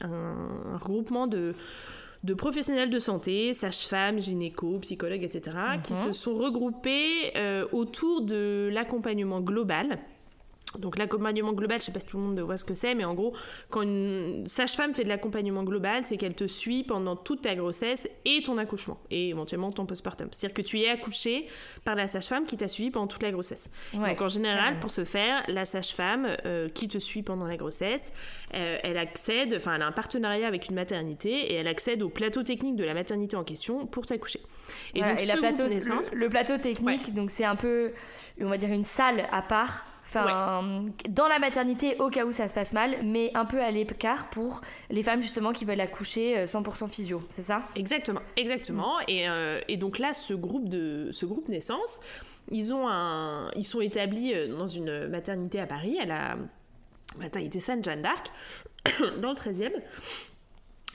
un 0.00 0.78
regroupement 0.78 1.26
de 1.26 1.54
de 2.24 2.32
professionnels 2.32 2.88
de 2.88 2.98
santé, 2.98 3.52
sages-femmes, 3.52 4.18
gynéco, 4.18 4.78
psychologues, 4.80 5.22
etc., 5.22 5.56
qui 5.82 5.92
mhm. 5.92 5.98
se 6.06 6.12
sont 6.12 6.34
regroupés 6.34 7.32
euh, 7.36 7.66
autour 7.72 8.22
de 8.22 8.70
l'accompagnement 8.72 9.40
global 9.40 9.98
donc 10.78 10.98
l'accompagnement 10.98 11.52
global, 11.52 11.80
je 11.80 11.86
sais 11.86 11.92
pas 11.92 12.00
si 12.00 12.06
tout 12.06 12.16
le 12.16 12.22
monde 12.22 12.40
voit 12.40 12.56
ce 12.56 12.64
que 12.64 12.74
c'est, 12.74 12.94
mais 12.94 13.04
en 13.04 13.14
gros, 13.14 13.34
quand 13.70 13.82
une 13.82 14.46
sage-femme 14.46 14.94
fait 14.94 15.04
de 15.04 15.08
l'accompagnement 15.08 15.62
global, 15.62 16.02
c'est 16.04 16.16
qu'elle 16.16 16.34
te 16.34 16.46
suit 16.46 16.84
pendant 16.84 17.16
toute 17.16 17.42
ta 17.42 17.54
grossesse 17.54 18.08
et 18.24 18.42
ton 18.42 18.58
accouchement, 18.58 18.98
et 19.10 19.30
éventuellement 19.30 19.72
ton 19.72 19.86
postpartum. 19.86 20.28
C'est-à-dire 20.32 20.54
que 20.54 20.62
tu 20.62 20.80
es 20.80 20.88
accouché 20.88 21.46
par 21.84 21.94
la 21.94 22.08
sage-femme 22.08 22.46
qui 22.46 22.56
t'a 22.56 22.68
suivi 22.68 22.90
pendant 22.90 23.06
toute 23.06 23.22
la 23.22 23.30
grossesse. 23.30 23.68
Donc 23.92 24.20
en 24.20 24.28
général, 24.28 24.78
pour 24.80 24.90
ce 24.90 25.04
faire, 25.04 25.42
la 25.48 25.64
sage-femme 25.64 26.28
euh, 26.44 26.68
qui 26.68 26.88
te 26.88 26.98
suit 26.98 27.22
pendant 27.22 27.46
la 27.46 27.56
grossesse, 27.56 28.12
euh, 28.54 28.78
elle 28.82 28.98
accède, 28.98 29.54
enfin 29.56 29.76
elle 29.76 29.82
a 29.82 29.86
un 29.86 29.92
partenariat 29.92 30.46
avec 30.46 30.68
une 30.68 30.74
maternité 30.74 31.52
et 31.52 31.54
elle 31.54 31.68
accède 31.68 32.02
au 32.02 32.08
plateau 32.08 32.42
technique 32.42 32.76
de 32.76 32.84
la 32.84 32.94
maternité 32.94 33.36
en 33.36 33.44
question 33.44 33.86
pour 33.86 34.06
t'accoucher. 34.06 34.40
Et, 34.94 35.00
donc, 35.00 35.26
la 35.26 35.36
plateau, 35.36 35.64
le, 36.12 36.28
plateau 36.28 36.58
technique, 36.58 37.12
donc 37.14 37.30
c'est 37.30 37.44
un 37.44 37.56
peu, 37.56 37.92
on 38.40 38.48
va 38.48 38.56
dire 38.56 38.70
une 38.70 38.84
salle 38.84 39.26
à 39.30 39.42
part 39.42 39.84
Enfin, 40.06 40.84
dans 41.08 41.28
la 41.28 41.38
maternité 41.38 41.96
au 41.98 42.10
cas 42.10 42.26
où 42.26 42.32
ça 42.32 42.46
se 42.46 42.54
passe 42.54 42.72
mal, 42.74 42.96
mais 43.02 43.30
un 43.34 43.46
peu 43.46 43.62
à 43.62 43.70
l'écart 43.70 44.28
pour 44.28 44.60
les 44.90 45.02
femmes 45.02 45.22
justement 45.22 45.52
qui 45.52 45.64
veulent 45.64 45.80
accoucher 45.80 46.44
100% 46.44 46.84
euh, 46.84 46.86
physio, 46.86 47.22
c'est 47.30 47.42
ça? 47.42 47.64
Exactement, 47.74 48.20
exactement. 48.36 48.96
Et, 49.08 49.28
euh, 49.28 49.60
et, 49.68 49.76
donc 49.76 49.98
là, 49.98 50.12
ce 50.12 50.34
groupe 50.34 50.68
de 50.68 51.08
ce 51.12 51.24
groupe 51.24 51.48
naissance, 51.48 52.00
ils 52.50 52.72
ont 52.74 52.86
un, 52.88 53.50
ils 53.56 53.64
sont 53.64 53.80
établis 53.80 54.34
euh, 54.34 54.48
dans 54.48 54.68
une 54.68 55.08
maternité 55.08 55.58
à 55.58 55.66
Paris, 55.66 55.98
à 55.98 56.04
la 56.04 56.36
maternité 57.18 57.60
Sainte-Jeanne 57.60 58.02
d'Arc, 58.02 58.30
dans 59.22 59.30
le 59.30 59.36
13e. 59.36 59.72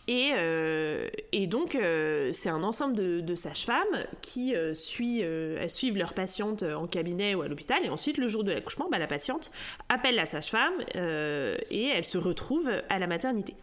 Et, 0.10 0.32
euh, 0.36 1.07
et 1.32 1.45
donc, 1.45 1.76
euh, 1.76 2.32
c'est 2.34 2.49
un 2.49 2.64
ensemble 2.64 2.95
de, 2.95 3.36
sages-femmes 3.36 4.05
qui 4.22 4.55
euh, 4.55 4.74
suit, 4.74 5.24
suivent 5.68 5.97
leurs 5.97 6.16
patientes 6.16 6.64
en 6.64 6.88
cabinet 6.88 7.36
ou 7.36 7.43
à 7.43 7.47
l'hôpital. 7.47 7.86
Et 7.86 7.89
ensuite, 7.89 8.18
le 8.18 8.28
jour 8.28 8.43
de 8.43 8.51
l'accouchement, 8.51 8.89
bah, 8.89 8.97
la 8.97 9.05
patiente 9.05 9.51
appelle 9.88 10.16
la 10.16 10.26
sage-femme 10.26 10.74
et 10.95 11.86
elle 11.93 12.05
se 12.05 12.18
retrouve 12.18 12.72
à 12.89 12.97
la 12.97 13.05
maternité. 13.05 13.53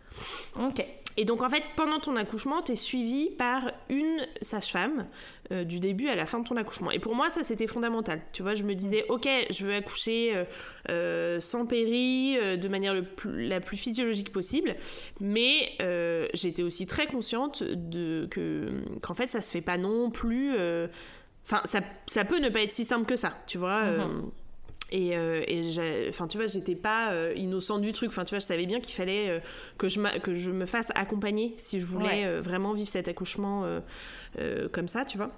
Ok. 0.57 0.87
Et 1.17 1.25
donc 1.25 1.43
en 1.43 1.49
fait, 1.49 1.63
pendant 1.77 1.99
ton 1.99 2.17
accouchement, 2.17 2.63
tu 2.63 2.73
es 2.73 2.77
suivi 2.77 3.31
par 3.31 3.73
une 3.89 4.27
sage-femme 4.43 5.07
euh, 5.51 5.65
du 5.65 5.81
début 5.81 6.09
à 6.09 6.15
la 6.15 6.27
fin 6.27 6.41
de 6.41 6.47
ton 6.47 6.57
accouchement. 6.57 6.91
Et 6.91 6.99
pour 6.99 7.15
moi, 7.15 7.31
ça 7.31 7.43
c'était 7.43 7.67
fondamental. 7.67 8.21
Tu 8.33 8.43
vois, 8.43 8.55
je 8.55 8.65
me 8.65 8.75
disais, 8.75 9.05
ok, 9.09 9.29
je 9.51 9.65
veux 9.65 9.75
accoucher 9.75 10.33
euh, 10.35 10.45
euh, 10.91 11.41
sans 11.41 11.67
péri, 11.67 12.37
de 12.59 12.69
manière 12.69 12.95
la 13.25 13.61
plus 13.61 13.77
physiologique 13.77 14.31
possible, 14.31 14.77
mais 15.21 15.77
j'étais 16.35 16.63
aussi 16.63 16.87
très 16.87 17.07
consciente 17.07 17.63
de 17.63 18.27
que 18.31 18.83
qu'en 19.01 19.15
fait, 19.15 19.29
ça 19.29 19.41
se 19.41 19.51
fait 19.51 19.63
pas 19.63 19.79
non 19.79 20.11
plus. 20.11 20.55
Enfin, 21.45 21.63
ça, 21.65 21.81
ça, 22.07 22.25
peut 22.25 22.39
ne 22.39 22.49
pas 22.49 22.63
être 22.63 22.73
si 22.73 22.85
simple 22.85 23.07
que 23.07 23.17
ça, 23.17 23.33
tu 23.47 23.57
vois. 23.57 23.85
Mm-hmm. 23.85 24.31
Et, 24.93 25.17
euh, 25.17 26.09
enfin, 26.09 26.29
tu 26.29 26.39
vois, 26.39 26.47
j'étais 26.47 26.77
pas 26.77 27.13
euh, 27.13 27.33
innocente 27.37 27.83
du 27.83 27.93
truc. 27.93 28.11
Enfin, 28.11 28.25
tu 28.25 28.31
vois, 28.31 28.39
je 28.39 28.45
savais 28.45 28.67
bien 28.67 28.81
qu'il 28.81 28.95
fallait 28.95 29.29
euh, 29.29 29.39
que, 29.79 29.89
je 29.89 30.01
que 30.19 30.35
je 30.35 30.51
me 30.51 30.67
fasse 30.67 30.93
accompagner 30.95 31.55
si 31.57 31.81
je 31.81 31.87
voulais 31.87 32.25
euh, 32.25 32.41
vraiment 32.41 32.73
vivre 32.73 32.89
cet 32.89 33.09
accouchement 33.09 33.65
comme 34.73 34.89
ça, 34.89 35.05
tu 35.05 35.17
vois. 35.17 35.31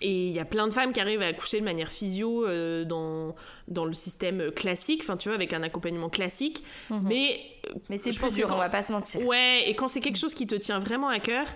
Et 0.00 0.28
il 0.28 0.32
y 0.32 0.38
a 0.38 0.44
plein 0.44 0.68
de 0.68 0.72
femmes 0.72 0.92
qui 0.92 1.00
arrivent 1.00 1.22
à 1.22 1.26
accoucher 1.26 1.58
de 1.58 1.64
manière 1.64 1.90
physio 1.90 2.46
dans, 2.84 3.34
dans 3.66 3.84
le 3.84 3.92
système 3.92 4.52
classique, 4.52 5.00
enfin 5.02 5.16
tu 5.16 5.28
vois, 5.28 5.34
avec 5.34 5.52
un 5.52 5.62
accompagnement 5.64 6.08
classique. 6.08 6.64
Mhm. 6.88 7.00
Mais, 7.08 7.40
mais 7.88 7.96
c'est 7.96 8.16
plus 8.16 8.34
dur, 8.34 8.50
on 8.52 8.58
va 8.58 8.68
pas 8.68 8.82
se 8.82 8.92
mentir. 8.92 9.26
Ouais, 9.26 9.64
et 9.66 9.74
quand 9.74 9.88
c'est 9.88 10.00
quelque 10.00 10.18
chose 10.18 10.34
qui 10.34 10.46
te 10.46 10.54
tient 10.54 10.78
vraiment 10.78 11.08
à 11.08 11.18
cœur, 11.18 11.46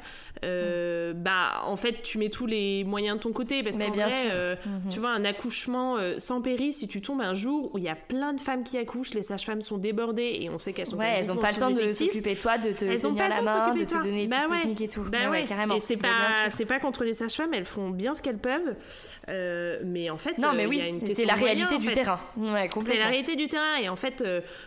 euh, 0.45 1.13
bah 1.15 1.63
en 1.67 1.77
fait 1.77 2.03
tu 2.03 2.19
mets 2.19 2.29
tous 2.29 2.47
les 2.47 2.83
moyens 2.83 3.17
de 3.17 3.23
ton 3.23 3.33
côté 3.33 3.63
parce 3.63 3.77
vrai 3.77 4.13
euh, 4.33 4.57
mhm. 4.67 4.89
tu 4.91 4.99
vois 4.99 5.11
un 5.11 5.25
accouchement 5.25 5.99
euh, 5.99 6.19
sans 6.19 6.41
péri 6.41 6.73
si 6.73 6.89
tu 6.89 7.01
tombes 7.01 7.21
un 7.21 7.35
jour 7.35 7.71
où 7.73 7.79
il 7.79 7.85
y 7.85 7.89
a 7.89 7.95
plein 7.95 8.33
de 8.33 8.41
femmes 8.41 8.65
qui 8.65 8.77
accouchent 8.77 9.15
les 9.15 9.23
sages-femmes 9.23 9.61
sont 9.61 9.79
débordées 9.79 10.39
et 10.41 10.51
on 10.51 10.59
sait 10.59 10.73
qu'elles 10.73 10.89
sont 10.89 10.97
ouais 10.97 11.15
elles 11.17 11.31
ont 11.31 11.37
pas 11.37 11.53
le 11.53 11.59
temps 11.59 11.71
de 11.71 11.93
s'occuper 11.93 12.35
de 12.35 12.41
toi 12.41 12.59
de 12.59 12.73
te 12.73 12.85
elles 12.85 13.01
tenir 13.01 13.29
la 13.29 13.41
main 13.41 13.75
de, 13.75 13.85
te 13.85 13.95
donner 14.03 14.23
des 14.23 14.27
bah 14.27 14.47
techniques 14.49 14.81
et 14.81 14.89
tout 14.89 15.05
bah 15.05 15.31
ouais, 15.31 15.45
carrément. 15.45 15.77
Et 15.77 15.81
c'est 15.81 15.97
pas 15.97 16.49
c'est 16.51 16.67
pas 16.67 16.81
contre 16.81 17.05
les 17.05 17.13
sages-femmes 17.13 17.55
elles 17.55 17.65
font 17.65 17.91
bien 17.91 18.15
ce 18.15 18.21
qu'elles 18.21 18.39
peuvent 18.39 18.75
mais 19.29 20.11
en 20.11 20.19
fait 20.19 20.39
non 20.39 20.55
mais 20.55 20.67
oui 20.67 20.83
c'est 21.13 21.25
la 21.25 21.35
réalité 21.35 21.79
du 21.79 21.93
terrain. 21.93 22.19
C'est 22.83 22.99
la 22.99 23.07
réalité 23.07 23.37
du 23.37 23.47
terrain 23.47 23.77
et 23.81 23.89
en 23.89 23.97
fait 23.97 24.25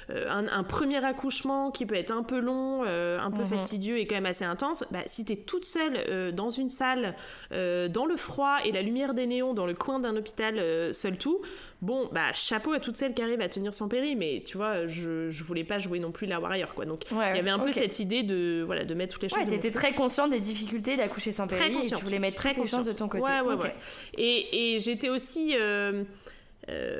un, 0.09 0.63
premier 0.63 1.03
accouchement 1.03 1.34
qui 1.73 1.85
peut 1.85 1.95
être 1.95 2.11
un 2.11 2.23
peu 2.23 2.39
long 2.39 2.83
un 2.83 3.31
peu 3.31 3.41
mhm. 3.41 3.47
fastidieux 3.47 3.99
et 3.99 4.07
quand 4.07 4.15
même 4.15 4.25
assez 4.25 4.45
intense 4.45 4.85
bah 4.91 4.99
si 5.05 5.25
t'es 5.25 5.35
toute 5.35 5.65
seule 5.65 5.97
euh, 6.09 6.31
dans 6.31 6.49
une 6.49 6.69
salle, 6.69 7.15
euh, 7.51 7.87
dans 7.87 8.05
le 8.05 8.15
froid 8.15 8.57
et 8.63 8.71
la 8.71 8.81
lumière 8.81 9.13
des 9.13 9.25
néons 9.27 9.53
dans 9.53 9.65
le 9.65 9.73
coin 9.73 9.99
d'un 9.99 10.15
hôpital 10.15 10.57
euh, 10.57 10.93
seul 10.93 11.17
tout, 11.17 11.41
bon, 11.81 12.09
bah 12.11 12.33
chapeau 12.33 12.73
à 12.73 12.79
toutes 12.79 12.97
celles 12.97 13.13
qui 13.13 13.21
arrivent 13.21 13.41
à 13.41 13.49
tenir 13.49 13.73
sans 13.73 13.87
péri, 13.87 14.15
mais 14.15 14.43
tu 14.45 14.57
vois, 14.57 14.87
je, 14.87 15.29
je 15.29 15.43
voulais 15.43 15.63
pas 15.63 15.79
jouer 15.79 15.99
non 15.99 16.11
plus 16.11 16.27
la 16.27 16.39
warrior, 16.39 16.73
quoi. 16.73 16.85
Donc 16.85 17.03
il 17.11 17.17
y 17.17 17.39
avait 17.39 17.49
un 17.49 17.59
peu 17.59 17.71
cette 17.71 17.99
idée 17.99 18.23
de, 18.23 18.63
voilà, 18.65 18.85
de 18.85 18.93
mettre 18.93 19.13
toutes 19.13 19.23
les 19.23 19.29
chances. 19.29 19.39
Ouais, 19.39 19.47
t'étais 19.47 19.71
très 19.71 19.93
consciente 19.93 20.31
des 20.31 20.39
difficultés 20.39 20.95
d'accoucher 20.95 21.31
sans 21.31 21.47
péri 21.47 21.75
et 21.83 21.87
tu 21.87 22.03
voulais 22.03 22.19
mettre 22.19 22.37
très 22.37 22.49
toutes 22.53 22.63
les 22.63 22.69
chances 22.69 22.85
de 22.85 22.93
ton 22.93 23.07
côté. 23.07 23.23
Ouais, 23.23 23.41
ouais, 23.41 23.55
ouais. 23.55 23.75
Et, 24.17 24.75
et 24.75 24.79
j'étais 24.79 25.09
aussi. 25.09 25.55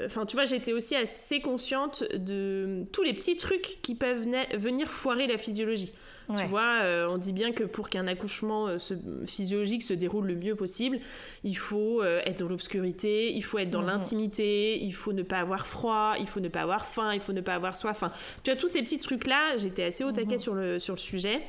Enfin, 0.05 0.25
tu 0.25 0.35
vois, 0.35 0.45
j'étais 0.45 0.73
aussi 0.73 0.95
assez 0.95 1.41
consciente 1.41 2.03
de 2.13 2.85
tous 2.91 3.03
les 3.03 3.13
petits 3.13 3.35
trucs 3.35 3.79
qui 3.81 3.95
peuvent 3.95 4.25
venir 4.55 4.87
foirer 4.87 5.27
la 5.27 5.37
physiologie. 5.37 5.91
Tu 6.35 6.45
vois, 6.45 6.79
euh, 6.81 7.07
on 7.09 7.17
dit 7.17 7.33
bien 7.33 7.51
que 7.51 7.63
pour 7.63 7.89
qu'un 7.89 8.07
accouchement 8.07 8.67
euh, 8.67 8.77
physiologique 9.27 9.83
se 9.83 9.93
déroule 9.93 10.25
le 10.25 10.35
mieux 10.35 10.55
possible, 10.55 10.99
il 11.43 11.55
faut 11.55 12.01
euh, 12.01 12.21
être 12.25 12.39
dans 12.39 12.47
l'obscurité, 12.47 13.31
il 13.31 13.43
faut 13.43 13.59
être 13.59 13.69
dans 13.69 13.81
mhm. 13.81 13.87
l'intimité, 13.87 14.83
il 14.83 14.93
faut 14.93 15.13
ne 15.13 15.21
pas 15.21 15.39
avoir 15.39 15.67
froid, 15.67 16.15
il 16.19 16.27
faut 16.27 16.39
ne 16.39 16.49
pas 16.49 16.61
avoir 16.61 16.85
faim, 16.85 17.13
il 17.13 17.19
faut 17.19 17.33
ne 17.33 17.41
pas 17.41 17.53
avoir 17.53 17.75
soif. 17.75 17.91
Enfin, 17.95 18.11
tu 18.43 18.49
as 18.49 18.55
tous 18.55 18.69
ces 18.69 18.81
petits 18.81 18.99
trucs-là, 18.99 19.57
j'étais 19.57 19.83
assez 19.83 20.03
au 20.03 20.11
taquet 20.11 20.35
mhm. 20.35 20.39
sur, 20.39 20.55
le, 20.55 20.79
sur 20.79 20.95
le 20.95 20.99
sujet. 20.99 21.41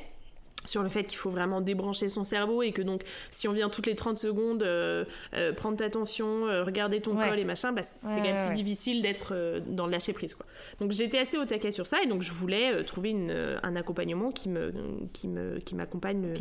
Sur 0.69 0.83
le 0.83 0.89
fait 0.89 1.03
qu'il 1.03 1.17
faut 1.17 1.29
vraiment 1.29 1.61
débrancher 1.61 2.09
son 2.09 2.23
cerveau 2.23 2.61
et 2.61 2.71
que 2.71 2.81
donc 2.81 3.01
si 3.31 3.47
on 3.47 3.53
vient 3.53 3.69
toutes 3.69 3.87
les 3.87 3.95
30 3.95 4.17
secondes 4.17 4.63
euh, 4.63 5.05
euh, 5.33 5.53
prendre 5.53 5.77
ta 5.77 5.89
tension, 5.89 6.47
euh, 6.47 6.63
regarder 6.63 7.01
ton 7.01 7.15
col 7.15 7.39
et 7.39 7.43
machin, 7.43 7.71
bah, 7.71 7.83
c'est 7.83 8.07
quand 8.07 8.21
même 8.21 8.47
plus 8.47 8.55
difficile 8.55 9.01
d'être 9.01 9.61
dans 9.67 9.85
le 9.85 9.91
lâcher 9.91 10.13
prise 10.13 10.35
quoi. 10.35 10.45
Donc 10.79 10.91
j'étais 10.91 11.19
assez 11.19 11.37
au 11.37 11.45
taquet 11.45 11.71
sur 11.71 11.87
ça 11.87 12.01
et 12.03 12.07
donc 12.07 12.21
je 12.21 12.31
voulais 12.31 12.83
trouver 12.83 13.09
une, 13.11 13.59
un 13.63 13.75
accompagnement 13.75 14.31
qui 14.31 14.49
me 14.49 14.73
qui 15.13 15.27
me 15.27 15.59
qui 15.59 15.75
m'accompagne 15.75 16.33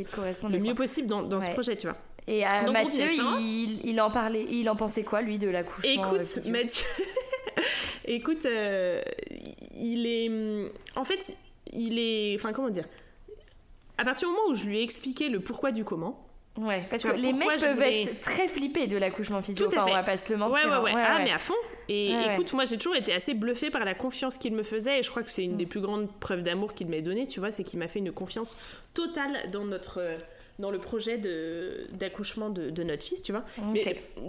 le 0.50 0.58
mieux 0.58 0.74
possible 0.74 1.08
dans, 1.08 1.22
dans 1.22 1.40
ce 1.40 1.50
projet, 1.50 1.76
tu 1.76 1.86
vois. 1.86 1.96
Et 2.28 2.42
Mathieu, 2.72 3.06
il, 3.38 3.80
il, 3.84 4.00
en 4.00 4.10
parlait, 4.10 4.44
il 4.50 4.68
en 4.68 4.74
pensait 4.74 5.04
quoi 5.04 5.22
lui 5.22 5.38
de 5.38 5.48
l'accouchement 5.48 5.92
Écoute, 5.92 6.48
Mathieu, 6.50 6.84
écoute, 8.04 8.44
il 9.76 10.06
est, 10.06 10.72
en 10.96 11.04
fait, 11.04 11.36
il 11.72 12.00
est, 12.00 12.34
enfin 12.34 12.52
comment 12.52 12.70
dire 12.70 12.86
à 13.98 14.04
partir 14.04 14.28
du 14.28 14.34
moment 14.34 14.48
où 14.50 14.54
je 14.54 14.64
lui 14.64 14.78
ai 14.78 14.82
expliqué 14.82 15.28
le 15.28 15.40
pourquoi 15.40 15.72
du 15.72 15.84
comment, 15.84 16.26
Ouais, 16.58 16.86
parce 16.88 17.02
que 17.02 17.12
les 17.12 17.32
mecs 17.32 17.60
peuvent 17.60 17.82
être 17.82 18.20
très 18.20 18.48
flippés 18.48 18.86
de 18.86 18.96
l'accouchement 18.96 19.42
physio. 19.42 19.66
Enfin, 19.66 19.84
on 19.86 19.92
va 19.92 20.02
pas 20.02 20.16
se 20.16 20.32
le 20.32 20.38
mentir. 20.38 20.68
Ouais, 20.70 20.76
ouais, 20.76 20.94
ouais. 20.94 21.02
ah, 21.06 21.20
mais 21.22 21.30
à 21.30 21.38
fond. 21.38 21.54
Et 21.88 22.12
écoute, 22.32 22.52
moi, 22.54 22.64
j'ai 22.64 22.78
toujours 22.78 22.96
été 22.96 23.12
assez 23.12 23.34
bluffée 23.34 23.70
par 23.70 23.84
la 23.84 23.94
confiance 23.94 24.38
qu'il 24.38 24.54
me 24.54 24.62
faisait. 24.62 25.00
Et 25.00 25.02
je 25.02 25.10
crois 25.10 25.22
que 25.22 25.30
c'est 25.30 25.44
une 25.44 25.54
mm. 25.54 25.58
des 25.58 25.66
plus 25.66 25.80
grandes 25.80 26.10
preuves 26.18 26.42
d'amour 26.42 26.74
qu'il 26.74 26.88
m'a 26.88 27.00
donné, 27.00 27.26
tu 27.26 27.40
vois. 27.40 27.52
C'est 27.52 27.64
qu'il 27.64 27.78
m'a 27.78 27.88
fait 27.88 27.98
une 27.98 28.12
confiance 28.12 28.56
totale 28.94 29.50
dans 29.52 29.64
notre 29.64 30.00
dans 30.58 30.70
le 30.70 30.78
projet 30.78 31.18
d'accouchement 31.92 32.50
de, 32.50 32.70
de, 32.70 32.82
notre 32.82 33.02
fils, 33.02 33.20
tu 33.22 33.32
vois. 33.32 33.44
Mais 33.72 33.82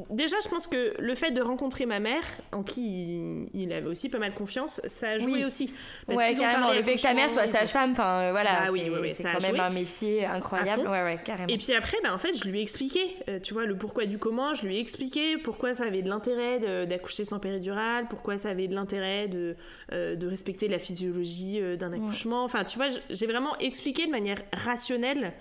déjà, 0.10 0.36
je 0.44 0.50
pense 0.50 0.68
que 0.68 0.94
le 1.00 1.16
fait 1.16 1.32
de 1.32 1.42
rencontrer 1.42 1.86
ma 1.86 2.00
mère, 2.00 2.24
en 2.52 2.64
qui 2.64 3.48
il, 3.54 3.72
avait 3.72 3.88
aussi 3.88 4.10
pas 4.10 4.18
mal 4.18 4.34
confiance, 4.34 4.82
ça 4.88 5.12
a 5.12 5.20
joué 5.20 5.46
aussi. 5.46 5.74
Parce 6.06 6.18
ouais, 6.18 6.36
carrément. 6.36 6.74
Le 6.74 6.84
fait 6.84 6.96
que 6.96 7.02
ta 7.02 7.14
mère 7.14 7.30
soit 7.30 7.48
sage-femme, 7.48 7.92
enfin 7.92 8.22
euh, 8.22 8.32
voilà, 8.32 8.66
bah, 8.66 8.72
oui, 8.72 8.90
c'est 9.14 9.24
quand 9.24 9.42
même 9.42 9.60
un 9.60 9.70
métier 9.70 10.26
incroyable. 10.26 10.84
Ouais, 10.88 11.04
ouais, 11.04 11.20
carrément. 11.24 11.48
Et 11.48 11.58
puis 11.58 11.74
après, 11.74 11.98
bah, 12.04 12.14
en 12.14 12.18
fait, 12.18 12.38
je 12.38 12.50
lui 12.50 12.60
ai 12.60 12.62
expliqué, 12.62 13.16
euh, 13.30 13.40
tu 13.40 13.54
vois, 13.54 13.66
le 13.66 13.78
pourquoi 13.78 14.06
du 14.06 14.18
comment. 14.18 14.54
Je 14.54 14.66
lui 14.66 14.78
ai 14.78 14.80
expliqué 14.80 15.38
pourquoi 15.38 15.74
ça 15.74 15.86
avait 15.86 16.02
de 16.02 16.10
l'intérêt 16.10 16.60
d'accoucher 16.86 17.24
sans 17.24 17.40
péridurale, 17.40 18.08
pourquoi 18.10 18.38
ça 18.38 18.50
avait 18.50 18.68
de 18.68 18.76
l'intérêt 18.76 19.28
de, 19.28 19.56
euh, 19.94 20.16
de 20.16 20.28
respecter 20.28 20.68
la 20.68 20.80
physiologie 20.80 21.62
d'un 21.78 21.94
accouchement. 21.94 22.44
Enfin, 22.44 22.64
tu 22.66 22.78
vois, 22.78 22.90
j'ai 23.10 23.28
vraiment 23.28 23.58
expliqué 23.60 24.06
de 24.06 24.12
manière 24.12 24.42
rationnelle 24.52 25.34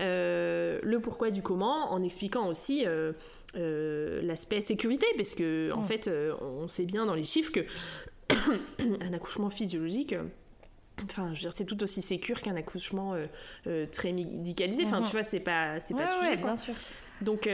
le 0.00 0.98
pourquoi 0.98 1.30
du 1.30 1.42
comment, 1.42 1.92
en 1.92 2.02
expliquant 2.02 2.48
aussi 2.48 2.86
euh, 2.86 3.12
euh, 3.56 4.20
l'aspect 4.22 4.60
sécurité, 4.60 5.06
parce 5.16 5.34
que 5.34 5.70
en 5.72 5.82
fait, 5.82 6.10
on 6.40 6.68
sait 6.68 6.84
bien 6.84 7.06
dans 7.06 7.14
les 7.14 7.24
chiffres 7.24 7.52
que 7.52 7.64
un 9.00 9.12
accouchement 9.12 9.50
physiologique. 9.50 10.14
Enfin, 11.04 11.28
je 11.28 11.38
veux 11.38 11.40
dire, 11.40 11.52
c'est 11.54 11.64
tout 11.64 11.82
aussi 11.82 12.02
sécur 12.02 12.40
qu'un 12.42 12.54
accouchement 12.54 13.16
très 13.90 14.12
médicalisé. 14.12 14.84
Enfin, 14.84 15.00
mhm. 15.00 15.06
tu 15.06 15.12
vois, 15.12 15.24
c'est 15.24 15.40
pas, 15.40 15.80
c'est 15.80 15.94
pas 15.94 16.08
sujet. 16.08 16.36
bien 16.36 16.56
sûr. 16.56 16.74
Donc, 17.22 17.48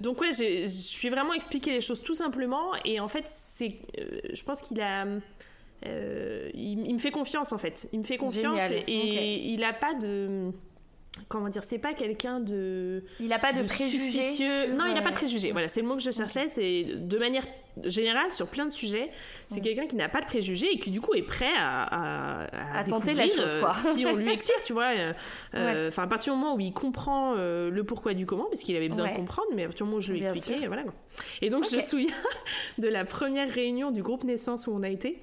donc 0.00 0.20
ouais, 0.20 0.32
je 0.32 0.66
suis 0.66 1.08
vraiment 1.10 1.34
expliqué 1.34 1.72
les 1.72 1.80
choses 1.80 2.02
tout 2.02 2.14
simplement. 2.14 2.72
Et 2.84 3.00
en 3.00 3.08
fait, 3.08 3.24
c'est, 3.28 3.78
je 4.32 4.42
pense 4.44 4.62
qu'il 4.62 4.80
a, 4.80 5.04
il, 5.84 6.94
me 6.94 6.98
fait 6.98 7.10
confiance 7.10 7.52
en 7.52 7.58
fait. 7.58 7.88
Il 7.92 7.98
me 7.98 8.04
fait 8.04 8.16
confiance 8.16 8.70
et, 8.70 9.52
il 9.52 9.62
a 9.64 9.72
pas 9.72 9.94
de 9.94 10.52
comment 11.28 11.48
dire, 11.48 11.64
c'est 11.64 11.78
pas 11.78 11.94
quelqu'un 11.94 12.40
de. 12.40 13.04
Il 13.20 13.28
n'a 13.28 13.38
pas 13.38 13.52
de, 13.52 13.62
préjugés. 13.62 14.68
Non, 14.70 14.86
il 14.86 14.94
n'a 14.94 15.02
pas 15.02 15.10
de 15.10 15.16
préjugés. 15.16 15.52
Voilà, 15.52 15.68
c'est 15.68 15.80
le 15.80 15.86
mot 15.86 15.96
que 15.96 16.02
je 16.02 16.10
cherchais. 16.10 16.48
C'est 16.48 16.84
de 16.84 17.18
manière 17.18 17.46
générale 17.84 18.30
sur 18.32 18.46
plein 18.46 18.66
de 18.66 18.72
sujets. 18.72 19.10
C'est 19.48 19.60
quelqu'un 19.60 19.86
qui 19.86 19.96
n'a 19.96 20.08
pas 20.08 20.20
de 20.20 20.26
préjugés 20.26 20.72
et 20.72 20.78
qui 20.78 20.90
du 20.90 21.00
coup 21.00 21.14
est 21.14 21.22
prêt 21.22 21.52
à, 21.56 22.46
à, 22.78 22.84
tenter 22.84 23.14
la 23.14 23.26
chose, 23.28 23.56
quoi. 23.56 23.70
Euh, 23.70 23.94
si 23.94 24.06
on 24.06 24.16
lui 24.16 24.32
explique, 24.32 24.62
tu 24.64 24.72
vois. 24.72 24.92
Euh, 24.96 25.12
euh, 25.54 25.88
enfin, 25.88 26.04
à 26.04 26.06
partir 26.06 26.34
du 26.34 26.40
moment 26.40 26.54
où 26.54 26.60
il 26.60 26.72
comprend 26.72 27.34
le 27.34 27.82
pourquoi 27.84 28.14
du 28.14 28.26
comment, 28.26 28.44
parce 28.44 28.62
qu'il 28.62 28.76
avait 28.76 28.88
besoin 28.88 29.10
de 29.10 29.16
comprendre, 29.16 29.48
mais 29.54 29.64
à 29.64 29.66
partir 29.66 29.86
du 29.86 29.90
moment 29.90 29.98
où 29.98 30.02
je 30.02 30.12
lui 30.12 30.24
expliquais, 30.24 30.66
voilà. 30.66 30.84
Et 31.42 31.50
donc, 31.50 31.68
je 31.68 31.76
me 31.76 31.80
souviens 31.80 32.14
de 32.78 32.88
la 32.88 33.04
première 33.04 33.50
réunion 33.52 33.90
du 33.90 34.02
groupe 34.02 34.24
Naissance 34.24 34.66
où 34.66 34.72
on 34.72 34.82
a 34.82 34.88
été. 34.88 35.22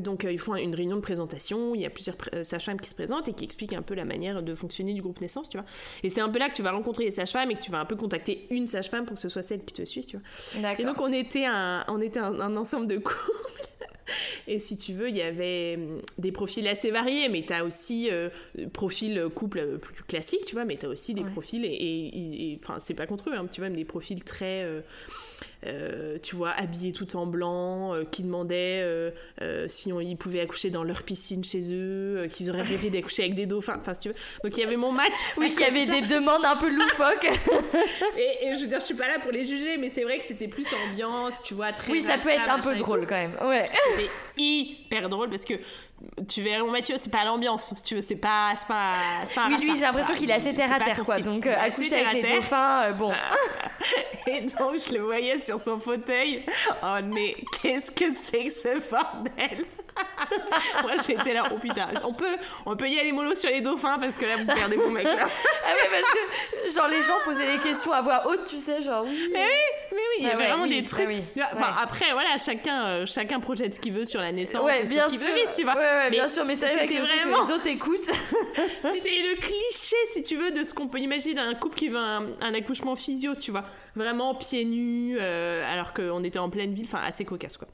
Donc 0.00 0.24
euh, 0.24 0.32
ils 0.32 0.38
font 0.38 0.54
une 0.54 0.74
réunion 0.74 0.96
de 0.96 1.00
présentation, 1.00 1.74
il 1.74 1.80
y 1.80 1.86
a 1.86 1.90
plusieurs 1.90 2.16
euh, 2.34 2.44
sages-femmes 2.44 2.80
qui 2.80 2.88
se 2.88 2.94
présentent 2.94 3.28
et 3.28 3.32
qui 3.32 3.44
expliquent 3.44 3.72
un 3.72 3.82
peu 3.82 3.94
la 3.94 4.04
manière 4.04 4.42
de 4.42 4.54
fonctionner 4.54 4.94
du 4.94 5.02
groupe 5.02 5.20
naissance, 5.20 5.48
tu 5.48 5.56
vois. 5.58 5.66
Et 6.02 6.10
c'est 6.10 6.20
un 6.20 6.28
peu 6.28 6.38
là 6.38 6.48
que 6.48 6.54
tu 6.54 6.62
vas 6.62 6.70
rencontrer 6.70 7.04
les 7.04 7.10
sages-femmes 7.10 7.50
et 7.50 7.54
que 7.56 7.62
tu 7.62 7.70
vas 7.70 7.80
un 7.80 7.84
peu 7.84 7.96
contacter 7.96 8.46
une 8.50 8.66
sage-femme 8.66 9.04
pour 9.06 9.14
que 9.14 9.20
ce 9.20 9.28
soit 9.28 9.42
celle 9.42 9.64
qui 9.64 9.74
te 9.74 9.84
suit, 9.84 10.04
tu 10.04 10.18
vois. 10.18 10.72
Et 10.78 10.84
donc 10.84 11.00
on 11.00 11.12
était 11.12 11.46
un, 11.46 11.84
on 11.88 12.00
était 12.00 12.20
un, 12.20 12.56
ensemble 12.56 12.86
de 12.86 12.96
couples. 12.98 13.68
Et 14.48 14.58
si 14.58 14.76
tu 14.76 14.92
veux, 14.92 15.08
il 15.08 15.16
y 15.16 15.22
avait 15.22 15.76
hum, 15.76 16.00
des 16.18 16.32
profils 16.32 16.66
assez 16.66 16.90
variés, 16.90 17.28
mais 17.28 17.42
tu 17.42 17.52
as 17.52 17.64
aussi 17.64 18.08
euh, 18.10 18.28
profil 18.72 19.28
couple 19.34 19.78
plus 19.78 20.02
classique, 20.04 20.44
tu 20.44 20.54
vois, 20.54 20.64
mais 20.64 20.76
tu 20.76 20.86
as 20.86 20.88
aussi 20.88 21.14
des 21.14 21.24
profils, 21.24 21.64
et 21.64 22.58
enfin, 22.62 22.78
c'est 22.80 22.94
pas 22.94 23.06
contre 23.06 23.30
eux, 23.30 23.34
hein, 23.36 23.46
tu 23.50 23.60
vois, 23.60 23.70
mais 23.70 23.76
des 23.76 23.84
profils 23.84 24.22
très 24.22 24.82
euh, 25.64 26.18
tu 26.20 26.34
vois, 26.34 26.50
habillés 26.50 26.92
tout 26.92 27.16
en 27.16 27.26
blanc, 27.26 27.94
euh, 27.94 28.04
qui 28.04 28.24
demandaient 28.24 28.82
euh, 28.82 29.10
si 29.68 29.92
on, 29.92 30.00
ils 30.00 30.16
pouvaient 30.16 30.40
accoucher 30.40 30.70
dans 30.70 30.82
leur 30.82 31.04
piscine 31.04 31.44
chez 31.44 31.72
eux, 31.72 32.26
qu'ils 32.30 32.50
auraient 32.50 32.62
rêvé 32.62 32.90
d'accoucher 32.90 33.22
avec 33.22 33.34
des 33.36 33.46
dauphins. 33.46 33.76
Enfin, 33.80 33.94
si 33.94 34.00
tu 34.00 34.08
veux. 34.08 34.14
Donc 34.42 34.56
il 34.56 34.60
y 34.60 34.64
avait 34.64 34.76
mon 34.76 34.92
mat. 34.92 35.12
Oui, 35.36 35.50
qui 35.50 35.64
avait 35.64 35.86
des 35.86 36.02
demandes 36.02 36.44
un 36.44 36.56
peu 36.56 36.68
loufoques. 36.68 37.24
et, 38.16 38.56
je 38.56 38.62
veux 38.62 38.66
dire, 38.66 38.80
je 38.80 38.84
suis 38.84 38.94
pas 38.94 39.08
là 39.08 39.18
pour 39.18 39.32
les 39.32 39.46
juger, 39.46 39.76
mais 39.76 39.88
c'est 39.88 40.02
vrai 40.02 40.18
que 40.18 40.24
c'était 40.24 40.46
plus 40.46 40.66
ambiance, 40.90 41.34
tu 41.44 41.54
vois, 41.54 41.72
très. 41.72 41.90
Oui, 41.92 42.02
ça 42.02 42.18
peut 42.18 42.28
être 42.28 42.48
un 42.48 42.58
peu 42.58 42.74
drôle 42.76 43.06
quand 43.06 43.16
même. 43.16 43.34
Ouais. 43.42 43.64
to 43.72 43.96
be 43.96 44.31
hyper 44.36 45.08
drôle 45.08 45.30
parce 45.30 45.44
que 45.44 45.54
tu 46.28 46.42
verrais 46.42 46.62
mon 46.62 46.70
Mathieu, 46.70 46.96
c'est 46.98 47.10
pas 47.10 47.24
l'ambiance, 47.24 47.72
si 47.76 47.82
tu 47.82 47.94
veux, 47.94 48.00
c'est 48.00 48.16
pas, 48.16 48.54
c'est 48.56 48.66
pas, 48.66 48.94
pas 49.34 49.48
Oui, 49.48 49.56
lui, 49.64 49.76
j'ai 49.76 49.82
l'impression 49.82 50.14
qu'il 50.14 50.30
est 50.30 50.34
assez 50.34 50.54
terre 50.54 50.72
à 50.72 50.80
terre, 50.80 51.00
quoi. 51.02 51.20
Donc, 51.20 51.46
euh, 51.46 51.54
accoucher 51.58 52.04
avec 52.04 52.22
les 52.22 52.34
dauphins, 52.36 52.84
euh, 52.84 52.92
bon. 52.92 53.12
Et 54.26 54.40
donc, 54.42 54.78
je 54.86 54.94
le 54.94 55.00
voyais 55.00 55.40
sur 55.40 55.60
son 55.60 55.78
fauteuil. 55.78 56.44
Oh, 56.82 56.96
mais 57.04 57.36
qu'est-ce 57.60 57.90
que 57.90 58.14
c'est 58.14 58.44
que 58.44 58.50
ce 58.50 58.90
bordel? 58.90 59.66
Moi 60.82 60.92
j'étais 61.06 61.34
là, 61.34 61.44
oh 61.52 61.58
putain, 61.58 61.88
on 62.04 62.14
peut, 62.14 62.36
on 62.66 62.76
peut 62.76 62.88
y 62.88 62.98
aller 62.98 63.12
mollo 63.12 63.34
sur 63.34 63.50
les 63.50 63.60
dauphins 63.60 63.98
parce 63.98 64.16
que 64.16 64.24
là 64.24 64.36
vous 64.36 64.46
perdez 64.46 64.76
mon 64.76 64.90
mec 64.90 65.04
là. 65.04 65.16
ah 65.66 65.72
ouais, 65.74 65.90
parce 65.90 66.12
que 66.12 66.74
genre 66.74 66.88
les 66.88 67.02
gens 67.02 67.18
posaient 67.24 67.50
les 67.50 67.58
questions 67.58 67.92
à 67.92 68.00
voix 68.00 68.26
haute, 68.26 68.44
tu 68.44 68.58
sais, 68.58 68.82
genre 68.82 69.04
oui. 69.04 69.28
Mais 69.32 69.40
oui, 69.40 69.90
mais 69.92 69.96
oui, 69.96 70.16
il 70.20 70.26
y 70.26 70.30
a 70.30 70.36
vraiment 70.36 70.66
des 70.66 70.82
trucs. 70.82 71.08
Enfin 71.52 71.74
après, 71.80 72.12
voilà, 72.12 72.38
chacun, 72.38 72.86
euh, 72.86 73.06
chacun 73.06 73.40
projette 73.40 73.74
ce 73.74 73.80
qu'il 73.80 73.92
veut 73.92 74.04
sur 74.04 74.20
la 74.22 74.32
naissance, 74.32 74.62
ouais, 74.62 74.84
bien 74.84 75.08
ce 75.08 75.24
vivre, 75.24 75.50
tu 75.54 75.64
vois. 75.64 75.74
Ouais, 75.74 76.10
bien 76.10 76.28
sûr, 76.28 76.44
mais 76.44 76.54
c'est 76.54 76.68
c'était 76.68 76.98
vraiment. 76.98 77.42
Que 77.42 77.48
les 77.48 77.52
autres 77.52 77.66
écoutent. 77.66 78.04
c'était 78.82 79.22
le 79.22 79.40
cliché, 79.40 79.96
si 80.12 80.22
tu 80.22 80.36
veux, 80.36 80.50
de 80.50 80.64
ce 80.64 80.72
qu'on 80.74 80.88
peut 80.88 80.98
imaginer 80.98 81.34
d'un 81.34 81.54
couple 81.54 81.76
qui 81.76 81.88
veut 81.88 81.98
un, 81.98 82.54
accouchement 82.54 82.96
physio, 82.96 83.34
tu 83.34 83.50
vois. 83.50 83.64
Vraiment 83.94 84.34
pieds 84.34 84.64
nus, 84.64 85.16
euh, 85.20 85.62
alors 85.70 85.92
qu'on 85.92 86.24
était 86.24 86.38
en 86.38 86.48
pleine 86.48 86.72
ville, 86.72 86.86
enfin 86.86 87.02
assez 87.06 87.24
cocasse 87.24 87.58
quoi. 87.58 87.68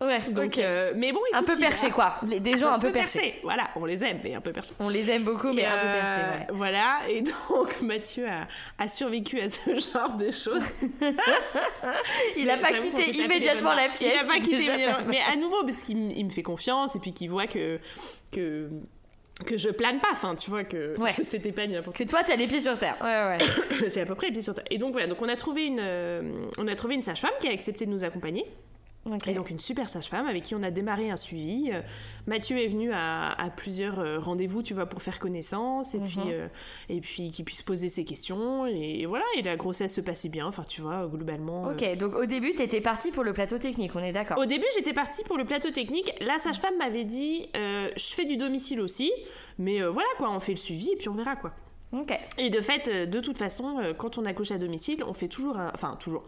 Ouais, 0.00 0.18
donc, 0.30 0.58
euh, 0.58 0.92
mais 0.96 1.12
bon, 1.12 1.20
un 1.32 1.44
peu 1.44 1.56
perché 1.56 1.90
quoi. 1.90 2.16
Des 2.22 2.58
gens 2.58 2.72
un, 2.72 2.78
peu, 2.78 2.90
perchés. 2.90 3.38
Voilà, 3.42 3.70
on 3.76 3.84
les 3.84 4.04
aime, 4.04 4.18
mais 4.24 4.34
un 4.34 4.40
peu 4.40 4.52
perchés. 4.52 4.74
On 4.80 4.88
les 4.88 5.08
aime 5.08 5.22
beaucoup, 5.22 5.52
mais 5.52 5.64
un 5.64 5.76
peu 5.76 5.86
perchés. 5.86 6.20
Ouais. 6.20 6.46
Voilà, 6.50 6.98
et 7.08 7.22
donc 7.22 7.80
Mathieu 7.82 8.26
a, 8.28 8.48
a, 8.78 8.88
survécu 8.88 9.40
à 9.40 9.48
ce 9.48 9.60
genre 9.92 10.14
de 10.16 10.32
choses. 10.32 10.82
il 12.36 12.46
n'a 12.46 12.58
pas 12.58 12.72
quitté 12.72 13.10
immédiatement 13.16 13.72
la 13.72 13.88
pièce. 13.88 14.02
Il 14.02 14.26
n'a 14.26 14.34
pas 14.34 14.40
quitté 14.40 14.64
immédiatement. 14.64 15.06
Mais 15.06 15.20
à 15.32 15.36
nouveau, 15.36 15.62
parce 15.64 15.82
qu'il 15.82 15.96
me 15.96 16.30
fait 16.30 16.42
confiance 16.42 16.96
et 16.96 16.98
puis 16.98 17.12
qu'il 17.12 17.30
voit 17.30 17.46
que. 17.46 17.78
que 18.32 18.68
que 19.46 19.56
je 19.56 19.68
plane 19.68 19.98
pas, 19.98 20.10
enfin, 20.12 20.36
tu 20.36 20.48
vois, 20.48 20.62
que, 20.62 20.94
c'était 21.22 21.50
pas 21.50 21.66
n'importe 21.66 21.96
Que 21.96 22.04
toi, 22.04 22.22
t'as 22.24 22.36
les 22.36 22.46
pieds 22.46 22.60
sur 22.60 22.78
terre. 22.78 22.96
Ouais, 23.02 23.36
ouais. 23.36 23.88
J'ai 23.90 24.02
à 24.02 24.06
peu 24.06 24.14
près 24.14 24.28
les 24.28 24.32
pieds 24.32 24.42
sur 24.42 24.54
terre. 24.54 24.64
Et 24.70 24.78
donc, 24.78 24.92
voilà, 24.92 25.08
donc 25.08 25.20
on 25.20 25.28
a 25.28 25.34
trouvé 25.34 25.66
une, 25.66 25.80
euh, 25.80 26.46
on 26.56 26.68
a 26.68 26.74
trouvé 26.76 26.94
une 26.94 27.02
sage-femme 27.02 27.32
qui 27.40 27.48
a 27.48 27.50
accepté 27.50 27.84
de 27.84 27.90
nous 27.90 28.04
accompagner. 28.04 28.46
Et 29.26 29.34
donc 29.34 29.50
une 29.50 29.58
super 29.58 29.88
sage-femme 29.88 30.26
avec 30.26 30.44
qui 30.44 30.54
on 30.54 30.62
a 30.62 30.70
démarré 30.70 31.10
un 31.10 31.16
suivi. 31.16 31.70
Euh, 31.72 31.82
Mathieu 32.26 32.58
est 32.58 32.68
venu 32.68 32.90
à, 32.92 33.36
plusieurs 33.54 33.98
euh, 33.98 34.18
rendez-vous, 34.18 34.62
tu 34.62 34.72
vois, 34.72 34.86
pour 34.86 35.02
faire 35.02 35.18
connaissance 35.18 35.94
et 35.94 36.00
puis 36.00 36.18
mhm. 36.18 36.30
euh, 36.30 36.48
et 36.88 37.00
puis 37.00 37.30
qu'il 37.30 37.44
puisse 37.44 37.62
poser 37.62 37.88
ses 37.88 38.04
questions 38.04 38.66
et, 38.66 39.04
voilà. 39.06 39.24
Et 39.36 39.42
la 39.42 39.56
grossesse 39.56 39.94
se 39.94 40.00
passait 40.00 40.30
bien. 40.30 40.46
Enfin, 40.46 40.64
tu 40.66 40.80
vois, 40.80 41.06
globalement. 41.06 41.64
Ok, 41.68 41.96
donc 41.98 42.14
au 42.14 42.24
début, 42.24 42.54
t'étais 42.54 42.80
partie 42.80 43.10
pour 43.10 43.24
le 43.24 43.32
plateau 43.32 43.58
technique, 43.58 43.94
on 43.94 44.00
est 44.02 44.12
d'accord. 44.12 44.38
Au 44.38 44.46
début, 44.46 44.66
j'étais 44.74 44.94
partie 44.94 45.22
pour 45.24 45.36
le 45.36 45.44
plateau 45.44 45.70
technique. 45.70 46.12
La 46.20 46.38
sage-femme 46.38 46.76
m'avait 46.78 47.04
dit, 47.04 47.48
je 47.54 48.14
fais 48.14 48.24
du 48.24 48.36
domicile 48.36 48.80
aussi, 48.80 49.12
mais 49.58 49.82
voilà 49.82 50.08
quoi, 50.16 50.30
on 50.30 50.40
fait 50.40 50.52
le 50.52 50.58
suivi 50.58 50.90
et 50.90 50.96
puis 50.96 51.08
on 51.08 51.14
verra 51.14 51.36
quoi. 51.36 51.52
Ok. 51.92 52.18
Et 52.38 52.50
de 52.50 52.60
fait, 52.60 53.08
de 53.08 53.20
toute 53.20 53.38
façon, 53.38 53.94
quand 53.98 54.18
on 54.18 54.24
accouche 54.24 54.50
à 54.50 54.58
domicile, 54.58 55.04
on 55.06 55.14
fait 55.14 55.28
toujours, 55.28 55.58
un... 55.58 55.70
enfin 55.74 55.96
toujours 56.00 56.24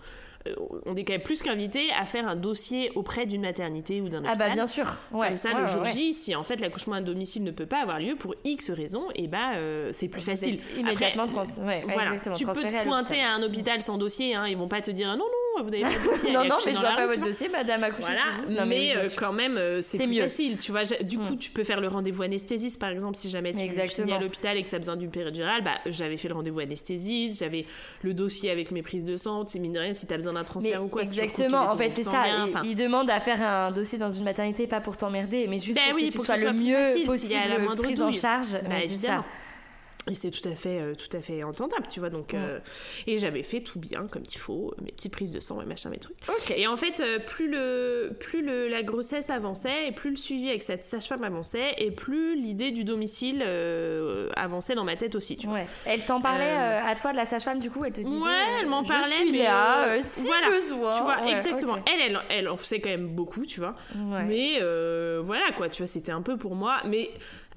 on 0.87 0.97
est 0.97 1.05
quand 1.05 1.15
même 1.15 1.23
plus 1.23 1.43
qu'invité 1.43 1.91
à 1.93 2.05
faire 2.07 2.29
un 2.29 2.37
dossier 2.37 2.93
auprès 2.95 3.27
d'une 3.27 3.43
maternité 3.43 4.01
ou 4.01 4.09
d'un 4.09 4.19
hôpital. 4.19 4.37
Ah 4.41 4.49
bah 4.49 4.51
bien 4.51 4.67
sûr. 4.67 4.99
Comme 5.11 5.37
ça, 5.37 5.59
le 5.59 5.67
jour 5.67 5.85
J, 5.85 6.13
si 6.13 6.35
en 6.35 6.43
fait 6.43 6.61
l'accouchement 6.61 6.97
à 6.97 7.01
domicile 7.01 7.43
ne 7.45 7.51
peut 7.51 7.67
pas 7.67 7.83
avoir 7.83 7.99
lieu 7.99 8.17
pour 8.17 8.35
X 8.45 8.71
raisons, 8.71 9.11
et 9.15 9.25
eh 9.25 9.29
bah 9.29 9.55
euh, 9.57 9.91
c'est 9.93 10.09
plus 10.09 10.21
facile. 10.21 10.59
Immédiatement 10.77 11.27
trans... 11.27 11.45
voilà. 11.45 12.17
tu 12.35 12.47
peux 12.47 12.53
te 12.53 12.85
pointer 12.85 13.21
à 13.21 13.35
un 13.35 13.43
hôpital 13.43 13.83
sans 13.83 13.99
dossier, 13.99 14.35
hein, 14.35 14.47
ils 14.47 14.57
vont 14.57 14.69
pas 14.69 14.81
te 14.81 14.91
dire 14.91 15.09
non 15.09 15.17
non 15.17 15.46
vous 15.63 15.71
n'avez 15.71 15.83
pas 15.83 15.89
de 15.89 15.95
dossier. 16.11 16.33
non, 16.33 16.45
non, 16.45 16.57
mais 16.65 16.73
je 16.75 16.79
vois 16.79 16.89
pas 16.97 17.07
votre 17.07 17.21
tu 17.21 17.27
dossier, 17.27 17.49
madame 17.49 17.85
accouché 17.85 18.03
Voilà. 18.13 18.61
Non, 18.61 18.67
mais, 18.67 18.97
euh, 18.97 19.05
quand 19.17 19.33
même, 19.33 19.57
euh, 19.57 19.81
c'est 19.83 20.07
mieux. 20.07 20.23
facile. 20.23 20.59
Tu 20.59 20.71
vois, 20.73 20.83
du 20.85 21.19
coup, 21.19 21.35
Mm. 21.35 21.39
tu 21.39 21.51
peux 21.51 21.65
faire 21.65 21.81
le 21.81 21.89
rendez-vous 21.89 22.23
anesthésiste, 22.23 22.79
par 22.81 22.91
exemple, 22.91 23.17
si 23.17 23.31
jamais 23.31 23.53
tu 23.53 23.61
Exactement. 23.61 24.07
finis 24.07 24.17
à 24.19 24.21
l'hôpital 24.21 24.57
et 24.57 24.63
que 24.63 24.69
tu 24.71 24.75
as 24.75 24.79
besoin 24.79 24.97
d'une 24.97 25.11
péridurale. 25.11 25.63
Bah, 25.63 25.73
j'avais 25.87 26.17
fait 26.17 26.29
le 26.29 26.35
rendez-vous 26.35 26.61
anesthésiste, 26.61 27.39
j'avais 27.41 27.67
le 28.03 28.15
dossier 28.15 28.51
avec 28.51 28.71
mes 28.71 28.83
prises 28.83 29.05
de 29.05 29.17
sang. 29.17 29.45
C'est 29.47 29.59
mine 29.59 29.73
de 29.73 29.79
rien, 29.81 29.95
si 29.95 30.07
tu 30.07 30.15
as 30.15 30.17
besoin 30.17 30.33
d'un 30.35 30.41
Mais 30.41 30.45
transfert 30.47 30.85
ou 30.85 30.89
quoi. 30.89 31.03
tu 31.03 31.09
exactement, 31.09 31.71
en 31.71 31.77
fait, 31.77 31.91
c'est 31.93 32.03
ça. 32.03 32.23
bien, 32.23 32.47
Il- 32.47 32.51
enfin, 32.51 32.63
il 32.65 32.75
demande 32.75 33.11
à 33.11 33.21
faire 33.21 33.43
un 33.43 33.71
dossier 33.73 33.99
dans 33.99 34.11
une 34.11 34.25
maternité, 34.25 34.67
pas 34.67 34.81
pour 34.81 34.97
t'emmerder, 34.97 35.47
mais 35.49 35.59
juste 35.59 35.77
Ben 35.79 35.87
pour 35.91 35.95
oui, 35.97 36.09
que 36.09 36.19
tu 36.19 36.25
sois 36.25 36.37
le 36.37 36.53
mieux 36.53 37.05
possible 37.05 37.39
prise 37.79 38.03
en 38.03 38.13
charge. 38.13 38.53
Bah, 38.69 38.83
évidemment. 38.83 39.25
Et 40.09 40.15
c'est 40.15 40.31
tout 40.31 40.49
à 40.49 40.55
fait, 40.55 40.81
euh, 40.81 40.95
tout 40.95 41.15
à 41.17 41.21
fait 41.21 41.43
entendable, 41.43 41.87
tu 41.89 41.99
vois. 41.99 42.11
Donc, 42.11 42.33
euh, 42.33 42.61
et 43.09 43.19
j'avais 43.19 43.43
fait 43.43 43.61
tout 43.61 43.81
bien 43.81 44.07
comme 44.07 44.23
il 44.25 44.39
faut, 44.39 44.73
mes 44.81 44.93
petites 44.93 45.13
prises 45.13 45.33
de 45.33 45.41
sang 45.41 45.61
et 45.61 45.65
machin, 45.65 45.91
mes 45.91 45.99
trucs. 45.99 46.17
Et 46.55 46.69
en 46.69 46.77
fait, 46.77 47.01
euh, 47.01 47.19
plus 47.19 47.49
le, 47.51 48.13
plus 48.21 48.41
le, 48.43 48.69
la 48.69 48.85
grossesse 48.85 49.31
avançait, 49.31 49.89
et 49.89 49.93
plus 49.93 50.11
le 50.11 50.17
suivi 50.17 50.49
avec 50.49 50.63
cette 50.63 50.83
sage-femme 50.83 51.25
avançait, 51.25 51.75
et 51.79 51.91
plus 51.91 52.41
l'idée 52.41 52.71
du 52.71 52.85
domicile 52.85 53.43
euh, 53.45 54.31
avançait 54.37 54.77
dans 54.77 54.85
ma 54.85 54.95
tête 54.95 55.17
aussi, 55.17 55.37
tu 55.37 55.49
vois. 55.49 55.57
Ouais. 55.57 55.67
Elle 55.87 56.05
t'en 56.05 56.21
parlait 56.21 56.45
à 56.53 56.95
toi 56.95 57.11
de 57.11 57.17
la 57.17 57.25
sage-femme, 57.25 57.59
du 57.59 57.71
coup, 57.71 57.85
elle 57.85 57.93
te 57.93 58.01
disait. 58.01 58.25
Ouais, 58.25 58.61
elle 58.61 58.69
m'en 58.69 58.85
je 58.85 58.89
parlait, 58.89 59.07
suis 59.09 59.33
mais 59.33 59.43
là, 59.43 60.01
si 60.03 60.27
voilà, 60.27 60.51
besoin. 60.51 60.97
Tu 60.97 61.03
vois, 61.03 61.17
Ouais, 61.25 61.33
exactement. 61.33 61.77
Elle, 61.87 62.13
elle, 62.13 62.21
elle 62.31 62.49
en 62.49 62.57
faisait 62.57 62.81
quand 62.81 62.91
même 62.91 63.09
beaucoup, 63.09 63.45
tu 63.45 63.59
vois. 63.59 63.75
Mais 63.95 64.61
voilà, 65.21 65.51
quoi, 65.57 65.69
tu 65.69 65.83
vois, 65.83 65.89
c'était 65.89 66.13
un 66.13 66.23
peu 66.23 66.37
pour 66.37 66.55
moi. 66.55 66.77
Mais 66.85 67.11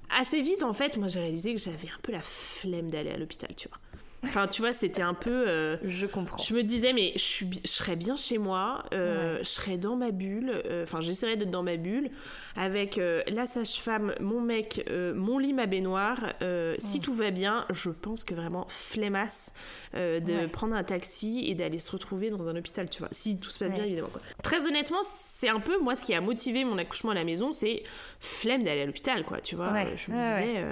assez 0.10 0.42
vite, 0.42 0.64
en 0.64 0.74
fait, 0.74 0.98
moi, 0.98 1.08
j'ai 1.08 1.20
réalisé 1.20 1.54
que 1.54 1.60
j'avais 1.60 1.90
un 1.90 2.00
peu 2.02 2.12
la 2.12 2.22
flemme 2.22 2.90
d'aller 2.90 3.12
à 3.12 3.18
l'hôpital, 3.18 3.54
tu 3.56 3.68
vois. 3.68 3.78
Enfin, 4.24 4.48
tu 4.48 4.62
vois, 4.62 4.74
c'était 4.74 5.02
un 5.02 5.14
peu. 5.14 5.46
euh, 5.48 5.78
Je 5.84 6.06
comprends. 6.06 6.42
je 6.44 6.54
me 6.54 6.62
disais, 6.62 6.92
mais 6.94 7.14
je, 7.16 7.20
suis, 7.22 7.46
bi- 7.46 7.62
je 7.64 7.70
serais 7.70 7.96
bien 7.96 8.16
chez 8.18 8.38
moi, 8.38 8.84
euh, 8.94 9.38
je 9.40 9.44
serais 9.46 9.78
dans 9.78 9.96
ma 9.96 10.12
bulle, 10.12 10.52
euh, 10.66 10.84
enfin, 10.84 11.00
j'essaierais 11.00 11.38
d'être 11.38 11.52
dans 11.52 11.64
ma 11.64 11.78
bulle, 11.78 12.10
avec 12.58 12.98
euh, 12.98 13.22
la 13.28 13.46
sage-femme, 13.46 14.14
mon 14.20 14.42
mec, 14.42 14.84
euh, 14.90 15.14
mon 15.14 15.38
lit, 15.38 15.54
ma 15.54 15.68
baignoire. 15.68 16.20
euh, 16.42 16.76
Si 16.80 17.00
tout 17.00 17.14
va 17.14 17.32
bien, 17.32 17.66
je 17.72 17.90
pense 17.90 18.24
que 18.26 18.34
vraiment 18.34 18.66
flemmasse 18.68 19.54
euh, 19.96 20.20
de 20.20 20.34
Ouais. 20.34 20.48
prendre 20.48 20.76
un 20.76 20.84
taxi 20.84 21.46
et 21.48 21.56
d'aller 21.56 21.80
se 21.80 21.92
retrouver 21.92 22.30
dans 22.30 22.50
un 22.50 22.56
hôpital, 22.58 22.90
tu 22.90 23.00
vois. 23.00 23.08
Si 23.12 23.40
tout 23.40 23.50
se 23.50 23.58
passe 23.60 23.74
bien, 23.74 23.86
évidemment. 23.86 24.10
Quoi. 24.10 24.22
Très 24.44 24.68
honnêtement, 24.68 25.00
c'est 25.04 25.50
un 25.50 25.60
peu 25.62 25.80
moi 25.80 25.96
ce 25.96 26.04
qui 26.04 26.14
a 26.14 26.20
motivé 26.22 26.66
mon 26.66 26.78
accouchement 26.78 27.12
à 27.12 27.16
la 27.16 27.24
maison, 27.24 27.54
c'est 27.54 27.84
flemme 28.20 28.64
d'aller 28.64 28.82
à 28.82 28.86
l'hôpital, 28.86 29.24
quoi, 29.24 29.40
tu 29.40 29.56
vois. 29.56 29.68
Euh, 29.68 29.86
Je 29.96 30.12
me 30.12 30.18
disais. 30.18 30.64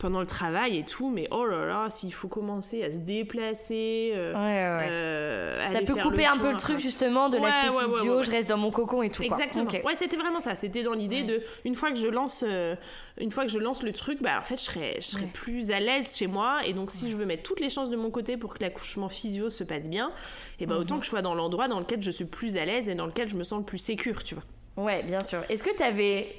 Pendant 0.00 0.18
le 0.20 0.26
travail 0.26 0.78
et 0.78 0.84
tout, 0.84 1.10
mais 1.10 1.28
oh 1.30 1.44
là 1.44 1.66
là, 1.66 1.86
s'il 1.90 2.12
faut 2.12 2.26
commencer 2.26 2.82
à 2.82 2.90
se 2.90 2.96
déplacer, 2.96 4.12
euh, 4.14 4.32
Ouais, 4.32 4.38
ouais. 4.38 4.90
euh, 4.90 5.64
Ça 5.66 5.80
peut 5.82 5.94
couper 5.94 6.26
un 6.26 6.38
peu 6.38 6.50
le 6.50 6.56
truc 6.56 6.78
justement 6.80 7.28
de 7.28 7.36
Ouais, 7.36 7.48
l'aspect 7.50 7.68
physio, 7.96 8.22
je 8.22 8.30
reste 8.30 8.48
dans 8.48 8.56
mon 8.56 8.70
cocon 8.70 9.02
et 9.02 9.10
tout. 9.10 9.22
quoi. 9.22 9.36
Exactement. 9.36 9.70
Ouais, 9.84 9.94
c'était 9.94 10.16
vraiment 10.16 10.40
ça. 10.40 10.54
C'était 10.54 10.82
dans 10.82 10.94
l'idée 10.94 11.22
de 11.22 11.42
une 11.64 11.74
fois 11.74 11.90
que 11.90 11.96
je 11.96 12.06
lance, 12.08 12.44
euh, 12.46 12.74
une 13.20 13.30
fois 13.30 13.44
que 13.44 13.50
je 13.50 13.58
lance 13.58 13.82
le 13.82 13.92
truc, 13.92 14.22
bah 14.22 14.38
en 14.38 14.42
fait, 14.42 14.56
je 14.56 14.62
serais, 14.64 14.94
je 14.96 15.06
serais 15.06 15.26
plus 15.26 15.70
à 15.70 15.80
l'aise 15.80 16.16
chez 16.16 16.26
moi. 16.26 16.60
Et 16.66 16.72
donc, 16.72 16.90
si 16.90 17.10
je 17.10 17.16
veux 17.16 17.26
mettre 17.26 17.42
toutes 17.42 17.60
les 17.60 17.70
chances 17.70 17.90
de 17.90 17.96
mon 17.96 18.10
côté 18.10 18.36
pour 18.36 18.54
que 18.54 18.62
l'accouchement 18.62 19.08
physio 19.10 19.50
se 19.50 19.64
passe 19.64 19.86
bien, 19.88 20.12
et 20.58 20.66
ben 20.66 20.76
autant 20.76 20.94
Mhm. 20.94 21.00
que 21.00 21.04
je 21.04 21.10
sois 21.10 21.22
dans 21.22 21.34
l'endroit 21.34 21.68
dans 21.68 21.78
lequel 21.78 22.02
je 22.02 22.10
suis 22.10 22.24
plus 22.24 22.56
à 22.56 22.64
l'aise 22.64 22.88
et 22.88 22.94
dans 22.94 23.06
lequel 23.06 23.28
je 23.28 23.36
me 23.36 23.42
sens 23.42 23.58
le 23.58 23.64
plus 23.66 23.78
sécure, 23.78 24.24
tu 24.24 24.34
vois. 24.34 24.44
Ouais, 24.82 25.02
bien 25.02 25.20
sûr. 25.20 25.40
Est-ce 25.48 25.62
que 25.62 25.74
tu 25.76 25.82
avais 25.82 26.34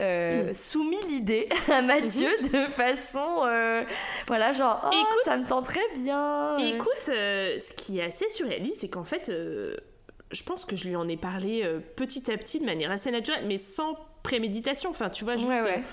Mm. 0.49 0.53
soumis 0.53 1.01
l'idée 1.09 1.47
à 1.71 1.81
Mathieu 1.81 2.29
de 2.51 2.65
façon. 2.67 3.43
euh, 3.45 3.83
voilà, 4.27 4.51
genre, 4.51 4.81
oh. 4.85 4.89
Écoute- 4.93 5.25
ça 5.25 5.37
me 5.37 5.45
tente 5.47 5.65
très 5.65 5.87
bien. 5.95 6.57
euh. 6.59 6.75
Écoute, 6.75 7.09
euh, 7.09 7.59
ce 7.59 7.73
qui 7.73 7.99
est 7.99 8.03
assez 8.03 8.27
surréaliste, 8.29 8.79
c'est 8.81 8.89
qu'en 8.89 9.03
fait, 9.03 9.29
euh, 9.29 9.75
je 10.31 10.43
pense 10.43 10.65
que 10.65 10.75
je 10.75 10.87
lui 10.87 10.95
en 10.95 11.07
ai 11.09 11.17
parlé 11.17 11.61
euh, 11.63 11.79
petit 11.95 12.31
à 12.31 12.37
petit 12.37 12.59
de 12.59 12.65
manière 12.65 12.91
assez 12.91 13.11
naturelle, 13.11 13.43
mais 13.47 13.57
sans 13.57 13.97
préméditation. 14.23 14.89
Enfin, 14.89 15.09
tu 15.09 15.23
vois, 15.23 15.35
juste. 15.35 15.49
Ouais, 15.49 15.61
ouais. 15.61 15.83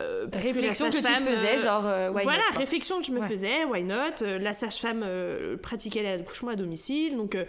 euh, 0.00 0.26
parce 0.28 0.44
que 0.44 0.48
la 0.48 0.54
Réflexion 0.54 0.86
que, 0.90 0.96
tu 0.96 1.02
te 1.02 1.08
faisais, 1.08 1.54
euh, 1.54 1.58
genre. 1.58 1.86
euh, 1.86 2.10
why 2.10 2.22
voilà, 2.22 2.44
not, 2.52 2.58
réflexion 2.58 3.00
que 3.00 3.06
je 3.06 3.12
me 3.12 3.20
Ouais. 3.20 3.28
faisais, 3.28 3.64
why 3.64 3.82
not 3.82 4.22
Euh, 4.22 4.38
La 4.38 4.52
sage-femme 4.52 5.02
euh, 5.04 5.56
pratiquait 5.56 6.02
l'accouchement 6.02 6.52
à 6.52 6.56
domicile, 6.56 7.16
donc 7.16 7.34
euh, 7.34 7.44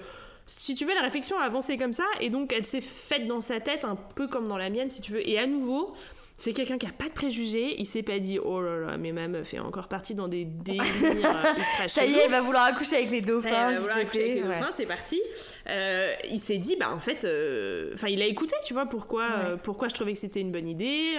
si 0.58 0.76
tu 0.76 0.86
veux, 0.86 0.94
la 0.94 1.02
réflexion 1.02 1.38
a 1.40 1.44
avancé 1.44 1.78
comme 1.78 1.94
ça, 1.94 2.06
et 2.20 2.30
donc 2.30 2.54
elle 2.54 2.66
s'est 2.66 2.82
faite 2.82 3.28
dans 3.28 3.42
sa 3.42 3.60
tête 3.60 3.86
un 3.86 3.96
peu 3.96 4.28
comme 4.28 4.48
dans 4.48 4.58
la 4.58 4.70
mienne, 4.70 4.90
si 4.90 5.02
tu 5.02 5.12
veux. 5.12 5.28
Et 5.28 5.40
à 5.40 5.48
nouveau, 5.48 5.94
c'est 6.38 6.54
quelqu'un 6.54 6.78
qui 6.80 6.88
a 6.88 6.92
pas 6.92 7.06
de 7.06 7.14
préjugés, 7.14 7.76
il 7.80 7.86
s'est 7.86 8.02
pas 8.04 8.18
dit 8.20 8.40
oh 8.44 8.62
là 8.62 8.78
là, 8.80 8.98
mais 8.98 9.12
ma 9.12 9.28
meuf 9.28 9.54
est 9.54 9.60
encore 9.60 9.88
partie 9.88 10.16
dans 10.16 10.28
des 10.28 10.46
délires 10.46 10.82
euh, 10.84 11.54
ultra 11.58 11.88
Ça 11.88 12.04
y 12.06 12.14
est, 12.16 12.24
elle 12.26 12.32
va 12.32 12.42
vouloir 12.42 12.64
accoucher 12.66 12.96
avec 12.96 13.12
les 13.12 13.20
Ça, 13.22 13.26
dauphins. 13.28 13.70
il 13.70 13.74
va 13.76 13.80
vouloir 13.80 13.98
accoucher 13.98 14.22
avec 14.24 14.36
les 14.36 14.42
Ouais. 14.44 14.60
dauphins, 14.60 14.72
c'est 14.76 14.86
parti. 14.88 15.22
Euh, 15.70 16.14
il 16.32 16.40
s'est 16.40 16.58
dit, 16.58 16.76
bah 16.78 16.92
en 16.92 17.00
fait, 17.00 17.26
euh, 17.26 17.92
enfin, 17.94 18.08
il 18.08 18.22
a 18.22 18.26
écouté, 18.26 18.56
tu 18.66 18.74
vois, 18.74 18.88
pourquoi, 18.88 19.24
euh, 19.46 19.58
pourquoi 19.58 19.88
je 19.88 19.94
trouvais 19.94 20.14
que 20.14 20.20
c'était 20.20 20.42
une 20.42 20.52
bonne 20.52 20.68
idée. 20.68 21.14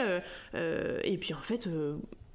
et 1.05 1.19
puis 1.19 1.35
en 1.35 1.41
fait, 1.43 1.69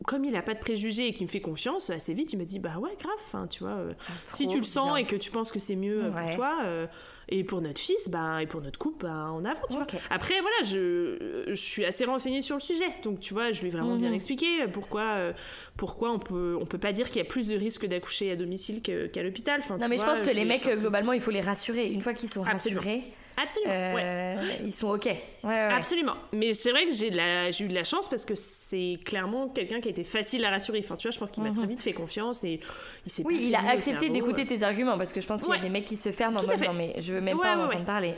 comme 0.06 0.24
il 0.26 0.36
a 0.36 0.42
pas 0.42 0.54
de 0.54 0.60
préjugés 0.60 1.08
et 1.08 1.14
qu'il 1.14 1.26
me 1.26 1.32
fait 1.32 1.42
confiance, 1.42 1.90
assez 1.90 2.14
vite, 2.14 2.32
il 2.34 2.38
me 2.40 2.46
dit, 2.46 2.60
bah 2.60 2.78
ouais, 2.80 2.96
grave, 3.02 3.48
tu 3.50 3.64
vois, 3.64 3.74
euh, 3.76 3.94
si 4.24 4.48
tu 4.48 4.58
le 4.58 4.64
sens 4.64 4.86
bien. 4.88 4.96
et 4.98 5.06
que 5.06 5.16
tu 5.16 5.32
penses 5.32 5.52
que 5.52 5.60
c'est 5.60 5.76
mieux 5.76 6.06
euh, 6.06 6.12
Ouais. 6.12 6.28
pour 6.28 6.36
toi. 6.36 6.60
euh, 6.66 6.88
et 7.30 7.44
pour 7.44 7.62
notre 7.62 7.80
fils, 7.82 8.08
bah, 8.10 8.42
et 8.42 8.48
pour 8.48 8.62
notre 8.62 8.80
couple, 8.80 9.06
bah, 9.06 9.30
en 9.32 9.44
avant, 9.46 9.62
tu 9.70 9.76
Ok. 9.78 9.92
vois. 9.92 10.00
Après, 10.10 10.36
voilà, 10.40 10.56
je, 10.64 11.44
je 11.48 11.54
suis 11.56 11.84
assez 11.86 12.06
renseignée 12.06 12.42
sur 12.42 12.56
le 12.56 12.62
sujet. 12.62 12.88
Donc, 13.04 13.20
tu 13.20 13.34
vois, 13.34 13.52
je 13.52 13.62
lui 13.62 13.68
ai 13.68 13.72
vraiment 13.72 13.96
bien 13.98 14.10
Mhm. 14.10 14.16
expliqué 14.16 14.46
pourquoi, 14.72 15.02
euh, 15.02 15.34
pourquoi 15.76 16.12
on 16.12 16.20
peut, 16.20 16.58
on 16.62 16.66
peut 16.66 16.78
pas 16.78 16.92
dire 16.94 17.08
qu'il 17.08 17.18
y 17.18 17.22
a 17.22 17.26
plus 17.26 17.48
de 17.48 17.56
risques 17.58 17.86
d'accoucher 17.86 18.32
à 18.32 18.36
domicile 18.36 18.82
qu'à 18.82 19.24
l'hôpital. 19.24 19.60
Enfin, 19.60 19.78
Non, 19.78 19.88
mais 19.88 19.98
je 19.98 20.04
pense 20.04 20.22
que 20.22 20.30
les 20.30 20.46
mecs, 20.46 20.68
globalement, 20.78 21.14
il 21.14 21.22
faut 21.22 21.32
les 21.32 21.42
rassurer. 21.42 21.92
Une 21.92 22.02
fois 22.02 22.14
qu'ils 22.14 22.30
sont 22.30 22.44
Absolument. 22.44 22.82
rassurés, 22.82 23.04
Absolument, 23.36 23.72
ouais. 23.94 24.02
euh, 24.04 24.36
ils 24.64 24.72
sont 24.74 24.90
OK. 24.90 25.06
Ouais, 25.06 25.14
ouais, 25.44 25.50
ouais. 25.50 25.74
Absolument. 25.74 26.16
Mais 26.34 26.54
c'est 26.54 26.72
vrai 26.72 26.86
que 26.86 26.92
j'ai 26.94 27.08
eu 27.08 27.68
de 27.68 27.74
la 27.74 27.84
chance 27.84 28.10
parce 28.10 28.26
que 28.26 28.36
c'est 28.36 29.00
clairement 29.06 29.48
quelqu'un 29.50 29.80
qui 29.80 29.88
a 29.88 29.92
été 29.92 30.04
facile 30.04 30.44
à 30.46 30.50
rassurer. 30.50 30.80
Enfin, 30.84 30.96
tu 30.96 31.08
vois, 31.08 31.14
je 31.14 31.20
pense 31.20 31.32
qu'il 31.32 31.44
m'a 31.44 31.52
très 31.52 31.68
vite 31.68 31.82
fait 31.82 31.94
confiance 31.94 32.44
et 32.44 32.60
il 33.06 33.12
s'est 33.12 33.22
Mhm. 33.24 33.28
Oui, 33.28 33.40
il 33.44 33.56
a 33.56 33.70
accepté 33.70 34.10
d'écouter 34.10 34.46
tes 34.46 34.64
arguments 34.64 34.98
parce 34.98 35.12
que 35.14 35.22
je 35.22 35.28
pense 35.28 35.44
qu'il 35.44 35.54
y 35.54 35.58
a 35.58 35.62
des 35.62 35.70
mecs 35.70 35.86
qui 35.86 35.98
se 35.98 36.12
ferment 36.12 36.40
en 36.40 36.46
mode 36.46 36.62
non, 36.62 36.74
mais 36.74 36.94
je 37.00 37.14
veux 37.18 37.22
même 37.26 37.38
Ouais, 37.38 37.44
pas 37.44 37.58
en 37.58 37.66
entendre 37.66 37.86
parler. 37.86 38.16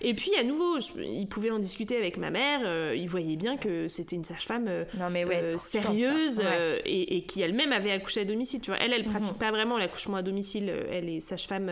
Et 0.00 0.14
puis, 0.14 0.30
à 0.38 0.44
nouveau, 0.44 0.80
je- 0.80 1.00
il 1.02 1.26
pouvait 1.26 1.50
en 1.50 1.58
discuter 1.58 1.96
avec 1.96 2.16
ma 2.16 2.30
mère. 2.30 2.60
euh, 2.64 2.94
il 2.96 3.08
voyait 3.08 3.36
bien 3.36 3.56
que 3.56 3.88
c'était 3.88 4.16
une 4.16 4.24
sage-femme 4.24 4.66
euh, 4.68 4.84
euh, 5.44 5.58
sérieuse. 5.58 6.38
Mhm. 6.38 6.44
euh, 6.46 6.78
et, 6.84 7.16
et 7.16 7.22
qui 7.22 7.40
elle-même 7.42 7.72
avait 7.72 7.92
accouché 7.92 8.20
à 8.20 8.24
domicile. 8.24 8.60
Tu 8.60 8.70
vois, 8.70 8.78
elle, 8.80 8.92
elle 8.92 9.04
pratique 9.04 9.34
pas 9.38 9.50
vraiment 9.50 9.78
l'accouchement 9.78 10.16
à 10.16 10.22
domicile. 10.22 10.72
Elle 10.90 11.08
est 11.08 11.20
sage-femme 11.20 11.70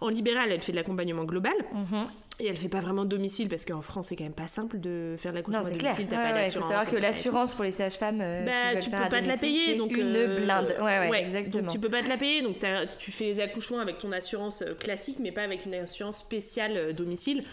en 0.00 0.08
libéral. 0.08 0.50
Elle 0.50 0.60
fait 0.60 0.72
de 0.72 0.76
l'accompagnement 0.76 1.24
global. 1.24 1.54
Mhm. 1.72 2.06
Et 2.40 2.46
elle 2.46 2.56
fait 2.56 2.68
pas 2.68 2.80
vraiment 2.80 3.04
de 3.04 3.10
domicile 3.10 3.48
parce 3.48 3.64
qu'en 3.64 3.82
France, 3.82 4.08
c'est 4.08 4.16
quand 4.16 4.24
même 4.24 4.32
pas 4.32 4.46
simple 4.46 4.80
de 4.80 5.16
faire 5.18 5.32
de 5.32 5.36
l'accouchement 5.36 5.60
à 5.60 5.70
clair. 5.70 5.94
domicile. 5.94 6.06
T'as 6.08 6.16
Ouais, 6.16 6.30
pas 6.30 6.34
ouais, 6.34 6.46
il 6.48 6.52
faut 6.52 6.60
savoir 6.60 6.88
que 6.88 6.96
l'assurance 6.96 7.54
pour 7.54 7.64
les 7.64 7.70
sages-femmes 7.70 8.20
euh, 8.20 8.44
Bah, 8.44 8.80
tu 8.80 8.90
peux 8.90 8.96
pas 8.96 9.08
te 9.20 9.28
la 9.28 9.36
payer, 9.36 9.66
c'est 9.66 9.76
donc 9.76 9.92
une 9.92 10.34
blinde. 10.36 10.74
Ouais, 10.80 11.08
ouais, 11.08 11.20
exactement. 11.20 11.64
Donc 11.64 11.72
tu 11.72 11.78
peux 11.78 11.90
pas 11.90 12.02
te 12.02 12.08
la 12.08 12.16
payer, 12.16 12.42
donc 12.42 12.56
tu 12.98 13.12
fais 13.12 13.24
les 13.24 13.40
accouchements 13.40 13.80
avec 13.80 13.98
ton 13.98 14.12
assurance 14.12 14.62
euh, 14.62 14.74
classique, 14.74 15.18
mais 15.20 15.32
pas 15.32 15.42
avec 15.42 15.66
une 15.66 15.74
assurance 15.74 16.18
spéciale 16.18 16.76
euh, 16.76 16.92
domicile. 16.92 17.44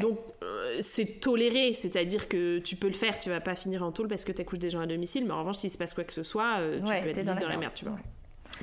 Donc 0.00 0.18
euh, 0.42 0.78
c'est 0.80 1.20
toléré, 1.20 1.72
c'est-à-dire 1.74 2.28
que 2.28 2.58
tu 2.58 2.76
peux 2.76 2.88
le 2.88 2.94
faire, 2.94 3.18
tu 3.18 3.30
vas 3.30 3.40
pas 3.40 3.54
finir 3.54 3.82
en 3.82 3.92
tôle 3.92 4.08
parce 4.08 4.24
que 4.24 4.32
t'accouches 4.32 4.58
des 4.58 4.70
gens 4.70 4.80
à 4.80 4.86
domicile, 4.86 5.24
mais 5.24 5.32
en 5.32 5.38
revanche 5.38 5.56
s'il 5.58 5.70
se 5.70 5.78
passe 5.78 5.94
quoi 5.94 6.04
que 6.04 6.12
ce 6.12 6.22
soit, 6.22 6.58
euh, 6.58 6.80
tu 6.80 6.86
peux 6.86 7.08
être 7.08 7.24
dans 7.24 7.34
dans, 7.34 7.48
la 7.48 7.56
merde, 7.56 7.72
tu 7.74 7.84
vois. 7.84 7.98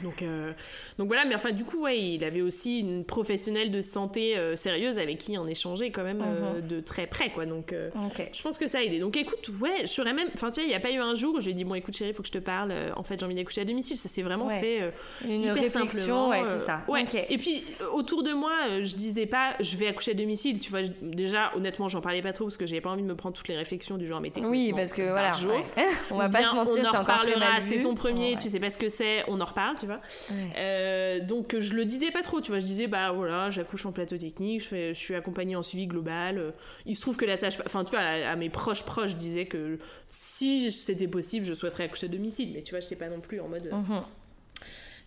Donc, 0.04 0.22
euh, 0.22 0.52
donc 0.98 1.08
voilà, 1.08 1.26
mais 1.26 1.36
enfin 1.36 1.52
du 1.52 1.64
coup, 1.66 1.82
ouais, 1.84 2.00
il 2.00 2.24
avait 2.24 2.42
aussi 2.42 2.80
une 2.80 3.04
professionnelle 3.04 3.72
de 3.72 3.82
santé 3.82 4.38
euh, 4.38 4.56
sérieuse 4.56 4.98
avec 4.98 5.18
qui 5.18 5.38
on 5.38 5.48
échangeait 5.48 5.92
quand 5.92 6.04
même 6.04 6.22
euh, 6.26 6.62
de 6.62 6.80
très 6.80 7.08
près, 7.08 7.30
quoi. 7.30 7.46
Donc 7.46 7.74
euh, 7.74 7.90
Ok. 8.08 8.30
je 8.34 8.42
pense 8.42 8.58
que 8.58 8.68
ça 8.68 8.80
a 8.80 8.82
aidé. 8.82 9.00
Donc 9.00 9.18
écoute, 9.18 9.50
ouais, 9.60 9.82
je 9.82 9.88
serais 9.88 10.14
même. 10.14 10.30
Enfin, 10.34 10.50
tu 10.50 10.56
vois, 10.62 10.64
il 10.64 10.70
n'y 10.70 10.76
a 10.76 10.80
pas 10.80 10.92
eu 10.92 10.98
un 11.00 11.14
jour 11.16 11.36
où 11.36 11.40
je 11.40 11.46
lui 11.46 11.52
ai 11.52 11.56
dit, 11.56 11.66
bon, 11.66 11.76
écoute, 11.76 11.96
chérie, 11.96 12.12
il 12.12 12.14
faut 12.14 12.22
que 12.24 12.28
je 12.30 12.34
te 12.34 12.38
parle. 12.38 12.74
En 12.96 13.04
fait, 13.04 13.20
j'ai 13.20 13.26
envie 13.26 13.36
d'accoucher 13.36 13.62
à 13.62 13.66
domicile. 13.66 13.98
Ça 13.98 14.08
s'est 14.10 14.22
vraiment 14.22 14.48
Ouais. 14.48 14.60
fait. 14.60 14.94
Une 15.28 15.44
hyper 15.44 15.70
simplement, 15.70 16.30
ouais, 16.30 16.42
c'est 16.46 16.60
ça. 16.60 16.82
Ouais. 16.88 17.06
Et 17.30 17.38
puis, 17.38 17.64
autour 17.94 18.24
de 18.24 18.32
moi, 18.34 18.52
je 18.82 18.96
disais 18.96 19.26
pas, 19.26 19.56
je 19.60 19.76
vais 19.78 19.88
accoucher 19.88 20.12
à 20.12 20.16
domicile. 20.16 20.60
Tu 20.60 20.70
vois, 20.72 20.84
je- 20.84 20.90
déjà, 21.02 21.52
honnêtement, 21.56 21.90
j'en 21.90 22.02
parlais 22.02 22.22
pas 22.22 22.34
trop 22.34 22.46
parce 22.46 22.58
que 22.58 22.66
j'avais 22.66 22.82
pas 22.82 22.90
envie 22.92 23.04
de 23.04 23.08
me 23.08 23.16
prendre 23.16 23.36
toutes 23.36 23.48
les 23.50 23.58
réflexions 23.58 23.98
du 23.98 24.08
genre, 24.08 24.22
mais 24.22 24.30
t'es 24.32 24.44
Oui, 24.46 24.72
parce 24.76 24.94
que 24.94 25.02
voilà, 25.10 25.32
jour. 25.34 25.54
on 26.12 26.18
va 26.18 26.30
pas 26.30 26.40
bien, 26.40 26.50
se 26.50 26.56
mentir, 26.56 26.74
on 26.88 26.92
c'est 26.92 26.98
en 26.98 27.02
encore 27.02 27.20
très 27.20 27.36
mal 27.38 27.62
c'est 27.62 27.82
ton 27.82 27.94
premier, 27.96 28.38
tu 28.42 28.50
sais 28.50 28.60
pas 28.60 28.70
ce 28.70 28.78
que 28.78 28.90
c'est, 28.90 29.24
on 29.28 29.40
en 29.42 29.46
reparle, 29.46 29.76
tu 29.82 29.86
vois. 29.88 30.00
Ouais. 30.32 30.54
Euh, 30.58 31.20
donc 31.20 31.58
je 31.60 31.74
le 31.74 31.84
disais 31.84 32.10
pas 32.12 32.22
trop, 32.22 32.40
tu 32.40 32.52
vois, 32.52 32.60
je 32.62 32.66
disais 32.66 32.88
bah 32.88 33.12
voilà, 33.12 33.50
j'accouche 33.50 33.86
en 33.86 33.92
plateau 33.92 34.18
technique, 34.18 34.62
je, 34.62 34.68
fais, 34.68 34.94
je 34.94 35.00
suis 35.00 35.16
accompagnée 35.16 35.58
en 35.58 35.62
suivi 35.64 35.88
global. 35.88 36.38
euh, 36.38 36.52
Il 36.86 36.96
se 36.96 37.02
trouve 37.02 37.18
que 37.18 37.26
la 37.26 37.36
sage, 37.36 37.58
enfin 37.66 37.84
tu 37.84 37.92
vois, 37.92 38.00
à, 38.00 38.32
à 38.32 38.36
mes 38.38 38.50
proches 38.50 38.84
proches, 38.86 39.12
je 39.12 39.16
disais 39.18 39.46
que 39.46 39.78
si 40.08 40.72
c'était 40.72 41.08
possible, 41.08 41.46
je 41.46 41.54
souhaiterais 41.54 41.84
accoucher 41.86 42.06
à 42.06 42.10
domicile, 42.10 42.52
mais 42.54 42.62
tu 42.62 42.72
vois, 42.72 42.80
j'étais 42.80 42.96
pas 42.96 43.10
non 43.10 43.20
plus 43.20 43.40
en 43.42 43.48
mode. 43.50 43.68
euh, 43.68 43.76
Mhm. 43.76 44.04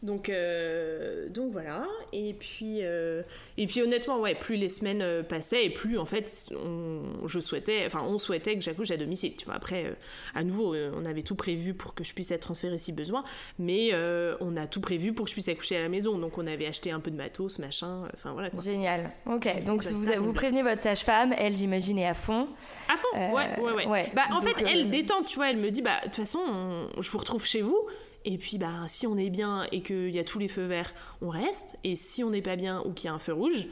Donc, 0.04 0.28
euh, 0.28 1.28
donc 1.30 1.50
voilà. 1.50 1.86
Et 2.12 2.34
puis, 2.34 2.80
euh, 2.82 3.22
et 3.56 3.66
puis 3.66 3.80
honnêtement, 3.80 4.20
ouais, 4.20 4.34
plus 4.34 4.56
les 4.56 4.68
semaines 4.68 5.00
euh, 5.00 5.22
passaient 5.22 5.64
et 5.64 5.70
plus 5.70 5.98
en 5.98 6.04
fait, 6.04 6.50
on, 6.52 7.26
je 7.26 7.40
souhaitais, 7.40 7.84
enfin, 7.86 8.04
on 8.06 8.18
souhaitait 8.18 8.54
que 8.54 8.60
j'accouche 8.60 8.90
à 8.90 8.98
domicile. 8.98 9.34
Tu 9.34 9.46
vois, 9.46 9.54
après, 9.54 9.96
à 10.34 10.44
nouveau, 10.44 10.74
on 10.74 11.06
avait 11.06 11.22
tout 11.22 11.36
prévu 11.36 11.72
pour 11.72 11.94
que 11.94 12.04
je 12.04 12.12
puisse 12.12 12.30
être 12.30 12.42
transférée 12.42 12.76
si 12.76 12.92
besoin, 12.92 13.24
mais 13.58 13.92
on 14.40 14.56
a 14.56 14.66
tout 14.66 14.82
prévu 14.82 15.14
pour 15.14 15.24
que 15.24 15.30
je 15.30 15.34
puisse 15.34 15.48
accoucher 15.48 15.76
à 15.76 15.80
la 15.80 15.88
maison. 15.88 16.18
Donc, 16.18 16.36
on 16.36 16.46
avait 16.46 16.66
acheté 16.66 16.90
un 16.90 17.00
peu 17.00 17.10
de 17.10 17.16
matos, 17.16 17.58
machin. 17.58 18.02
Enfin 18.12 18.32
voilà. 18.34 18.50
Quoi. 18.50 18.62
Génial. 18.62 19.10
Ok. 19.26 19.64
Donc, 19.64 19.82
vous, 19.84 20.22
vous 20.22 20.32
prévenez 20.34 20.62
votre 20.62 20.82
sage-femme. 20.82 21.34
Elle, 21.38 21.56
j'imagine, 21.56 21.98
est 21.98 22.06
à 22.06 22.14
fond. 22.14 22.48
À 22.92 22.96
fond. 22.96 23.34
ouais, 23.34 23.58
ouais, 23.58 23.86
ouais, 23.86 24.12
Bah, 24.14 24.24
en 24.32 24.40
fait, 24.42 24.62
elle 24.66 24.90
détend. 24.90 25.22
Tu 25.22 25.36
vois, 25.36 25.50
elle 25.50 25.56
me 25.56 25.70
dit, 25.70 25.80
bah, 25.80 26.00
de 26.02 26.06
toute 26.06 26.16
façon, 26.16 26.88
je 27.00 27.10
vous 27.10 27.18
retrouve 27.18 27.46
chez 27.46 27.62
vous. 27.62 27.78
Et 28.24 28.38
puis, 28.38 28.58
bah, 28.58 28.84
si 28.86 29.06
on 29.06 29.16
est 29.16 29.30
bien 29.30 29.66
et 29.70 29.82
qu'il 29.82 30.10
y 30.10 30.18
a 30.18 30.24
tous 30.24 30.38
les 30.38 30.48
feux 30.48 30.64
verts, 30.64 30.92
on 31.20 31.28
reste. 31.28 31.76
Et 31.84 31.96
si 31.96 32.24
on 32.24 32.30
n'est 32.30 32.42
pas 32.42 32.56
bien 32.56 32.82
ou 32.84 32.92
qu'il 32.92 33.06
y 33.06 33.08
a 33.08 33.14
un 33.14 33.18
feu 33.18 33.32
rouge, 33.32 33.66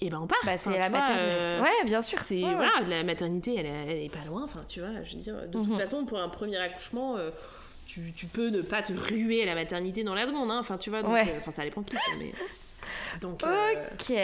et 0.00 0.06
eh 0.06 0.10
ben 0.10 0.20
on 0.20 0.26
part. 0.28 0.38
Bah, 0.44 0.56
c'est 0.56 0.78
la 0.78 0.88
maternité. 0.88 1.26
Euh, 1.28 1.60
ouais, 1.60 1.84
bien 1.84 2.00
sûr. 2.00 2.20
C'est 2.20 2.40
voilà, 2.40 2.70
la 2.86 3.02
maternité, 3.02 3.56
elle, 3.58 3.66
elle, 3.66 4.04
est 4.04 4.12
pas 4.12 4.24
loin. 4.24 4.44
Enfin, 4.44 4.60
tu 4.66 4.78
vois, 4.78 5.02
je 5.02 5.16
veux 5.16 5.22
dire, 5.22 5.34
de 5.34 5.58
toute 5.58 5.68
mhm. 5.68 5.76
façon, 5.76 6.04
pour 6.04 6.20
un 6.20 6.28
premier 6.28 6.56
accouchement. 6.56 7.16
Euh, 7.16 7.30
tu, 7.86 8.12
tu, 8.14 8.26
peux 8.26 8.48
ne 8.48 8.60
pas 8.60 8.82
te 8.82 8.92
ruer 8.92 9.42
à 9.42 9.46
la 9.46 9.54
maternité 9.54 10.04
dans 10.04 10.14
la 10.14 10.26
seconde, 10.26 10.50
hein. 10.50 10.58
enfin 10.60 10.76
tu 10.76 10.90
vois, 10.90 11.02
donc, 11.02 11.16
euh, 11.16 11.24
enfin 11.38 11.50
ça 11.50 11.64
dépend 11.64 11.82
qui, 11.82 11.96
mais 12.18 12.32
donc, 13.20 13.42
euh, 13.42 13.74
ok. 13.92 14.16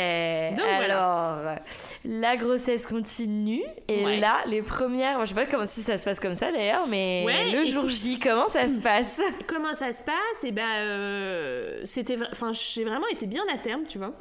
Alors, 0.82 1.56
la 2.04 2.36
grossesse 2.36 2.86
continue. 2.86 3.62
Et 3.88 4.18
là, 4.18 4.42
les 4.46 4.62
premières. 4.62 5.20
je 5.20 5.30
sais 5.30 5.34
pas 5.34 5.46
comment 5.46 5.66
si 5.66 5.82
ça 5.82 5.96
se 5.96 6.04
passe 6.04 6.20
comme 6.20 6.34
ça 6.34 6.52
d'ailleurs, 6.52 6.86
mais 6.86 7.24
le 7.52 7.64
jour 7.64 7.88
J, 7.88 8.18
comment 8.18 8.48
ça 8.48 8.66
se 8.66 8.80
passe? 8.80 9.20
Comment 9.46 9.74
ça 9.74 9.92
se 9.92 10.02
passe? 10.02 10.44
Et 10.44 10.48
eh 10.48 10.52
ben, 10.52 10.68
euh, 10.76 11.80
c'était. 11.84 12.16
Enfin, 12.32 12.52
j'ai 12.52 12.84
vraiment 12.84 13.06
été 13.08 13.26
bien 13.26 13.42
à 13.52 13.58
terme, 13.58 13.84
tu 13.86 13.98
vois. 13.98 14.14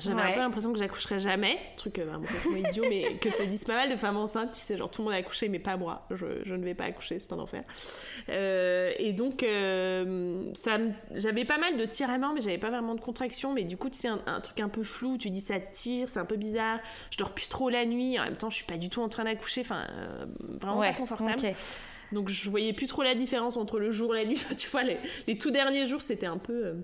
J'avais 0.00 0.22
un 0.22 0.32
peu 0.32 0.40
l'impression 0.40 0.72
que 0.72 0.78
j'accoucherais 0.78 1.20
jamais, 1.20 1.58
truc 1.76 2.00
euh, 2.00 2.12
complètement 2.14 2.68
idiot, 2.70 2.84
mais 2.88 3.14
que 3.20 3.30
se 3.30 3.42
disent 3.44 3.64
pas 3.64 3.76
mal 3.76 3.90
de 3.90 3.96
femmes 3.96 4.16
enceintes, 4.16 4.52
tu 4.52 4.58
sais, 4.58 4.76
genre 4.76 4.90
tout 4.90 5.02
le 5.02 5.04
monde 5.04 5.14
a 5.14 5.18
accouché, 5.18 5.48
mais 5.48 5.60
pas 5.60 5.76
moi, 5.76 6.06
je, 6.10 6.26
je 6.44 6.54
ne 6.54 6.64
vais 6.64 6.74
pas 6.74 6.84
accoucher, 6.84 7.20
c'est 7.20 7.32
un 7.32 7.38
enfer. 7.38 7.62
Euh, 8.28 8.92
et 8.98 9.12
donc, 9.12 9.44
euh, 9.44 10.50
ça, 10.54 10.78
j'avais 11.12 11.44
pas 11.44 11.58
mal 11.58 11.76
de 11.76 11.84
tiraillements, 11.84 12.34
mais 12.34 12.40
j'avais 12.40 12.58
pas 12.58 12.70
vraiment 12.70 12.96
de 12.96 13.00
contractions, 13.00 13.52
mais 13.52 13.62
du 13.62 13.76
coup, 13.76 13.88
tu 13.88 13.98
sais, 13.98 14.08
un, 14.08 14.40
truc 14.40 14.58
un 14.60 14.68
peu 14.68 14.82
flou, 14.82 15.16
tu 15.16 15.30
dis 15.30 15.40
ça 15.40 15.60
tire, 15.60 16.08
c'est 16.08 16.18
un 16.18 16.24
peu 16.24 16.36
bizarre, 16.36 16.80
je 17.10 17.18
dors 17.18 17.30
plus 17.30 17.48
trop 17.48 17.70
la 17.70 17.86
nuit, 17.86 18.18
en 18.18 18.24
même 18.24 18.36
temps, 18.36 18.50
je 18.50 18.56
suis 18.56 18.66
pas 18.66 18.78
du 18.78 18.88
tout 18.90 19.00
en 19.00 19.08
train 19.08 19.24
d'accoucher, 19.24 19.60
enfin, 19.60 19.86
euh, 19.90 20.26
vraiment 20.60 20.80
pas 20.80 20.92
confortable. 20.94 21.54
Donc, 22.10 22.28
je 22.28 22.50
voyais 22.50 22.72
plus 22.72 22.86
trop 22.86 23.02
la 23.02 23.14
différence 23.14 23.56
entre 23.56 23.78
le 23.78 23.90
jour 23.92 24.14
et 24.16 24.24
la 24.24 24.28
nuit, 24.28 24.40
tu 24.56 24.68
vois, 24.70 24.82
les, 24.82 24.98
les 25.28 25.38
tout 25.38 25.52
derniers 25.52 25.86
jours, 25.86 26.02
c'était 26.02 26.26
un 26.26 26.38
peu 26.38 26.74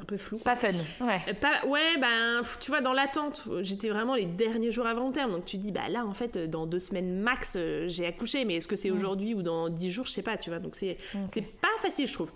un 0.00 0.04
peu 0.04 0.16
flou. 0.16 0.38
Pas 0.38 0.56
fun. 0.56 0.70
Ouais. 1.00 1.20
Euh, 1.28 1.34
pas, 1.34 1.66
ouais, 1.66 1.98
ben, 2.00 2.42
tu 2.60 2.70
vois, 2.70 2.80
dans 2.80 2.92
l'attente, 2.92 3.42
j'étais 3.60 3.88
vraiment 3.88 4.14
les 4.14 4.26
derniers 4.26 4.72
jours 4.72 4.86
avant 4.86 5.06
le 5.06 5.12
terme. 5.12 5.32
Donc 5.32 5.44
tu 5.44 5.58
dis, 5.58 5.72
bah 5.72 5.88
là, 5.88 6.06
en 6.06 6.14
fait, 6.14 6.38
dans 6.38 6.66
deux 6.66 6.78
semaines 6.78 7.20
max, 7.20 7.54
euh, 7.56 7.88
j'ai 7.88 8.06
accouché. 8.06 8.44
Mais 8.44 8.56
est-ce 8.56 8.68
que 8.68 8.76
c'est 8.76 8.90
mm. 8.90 8.96
aujourd'hui 8.96 9.34
ou 9.34 9.42
dans 9.42 9.68
dix 9.68 9.90
jours, 9.90 10.06
je 10.06 10.12
sais 10.12 10.22
pas, 10.22 10.36
tu 10.36 10.50
vois. 10.50 10.58
Donc 10.58 10.74
c'est 10.74 10.96
c'est 11.28 11.42
pas 11.42 11.68
facile, 11.80 12.06
je 12.06 12.12
trouve. 12.12 12.30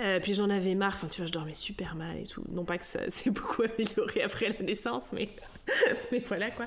Euh, 0.00 0.18
puis 0.18 0.32
j'en 0.32 0.48
avais 0.48 0.74
marre, 0.74 0.94
enfin 0.94 1.08
tu 1.08 1.18
vois, 1.20 1.26
je 1.26 1.32
dormais 1.32 1.54
super 1.54 1.94
mal 1.94 2.16
et 2.16 2.24
tout. 2.24 2.42
Non 2.50 2.64
pas 2.64 2.78
que 2.78 2.84
ça 2.84 3.08
s'est 3.10 3.30
beaucoup 3.30 3.62
amélioré 3.62 4.22
après 4.22 4.48
la 4.48 4.64
naissance, 4.64 5.12
mais, 5.12 5.28
mais 6.12 6.20
voilà 6.26 6.50
quoi. 6.50 6.66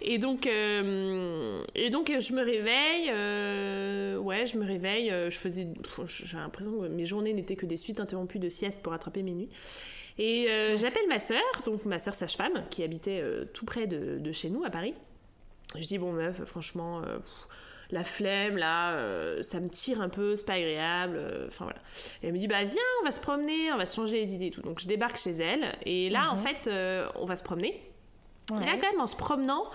Et 0.00 0.18
donc, 0.18 0.46
euh, 0.46 1.62
et 1.74 1.90
donc 1.90 2.12
je 2.18 2.32
me 2.32 2.42
réveille, 2.42 3.10
euh, 3.10 4.16
ouais, 4.16 4.46
je 4.46 4.58
me 4.58 4.66
réveille, 4.66 5.10
je 5.10 5.36
faisais, 5.36 5.68
j'ai 6.08 6.36
l'impression 6.36 6.72
que 6.80 6.88
mes 6.88 7.06
journées 7.06 7.32
n'étaient 7.32 7.56
que 7.56 7.66
des 7.66 7.76
suites 7.76 8.00
interrompues 8.00 8.40
de 8.40 8.48
sieste 8.48 8.82
pour 8.82 8.92
rattraper 8.92 9.22
mes 9.22 9.32
nuits. 9.32 9.50
Et 10.18 10.46
j'appelle 10.76 11.08
ma 11.08 11.18
sœur, 11.18 11.42
donc 11.64 11.84
ma 11.84 11.98
sœur 11.98 12.14
sage-femme, 12.14 12.64
qui 12.70 12.82
habitait 12.82 13.22
tout 13.54 13.64
près 13.64 13.86
de, 13.86 14.18
de, 14.18 14.32
chez 14.32 14.50
nous 14.50 14.64
à 14.64 14.70
Paris. 14.70 14.94
Je 15.74 15.86
dis, 15.86 15.98
bon 15.98 16.12
meuf, 16.12 16.44
franchement 16.44 17.02
la 17.92 18.04
flemme, 18.04 18.56
là, 18.56 18.92
euh, 18.92 19.42
ça 19.42 19.60
me 19.60 19.68
tire 19.68 20.00
un 20.00 20.08
peu, 20.08 20.34
c'est 20.34 20.46
pas 20.46 20.54
agréable. 20.54 21.16
Euh, 21.16 21.46
enfin 21.46 21.64
voilà. 21.64 21.78
Et 22.22 22.28
elle 22.28 22.32
me 22.32 22.38
dit, 22.38 22.48
bah 22.48 22.64
viens, 22.64 22.82
on 23.02 23.04
va 23.04 23.10
se 23.10 23.20
promener, 23.20 23.70
on 23.72 23.76
va 23.76 23.86
se 23.86 23.94
changer 23.94 24.24
les 24.24 24.34
idées 24.34 24.46
et 24.46 24.50
tout. 24.50 24.62
Donc 24.62 24.80
je 24.80 24.88
débarque 24.88 25.18
chez 25.18 25.32
elle, 25.32 25.76
et 25.84 26.08
là, 26.08 26.30
en 26.30 26.36
mhm. 26.36 26.42
fait, 26.42 26.68
euh, 26.68 27.06
on 27.16 27.26
va 27.26 27.36
se 27.36 27.44
promener. 27.44 27.80
Et 28.60 28.66
là, 28.66 28.72
quand 28.72 28.90
même, 28.90 29.00
en 29.00 29.06
se 29.06 29.16
promenant, 29.16 29.70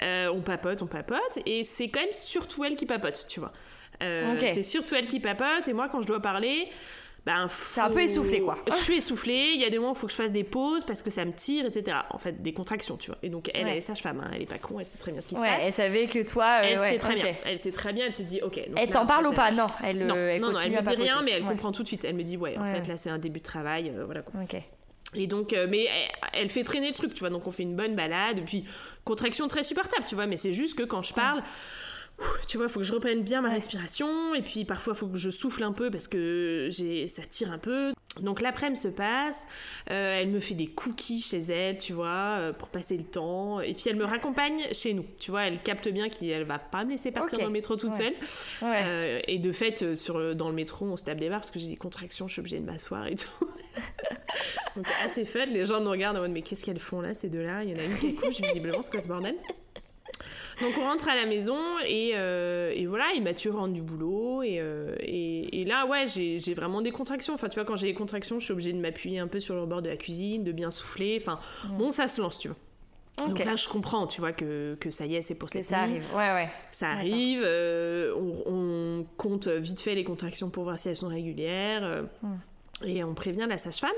on 0.00 0.42
papote, 0.44 0.82
on 0.82 0.86
papote, 0.86 1.38
et 1.46 1.64
c'est 1.64 1.88
quand 1.88 2.00
même 2.00 2.12
surtout 2.12 2.64
elle 2.64 2.76
qui 2.76 2.86
papote, 2.86 3.26
tu 3.28 3.40
vois. 3.40 3.52
C'est 4.00 4.62
surtout 4.62 4.94
elle 4.94 5.06
qui 5.06 5.20
papote, 5.20 5.66
et 5.66 5.72
moi, 5.72 5.88
quand 5.88 6.02
je 6.02 6.06
dois 6.06 6.20
parler, 6.20 6.68
ben, 7.26 7.46
c'est 7.48 7.80
un 7.80 7.90
peu 7.90 8.00
essoufflé 8.00 8.40
quoi. 8.40 8.54
Je 8.66 8.82
suis 8.82 8.96
essoufflée, 8.96 9.52
il 9.54 9.60
y 9.60 9.64
a 9.64 9.70
des 9.70 9.78
moments 9.78 9.90
où 9.90 9.94
il 9.94 9.98
faut 9.98 10.06
que 10.06 10.12
je 10.12 10.16
fasse 10.16 10.32
des 10.32 10.44
pauses 10.44 10.84
parce 10.84 11.02
que 11.02 11.10
ça 11.10 11.24
me 11.24 11.32
tire, 11.32 11.66
etc. 11.66 11.98
En 12.10 12.18
fait, 12.18 12.40
des 12.40 12.52
contractions, 12.52 12.96
tu 12.96 13.10
vois. 13.10 13.18
Et 13.22 13.28
donc, 13.28 13.50
elle, 13.52 13.68
elle 13.68 13.76
est 13.76 13.82
sage-femme, 13.82 14.20
hein. 14.20 14.30
elle 14.34 14.42
est 14.42 14.46
pas 14.46 14.58
con, 14.58 14.80
elle 14.80 14.86
sait 14.86 14.96
très 14.96 15.12
bien 15.12 15.20
ce 15.20 15.28
qui 15.28 15.34
se 15.34 15.40
passe. 15.40 15.60
Elle 15.62 15.72
savait 15.72 16.06
que 16.06 16.20
toi. 16.20 16.60
Euh, 16.60 16.62
elle 16.62 16.92
sait 16.92 16.98
très 16.98 17.14
bien. 17.16 17.34
Elle 17.44 17.58
sait 17.58 17.72
très 17.72 17.92
bien, 17.92 18.06
elle 18.06 18.12
se 18.12 18.22
dit, 18.22 18.40
ok. 18.42 18.60
elle 18.76 18.90
t'en 18.90 19.06
parle 19.06 19.26
ou 19.26 19.32
pas? 19.32 19.50
Non, 19.50 19.66
elle, 19.84 20.06
non, 20.06 20.14
euh, 20.16 20.30
elle 20.30 20.40
non, 20.40 20.58
elle 20.58 20.72
me 20.72 20.82
dit 20.82 21.02
rien, 21.02 21.22
mais 21.22 21.32
elle 21.32 21.44
comprend 21.44 21.72
tout 21.72 21.82
de 21.82 21.88
suite. 21.88 22.04
Elle 22.04 22.16
me 22.16 22.24
dit, 22.24 22.36
ouais, 22.36 22.56
en 22.58 22.64
fait, 22.64 22.86
là, 22.86 22.96
c'est 22.96 23.10
un 23.10 23.18
début 23.18 23.40
de 23.40 23.44
travail, 23.44 23.92
euh, 23.94 24.04
voilà 24.04 24.22
quoi. 24.22 24.40
Ok. 24.42 24.56
Et 25.16 25.26
donc, 25.26 25.56
mais 25.68 25.88
elle, 26.34 26.50
fait 26.50 26.62
traîner 26.62 26.88
le 26.88 26.94
truc, 26.94 27.12
tu 27.14 27.20
vois. 27.20 27.30
Donc, 27.30 27.46
on 27.46 27.50
fait 27.50 27.64
une 27.64 27.74
bonne 27.74 27.96
balade, 27.96 28.42
puis 28.46 28.64
contraction 29.04 29.48
très 29.48 29.64
supportable, 29.64 30.04
tu 30.08 30.14
vois. 30.14 30.26
Mais 30.26 30.36
c'est 30.36 30.52
juste 30.52 30.78
que 30.78 30.84
quand 30.84 31.02
je 31.02 31.12
parle 31.12 31.42
tu 32.46 32.56
vois, 32.56 32.66
il 32.66 32.72
faut 32.72 32.80
que 32.80 32.86
je 32.86 32.92
reprenne 32.92 33.22
bien 33.22 33.40
ma 33.40 33.50
respiration, 33.50 34.34
et 34.34 34.42
puis 34.42 34.64
parfois 34.64 34.94
il 34.94 34.96
faut 34.96 35.06
que 35.06 35.18
je 35.18 35.30
souffle 35.30 35.62
un 35.62 35.72
peu 35.72 35.90
parce 35.90 36.08
que 36.08 36.68
j'ai, 36.70 37.08
ça 37.08 37.22
tire 37.22 37.52
un 37.52 37.58
peu. 37.58 37.92
Donc 38.20 38.40
l'après-midi 38.40 38.80
se 38.80 38.88
passe, 38.88 39.46
euh, 39.90 40.20
elle 40.20 40.28
me 40.30 40.40
fait 40.40 40.54
des 40.54 40.66
cookies 40.66 41.20
chez 41.20 41.38
elle, 41.38 41.78
tu 41.78 41.92
vois, 41.92 42.08
euh, 42.08 42.52
pour 42.52 42.68
passer 42.68 42.96
le 42.96 43.04
temps, 43.04 43.60
et 43.60 43.72
puis 43.72 43.84
elle 43.86 43.96
me 43.96 44.04
raccompagne 44.04 44.66
chez 44.72 44.94
nous, 44.94 45.04
tu 45.18 45.30
vois, 45.30 45.44
elle 45.44 45.62
capte 45.62 45.88
bien 45.88 46.08
qu'elle 46.08 46.44
va 46.44 46.58
pas 46.58 46.84
me 46.84 46.90
laisser 46.90 47.12
partir 47.12 47.38
dans 47.38 47.46
le 47.46 47.52
métro 47.52 47.76
toute 47.76 47.94
seule. 47.94 48.14
Euh, 48.62 49.20
et 49.28 49.38
de 49.38 49.52
fait, 49.52 49.94
sur, 49.94 50.34
dans 50.34 50.48
le 50.48 50.54
métro, 50.54 50.86
on 50.86 50.96
se 50.96 51.04
tape 51.04 51.18
des 51.18 51.28
barres 51.28 51.40
parce 51.40 51.50
que 51.50 51.60
j'ai 51.60 51.68
des 51.68 51.76
contractions, 51.76 52.26
je 52.26 52.32
suis 52.32 52.40
obligée 52.40 52.58
de 52.58 52.66
m'asseoir 52.66 53.06
et 53.06 53.14
tout. 53.14 53.28
Donc 54.76 54.86
assez 55.04 55.24
fun, 55.24 55.46
les 55.46 55.66
gens 55.66 55.80
nous 55.80 55.90
regardent 55.90 56.16
en 56.16 56.20
mode 56.20 56.32
mais 56.32 56.42
qu'est-ce 56.42 56.64
qu'elles 56.64 56.78
font 56.78 57.00
là, 57.00 57.14
ces 57.14 57.28
deux-là? 57.28 57.62
Il 57.64 57.70
y 57.70 57.74
en 57.74 57.78
a 57.78 57.84
une 57.84 57.96
qui 57.96 58.08
accouche, 58.08 58.40
visiblement, 58.40 58.82
c'est 58.82 58.90
quoi 58.90 59.02
ce 59.02 59.08
bordel? 59.08 59.36
Donc 60.60 60.74
on 60.78 60.84
rentre 60.84 61.08
à 61.08 61.14
la 61.14 61.26
maison 61.26 61.58
et, 61.86 62.12
euh, 62.14 62.72
et 62.74 62.86
voilà, 62.86 63.12
et 63.14 63.20
Mathieu 63.20 63.50
rentre 63.50 63.72
du 63.72 63.82
boulot 63.82 64.42
et, 64.42 64.60
euh, 64.60 64.94
et, 65.00 65.60
et 65.60 65.64
là 65.64 65.86
ouais 65.86 66.06
j'ai 66.06 66.54
vraiment 66.54 66.82
des 66.82 66.90
contractions. 66.90 67.34
Enfin 67.34 67.48
tu 67.48 67.56
vois 67.56 67.64
quand 67.64 67.76
j'ai 67.76 67.88
des 67.88 67.94
contractions 67.94 68.38
je 68.38 68.44
suis 68.44 68.52
obligée 68.52 68.72
de 68.72 68.80
m'appuyer 68.80 69.18
un 69.18 69.28
peu 69.28 69.40
sur 69.40 69.54
le 69.54 69.66
bord 69.66 69.82
de 69.82 69.88
la 69.88 69.96
cuisine, 69.96 70.44
de 70.44 70.52
bien 70.52 70.70
souffler. 70.70 71.18
Enfin 71.20 71.38
bon 71.78 71.92
ça 71.92 72.08
se 72.08 72.20
lance 72.20 72.38
tu 72.38 72.48
vois. 72.48 72.56
Donc 73.18 73.38
là, 73.38 73.54
je 73.54 73.68
comprends, 73.68 74.06
tu 74.06 74.22
vois, 74.22 74.32
que, 74.32 74.78
que 74.80 74.90
ça 74.90 75.04
y 75.04 75.14
est, 75.14 75.20
c'est 75.20 75.34
pour 75.34 75.50
cette 75.50 75.64
Ça 75.64 75.80
arrive, 75.80 76.02
ouais, 76.14 76.32
ouais. 76.32 76.48
Ça 76.70 76.88
arrive, 76.88 77.42
euh, 77.44 78.14
on, 78.16 79.00
on, 79.00 79.06
compte 79.18 79.46
vite 79.46 79.80
fait 79.80 79.94
les 79.94 80.04
contractions 80.04 80.48
pour 80.48 80.64
voir 80.64 80.78
si 80.78 80.88
elles 80.88 80.96
sont 80.96 81.08
régulières, 81.08 82.04
mm. 82.22 82.86
et 82.86 83.04
on 83.04 83.12
prévient 83.12 83.44
la 83.46 83.58
sage-femme. 83.58 83.90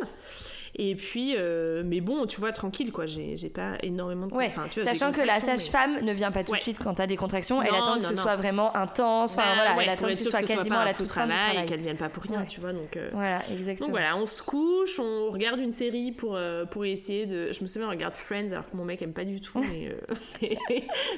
Et 0.75 0.95
puis, 0.95 1.35
euh, 1.37 1.83
mais 1.85 2.01
bon, 2.01 2.25
tu 2.27 2.41
vois, 2.41 2.51
tranquille, 2.53 2.93
quoi. 2.93 3.05
J'ai 3.07 3.51
pas 3.51 3.77
énormément 3.83 4.27
de. 4.27 4.35
Ouais. 4.35 4.51
Sachant 4.71 5.13
que 5.13 5.21
la 5.21 5.39
sage-femme 5.41 6.01
ne 6.03 6.13
vient 6.13 6.31
pas 6.31 6.45
tout 6.45 6.55
de 6.55 6.61
suite 6.61 6.79
quand 6.83 6.95
t'as 6.95 7.07
des 7.07 7.17
contractions. 7.17 7.61
elle 7.61 7.75
attend 7.75 7.97
que 7.97 8.05
ce 8.05 8.17
soit 8.17 8.37
vraiment 8.37 8.75
intense. 8.75 9.37
Enfin, 9.37 9.43
bah, 9.43 9.73
voilà, 9.75 9.83
elle 9.83 9.99
attend 9.99 10.09
que 10.09 10.17
ce 10.17 10.31
soit 10.31 10.43
quasiment 10.43 10.79
à 10.79 10.85
la 10.85 10.95
toute 10.95 11.09
travail, 11.09 11.37
travail. 11.37 11.65
et 11.65 11.67
qu'elle 11.67 11.81
vienne 11.81 11.97
pas 11.97 12.09
pour 12.09 12.23
rien, 12.23 12.45
tu 12.45 12.61
vois. 12.61 12.73
Donc, 12.73 12.97
euh, 12.97 13.11
voilà, 13.13 13.39
exactement. 13.53 13.89
Donc 13.89 13.97
voilà, 13.99 14.17
on 14.17 14.25
se 14.25 14.43
couche, 14.43 14.99
on 14.99 15.31
regarde 15.31 15.61
une 15.61 15.73
série 15.73 16.13
pour, 16.13 16.37
euh, 16.37 16.65
pour 16.65 16.85
essayer 16.87 17.27
de. 17.27 17.53
Je 17.53 17.61
me 17.61 17.67
souviens, 17.67 17.89
on 17.89 17.91
regarde 17.91 18.15
Friends 18.15 18.53
alors 18.53 18.71
que 18.71 18.77
mon 18.77 18.85
mec 18.85 19.03
aime 19.03 19.13
pas 19.13 19.25
du 19.25 19.41
tout, 19.41 19.61
mais. 19.61 19.95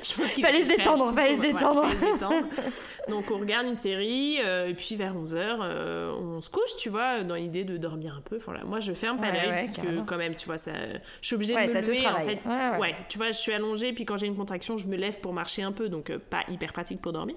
je 0.02 0.14
pense 0.14 0.32
qu'il 0.32 0.44
fallait 0.46 0.62
se 0.62 0.68
détendre, 0.68 1.14
fallait 1.14 1.34
se 1.34 1.40
détendre. 1.40 1.86
Donc 3.08 3.30
on 3.30 3.38
regarde 3.38 3.66
une 3.66 3.78
série, 3.78 4.38
et 4.38 4.74
puis 4.74 4.96
vers 4.96 5.14
11h, 5.14 6.16
on 6.20 6.40
se 6.40 6.50
couche, 6.50 6.74
tu 6.76 6.88
vois, 6.88 7.22
dans 7.22 7.36
l'idée 7.36 7.62
de 7.62 7.76
dormir 7.76 8.16
un 8.18 8.20
peu. 8.20 8.38
Moi, 8.66 8.80
je 8.80 8.92
ferme 8.92 9.20
pas 9.20 9.30
parce 9.50 9.76
que 9.76 10.00
quand 10.02 10.16
même, 10.16 10.34
tu 10.34 10.46
vois, 10.46 10.58
ça, 10.58 10.72
je 11.20 11.26
suis 11.26 11.34
obligée 11.34 11.54
de 11.54 11.60
me 11.60 11.66
lever. 11.66 12.06
En 12.06 12.20
fait, 12.20 12.40
ouais, 12.78 12.94
tu 13.08 13.18
vois, 13.18 13.28
je 13.28 13.38
suis 13.38 13.52
allongée, 13.52 13.92
puis 13.92 14.04
quand 14.04 14.16
j'ai 14.16 14.26
une 14.26 14.36
contraction, 14.36 14.76
je 14.76 14.86
me 14.86 14.96
lève 14.96 15.20
pour 15.20 15.32
marcher 15.32 15.62
un 15.62 15.72
peu, 15.72 15.88
donc 15.88 16.10
euh, 16.10 16.18
pas 16.18 16.44
hyper 16.48 16.72
pratique 16.72 17.00
pour 17.00 17.12
dormir. 17.12 17.36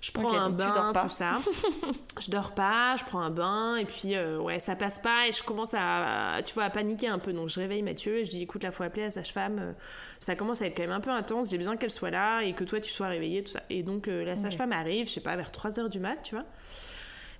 Je 0.00 0.12
prends 0.12 0.36
un 0.36 0.50
bain, 0.50 0.92
tout 0.92 1.08
ça. 1.08 1.34
je 2.20 2.30
dors 2.30 2.52
pas, 2.52 2.96
je 2.96 3.04
prends 3.04 3.20
un 3.20 3.30
bain, 3.30 3.76
et 3.76 3.84
puis 3.84 4.14
euh, 4.14 4.38
ouais, 4.38 4.58
ça 4.58 4.76
passe 4.76 4.98
pas, 4.98 5.28
et 5.28 5.32
je 5.32 5.42
commence 5.42 5.74
à, 5.74 6.40
tu 6.44 6.54
vois, 6.54 6.64
à 6.64 6.70
paniquer 6.70 7.08
un 7.08 7.18
peu. 7.18 7.32
Donc 7.32 7.48
je 7.48 7.60
réveille 7.60 7.82
Mathieu 7.82 8.18
et 8.18 8.24
je 8.24 8.30
dis, 8.30 8.42
écoute, 8.42 8.62
la 8.62 8.70
faut 8.70 8.84
appeler 8.84 9.04
la 9.04 9.10
sage-femme. 9.10 9.58
Euh, 9.58 9.72
ça 10.20 10.36
commence 10.36 10.62
à 10.62 10.66
être 10.66 10.76
quand 10.76 10.82
même 10.82 10.92
un 10.92 11.00
peu 11.00 11.10
intense. 11.10 11.50
J'ai 11.50 11.58
besoin 11.58 11.76
qu'elle 11.76 11.90
soit 11.90 12.10
là 12.10 12.42
et 12.42 12.52
que 12.52 12.64
toi 12.64 12.80
tu 12.80 12.92
sois 12.92 13.08
réveillé, 13.08 13.42
tout 13.42 13.52
ça. 13.52 13.62
Et 13.70 13.82
donc 13.82 14.06
la 14.06 14.36
sage-femme 14.36 14.72
arrive, 14.72 15.08
je 15.08 15.12
sais 15.12 15.20
pas, 15.20 15.36
vers 15.36 15.50
3 15.50 15.70
h 15.70 15.88
du 15.88 16.00
mat, 16.00 16.18
tu 16.22 16.34
vois. 16.34 16.44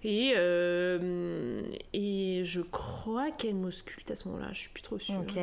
Et, 0.03 0.33
euh, 0.37 1.63
et 1.93 2.43
je 2.45 2.63
crois 2.63 3.31
qu'elle 3.31 3.55
m'ausculte 3.55 4.11
à 4.11 4.15
ce 4.15 4.29
moment-là, 4.29 4.49
je 4.53 4.61
suis 4.61 4.71
plus 4.71 4.83
trop 4.83 4.99
sûre. 4.99 5.21
Ok. 5.21 5.39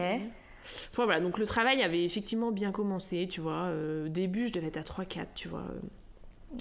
Enfin 0.92 1.06
voilà, 1.06 1.22
donc 1.22 1.38
le 1.38 1.46
travail 1.46 1.82
avait 1.82 2.04
effectivement 2.04 2.52
bien 2.52 2.72
commencé, 2.72 3.28
tu 3.30 3.40
vois. 3.40 3.66
Euh, 3.66 4.06
au 4.06 4.10
début, 4.10 4.48
je 4.48 4.54
devais 4.54 4.68
être 4.68 4.78
à 4.78 4.82
3-4, 4.82 5.28
tu 5.36 5.48
vois. 5.48 5.66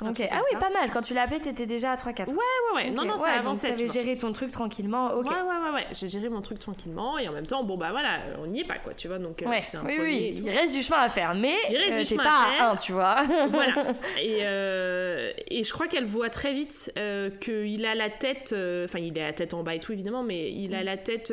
Ok. 0.03 0.21
Ah 0.31 0.37
oui, 0.39 0.51
ça. 0.53 0.59
pas 0.59 0.71
mal. 0.71 0.91
Quand 0.93 1.01
tu 1.01 1.15
l'as 1.15 1.23
appelé, 1.23 1.41
t'étais 1.41 1.65
déjà 1.65 1.93
à 1.93 1.95
3-4. 1.97 2.29
Ouais, 2.29 2.35
ouais, 2.35 2.37
ouais. 2.75 2.91
Non, 2.91 3.03
Ok, 3.03 3.09
non, 3.09 3.17
ça 3.17 3.23
ouais, 3.23 3.31
avançait. 3.31 3.69
tu 3.69 3.75
t'avais 3.87 3.89
géré 3.93 4.17
ton 4.17 4.33
truc 4.33 4.51
tranquillement. 4.51 5.13
Ok. 5.13 5.31
Ouais, 5.31 5.37
ouais, 5.37 5.65
ouais, 5.65 5.75
ouais. 5.75 5.87
J'ai 5.93 6.09
géré 6.09 6.29
mon 6.29 6.43
truc 6.43 6.59
tranquillement 6.59 7.19
et 7.19 7.29
en 7.29 7.33
même 7.33 7.47
temps, 7.47 7.63
bon, 7.63 7.77
bah 7.77 7.89
voilà, 7.93 8.19
on 8.43 8.47
n'y 8.49 8.61
est 8.61 8.65
pas, 8.65 8.79
quoi, 8.79 8.95
tu 8.95 9.07
vois. 9.09 9.19
Donc, 9.19 9.43
euh, 9.43 9.47
Ouais, 9.49 9.63
c'est 9.65 9.77
un 9.79 9.85
oui, 9.85 9.97
oui, 10.01 10.35
il 10.43 10.51
reste 10.51 10.75
du 10.75 10.83
chemin 10.83 11.01
à 11.01 11.09
faire, 11.09 11.35
mais 11.35 11.55
euh, 11.71 12.05
t'es 12.05 12.17
pas 12.17 12.25
à 12.61 12.65
à 12.67 12.71
1, 12.73 12.77
tu 12.77 12.93
vois. 12.93 13.23
voilà. 13.51 13.73
Et, 14.21 14.39
euh, 14.43 15.31
et 15.49 15.63
je 15.65 15.73
crois 15.73 15.87
qu'elle 15.87 16.05
voit 16.05 16.31
très 16.31 16.53
vite 16.53 16.93
euh, 16.99 17.31
qu'il 17.31 17.87
a 17.87 17.95
la 17.95 18.11
tête, 18.11 18.51
euh, 18.53 18.85
enfin 18.87 18.99
il 18.99 19.19
a 19.21 19.27
la 19.27 19.33
tête 19.33 19.55
en 19.55 19.63
bas 19.63 19.77
et 19.77 19.79
tout 19.81 19.93
évidemment, 19.93 20.23
mais 20.25 20.51
il 20.51 20.75
a 20.75 20.83
la 20.83 20.97
tête 20.97 21.33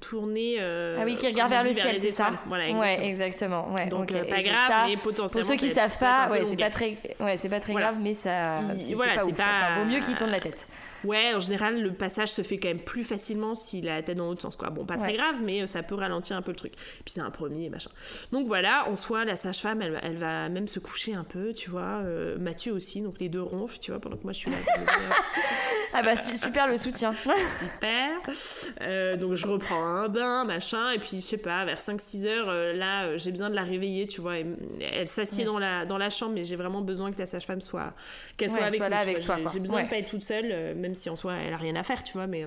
tournée. 0.00 0.58
ah 0.60 1.02
oui, 1.04 1.16
qui 1.16 1.26
regarde 1.28 1.50
vers 1.50 1.64
le 1.64 1.72
ciel, 1.72 1.98
c'est 1.98 2.10
ça. 2.10 2.30
Voilà, 2.46 2.64
Ouais, 2.72 3.06
exactement. 3.06 3.68
exactement. 3.68 3.74
Ouais, 3.74 3.86
Donc 3.88 4.12
pas 4.28 4.42
grave, 4.42 4.88
mais 4.88 4.96
potentiellement. 4.96 5.48
Pour 5.48 5.58
ceux 5.60 5.66
qui 5.66 5.70
savent 5.70 5.98
pas, 5.98 6.28
ouais, 6.30 6.44
c'est 6.44 6.56
pas 6.56 6.70
très, 6.70 6.96
très 7.62 7.72
Voilà. 7.72 7.88
grave, 7.90 8.02
mais 8.02 8.12
ça, 8.14 8.60
Il- 8.78 8.94
voilà, 8.94 9.14
pas 9.14 9.24
ouf. 9.24 9.36
pas- 9.36 9.42
Enfin, 9.44 9.78
vaut 9.78 9.90
mieux 9.90 10.00
qu'il 10.00 10.14
tourne 10.16 10.30
la 10.30 10.40
tête. 10.40 10.68
Ouais, 11.04 11.34
en 11.34 11.40
général, 11.40 11.80
le 11.82 11.92
passage 11.92 12.28
se 12.28 12.42
fait 12.42 12.58
quand 12.58 12.68
même 12.68 12.80
plus 12.80 13.04
facilement 13.04 13.54
s'il 13.54 13.88
a 13.88 13.96
la 13.96 14.02
tête 14.02 14.16
dans 14.18 14.26
l'autre 14.26 14.42
sens, 14.42 14.54
quoi. 14.56 14.70
Bon, 14.70 14.84
pas 14.84 14.96
très 14.96 15.14
grave, 15.14 15.36
mais 15.42 15.62
euh, 15.62 15.66
ça 15.66 15.82
peut 15.82 15.94
ralentir 15.94 16.36
un 16.36 16.42
peu 16.42 16.50
le 16.52 16.56
truc. 16.56 16.74
Puis 16.76 17.06
c'est 17.14 17.20
un 17.20 17.30
premier, 17.30 17.70
machin. 17.70 17.90
Donc 18.32 18.46
voilà, 18.46 18.88
en 18.88 18.94
soi, 18.94 19.24
la 19.24 19.34
sage-femme, 19.36 19.80
elle, 19.82 19.98
elle 20.02 20.16
va 20.16 20.48
même 20.48 20.68
se 20.68 20.78
coucher 20.78 21.14
un 21.14 21.24
peu, 21.24 21.52
tu 21.54 21.70
vois. 21.70 22.02
Euh, 22.04 22.36
Mathieu 22.38 22.72
aussi, 22.72 23.00
donc 23.00 23.18
les 23.20 23.28
deux 23.28 23.42
ronflent, 23.42 23.78
tu 23.78 23.90
vois, 23.90 24.00
pendant 24.00 24.16
que 24.16 24.22
moi 24.24 24.32
je 24.32 24.38
suis 24.40 24.50
là. 24.50 24.56
Ah 25.94 26.00
bah 26.02 26.16
su- 26.16 26.38
super 26.38 26.68
le 26.68 26.78
soutien. 26.78 27.12
Super. 27.58 28.08
Euh, 28.80 29.16
donc 29.18 29.34
je 29.34 29.46
reprends 29.46 29.84
un 29.84 30.08
bain, 30.08 30.44
machin, 30.44 30.90
et 30.92 30.98
puis 30.98 31.16
je 31.16 31.20
sais 31.20 31.36
pas, 31.36 31.66
vers 31.66 31.80
5-6 31.80 32.24
heures, 32.26 32.48
euh, 32.48 32.72
là, 32.72 33.18
j'ai 33.18 33.30
besoin 33.30 33.50
de 33.50 33.54
la 33.54 33.62
réveiller, 33.62 34.06
tu 34.06 34.22
vois. 34.22 34.38
et 34.38 34.46
elle 34.80 35.06
s'assied 35.08 35.44
dans, 35.44 35.58
la, 35.58 35.84
dans 35.84 35.98
la 35.98 36.08
chambre, 36.08 36.32
mais 36.34 36.44
j'ai 36.44 36.56
vraiment 36.56 36.80
besoin 36.80 37.12
que 37.12 37.18
la 37.18 37.26
sage-femme 37.42 37.60
soit, 37.60 37.92
qu'elle 38.36 38.50
soit 38.50 38.60
Ouais, 38.60 38.64
avec 38.66 38.76
soit 38.78 38.86
nous, 38.88 38.94
là 38.94 39.02
tu 39.02 39.10
avec 39.10 39.22
toi, 39.22 39.36
J'ai- 39.52 39.60
besoin 39.60 39.76
Ouais. 39.78 39.84
de 39.84 39.90
pas 39.90 39.98
être 39.98 40.10
toute 40.10 40.22
seule, 40.22 40.48
euh, 40.50 40.74
même 40.74 40.94
si 40.94 41.10
en 41.10 41.16
soi 41.16 41.34
elle 41.46 41.52
a 41.52 41.56
rien 41.58 41.76
à 41.76 41.82
faire, 41.82 42.02
tu 42.02 42.12
vois, 42.14 42.26
mais. 42.26 42.46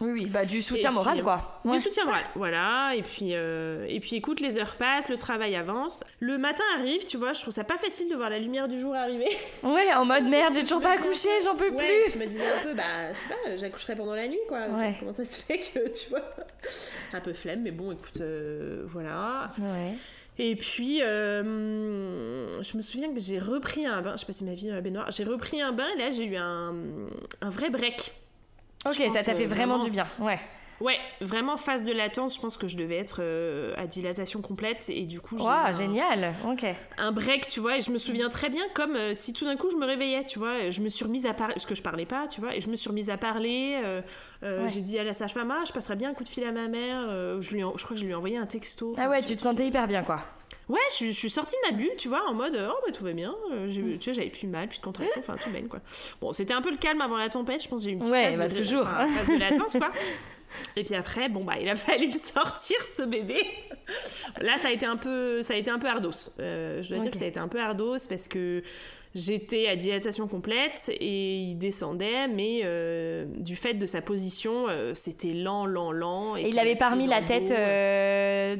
Oui, 0.00 0.10
oui, 0.18 0.26
bah 0.26 0.44
du 0.44 0.60
soutien 0.60 0.90
Et 0.90 0.94
moral 0.94 1.14
puis, 1.14 1.22
quoi. 1.22 1.60
Du 1.64 1.70
Ouais. 1.70 1.78
soutien 1.78 2.04
moral, 2.04 2.20
voilà. 2.34 2.94
Et 2.96 3.02
puis, 3.02 3.30
euh, 3.32 3.86
et 3.88 4.00
puis 4.00 4.16
écoute, 4.16 4.40
les 4.40 4.58
heures 4.58 4.74
passent, 4.74 5.08
le 5.08 5.16
travail 5.16 5.54
avance. 5.54 6.02
Le 6.18 6.36
matin 6.36 6.64
arrive, 6.76 7.04
tu 7.06 7.16
vois, 7.16 7.32
je 7.32 7.40
trouve 7.40 7.54
ça 7.54 7.62
pas 7.62 7.78
facile 7.78 8.10
de 8.10 8.16
voir 8.16 8.28
la 8.28 8.40
lumière 8.40 8.66
du 8.66 8.80
jour 8.80 8.92
arriver. 8.92 9.28
Ouais, 9.62 9.94
en 9.94 10.04
mode 10.04 10.24
merde, 10.24 10.52
j'ai 10.52 10.62
toujours 10.62 10.80
pas 10.80 10.94
accouché, 10.94 11.28
j'en 11.44 11.54
peux 11.54 11.70
Ouais, 11.70 11.76
plus. 12.06 12.12
je 12.12 12.18
me 12.18 12.26
disais 12.26 12.42
un 12.44 12.62
peu, 12.64 12.74
bah, 12.74 13.12
je 13.12 13.18
sais 13.18 13.28
pas, 13.28 13.56
j'accoucherai 13.56 13.94
pendant 13.94 14.16
la 14.16 14.26
nuit, 14.26 14.40
quoi. 14.48 14.66
Ouais. 14.68 14.96
Comment 14.98 15.12
ça 15.12 15.24
se 15.24 15.38
fait 15.40 15.60
que, 15.60 15.88
tu 15.88 16.10
vois, 16.10 16.28
un 17.12 17.20
peu 17.20 17.32
flemme, 17.32 17.62
mais 17.62 17.70
bon, 17.70 17.92
écoute, 17.92 18.18
euh, 18.20 18.82
voilà. 18.86 19.52
Ouais. 19.60 19.92
Et 20.38 20.56
puis, 20.56 21.00
euh, 21.02 22.62
je 22.62 22.76
me 22.76 22.82
souviens 22.82 23.12
que 23.12 23.20
j'ai 23.20 23.38
repris 23.38 23.86
un 23.86 24.02
bain, 24.02 24.12
je 24.14 24.20
sais 24.20 24.26
pas 24.26 24.32
si 24.32 24.44
ma 24.44 24.54
vie 24.54 24.66
dans 24.66 24.74
la 24.74 24.80
baignoire, 24.80 25.10
j'ai 25.12 25.24
repris 25.24 25.60
un 25.60 25.70
bain 25.72 25.86
et 25.96 25.98
là 25.98 26.10
j'ai 26.10 26.24
eu 26.24 26.36
un, 26.36 26.74
un 27.40 27.50
vrai 27.50 27.70
break. 27.70 28.14
Ok, 28.86 28.96
ça 29.12 29.22
t'a 29.22 29.34
fait 29.34 29.44
euh, 29.44 29.46
vraiment 29.46 29.78
vraiment 29.78 29.84
du 29.84 29.90
bien. 29.90 30.06
Ouais. 30.18 30.40
Ouais, 30.80 30.98
vraiment 31.20 31.56
phase 31.56 31.84
de 31.84 31.92
latence, 31.92 32.34
je 32.34 32.40
pense 32.40 32.56
que 32.56 32.66
je 32.66 32.76
devais 32.76 32.96
être 32.96 33.18
euh, 33.20 33.72
à 33.76 33.86
dilatation 33.86 34.40
complète 34.42 34.86
et 34.88 35.02
du 35.02 35.20
coup 35.20 35.36
Waouh, 35.36 35.48
un- 35.48 35.72
génial. 35.72 36.34
Ok. 36.50 36.66
un 36.98 37.12
break, 37.12 37.46
tu 37.48 37.60
vois, 37.60 37.76
et 37.78 37.80
je 37.80 37.92
me 37.92 37.98
souviens 37.98 38.28
très 38.28 38.50
bien 38.50 38.64
comme 38.74 38.96
euh, 38.96 39.14
si 39.14 39.32
tout 39.32 39.44
d'un 39.44 39.56
coup 39.56 39.70
je 39.70 39.76
me 39.76 39.86
réveillais, 39.86 40.24
tu 40.24 40.38
vois, 40.40 40.70
je 40.70 40.80
me 40.80 40.88
suis 40.88 41.04
remise 41.04 41.26
à 41.26 41.32
parler, 41.34 41.54
parce 41.54 41.66
que 41.66 41.74
je 41.76 41.82
parlais 41.82 42.06
pas, 42.06 42.26
tu 42.26 42.40
vois, 42.40 42.56
et 42.56 42.60
je 42.60 42.68
me 42.68 42.76
suis 42.76 42.88
remise 42.88 43.08
à 43.10 43.16
parler, 43.16 43.78
euh, 43.84 44.00
Ouais. 44.42 44.68
j'ai 44.68 44.82
dit 44.82 44.98
à 44.98 45.04
la 45.04 45.12
sage-femme, 45.12 45.50
ah, 45.50 45.62
je 45.66 45.72
passerai 45.72 45.96
bien 45.96 46.10
un 46.10 46.14
coup 46.14 46.24
de 46.24 46.28
fil 46.28 46.44
à 46.44 46.52
ma 46.52 46.66
mère, 46.68 47.08
je, 47.40 47.50
lui 47.52 47.60
ai- 47.60 47.62
je 47.76 47.84
crois 47.84 47.94
que 47.94 47.96
je 47.96 48.04
lui 48.04 48.10
ai 48.12 48.14
envoyé 48.14 48.36
un 48.36 48.46
texto. 48.46 48.94
Ah 48.98 49.08
ouais, 49.08 49.22
tu- 49.22 49.36
te 49.36 49.40
sentais 49.42 49.66
hyper 49.66 49.86
bien 49.86 50.02
quoi. 50.02 50.20
Ouais, 50.68 50.78
je, 50.90 50.94
suis- 50.94 51.12
je 51.12 51.18
suis 51.18 51.30
sortie 51.30 51.54
de 51.64 51.70
ma 51.72 51.76
bulle, 51.78 51.90
tu 51.98 52.08
vois, 52.08 52.22
en 52.28 52.34
mode, 52.34 52.54
oh 52.70 52.74
bah 52.86 52.92
tout 52.92 53.04
va 53.04 53.12
bien, 53.12 53.34
euh, 53.52 53.70
j'ai- 53.70 53.98
tu 53.98 54.10
vois, 54.10 54.12
j'avais 54.14 54.30
plus 54.30 54.46
mal, 54.48 54.66
plus 54.68 54.78
de 54.78 54.84
contraction, 54.84 55.20
enfin 55.20 55.36
tout 55.42 55.50
baigne, 55.50 55.68
quoi. 55.68 55.80
Bon, 56.20 56.32
c'était 56.32 56.54
un 56.54 56.62
peu 56.62 56.70
le 56.70 56.76
calme 56.78 57.00
avant 57.00 57.16
la 57.16 57.28
tempête, 57.28 57.62
je 57.62 57.68
pense 57.68 57.78
que 57.80 57.84
j'ai 57.84 57.90
eu 57.90 57.94
une 57.94 58.00
petite 58.00 58.12
Ouais, 58.12 58.24
phase, 58.30 58.36
bah, 58.38 58.48
de, 58.48 58.54
toujours. 58.54 58.82
enfin, 58.82 59.06
phase 59.06 59.28
de 59.34 59.40
latence, 59.40 59.76
quoi. 59.78 59.90
Et 60.76 60.84
puis 60.84 60.94
après, 60.94 61.28
bon 61.28 61.44
bah 61.44 61.54
il 61.60 61.68
a 61.68 61.76
fallu 61.76 62.08
le 62.08 62.18
sortir 62.18 62.76
ce 62.82 63.02
bébé. 63.02 63.38
Là 64.40 64.56
ça 64.56 64.68
a 64.68 64.70
été 64.70 64.86
un 64.86 64.96
peu, 64.96 65.42
ça 65.42 65.54
a 65.54 65.56
été 65.56 65.70
un 65.70 65.78
peu 65.78 65.88
ardos. 65.88 66.30
Euh, 66.40 66.82
je 66.82 66.90
dois 66.90 66.98
dire 66.98 67.10
que 67.10 67.16
ça 67.16 67.24
a 67.24 67.28
été 67.28 67.40
un 67.40 67.48
peu 67.48 67.60
ardos 67.60 68.06
parce 68.08 68.28
que 68.28 68.62
j'étais 69.14 69.68
à 69.68 69.76
dilatation 69.76 70.26
complète 70.26 70.88
et 70.88 71.36
il 71.36 71.56
descendait, 71.56 72.28
mais 72.28 72.62
euh, 72.64 73.26
du 73.38 73.56
fait 73.56 73.74
de 73.74 73.86
sa 73.86 74.02
position, 74.02 74.66
euh, 74.68 74.92
c'était 74.94 75.34
lent, 75.34 75.66
lent, 75.66 75.92
lent. 75.92 76.36
Et 76.36 76.44
qu'il 76.44 76.54
il 76.54 76.58
avait 76.58 76.74
dans 76.74 77.06
la 77.06 77.22
tête 77.22 77.48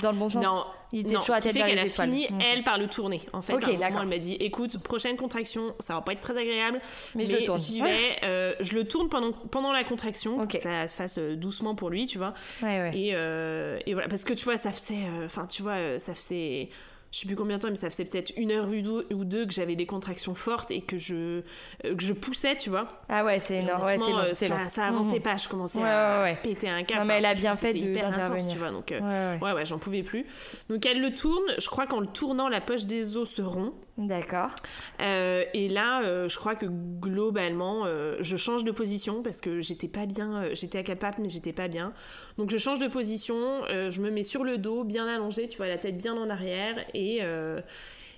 dans 0.01 0.12
le 0.12 0.19
bon 0.19 0.29
sens. 0.29 0.45
Non, 0.45 0.65
Il 0.93 1.01
était 1.01 1.15
non, 1.15 1.20
toujours 1.20 1.35
qui 1.36 1.40
tête 1.43 1.52
fait 1.55 1.59
vers 1.59 1.66
les 1.74 1.78
a 1.81 1.86
étoiles. 1.86 2.09
fini, 2.11 2.27
Ok. 2.31 2.44
elle, 2.52 2.62
par 2.62 2.78
le 2.78 2.86
tourner. 2.86 3.20
En 3.32 3.43
fait, 3.43 3.55
Ok, 3.55 3.65
à 3.65 3.66
un 3.69 3.90
moment, 3.90 4.02
elle 4.02 4.09
m'a 4.09 4.19
dit 4.19 4.35
écoute, 4.35 4.78
prochaine 4.78 5.16
contraction, 5.16 5.74
ça 5.81 5.94
va 5.94 6.01
pas 6.02 6.12
être 6.12 6.20
très 6.20 6.36
agréable, 6.36 6.81
Mais 7.15 7.27
je 7.27 7.36
le 7.36 7.43
tourne. 7.44 7.59
j'y 7.59 7.81
vais. 7.81 8.16
euh, 8.24 8.55
je 8.61 8.74
le 8.74 8.85
tourne 8.86 9.09
pendant, 9.09 9.32
pendant 9.32 9.73
la 9.73 9.82
contraction, 9.85 10.35
Ok. 10.35 10.40
pour 10.40 10.48
que 10.48 10.59
ça 10.61 10.86
se 10.89 10.94
fasse 10.97 11.19
euh, 11.19 11.35
doucement 11.36 11.74
pour 11.74 11.90
lui, 11.90 12.06
tu 12.06 12.19
vois. 12.19 12.35
Ouais, 12.62 12.78
ouais. 12.81 12.90
Et, 12.97 13.11
euh, 13.15 13.78
et 13.86 13.93
voilà, 13.94 14.09
parce 14.09 14.24
que 14.24 14.32
tu 14.35 14.44
vois, 14.44 14.56
ça 14.56 14.70
faisait. 14.73 14.94
euh, 15.19 15.27
Enfin, 15.27 15.47
tu 15.47 15.62
vois, 15.62 15.73
euh, 15.73 15.98
ça 15.98 16.15
faisait. 16.15 16.69
Je 17.15 17.20
sais 17.20 17.27
plus 17.28 17.36
combien 17.36 17.59
de 17.59 17.62
temps, 17.62 17.70
mais 17.70 17.77
ça 17.77 17.89
faisait 17.91 18.05
peut-être 18.05 18.32
une 18.36 18.51
heure 18.51 18.66
ou 19.12 19.24
deux, 19.24 19.47
que 19.47 19.53
j'avais 19.53 19.77
des 19.77 19.86
contractions 19.86 20.35
fortes 20.35 20.73
et 20.73 20.81
que 20.81 20.99
je, 20.99 21.15
euh, 21.85 21.95
que 21.95 22.03
je 22.03 22.12
poussais, 22.12 22.57
tu 22.57 22.70
vois. 22.70 22.89
Ah 23.09 23.24
ouais, 23.24 23.39
c'est 23.39 23.59
énorme. 23.59 23.85
Ouais, 23.85 23.97
long. 23.99 24.19
euh, 24.19 24.32
ça, 24.32 24.49
long. 24.49 24.57
ça 24.69 24.86
avançait 24.86 25.15
Mhm. 25.19 25.23
pas, 25.23 25.36
je 25.36 25.49
commençais 25.49 25.78
Ouais, 25.78 25.85
à 25.89 26.23
ouais, 26.24 26.36
péter 26.43 26.69
un 26.69 26.82
câble. 26.82 27.03
Non, 27.03 27.07
mais 27.07 27.19
elle 27.19 27.27
a 27.27 27.35
bien 27.35 27.55
fait 27.55 27.70
c'était 27.70 27.86
de- 27.86 27.91
hyper 27.93 28.07
intense, 28.09 28.16
d'intervenir. 28.19 28.53
tu 28.53 28.59
vois. 28.59 28.70
Donc, 28.73 28.91
euh, 28.91 29.39
Ouais, 29.39 29.53
ouais. 29.53 29.65
j'en 29.65 29.78
pouvais 29.78 30.03
plus. 30.03 30.27
Donc 30.69 30.85
elle 30.86 31.01
le 31.01 31.15
tourne. 31.15 31.45
Je 31.57 31.69
crois 31.69 31.86
qu'en 31.86 32.01
le 32.01 32.09
tournant, 32.09 32.49
la 32.49 32.61
poche 32.61 32.85
des 32.86 33.16
os 33.16 33.31
se 33.31 33.43
rompt. 33.43 33.74
D'accord. 33.97 34.51
Euh, 35.01 35.45
et 35.55 35.69
là, 35.69 36.03
euh, 36.03 36.28
je 36.28 36.36
crois 36.36 36.57
que 36.57 36.66
globalement, 36.66 37.85
je 38.20 38.36
change 38.36 38.65
de 38.65 38.73
position 38.73 39.23
parce 39.23 39.41
que 39.41 39.61
j'étais 39.61 39.86
pas 39.86 40.07
bien. 40.07 40.53
j'étais 40.53 40.78
à 40.78 40.82
quatre 40.82 40.99
pattes, 40.99 41.19
mais 41.20 41.28
j'étais 41.28 41.53
pas 41.53 41.69
bien. 41.69 41.93
Donc 42.39 42.51
je 42.51 42.59
change 42.59 42.81
de 42.81 42.89
position. 42.89 43.62
je 43.69 44.01
me 44.01 44.11
mets 44.11 44.24
sur 44.24 44.43
le 44.43 44.59
dos, 44.59 44.82
bien 44.82 45.07
allongé, 45.07 45.47
tu 45.47 45.59
vois, 45.59 45.69
la 45.69 45.78
tête 45.78 45.97
bien 45.97 46.15
en 46.16 46.28
arrière. 46.28 46.74
Et, 46.93 47.03
euh, 47.20 47.60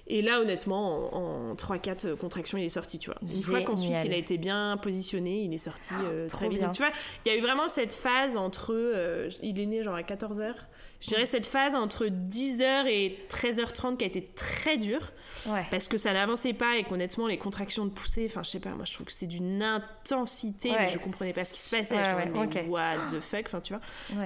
et 0.08 0.22
là, 0.22 0.40
honnêtement, 0.40 1.14
en, 1.16 1.50
en 1.50 1.54
3-4 1.54 2.14
contractions, 2.16 2.58
il 2.58 2.64
est 2.64 2.68
sorti, 2.68 2.98
tu 2.98 3.10
vois. 3.10 3.18
Une 3.22 3.42
fois 3.42 3.60
qu'ensuite 3.62 3.96
il 4.04 4.12
a 4.12 4.16
été 4.16 4.38
bien 4.38 4.76
positionné, 4.80 5.42
il 5.42 5.52
est 5.52 5.58
sorti 5.58 5.94
euh, 6.04 6.28
trop 6.28 6.38
très 6.38 6.48
vite. 6.48 6.58
bien. 6.58 6.66
Donc, 6.68 6.76
tu 6.76 6.82
vois, 6.82 6.92
il 7.24 7.32
y 7.32 7.34
a 7.34 7.38
eu 7.38 7.40
vraiment 7.40 7.68
cette 7.68 7.92
phase 7.94 8.36
entre. 8.36 8.72
euh, 8.72 9.28
il 9.42 9.58
est 9.58 9.66
né 9.66 9.82
genre 9.82 9.96
à 9.96 10.02
14h. 10.02 10.54
Je 11.06 11.10
dirais 11.14 11.26
cette 11.26 11.46
phase 11.46 11.74
entre 11.76 12.06
10h 12.06 12.86
et 12.88 13.16
13h30 13.30 13.96
qui 13.96 14.04
a 14.04 14.08
été 14.08 14.22
très 14.34 14.76
dure 14.76 15.12
Ouais. 15.48 15.62
parce 15.70 15.86
que 15.86 15.98
ça 15.98 16.12
n'avançait 16.14 16.54
pas 16.54 16.76
et 16.76 16.82
qu'honnêtement 16.84 17.26
les 17.26 17.36
contractions 17.36 17.84
de 17.84 17.90
poussée 17.90 18.26
enfin 18.28 18.42
je 18.42 18.50
sais 18.50 18.58
pas 18.58 18.70
moi 18.70 18.84
je 18.86 18.94
trouve 18.94 19.04
que 19.06 19.12
c'est 19.12 19.26
d'une 19.26 19.62
intensité 19.62 20.70
Ouais. 20.70 20.76
mais 20.80 20.88
je 20.88 20.98
comprenais 20.98 21.32
pas 21.34 21.44
ce 21.44 21.52
qui 21.54 21.60
se 21.60 21.76
passait 21.76 21.94
Ouais, 21.94 22.02
je 22.04 22.10
me 22.10 22.46
disais, 22.46 22.62
mais 22.62 22.64
ok. 22.64 22.70
what 22.70 22.94
the 23.12 23.20
fuck 23.20 23.42
enfin 23.46 23.60
tu 23.60 23.74
vois 23.74 23.82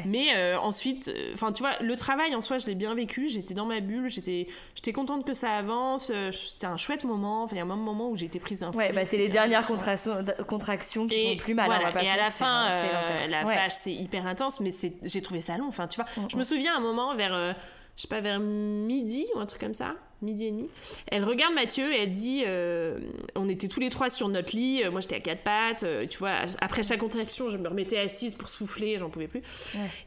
mais 0.06 0.28
euh, 0.36 0.58
ensuite 0.60 1.08
euh, 1.08 1.32
enfin 1.34 1.52
tu 1.52 1.62
vois 1.64 1.72
le 1.80 1.96
travail 1.96 2.34
en 2.36 2.40
soi 2.40 2.58
je 2.58 2.66
l'ai 2.66 2.76
bien 2.76 2.94
vécu 2.94 3.28
j'étais 3.28 3.54
dans 3.54 3.66
ma 3.66 3.80
bulle 3.80 4.08
j'étais 4.08 4.46
j'étais 4.76 4.92
contente 4.92 5.26
que 5.26 5.34
ça 5.34 5.50
avance 5.56 6.10
euh, 6.14 6.30
c'était 6.32 6.66
un 6.68 6.76
chouette 6.76 7.02
moment 7.04 7.42
enfin 7.42 7.56
il 7.56 7.58
y 7.58 7.60
a 7.60 7.64
un 7.64 7.76
moment 7.76 8.08
où 8.08 8.16
j'ai 8.16 8.26
été 8.26 8.38
prise 8.38 8.60
d'un 8.60 8.70
Ouais, 8.72 8.92
bah 8.92 9.04
c'est 9.04 9.18
les 9.18 9.28
dernières 9.28 9.66
contractions, 9.66 10.24
contractions 10.46 11.06
qui 11.08 11.14
Et 11.16 11.30
font 11.32 11.44
plus 11.44 11.54
mal. 11.54 11.66
voilà. 11.66 11.82
on 11.82 11.86
va 11.86 11.92
pas 11.92 12.04
et 12.04 12.08
à 12.08 12.16
la 12.16 12.30
fin, 12.30 12.46
hein, 12.46 12.70
euh, 12.70 13.26
la 13.26 13.44
vache, 13.44 13.72
c'est 13.74 13.92
hyper 13.92 14.26
intense, 14.26 14.60
mais 14.60 14.70
j'ai 15.02 15.20
trouvé 15.22 15.40
ça 15.40 15.56
long. 15.58 15.66
Enfin, 15.66 15.88
tu 15.88 15.96
vois, 15.96 16.06
Mm, 16.16 16.28
je 16.30 16.36
me 16.36 16.42
souviens 16.44 16.69
à 16.70 16.76
un 16.76 16.80
moment 16.80 17.14
vers, 17.14 17.34
euh, 17.34 17.52
je 17.96 18.02
sais 18.02 18.08
pas, 18.08 18.20
vers 18.20 18.40
midi 18.40 19.26
ou 19.34 19.38
un 19.38 19.46
truc 19.46 19.60
comme 19.60 19.74
ça, 19.74 19.94
midi 20.22 20.46
et 20.46 20.50
demi. 20.50 20.68
Elle 21.10 21.24
regarde 21.24 21.54
Mathieu 21.54 21.92
et 21.92 22.02
elle 22.02 22.10
dit, 22.12 22.42
euh, 22.46 22.98
on 23.36 23.48
était 23.48 23.68
tous 23.68 23.80
les 23.80 23.88
trois 23.88 24.10
sur 24.10 24.28
notre 24.28 24.54
lit. 24.56 24.82
euh, 24.84 24.90
moi, 24.90 25.00
j'étais 25.00 25.16
à 25.16 25.20
quatre 25.20 25.42
pattes. 25.42 25.82
euh, 25.82 26.06
tu 26.06 26.18
vois, 26.18 26.32
après 26.60 26.82
chaque 26.82 27.00
contraction, 27.00 27.48
je 27.50 27.58
me 27.58 27.68
remettais 27.68 27.98
assise 27.98 28.34
pour 28.34 28.48
souffler, 28.48 28.98
j'en 28.98 29.08
pouvais 29.10 29.28
plus. 29.28 29.42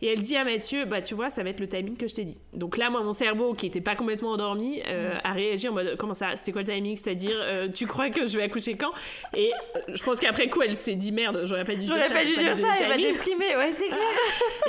Et 0.01 0.07
elle 0.07 0.21
dit 0.21 0.35
à 0.35 0.43
Mathieu, 0.43 0.85
bah 0.85 1.01
tu 1.01 1.13
vois, 1.15 1.29
ça 1.29 1.43
va 1.43 1.49
être 1.49 1.59
le 1.59 1.67
timing 1.67 1.97
que 1.97 2.07
je 2.07 2.15
t'ai 2.15 2.23
dit. 2.25 2.37
Donc 2.53 2.77
là, 2.77 2.89
moi, 2.89 3.01
mon 3.01 3.13
cerveau, 3.13 3.53
qui 3.53 3.65
était 3.65 3.81
pas 3.81 3.95
complètement 3.95 4.31
endormi, 4.31 4.81
euh, 4.87 5.15
a 5.23 5.33
réagi 5.33 5.67
en 5.69 5.73
mode, 5.73 5.95
comment 5.97 6.13
ça, 6.13 6.35
c'était 6.37 6.51
quoi 6.51 6.61
le 6.61 6.67
timing? 6.67 6.95
C'est-à-dire, 6.97 7.39
tu 7.73 7.85
crois 7.87 8.09
que 8.09 8.27
je 8.27 8.37
vais 8.37 8.43
accoucher 8.43 8.75
quand? 8.75 8.91
Et 9.35 9.51
je 9.93 10.03
pense 10.03 10.19
qu'après 10.19 10.49
coup, 10.49 10.61
elle 10.61 10.75
s'est 10.77 10.95
dit, 10.95 11.11
merde, 11.11 11.41
j'aurais 11.45 11.65
pas 11.65 11.73
dû 11.75 11.81
dire 11.81 11.89
J'aurais 11.89 12.07
ça. 12.07 12.13
pas 12.13 12.25
j'ai 12.25 12.33
dû 12.35 12.39
dire 12.39 12.55
ça, 12.57 12.67
le 12.77 12.83
elle 12.83 12.89
va 12.89 12.97
déprimer, 12.97 13.55
ouais, 13.57 13.71
c'est 13.71 13.87
clair. 13.87 13.99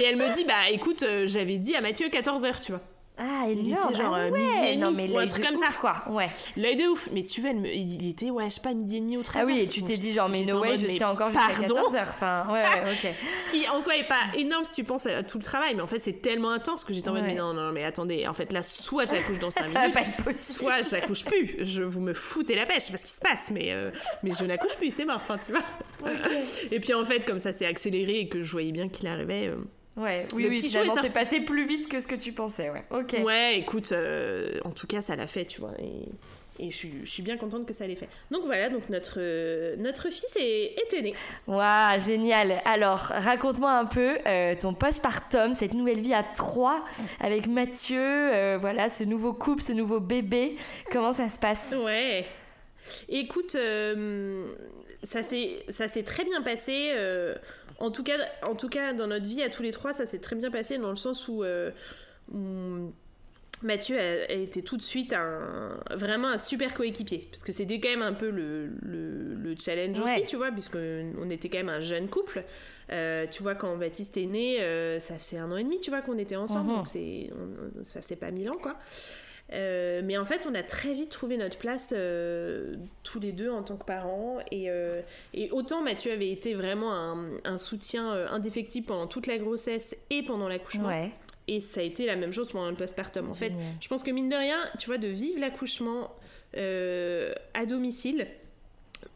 Et 0.01 0.05
elle 0.05 0.17
me 0.17 0.35
dit, 0.35 0.45
bah 0.45 0.71
écoute, 0.71 1.05
j'avais 1.27 1.59
dit 1.59 1.75
à 1.77 1.81
Mathieu 1.81 2.09
14h, 2.09 2.61
tu 2.65 2.73
vois. 2.73 2.81
Ah, 3.17 3.45
Il 3.49 3.69
énorme. 3.69 3.93
était 3.93 4.03
genre, 4.03 4.15
ah 4.15 4.19
euh, 4.19 4.31
ouais. 4.31 4.39
midi 4.41 4.59
et 4.73 4.77
non, 4.77 4.91
demi, 4.91 5.07
mais 5.09 5.15
ou 5.15 5.19
un 5.19 5.27
truc 5.29 5.45
comme 5.45 5.55
ouf, 5.55 5.61
ça. 5.73 5.79
quoi. 5.81 6.03
Ouais. 6.11 6.29
L'œil 6.57 6.75
de 6.75 6.85
ouf. 6.89 7.09
Mais 7.13 7.23
tu 7.23 7.41
veux, 7.41 7.53
me- 7.53 7.73
il 7.73 8.09
était, 8.09 8.31
ouais, 8.31 8.47
je 8.51 8.57
sais 8.57 8.61
pas, 8.61 8.75
midi 8.75 8.97
et 8.97 9.01
demi 9.01 9.17
ou 9.17 9.23
13 9.23 9.43
Ah 9.45 9.47
oui, 9.47 9.61
et 9.61 9.67
tu 9.69 9.85
t'es 9.85 9.95
dit 9.95 10.11
genre, 10.13 10.29
mais 10.29 10.43
no 10.43 10.61
way, 10.61 10.77
je 10.77 10.89
tiens 10.89 11.11
encore 11.11 11.31
jusqu'à 11.31 11.47
pardon 11.55 11.75
14h. 11.83 12.01
Enfin, 12.03 12.45
ouais, 12.49 12.63
ouais, 12.65 12.93
ok. 13.05 13.15
Ce 13.39 13.49
qui 13.51 13.69
en 13.69 13.81
soi 13.81 13.97
est 13.97 14.09
pas 14.09 14.23
énorme 14.37 14.65
si 14.65 14.73
tu 14.73 14.83
penses 14.83 15.07
à 15.07 15.23
tout 15.23 15.39
le 15.39 15.45
travail, 15.45 15.77
mais 15.77 15.83
en 15.83 15.87
fait 15.87 16.01
c'est 16.01 16.15
tellement 16.23 16.51
intense 16.51 16.85
que 16.85 16.93
j'étais 16.93 17.09
en 17.09 17.13
mode, 17.13 17.23
mais 17.25 17.37
non, 17.37 17.55
non, 17.55 17.71
mais 17.71 17.85
attendez, 17.85 18.27
en 18.27 18.35
fait 18.35 18.53
là, 18.53 18.63
soit 18.63 19.09
j'accouche 19.09 19.39
dans 19.39 19.51
5 19.53 19.63
Ça 19.63 19.69
va 19.75 19.81
minutes, 19.83 19.95
pas 19.95 20.01
être 20.03 20.25
possible. 20.25 20.59
soit 20.59 20.83
j'accouche 20.83 21.25
plus. 21.25 21.55
Je 21.61 21.83
vous 21.85 22.01
me 22.01 22.15
foutez 22.15 22.57
la 22.57 22.67
pêche, 22.67 22.81
je 22.81 22.87
sais 22.87 22.93
pas 22.93 22.99
ce 22.99 23.05
qui 23.05 23.13
se 23.13 23.21
passe, 23.21 23.51
mais, 23.53 23.71
euh, 23.73 23.93
mais 24.25 24.33
je 24.37 24.45
n'accouche 24.45 24.75
plus, 24.75 24.91
c'est 24.93 25.05
mort, 25.05 25.17
enfin 25.17 25.39
tu 25.39 25.53
vois. 25.53 25.63
Et 26.73 26.81
puis 26.81 26.93
en 26.95 27.05
fait, 27.05 27.21
comme 27.25 27.39
ça 27.39 27.53
s'est 27.53 27.67
accéléré 27.67 28.19
et 28.21 28.29
que 28.29 28.43
je 28.43 28.51
voyais 28.51 28.73
bien 28.73 28.89
qu'il 28.89 29.07
arrivait. 29.07 29.47
euh, 29.49 29.57
Ouais, 29.97 30.27
oui, 30.35 30.43
Le 30.43 30.49
oui, 30.49 30.57
petit 30.57 30.69
finalement, 30.69 30.97
c'est 31.01 31.15
passé 31.15 31.41
plus 31.41 31.67
vite 31.67 31.89
que 31.89 32.01
ce 32.01 32.09
que 32.09 32.17
tu 32.17 32.33
pensais, 32.33 32.69
ouais. 32.71 32.85
Ok. 32.91 33.17
Ouais, 33.25 33.59
écoute, 33.59 33.93
euh, 33.93 34.59
en 34.65 34.71
tout 34.71 34.89
cas, 34.89 35.01
ça 35.01 35.15
l'a 35.15 35.29
fait, 35.29 35.45
tu 35.45 35.61
vois. 35.61 35.73
Et, 35.79 36.09
et 36.59 36.71
je, 36.71 36.89
je, 37.03 37.07
suis 37.07 37.23
bien 37.23 37.37
contente 37.37 37.65
que 37.65 37.73
ça 37.73 37.87
l'ait 37.87 37.95
fait. 37.95 38.09
Donc 38.33 38.43
voilà, 38.45 38.71
donc 38.71 38.89
notre, 38.89 39.21
notre 39.77 40.11
fils 40.11 40.37
est, 40.37 40.75
est 40.93 41.03
né. 41.03 41.15
Waouh, 41.47 41.99
génial. 41.99 42.61
Alors, 42.65 42.99
raconte-moi 42.99 43.71
un 43.71 43.87
peu 43.87 44.19
euh, 44.27 44.57
ton 44.61 44.75
postpartum, 44.75 45.53
cette 45.53 45.75
nouvelle 45.75 46.01
vie 46.01 46.15
à 46.15 46.25
trois 46.25 46.85
avec 47.21 47.47
Mathieu, 47.47 48.01
euh, 48.01 48.59
voilà, 48.61 48.89
ce 48.89 49.05
nouveau 49.05 49.33
couple, 49.33 49.63
ce 49.63 49.73
nouveau 49.73 50.01
bébé. 50.01 50.57
Comment 50.91 51.13
ça 51.13 51.29
se 51.29 51.39
passe? 51.39 51.73
Ouais. 51.85 52.25
Écoute, 53.09 53.55
euh, 53.55 54.55
ça 55.05 55.23
s'est 55.23 56.03
très 56.05 56.25
bien 56.25 56.43
passé. 56.43 56.93
En, 57.79 57.91
tout 57.91 58.03
cas, 58.03 58.17
en 58.43 58.55
tout 58.55 58.69
cas, 58.69 58.93
dans 58.93 59.07
notre 59.07 59.27
vie 59.27 59.43
à 59.43 59.51
tous 59.51 59.63
les 59.63 59.73
trois, 59.73 59.93
ça 59.93 60.07
s'est 60.07 60.19
très 60.19 60.37
bien 60.37 60.51
passé 60.51 60.79
dans 60.79 60.91
le 60.91 60.97
sens 60.97 61.29
où 61.29 61.45
Mathieu 63.65 63.99
a, 63.99 64.33
été 64.33 64.63
tout 64.63 64.77
de 64.77 64.83
suite 64.83 65.13
un, 65.13 65.79
vraiment 65.91 66.29
un 66.29 66.39
super 66.39 66.75
coéquipier. 66.75 67.29
Parce 67.31 67.43
que 67.43 67.53
c'était 67.53 67.81
quand 67.81 67.89
même 67.89 68.03
un 68.03 68.13
peu 68.13 68.31
le, 68.31 68.67
le, 68.83 69.55
challenge 69.59 69.99
aussi, 70.01 70.25
tu 70.27 70.37
vois, 70.37 70.51
puisqu'on 70.51 71.31
était 71.31 71.49
quand 71.49 71.59
même 71.59 71.69
un 71.69 71.81
jeune 71.81 72.09
couple. 72.09 72.45
Euh, 72.93 73.27
tu 73.31 73.43
vois, 73.43 73.55
quand 73.55 73.77
Baptiste 73.77 74.17
est 74.17 74.27
né, 74.27 74.61
euh, 74.61 75.01
ça 75.01 75.19
faisait 75.19 75.39
un 75.39 75.51
an 75.51 75.57
et 75.57 75.65
demi, 75.65 75.81
tu 75.81 75.91
vois, 75.91 76.03
qu'on 76.03 76.19
était 76.19 76.37
ensemble. 76.37 76.71
Mhm. 76.71 76.77
Donc 76.77 76.89
ça 77.85 78.03
faisait 78.03 78.17
pas 78.17 78.31
mille 78.31 78.51
ans, 78.51 78.59
quoi. 78.61 78.77
Euh, 79.53 80.01
mais 80.05 80.17
en 80.17 80.25
fait, 80.25 80.47
on 80.51 80.55
a 80.55 80.63
très 80.63 80.95
vite 80.95 81.11
trouvé 81.11 81.37
notre 81.37 81.59
place 81.59 81.95
tous 83.03 83.21
les 83.21 83.33
deux 83.33 83.51
en 83.51 83.63
tant 83.63 83.77
que 83.77 83.85
parents. 83.85 84.39
Et, 84.51 84.69
et 85.35 85.51
autant 85.51 85.83
Mathieu 85.83 86.13
avait 86.13 86.31
été 86.31 86.55
vraiment 86.55 86.93
un, 86.93 87.31
un, 87.45 87.59
soutien 87.59 88.11
indéfectible 88.31 88.87
pendant 88.87 89.07
toute 89.07 89.27
la 89.27 89.39
grossesse 89.39 89.97
et 90.11 90.23
pendant 90.23 90.49
l'accouchement. 90.49 90.89
Ouais. 90.89 91.13
Et 91.47 91.61
ça 91.61 91.81
a 91.81 91.83
été 91.83 92.07
la 92.07 92.17
même 92.17 92.33
chose 92.33 92.51
pendant 92.51 92.71
le 92.71 92.77
postpartum. 92.77 93.29
En 93.29 93.35
fait, 93.35 93.53
je 93.81 93.89
pense 93.89 94.03
que 94.03 94.11
mine 94.11 94.29
de 94.29 94.37
rien, 94.37 94.59
tu 94.79 94.87
vois, 94.87 94.99
de 94.99 95.09
vivre 95.09 95.39
l'accouchement 95.41 96.11
euh, 96.57 97.33
à 97.53 97.67
domicile, 97.67 98.27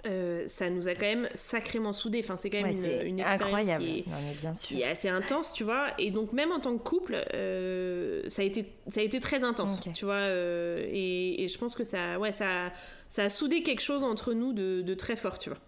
euh, 0.07 0.45
ça 0.47 0.71
nous 0.71 0.89
a 0.89 0.95
quand 0.95 1.07
même 1.07 1.29
sacrément 1.35 1.93
soudés. 1.93 2.21
Enfin, 2.23 2.37
c'est 2.37 2.51
quand 2.51 2.63
même 2.63 2.67
une, 2.69 3.21
expérience 3.21 3.79
Qui, 3.79 3.99
est, 3.99 4.53
qui, 4.55 4.83
est, 4.83 4.87
assez 4.87 5.09
intense, 5.09 5.53
tu 5.53 5.65
vois. 5.65 5.89
Et 5.99 6.11
donc, 6.11 6.33
même 6.33 6.53
en 6.53 6.61
tant 6.61 6.77
que 6.77 6.83
couple, 6.83 7.17
euh, 7.35 8.23
ça, 8.29 8.43
a 8.43 8.45
été, 8.45 8.73
ça 8.89 9.01
a 9.01 9.03
été 9.03 9.21
très 9.21 9.45
intense, 9.45 9.81
tu 9.95 10.05
vois. 10.05 10.29
Et, 10.29 11.45
et, 11.45 11.49
je 11.49 11.59
pense 11.59 11.75
que 11.75 11.85
ça, 11.85 12.19
ouais, 12.19 12.33
ça, 12.33 12.73
ça 13.09 13.25
a 13.25 13.29
soudé 13.29 13.63
quelque 13.63 13.83
chose 13.83 14.03
entre 14.03 14.33
nous 14.33 14.53
de, 14.53 14.83
de 14.83 14.95
très 14.95 15.17
fort, 15.17 15.39
tu 15.39 15.51
vois. 15.51 15.59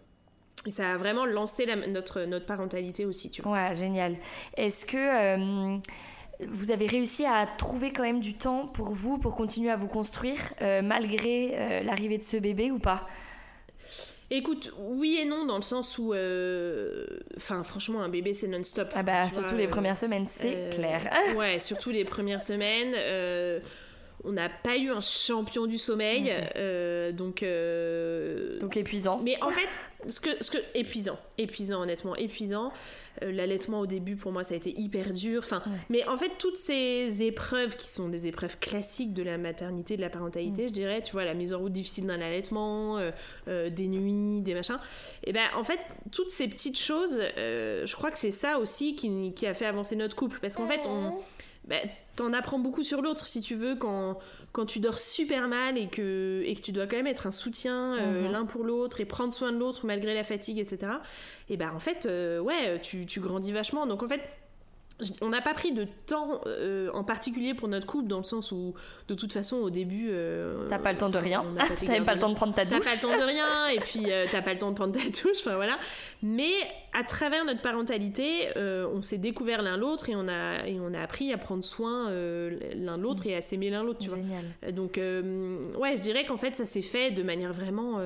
Et 0.66 0.70
ça 0.70 0.92
a 0.92 0.96
vraiment 0.96 1.24
lancé 1.24 1.66
notre, 1.88 2.22
notre 2.22 2.46
parentalité 2.46 3.06
aussi, 3.06 3.30
tu 3.30 3.42
vois. 3.42 3.52
Ouais, 3.52 3.74
génial. 3.74 4.16
Est-ce 4.56 4.84
que 4.84 5.80
vous 6.48 6.72
avez 6.72 6.86
réussi 6.86 7.24
à 7.26 7.46
trouver 7.46 7.92
quand 7.92 8.02
même 8.02 8.20
du 8.20 8.34
temps 8.34 8.66
pour 8.66 8.92
vous, 8.92 9.18
pour 9.18 9.34
continuer 9.34 9.70
à 9.70 9.76
vous 9.76 9.88
construire, 9.88 10.38
euh, 10.62 10.82
malgré 10.82 11.52
euh, 11.54 11.82
l'arrivée 11.82 12.18
de 12.18 12.24
ce 12.24 12.36
bébé 12.36 12.70
ou 12.70 12.78
pas? 12.78 13.06
Écoute, 14.32 14.72
oui 14.78 15.18
et 15.20 15.24
non, 15.24 15.44
dans 15.44 15.56
le 15.56 15.62
sens 15.62 15.98
où. 15.98 16.14
Euh, 16.14 17.04
enfin, 17.36 17.64
franchement, 17.64 18.00
un 18.00 18.08
bébé, 18.08 18.32
c'est 18.32 18.46
non-stop. 18.46 18.88
Ah, 18.94 19.02
bah, 19.02 19.28
surtout 19.28 19.56
les 19.56 19.66
premières 19.66 19.96
semaines, 19.96 20.26
c'est 20.26 20.68
clair. 20.72 21.02
ouais, 21.36 21.58
surtout 21.58 21.90
les 21.90 22.04
premières 22.04 22.42
semaines. 22.42 22.94
On 24.24 24.32
n'a 24.32 24.48
pas 24.48 24.76
eu 24.76 24.90
un 24.90 25.00
champion 25.00 25.66
du 25.66 25.78
sommeil, 25.78 26.32
donc. 27.14 27.44
donc 28.60 28.76
épuisant. 28.76 29.20
Mais 29.22 29.42
en 29.42 29.48
fait, 29.48 29.68
ce 30.08 30.20
que, 30.20 30.42
ce 30.42 30.50
que, 30.50 30.58
épuisant, 30.74 31.18
épuisant, 31.38 31.82
honnêtement, 31.82 32.16
épuisant. 32.16 32.72
Euh, 33.22 33.32
l'allaitement 33.32 33.80
au 33.80 33.86
début 33.86 34.14
pour 34.14 34.30
moi 34.30 34.44
ça 34.44 34.54
a 34.54 34.56
été 34.56 34.78
hyper 34.78 35.12
dur. 35.12 35.42
Enfin, 35.44 35.62
mais 35.88 36.06
en 36.06 36.16
fait 36.16 36.30
toutes 36.38 36.56
ces 36.56 37.22
épreuves 37.22 37.76
qui 37.76 37.88
sont 37.88 38.08
des 38.08 38.26
épreuves 38.26 38.58
classiques 38.58 39.12
de 39.12 39.22
la 39.22 39.36
maternité, 39.36 39.96
de 39.96 40.00
la 40.00 40.10
parentalité, 40.10 40.64
mm. 40.64 40.68
je 40.68 40.72
dirais, 40.72 41.02
tu 41.02 41.12
vois 41.12 41.24
la 41.24 41.34
mise 41.34 41.52
en 41.52 41.58
route 41.58 41.72
difficile 41.72 42.06
d'un 42.06 42.20
allaitement, 42.20 42.98
euh, 42.98 43.10
euh, 43.48 43.68
des 43.68 43.88
nuits, 43.88 44.40
des 44.42 44.54
machins. 44.54 44.78
Et 45.24 45.32
ben 45.32 45.46
en 45.56 45.64
fait 45.64 45.80
toutes 46.12 46.30
ces 46.30 46.48
petites 46.48 46.78
choses, 46.78 47.18
je 47.36 47.94
crois 47.94 48.10
que 48.10 48.18
c'est 48.18 48.30
ça 48.30 48.58
aussi 48.58 48.94
qui, 48.94 49.32
qui, 49.34 49.46
a 49.46 49.54
fait 49.54 49.66
avancer 49.66 49.96
notre 49.96 50.16
couple 50.16 50.38
parce 50.40 50.54
qu'en 50.54 50.66
fait 50.66 50.82
on 50.86 51.18
ben, 51.70 51.88
t'en 52.16 52.32
apprends 52.32 52.58
beaucoup 52.58 52.82
sur 52.82 53.00
l'autre 53.00 53.26
si 53.26 53.40
tu 53.40 53.54
veux 53.54 53.76
quand 53.76 54.18
quand 54.52 54.66
tu 54.66 54.80
dors 54.80 54.98
super 54.98 55.46
mal 55.46 55.78
et 55.78 55.86
que, 55.86 56.42
et 56.44 56.56
que 56.56 56.60
tu 56.60 56.72
dois 56.72 56.88
quand 56.88 56.96
même 56.96 57.06
être 57.06 57.28
un 57.28 57.30
soutien 57.30 57.94
euh, 57.94 58.26
mhm. 58.26 58.32
l'un 58.32 58.44
pour 58.46 58.64
l'autre 58.64 59.00
et 59.00 59.04
prendre 59.04 59.32
soin 59.32 59.52
de 59.52 59.58
l'autre 59.58 59.86
malgré 59.86 60.12
la 60.12 60.24
fatigue, 60.24 60.58
etc. 60.58 60.92
Et 61.48 61.56
ben 61.56 61.70
en 61.72 61.78
fait, 61.78 62.06
euh, 62.06 62.40
ouais, 62.40 62.80
tu, 62.80 63.06
tu 63.06 63.20
grandis 63.20 63.52
vachement. 63.52 63.86
Donc 63.86 64.02
en 64.02 64.08
fait, 64.08 64.22
on 65.20 65.28
n'a 65.28 65.40
pas 65.40 65.54
pris 65.54 65.72
de 65.72 65.86
temps 66.06 66.40
euh, 66.46 66.90
en 66.92 67.04
particulier 67.04 67.54
pour 67.54 67.68
notre 67.68 67.86
couple 67.86 68.08
dans 68.08 68.18
le 68.18 68.24
sens 68.24 68.52
où 68.52 68.74
de 69.08 69.14
toute 69.14 69.32
façon 69.32 69.56
au 69.56 69.70
début 69.70 70.08
euh, 70.10 70.66
t'as 70.68 70.78
pas 70.78 70.92
le 70.92 70.98
temps 70.98 71.08
de 71.08 71.18
rien. 71.18 71.44
t'as 71.86 71.92
même 71.92 72.04
pas 72.04 72.14
le 72.14 72.20
temps 72.20 72.28
de 72.28 72.34
prendre 72.34 72.54
ta 72.54 72.64
douche 72.64 72.80
t'as 72.80 72.90
pas 72.90 72.94
le 72.94 73.00
temps 73.18 73.24
de 73.24 73.30
rien 73.30 73.68
et 73.74 73.80
puis 73.80 74.10
euh, 74.10 74.26
t'as 74.30 74.42
pas 74.42 74.52
le 74.52 74.58
temps 74.58 74.70
de 74.70 74.76
prendre 74.76 74.92
ta 74.92 75.04
douche 75.04 75.40
enfin 75.40 75.56
voilà. 75.56 75.78
Mais 76.22 76.52
à 76.92 77.04
travers 77.04 77.44
notre 77.44 77.62
parentalité 77.62 78.48
on 78.56 79.02
s'est 79.02 79.18
découvert 79.18 79.62
l'un 79.62 79.76
l'autre 79.76 80.08
et 80.08 80.16
on 80.16 80.28
a 80.28 80.66
et 80.66 80.78
on 80.80 80.92
a 80.94 81.00
appris 81.00 81.32
à 81.32 81.38
prendre 81.38 81.64
soin 81.64 82.10
l'un 82.10 82.98
de 82.98 83.02
l'autre 83.02 83.26
et 83.26 83.34
à 83.36 83.40
s'aimer 83.40 83.70
l'un 83.70 83.82
l'autre 83.82 84.00
tu 84.00 84.10
Génial. 84.10 84.44
vois 84.62 84.72
donc 84.72 84.96
ouais 84.96 85.96
je 85.96 86.00
dirais 86.00 86.26
qu'en 86.26 86.36
fait 86.36 86.56
ça 86.56 86.64
s'est 86.64 86.82
fait 86.82 87.10
de 87.10 87.22
manière 87.22 87.52
vraiment 87.52 88.00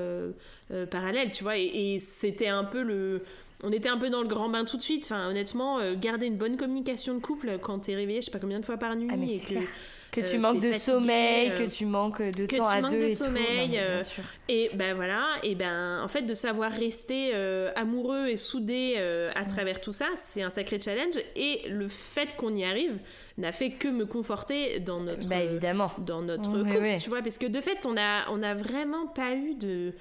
parallèle 0.90 1.30
tu 1.30 1.44
vois. 1.44 1.56
Et 1.56 1.98
c'était 1.98 2.48
un 2.48 2.64
peu 2.64 2.82
le 2.82 3.22
on 3.64 3.72
était 3.72 3.88
un 3.88 3.98
peu 3.98 4.10
dans 4.10 4.20
le 4.20 4.28
grand 4.28 4.48
bain 4.48 4.64
tout 4.64 4.76
de 4.76 4.82
suite. 4.82 5.04
Enfin, 5.04 5.28
honnêtement, 5.28 5.78
euh, 5.78 5.94
garder 5.96 6.26
une 6.26 6.36
bonne 6.36 6.56
communication 6.56 7.14
de 7.14 7.20
couple 7.20 7.58
quand 7.60 7.80
t'es 7.80 7.94
réveillé, 7.94 8.20
je 8.20 8.26
sais 8.26 8.30
pas 8.30 8.38
combien 8.38 8.60
de 8.60 8.64
fois 8.64 8.76
par 8.76 8.94
nuit, 8.94 9.08
ah, 9.10 9.16
et 9.16 9.38
que, 9.38 10.20
que 10.20 10.20
tu 10.26 10.36
euh, 10.36 10.40
manques 10.40 10.60
de 10.60 10.72
sommeil, 10.72 11.50
euh, 11.50 11.56
que 11.56 11.64
tu 11.64 11.86
manques 11.86 12.22
de 12.22 12.46
temps 12.46 12.66
à 12.66 12.82
deux 12.82 12.98
de 12.98 13.04
et 13.04 13.14
sommeil, 13.14 13.80
tout. 14.14 14.22
et 14.48 14.70
ben 14.74 14.94
voilà, 14.94 15.26
et 15.42 15.54
ben 15.54 16.00
en 16.02 16.08
fait 16.08 16.22
de 16.22 16.34
savoir 16.34 16.72
rester 16.72 17.34
amoureux 17.74 18.28
et 18.28 18.36
soudé 18.36 18.96
à 19.34 19.44
travers 19.44 19.80
tout 19.80 19.92
ça, 19.94 20.08
c'est 20.14 20.42
un 20.42 20.50
sacré 20.50 20.78
challenge. 20.80 21.14
Et 21.34 21.62
le 21.68 21.88
fait 21.88 22.36
qu'on 22.36 22.54
y 22.54 22.64
arrive 22.64 22.98
n'a 23.38 23.50
fait 23.50 23.70
que 23.70 23.88
me 23.88 24.06
conforter 24.06 24.78
dans 24.78 25.00
notre, 25.00 25.28
bah, 25.28 25.42
évidemment. 25.42 25.90
dans 25.98 26.22
notre 26.22 26.50
couple, 26.50 26.96
tu 27.00 27.08
vois, 27.08 27.22
parce 27.22 27.38
que 27.38 27.46
de 27.46 27.60
fait 27.60 27.84
on 27.86 27.96
a 27.96 28.30
on 28.30 28.42
a 28.42 28.54
vraiment 28.54 29.06
pas 29.06 29.34
eu 29.34 29.54
de 29.54 29.94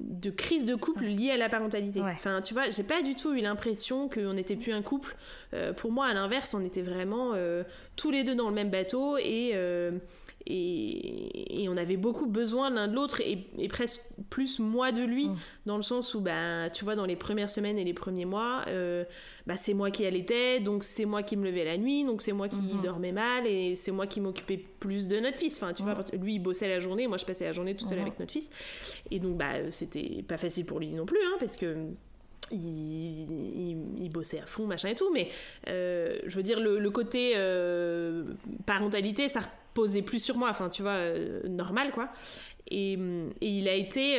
de 0.00 0.30
crise 0.30 0.64
de 0.64 0.74
couple 0.74 1.04
liée 1.04 1.30
à 1.30 1.36
la 1.36 1.48
parentalité. 1.48 2.00
Enfin, 2.00 2.42
tu 2.42 2.52
vois, 2.52 2.68
j'ai 2.70 2.82
pas 2.82 3.02
du 3.02 3.14
tout 3.14 3.32
eu 3.32 3.40
l'impression 3.40 4.08
qu'on 4.08 4.32
n'était 4.32 4.56
plus 4.56 4.72
un 4.72 4.82
couple. 4.82 5.16
Euh, 5.52 5.72
pour 5.72 5.92
moi, 5.92 6.06
à 6.06 6.14
l'inverse, 6.14 6.54
on 6.54 6.64
était 6.64 6.82
vraiment 6.82 7.32
euh, 7.34 7.62
tous 7.94 8.10
les 8.10 8.24
deux 8.24 8.34
dans 8.34 8.48
le 8.48 8.54
même 8.54 8.70
bateau 8.70 9.16
et, 9.18 9.52
et, 10.46 11.66
on 11.68 11.76
avait 11.76 11.96
beaucoup 11.96 12.26
besoin 12.26 12.70
l'un 12.70 12.88
de 12.88 12.94
l'autre 12.94 13.20
et, 13.20 13.68
presque 13.68 14.02
plus 14.30 14.58
moi 14.58 14.92
de 14.92 15.02
lui, 15.02 15.28
mm. 15.28 15.36
dans 15.66 15.76
le 15.76 15.82
sens 15.82 16.14
où, 16.14 16.20
bah, 16.20 16.70
tu 16.70 16.84
vois, 16.84 16.94
dans 16.94 17.06
les 17.06 17.16
premières 17.16 17.50
semaines 17.50 17.78
et 17.78 17.84
les 17.84 17.94
premiers 17.94 18.26
mois, 18.26 18.62
euh, 18.68 19.04
bah, 19.46 19.56
c'est 19.56 19.74
moi 19.74 19.90
qui 19.90 20.04
allaitais, 20.04 20.60
donc 20.60 20.84
c'est 20.84 21.06
moi 21.06 21.22
qui 21.22 21.36
me 21.36 21.44
levais 21.44 21.64
la 21.64 21.78
nuit, 21.78 22.04
donc 22.04 22.22
c'est 22.22 22.32
moi 22.32 22.48
qui 22.48 22.56
mm-hmm. 22.56 22.82
dormais 22.82 23.12
mal 23.12 23.46
et 23.46 23.74
c'est 23.74 23.92
moi 23.92 24.06
qui 24.06 24.20
m'occupais 24.20 24.58
plus 24.80 25.08
de 25.08 25.18
notre 25.18 25.38
fils. 25.38 25.56
Enfin, 25.56 25.72
tu 25.72 25.82
vois, 25.82 25.94
mm. 25.94 26.22
lui, 26.22 26.34
il 26.34 26.40
bossait 26.40 26.68
la 26.68 26.80
journée, 26.80 27.06
moi, 27.06 27.16
je 27.16 27.24
passais 27.24 27.44
la 27.44 27.52
journée 27.52 27.74
toute 27.74 27.88
seule 27.88 27.98
mm-hmm. 27.98 28.02
avec 28.02 28.20
notre 28.20 28.32
fils. 28.32 28.50
Et 29.10 29.18
donc, 29.18 29.36
bah, 29.36 29.70
c'était 29.70 30.22
pas 30.26 30.36
facile 30.36 30.66
pour 30.66 30.78
lui 30.78 30.88
non 30.88 31.06
plus, 31.06 31.18
hein, 31.24 31.36
parce 31.40 31.56
que 31.56 31.74
il, 32.52 34.10
bossait 34.12 34.40
à 34.40 34.46
fond, 34.46 34.66
machin 34.66 34.90
et 34.90 34.94
tout, 34.94 35.12
mais 35.12 35.28
euh, 35.68 36.16
je 36.26 36.36
veux 36.36 36.42
dire, 36.42 36.60
le, 36.60 36.90
côté 36.90 37.32
euh, 37.36 38.24
parentalité, 38.66 39.28
ça 39.28 39.40
reposait 39.40 40.02
plus 40.02 40.22
sur 40.22 40.36
moi, 40.36 40.50
enfin, 40.50 40.68
tu 40.68 40.82
vois, 40.82 40.92
euh, 40.92 41.40
normal, 41.48 41.90
quoi. 41.90 42.10
Et, 42.70 42.98
il 43.40 43.68
a 43.68 43.74
été 43.74 44.18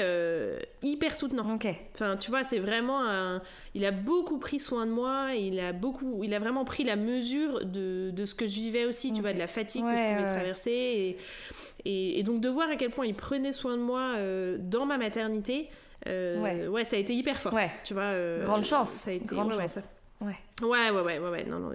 hyper 0.84 1.16
soutenant. 1.16 1.58
Enfin, 1.94 2.18
tu 2.18 2.30
vois, 2.30 2.44
c'est 2.44 2.60
vraiment 2.60 3.04
un... 3.04 3.42
Il 3.74 3.86
a 3.86 3.92
beaucoup 3.92 4.38
pris 4.38 4.60
soin 4.60 4.86
de 4.86 4.92
moi, 4.92 5.30
il 5.34 5.60
a 5.60 5.74
beaucoup... 5.74 6.24
Il 6.24 6.34
a 6.34 6.40
vraiment 6.40 6.64
pris 6.66 6.84
la 6.84 6.96
mesure 6.96 7.66
de, 7.66 8.12
de 8.12 8.26
ce 8.26 8.36
que 8.36 8.46
je 8.46 8.56
vivais 8.56 8.86
aussi, 8.86 9.12
tu 9.14 9.22
vois, 9.22 9.34
de 9.34 9.40
la 9.40 9.48
fatigue 9.48 9.84
que 9.84 9.98
je 9.98 10.16
pouvais 10.16 10.28
traverser. 10.28 11.18
Et, 11.86 12.20
et, 12.20 12.24
donc 12.24 12.42
de 12.42 12.50
voir 12.50 12.70
à 12.70 12.76
quel 12.76 12.92
point 12.92 13.06
il 13.06 13.16
prenait 13.16 13.52
soin 13.52 13.78
de 13.78 13.82
moi 13.82 14.16
dans 14.60 14.86
ma 14.86 14.98
maternité, 14.98 15.70
euh, 16.08 16.68
ouais. 16.68 16.84
ça 16.84 16.96
a 16.96 17.00
été 17.00 17.14
hyper 17.14 17.42
fort. 17.42 17.54
Ouais. 17.54 17.72
Tu 17.84 17.94
vois, 17.94 18.04
euh, 18.04 18.44
Grande 18.44 18.64
chance. 18.64 18.90
Ça 18.90 19.12
a 19.12 19.14
été, 19.14 19.26
Grande 19.26 19.54
chance. 19.54 19.90
Ouais. 20.22 20.36
Ouais, 20.62 20.90
ouais, 20.92 21.02
ouais, 21.02 21.20
ouais, 21.20 21.44
non, 21.44 21.60
non, 21.60 21.72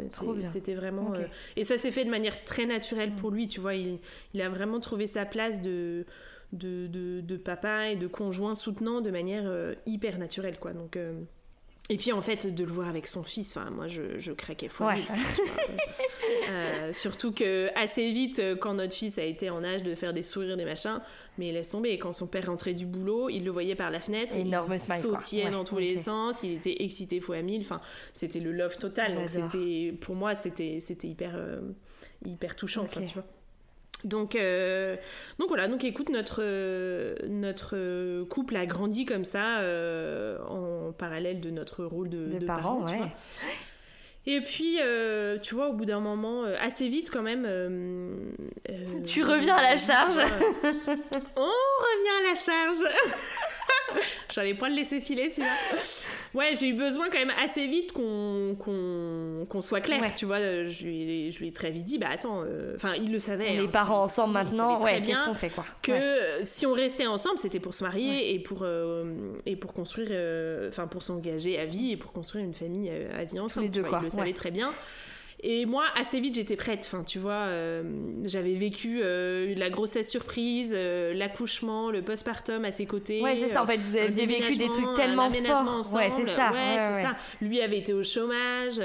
c'était 0.52 0.74
vraiment. 0.74 1.12
Euh, 1.14 1.26
et 1.56 1.64
ça 1.64 1.78
s'est 1.78 1.90
fait 1.90 2.04
de 2.04 2.10
manière 2.10 2.44
très 2.44 2.66
naturelle 2.66 3.12
pour 3.12 3.30
lui, 3.30 3.48
tu 3.48 3.60
vois. 3.60 3.74
Il, 3.74 3.98
il, 4.32 4.40
a 4.40 4.48
vraiment 4.48 4.80
trouvé 4.80 5.06
sa 5.06 5.26
place 5.26 5.60
de, 5.60 6.06
de, 6.52 6.86
de, 6.86 7.20
de 7.20 7.36
papa 7.36 7.90
et 7.90 7.96
de 7.96 8.06
conjoint 8.06 8.54
soutenant 8.54 9.02
de 9.02 9.10
manière 9.10 9.50
hyper 9.86 10.18
naturelle, 10.18 10.58
quoi. 10.58 10.72
Donc. 10.72 10.98
Et 11.90 11.96
puis 11.96 12.12
en 12.12 12.22
fait, 12.22 12.54
de 12.54 12.64
le 12.64 12.70
voir 12.70 12.88
avec 12.88 13.08
son 13.08 13.24
fils, 13.24 13.50
enfin 13.56 13.68
moi 13.68 13.88
je, 13.88 14.16
je 14.16 14.30
craquais 14.30 14.68
fois 14.68 14.94
euh, 16.48 16.92
surtout 16.92 17.32
que 17.32 17.68
assez 17.76 18.10
vite, 18.10 18.38
euh, 18.38 18.56
quand 18.56 18.74
notre 18.74 18.94
fils 18.94 19.18
a 19.18 19.24
été 19.24 19.50
en 19.50 19.64
âge 19.64 19.82
de 19.82 19.94
faire 19.94 20.12
des 20.12 20.22
sourires, 20.22 20.56
des 20.56 20.64
machins, 20.64 21.00
mais 21.38 21.52
laisse 21.52 21.70
tomber. 21.70 21.98
Quand 21.98 22.12
son 22.12 22.26
père 22.26 22.46
rentrait 22.46 22.74
du 22.74 22.86
boulot, 22.86 23.28
il 23.28 23.44
le 23.44 23.50
voyait 23.50 23.74
par 23.74 23.90
la 23.90 24.00
fenêtre, 24.00 24.34
Énorme 24.34 24.72
il 24.72 24.80
sautillait 24.80 25.50
dans 25.50 25.64
tous 25.64 25.78
les 25.78 25.96
sens, 25.96 26.42
il 26.42 26.54
était 26.54 26.82
excité 26.82 27.20
fois 27.20 27.42
mille. 27.42 27.62
Enfin, 27.62 27.80
c'était 28.12 28.40
le 28.40 28.52
love 28.52 28.78
total. 28.78 29.14
Donc 29.14 29.28
c'était, 29.28 29.94
pour 30.00 30.14
moi, 30.14 30.34
c'était, 30.34 30.78
c'était 30.80 31.08
hyper, 31.08 31.32
euh, 31.34 31.60
hyper 32.24 32.56
touchant, 32.56 32.86
tu 32.90 33.00
vois. 33.14 33.24
Donc, 34.02 34.34
euh, 34.34 34.96
donc 35.38 35.48
voilà, 35.48 35.68
donc 35.68 35.84
écoute, 35.84 36.08
notre, 36.08 36.42
notre 37.26 38.24
couple 38.24 38.56
a 38.56 38.64
grandi 38.64 39.04
comme 39.04 39.24
ça 39.24 39.60
en 40.48 40.92
parallèle 40.92 41.40
de 41.40 41.50
notre 41.50 41.84
rôle 41.84 42.08
de, 42.08 42.26
de, 42.26 42.46
parents. 42.46 42.84
ouais. 42.86 43.12
Et 44.32 44.40
puis, 44.40 44.78
tu 45.42 45.54
vois, 45.54 45.68
au 45.68 45.72
bout 45.72 45.84
d'un 45.84 46.00
moment, 46.00 46.44
assez 46.60 46.88
vite 46.88 47.10
quand 47.10 47.22
même. 47.22 47.46
tu 49.04 49.24
reviens 49.24 49.56
à 49.56 49.62
la 49.62 49.76
charge. 49.76 50.18
on 51.36 51.50
revient 51.82 52.16
à 52.18 52.28
la 52.28 52.34
charge. 52.34 52.78
J'allais 54.34 54.54
pas 54.54 54.68
le 54.68 54.76
laisser 54.76 55.00
filer, 55.00 55.28
tu 55.30 55.40
vois. 55.40 55.50
Ouais, 56.34 56.54
j'ai 56.54 56.68
eu 56.68 56.74
besoin 56.74 57.08
quand 57.10 57.18
même 57.18 57.32
assez 57.42 57.66
vite 57.66 57.92
qu'on 57.92 58.56
qu'on 59.48 59.60
soit 59.60 59.80
clair, 59.80 60.02
tu 60.14 60.26
vois. 60.26 60.38
Je 60.38 60.84
lui, 60.84 61.32
je 61.32 61.38
lui 61.38 61.48
ai 61.48 61.52
très 61.52 61.70
vite 61.70 61.84
dit, 61.84 61.98
bah 61.98 62.08
attends, 62.10 62.42
euh, 62.44 62.74
enfin, 62.76 62.94
il 62.94 63.12
le 63.12 63.18
savait. 63.18 63.50
On 63.50 63.54
est 63.54 63.60
hein. 63.60 63.70
parents 63.72 64.02
ensemble 64.02 64.34
maintenant, 64.34 64.80
ouais, 64.80 65.02
qu'est-ce 65.02 65.24
qu'on 65.24 65.34
fait, 65.34 65.50
quoi? 65.50 65.64
Que 65.82 66.44
si 66.44 66.66
on 66.66 66.72
restait 66.72 67.06
ensemble, 67.06 67.38
c'était 67.38 67.60
pour 67.60 67.74
se 67.74 67.84
marier 67.84 68.34
et 68.34 68.38
pour, 68.38 68.60
euh, 68.62 69.34
et 69.46 69.56
pour 69.56 69.72
construire, 69.72 70.08
euh, 70.10 70.68
enfin, 70.68 70.86
pour 70.86 71.02
s'engager 71.02 71.58
à 71.58 71.66
vie 71.66 71.92
et 71.92 71.96
pour 71.96 72.12
construire 72.12 72.44
une 72.44 72.54
famille 72.54 72.90
à 72.90 73.24
vie 73.24 73.40
ensemble. 73.40 73.66
Les 73.66 73.70
deux, 73.70 73.82
quoi. 73.82 73.98
Il 74.02 74.04
le 74.04 74.10
savait 74.10 74.32
très 74.32 74.50
bien. 74.50 74.72
Et 75.42 75.64
moi, 75.64 75.84
assez 75.96 76.20
vite, 76.20 76.34
j'étais 76.34 76.56
prête. 76.56 76.82
Enfin, 76.84 77.02
tu 77.02 77.18
vois, 77.18 77.32
euh, 77.32 77.82
j'avais 78.24 78.52
vécu 78.52 79.00
euh, 79.02 79.54
la 79.56 79.70
grossesse 79.70 80.10
surprise, 80.10 80.72
euh, 80.74 81.14
l'accouchement, 81.14 81.90
le 81.90 82.02
postpartum 82.02 82.64
à 82.64 82.72
ses 82.72 82.84
côtés. 82.84 83.22
Ouais, 83.22 83.36
c'est 83.36 83.48
ça. 83.48 83.62
En 83.62 83.66
fait, 83.66 83.78
vous 83.78 83.96
aviez 83.96 84.26
vécu 84.26 84.56
des 84.56 84.68
trucs 84.68 84.94
tellement 84.96 85.30
forts. 85.30 85.94
Ouais, 85.94 86.10
c'est 86.10 86.26
ça. 86.26 86.50
Ouais, 86.50 86.92
c'est 86.92 87.02
ça. 87.02 87.16
Lui 87.40 87.60
avait 87.62 87.78
été 87.78 87.94
au 87.94 88.02
chômage. 88.02 88.80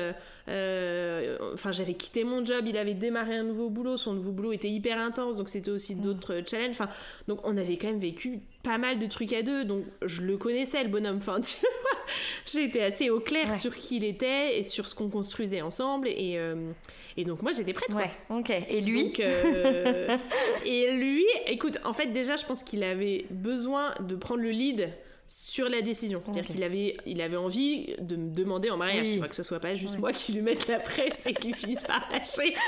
Enfin, 0.47 1.71
j'avais 1.71 1.93
quitté 1.95 2.23
mon 2.23 2.45
job. 2.45 2.65
Il 2.67 2.77
avait 2.77 2.93
démarré 2.93 3.35
un 3.35 3.43
nouveau 3.43 3.69
boulot. 3.69 3.97
Son 3.97 4.13
nouveau 4.13 4.31
boulot 4.31 4.53
était 4.53 4.69
hyper 4.69 4.99
intense, 4.99 5.37
donc 5.37 5.49
c'était 5.49 5.71
aussi 5.71 5.95
mm. 5.95 6.01
d'autres 6.01 6.41
challenges. 6.47 6.71
Enfin, 6.71 6.89
donc 7.27 7.39
on 7.43 7.57
avait 7.57 7.77
quand 7.77 7.87
même 7.87 7.99
vécu 7.99 8.41
pas 8.63 8.77
mal 8.77 8.99
de 8.99 9.05
trucs 9.07 9.33
à 9.33 9.41
deux. 9.41 9.65
Donc 9.65 9.85
je 10.03 10.21
le 10.21 10.37
connaissais, 10.37 10.83
le 10.83 10.89
bonhomme. 10.89 11.17
Enfin, 11.17 11.41
tu 11.41 11.55
vois 11.61 12.61
été 12.61 12.83
assez 12.83 13.09
au 13.09 13.19
clair 13.19 13.55
sur 13.55 13.75
qui 13.75 13.97
il 13.97 14.03
était 14.03 14.59
et 14.59 14.63
sur 14.63 14.87
ce 14.87 14.95
qu'on 14.95 15.09
construisait 15.09 15.61
ensemble. 15.61 16.07
Et, 16.07 16.35
euh, 16.37 16.71
et 17.17 17.23
donc, 17.23 17.41
moi, 17.41 17.51
j'étais 17.51 17.73
prête. 17.73 17.93
Ouais, 17.93 18.11
ok. 18.29 18.49
Et 18.49 18.81
lui 18.81 19.13
euh, 19.19 20.17
Et 20.65 20.91
lui, 20.91 21.25
écoute, 21.47 21.77
en 21.83 21.93
fait, 21.93 22.07
déjà, 22.07 22.35
je 22.35 22.45
pense 22.45 22.63
qu'il 22.63 22.83
avait 22.83 23.25
besoin 23.29 23.93
de 24.01 24.15
prendre 24.15 24.41
le 24.41 24.49
lead 24.49 24.89
sur 25.27 25.69
la 25.69 25.81
décision. 25.81 26.21
C'est-à-dire 26.25 26.43
qu'il 26.43 26.63
avait, 26.63 26.97
il 27.05 27.21
avait 27.21 27.37
envie 27.37 27.95
de 27.99 28.15
me 28.15 28.33
demander 28.33 28.69
en 28.69 28.77
mariage, 28.77 29.07
tu 29.11 29.17
vois, 29.17 29.27
que 29.27 29.35
ce 29.35 29.43
soit 29.43 29.59
pas 29.59 29.75
juste 29.75 29.99
moi 29.99 30.13
qui 30.13 30.33
lui 30.33 30.41
mette 30.41 30.67
la 30.67 30.79
presse 30.79 31.25
et 31.25 31.33
qu'il 31.33 31.55
finisse 31.55 31.83
par 31.83 32.07
lâcher. 32.11 32.53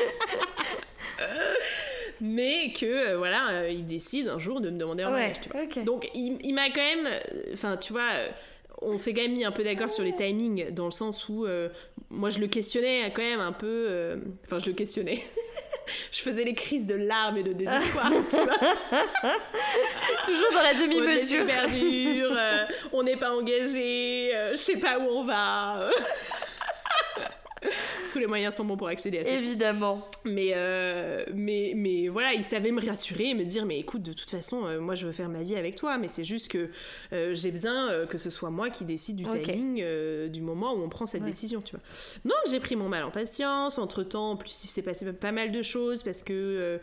mais 2.22 2.74
que 2.74 2.86
euh, 2.86 3.18
voilà, 3.18 3.70
il 3.70 3.86
décide 3.86 4.28
un 4.28 4.40
jour 4.40 4.62
de 4.62 4.70
me 4.70 4.78
demander 4.78 5.06
en 5.06 5.12
mariage. 5.12 5.42
Tu 5.42 5.50
vois. 5.50 5.84
Donc 5.84 6.10
il, 6.16 6.38
il 6.44 6.54
m'a 6.54 6.70
quand 6.70 6.82
même, 6.82 7.08
enfin 7.54 7.78
tu 7.78 7.94
vois, 7.94 8.10
on 8.82 8.98
s'est 8.98 9.14
quand 9.14 9.22
même 9.22 9.34
mis 9.34 9.46
un 9.46 9.52
peu 9.52 9.64
d'accord 9.64 9.90
sur 9.90 10.04
les 10.04 10.16
timings, 10.16 10.72
dans 10.72 10.86
le 10.86 10.92
sens 10.92 11.28
où 11.30 11.46
euh, 11.46 11.70
moi 12.10 12.30
je 12.30 12.40
le 12.40 12.48
questionnais 12.48 13.12
quand 13.14 13.22
même 13.22 13.40
un 13.40 13.52
peu. 13.52 13.88
Euh, 13.90 14.18
enfin, 14.46 14.60
je 14.60 14.68
le 14.68 14.74
questionnais. 14.74 15.22
je 16.12 16.22
faisais 16.22 16.44
les 16.44 16.54
crises 16.54 16.86
de 16.86 16.96
larmes 16.96 17.38
et 17.38 17.44
de 17.44 17.54
désespoir, 17.54 18.12
tu 18.30 18.36
vois. 18.36 18.46
Toujours 20.26 20.52
dans 20.54 20.64
la 20.64 20.74
demi-mesure. 20.74 21.46
On 21.46 21.68
est 21.68 22.22
euh, 22.22 22.66
on 22.94 23.04
n'est 23.04 23.18
pas 23.18 23.32
engagé, 23.32 24.32
je 24.52 24.58
sais 24.58 24.78
pas 24.78 25.00
où 25.00 25.08
on 25.10 25.24
va. 25.24 25.90
Tous 28.18 28.22
les 28.22 28.28
moyens 28.28 28.56
sont 28.56 28.66
bons 28.66 28.78
pour 28.78 28.88
accéder 28.88 29.20
à 29.20 29.24
ça. 29.24 29.30
Évidemment. 29.30 30.04
Mais, 30.26 30.54
euh, 30.56 31.24
mais, 31.36 31.74
mais 31.76 32.08
voilà, 32.08 32.34
il 32.34 32.44
savait 32.44 32.72
me 32.72 32.84
rassurer 32.84 33.30
et 33.30 33.34
me 33.36 33.44
dire 33.44 33.68
Mais 33.68 33.78
écoute, 33.78 34.02
de 34.02 34.12
toute 34.12 34.32
façon, 34.32 34.66
euh, 34.66 34.80
moi 34.80 34.96
je 34.96 35.06
veux 35.06 35.12
faire 35.12 35.30
ma 35.30 35.44
vie 35.44 35.56
avec 35.56 35.76
toi, 35.76 36.00
mais 36.00 36.08
c'est 36.08 36.24
juste 36.24 36.48
que 36.48 36.72
euh, 37.14 37.36
j'ai 37.36 37.52
besoin 37.52 38.08
que 38.08 38.18
ce 38.18 38.32
soit 38.32 38.50
moi 38.50 38.72
qui 38.72 38.86
décide 38.86 39.18
du 39.18 39.26
timing, 39.26 39.86
du 40.30 40.42
moment 40.42 40.74
où 40.74 40.82
on 40.82 40.90
prend 40.90 41.06
cette 41.06 41.26
décision, 41.26 41.62
tu 41.62 41.76
vois. 41.76 41.84
Donc 42.26 42.52
j'ai 42.52 42.60
pris 42.60 42.76
mon 42.76 42.90
mal 42.90 43.04
en 43.04 43.12
patience. 43.12 43.78
Entre 43.78 44.02
temps, 44.02 44.32
en 44.32 44.36
plus, 44.36 44.64
il 44.64 44.68
s'est 44.68 44.82
passé 44.82 45.06
pas 45.14 45.32
mal 45.32 45.52
de 45.52 45.62
choses 45.62 46.02
parce 46.02 46.24
que. 46.24 46.80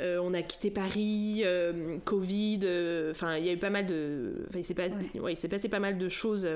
on 0.00 0.32
a 0.32 0.40
quitté 0.40 0.70
Paris, 0.70 1.44
Covid, 2.06 2.60
enfin 3.10 3.36
il 3.36 3.44
y 3.44 3.50
a 3.50 3.52
eu 3.52 3.58
pas 3.58 3.68
mal 3.68 3.84
de, 3.84 4.46
il 4.56 4.64
s'est 4.64 4.72
passé, 4.72 4.94
il 5.14 5.36
s'est 5.36 5.48
passé 5.48 5.68
pas 5.68 5.80
mal 5.80 5.98
de 5.98 6.08
choses 6.08 6.48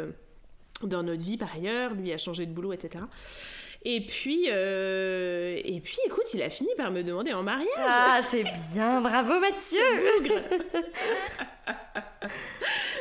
dans 0.82 1.02
notre 1.02 1.22
vie 1.22 1.36
par 1.36 1.54
ailleurs. 1.54 1.92
Lui 1.92 2.14
a 2.14 2.18
changé 2.18 2.46
de 2.46 2.52
boulot, 2.52 2.72
etc. 2.72 3.04
Et 3.84 4.00
puis, 4.06 4.44
euh, 4.48 5.58
et 5.64 5.80
puis, 5.80 5.98
écoute, 6.06 6.32
il 6.34 6.42
a 6.42 6.50
fini 6.50 6.70
par 6.76 6.92
me 6.92 7.02
demander 7.02 7.32
en 7.32 7.42
mariage. 7.42 7.68
Ah, 7.76 8.20
c'est 8.24 8.44
bien, 8.74 9.00
bravo 9.00 9.40
Mathieu. 9.40 9.80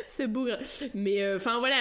C'est 0.07 0.27
bougre. 0.27 0.57
Mais 0.93 1.21
euh, 1.21 1.37
enfin 1.37 1.59
voilà, 1.59 1.77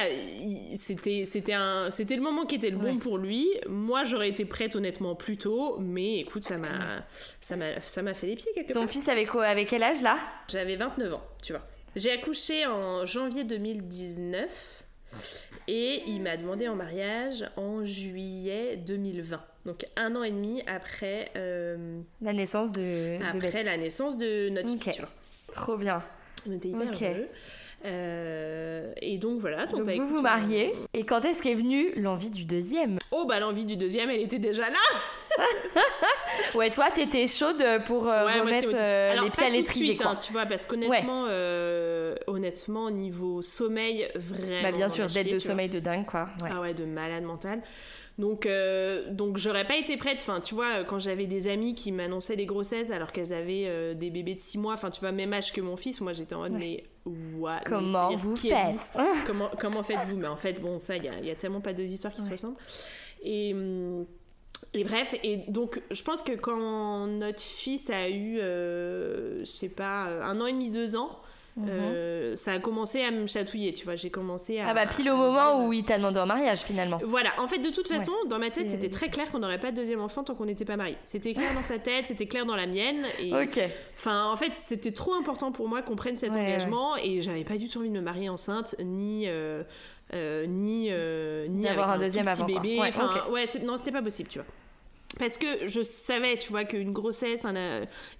c'était 0.76 1.24
c'était 1.26 1.54
un 1.54 1.90
c'était 1.90 2.16
le 2.16 2.22
moment 2.22 2.44
qui 2.44 2.54
était 2.56 2.70
le 2.70 2.76
bon 2.76 2.98
pour 2.98 3.18
lui. 3.18 3.48
Moi, 3.66 4.04
j'aurais 4.04 4.28
été 4.28 4.44
prête 4.44 4.76
honnêtement 4.76 5.14
plus 5.14 5.36
tôt, 5.36 5.78
mais 5.80 6.18
écoute, 6.18 6.44
ça 6.44 6.58
m'a 6.58 7.04
ça 7.40 7.56
m'a 7.56 7.80
ça 7.80 8.02
m'a 8.02 8.14
fait 8.14 8.28
les 8.28 8.36
pieds 8.36 8.52
quelque 8.54 8.72
Ton 8.72 8.86
fils 8.86 9.08
avait 9.08 9.26
quoi 9.26 9.46
Avec 9.46 9.68
quel 9.68 9.82
âge 9.82 10.02
là? 10.02 10.16
J'avais 10.48 10.76
29 10.76 11.14
ans, 11.14 11.22
tu 11.42 11.52
vois. 11.52 11.62
J'ai 11.96 12.12
accouché 12.12 12.66
en 12.66 13.04
janvier 13.04 13.44
2019. 13.44 14.79
Et 15.68 16.02
il 16.06 16.22
m'a 16.22 16.36
demandé 16.36 16.68
en 16.68 16.74
mariage 16.74 17.44
en 17.56 17.84
juillet 17.84 18.76
2020. 18.76 19.40
Donc 19.66 19.86
un 19.96 20.16
an 20.16 20.22
et 20.22 20.30
demi 20.30 20.62
après... 20.66 21.30
Euh, 21.36 22.00
la 22.20 22.32
naissance 22.32 22.72
de, 22.72 23.18
Après 23.22 23.62
la 23.62 23.76
naissance 23.76 24.16
de 24.16 24.48
notre 24.48 24.68
fils, 24.68 25.00
Trop 25.52 25.76
bien. 25.76 26.02
On 26.48 26.52
était 26.52 26.68
hyper 26.68 26.88
heureux. 26.88 27.28
Euh, 27.84 28.92
et 29.00 29.18
donc 29.18 29.40
voilà. 29.40 29.66
Donc, 29.66 29.84
bah, 29.84 29.92
vous 29.96 30.06
vous 30.06 30.20
mariez. 30.20 30.74
Et 30.92 31.04
quand 31.04 31.24
est-ce 31.24 31.42
qu'est 31.42 31.54
venue 31.54 31.92
l'envie 31.96 32.30
du 32.30 32.44
deuxième? 32.44 32.98
Oh 33.10 33.24
bah 33.26 33.40
l'envie 33.40 33.64
du 33.64 33.76
deuxième, 33.76 34.10
elle 34.10 34.20
était 34.20 34.38
déjà 34.38 34.68
là. 34.68 35.44
ouais, 36.54 36.70
toi 36.70 36.90
t'étais 36.90 37.26
chaude 37.26 37.62
pour 37.86 38.08
euh, 38.08 38.24
remettre 38.24 38.68
euh, 38.74 39.14
les 39.22 39.30
pieds 39.30 39.46
à 39.46 39.50
l'étrier, 39.50 39.96
hein, 40.04 40.16
tu 40.16 40.32
vois, 40.32 40.46
parce 40.46 40.66
qu'honnêtement, 40.66 41.26
honnêtement, 42.26 42.90
niveau 42.90 43.42
sommeil, 43.42 44.08
vraiment. 44.14 44.62
Bah 44.62 44.72
bien 44.72 44.88
sûr, 44.88 45.06
d'être 45.06 45.32
de 45.32 45.38
sommeil 45.38 45.68
de 45.68 45.80
dingue, 45.80 46.06
quoi. 46.06 46.28
Ah 46.50 46.60
ouais, 46.60 46.74
de 46.74 46.84
malade 46.84 47.24
mental. 47.24 47.62
Donc, 48.20 48.44
euh, 48.44 49.10
donc 49.10 49.38
j'aurais 49.38 49.66
pas 49.66 49.76
été 49.76 49.96
prête. 49.96 50.18
Enfin, 50.20 50.40
tu 50.40 50.54
vois, 50.54 50.84
quand 50.84 50.98
j'avais 50.98 51.26
des 51.26 51.48
amis 51.48 51.74
qui 51.74 51.90
m'annonçaient 51.90 52.36
des 52.36 52.44
grossesses 52.44 52.90
alors 52.90 53.12
qu'elles 53.12 53.32
avaient 53.32 53.64
euh, 53.66 53.94
des 53.94 54.10
bébés 54.10 54.34
de 54.34 54.40
6 54.40 54.58
mois, 54.58 54.74
enfin, 54.74 54.90
tu 54.90 55.00
vois, 55.00 55.10
même 55.10 55.32
âge 55.32 55.52
que 55.52 55.62
mon 55.62 55.78
fils, 55.78 56.02
moi 56.02 56.12
j'étais 56.12 56.34
en 56.34 56.40
mode, 56.40 56.52
mais 56.52 56.84
what 57.06 57.60
Comment 57.64 58.14
vous 58.16 58.36
faites 58.36 58.94
Comment, 59.26 59.50
comment 59.58 59.82
faites-vous? 59.82 60.16
Mais 60.16 60.28
en 60.28 60.36
fait, 60.36 60.60
bon, 60.60 60.78
ça, 60.78 60.98
il 60.98 61.04
y, 61.04 61.26
y 61.26 61.30
a, 61.30 61.34
tellement 61.34 61.62
pas 61.62 61.72
deux 61.72 61.84
histoires 61.84 62.12
qui 62.12 62.22
se 62.22 62.30
ressemblent. 62.30 62.58
Et. 63.22 63.54
Hum, 63.54 64.06
et 64.74 64.84
bref, 64.84 65.14
et 65.24 65.38
donc 65.48 65.82
je 65.90 66.02
pense 66.02 66.20
que 66.20 66.32
quand 66.32 67.06
notre 67.06 67.42
fils 67.42 67.88
a 67.88 68.08
eu, 68.10 68.38
euh, 68.38 69.38
je 69.40 69.46
sais 69.46 69.70
pas, 69.70 70.04
un 70.22 70.38
an 70.40 70.46
et 70.46 70.52
demi, 70.52 70.70
deux 70.70 70.96
ans, 70.96 71.18
Mhm. 71.62 71.68
Euh, 71.70 72.36
ça 72.36 72.52
a 72.52 72.58
commencé 72.58 73.02
à 73.02 73.10
me 73.10 73.26
chatouiller, 73.26 73.72
tu 73.72 73.84
vois. 73.84 73.96
J'ai 73.96 74.10
commencé 74.10 74.58
à. 74.58 74.68
Ah 74.68 74.74
bah, 74.74 74.86
pile 74.86 75.10
au 75.10 75.16
moment 75.16 75.66
où 75.66 75.72
il 75.72 75.84
t'a 75.84 75.96
demandé 75.98 76.18
en 76.20 76.26
mariage 76.26 76.60
finalement. 76.60 76.98
Voilà, 77.04 77.30
en 77.38 77.48
fait, 77.48 77.58
de 77.58 77.70
toute 77.70 77.88
façon, 77.88 78.12
dans 78.28 78.38
ma 78.38 78.50
tête, 78.50 78.70
c'était 78.70 78.90
très 78.90 79.08
clair 79.08 79.30
qu'on 79.30 79.38
n'aurait 79.38 79.60
pas 79.60 79.70
de 79.70 79.76
deuxième 79.76 80.00
enfant 80.00 80.24
tant 80.24 80.34
qu'on 80.34 80.46
n'était 80.46 80.64
pas 80.64 80.76
mariés. 80.76 80.96
C'était 81.04 81.34
clair 81.34 81.52
dans 81.54 81.62
sa 81.62 81.78
tête, 81.78 82.06
c'était 82.08 82.26
clair 82.26 82.46
dans 82.46 82.56
la 82.56 82.66
mienne. 82.66 83.04
Et... 83.20 83.34
Ok. 83.34 83.60
Enfin, 83.96 84.30
en 84.30 84.36
fait, 84.36 84.52
c'était 84.56 84.92
trop 84.92 85.14
important 85.14 85.52
pour 85.52 85.68
moi 85.68 85.82
qu'on 85.82 85.96
prenne 85.96 86.16
cet 86.16 86.32
engagement 86.36 86.96
et 86.96 87.22
j'avais 87.22 87.44
pas 87.44 87.56
du 87.56 87.68
tout 87.68 87.78
envie 87.78 87.90
de 87.90 87.94
me 87.94 88.00
marier 88.00 88.28
enceinte 88.28 88.76
ni. 88.80 89.24
Euh, 89.26 89.62
euh, 90.12 90.44
ni 90.44 90.90
ni 91.50 91.62
d'avoir 91.62 91.92
un, 91.92 91.98
deuxième 91.98 92.26
avant 92.26 92.44
bébé 92.44 92.80
ouais, 92.80 92.90
ouais 93.30 93.46
non 93.62 93.76
c'était 93.76 93.92
pas 93.92 94.02
possible 94.02 94.28
tu 94.28 94.40
vois 94.40 94.46
parce 95.18 95.38
que 95.38 95.66
je 95.66 95.82
savais, 95.82 96.36
tu 96.36 96.50
vois, 96.50 96.64
qu'une 96.64 96.92
grossesse 96.92 97.44
un, 97.44 97.54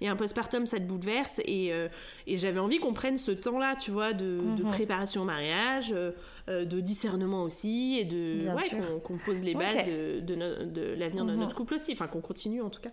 et 0.01 0.07
un 0.07 0.15
postpartum, 0.15 0.65
ça 0.65 0.77
te 0.77 0.83
bouleverse. 0.83 1.39
Et, 1.45 1.71
euh, 1.71 1.87
et 2.31 2.37
j'avais 2.37 2.59
envie 2.59 2.79
qu'on 2.79 2.93
prenne 2.93 3.17
ce 3.17 3.31
temps-là, 3.31 3.75
tu 3.75 3.91
vois, 3.91 4.13
de, 4.13 4.39
de 4.57 4.63
mhm. 4.63 4.71
préparation 4.71 5.23
au 5.23 5.25
mariage, 5.25 5.91
euh, 5.93 6.11
euh, 6.47 6.63
de 6.63 6.79
discernement 6.79 7.43
aussi, 7.43 7.97
et 7.99 8.05
de 8.05 8.47
ouais, 8.47 8.99
qu'on 9.03 9.17
pose 9.17 9.41
les 9.41 9.53
bases 9.53 9.85
de, 9.85 10.21
de, 10.21 10.65
de 10.65 10.95
l'avenir 10.97 11.25
de 11.25 11.33
mhm. 11.33 11.39
notre 11.39 11.55
couple 11.55 11.73
aussi. 11.75 11.91
Enfin, 11.91 12.07
qu'on 12.07 12.21
continue 12.21 12.61
en 12.61 12.69
tout 12.69 12.81
cas. 12.81 12.91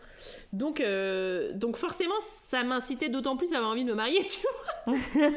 Donc, 0.52 0.82
donc 1.54 1.76
forcément, 1.76 2.14
ça 2.20 2.64
m'incitait 2.64 3.08
d'autant 3.08 3.36
plus 3.36 3.52
à 3.54 3.58
avoir 3.58 3.72
envie 3.72 3.84
de 3.84 3.90
me 3.90 3.94
marier, 3.94 4.24
tu 4.26 4.40
vois. 4.40 4.94
ouais, 4.94 5.36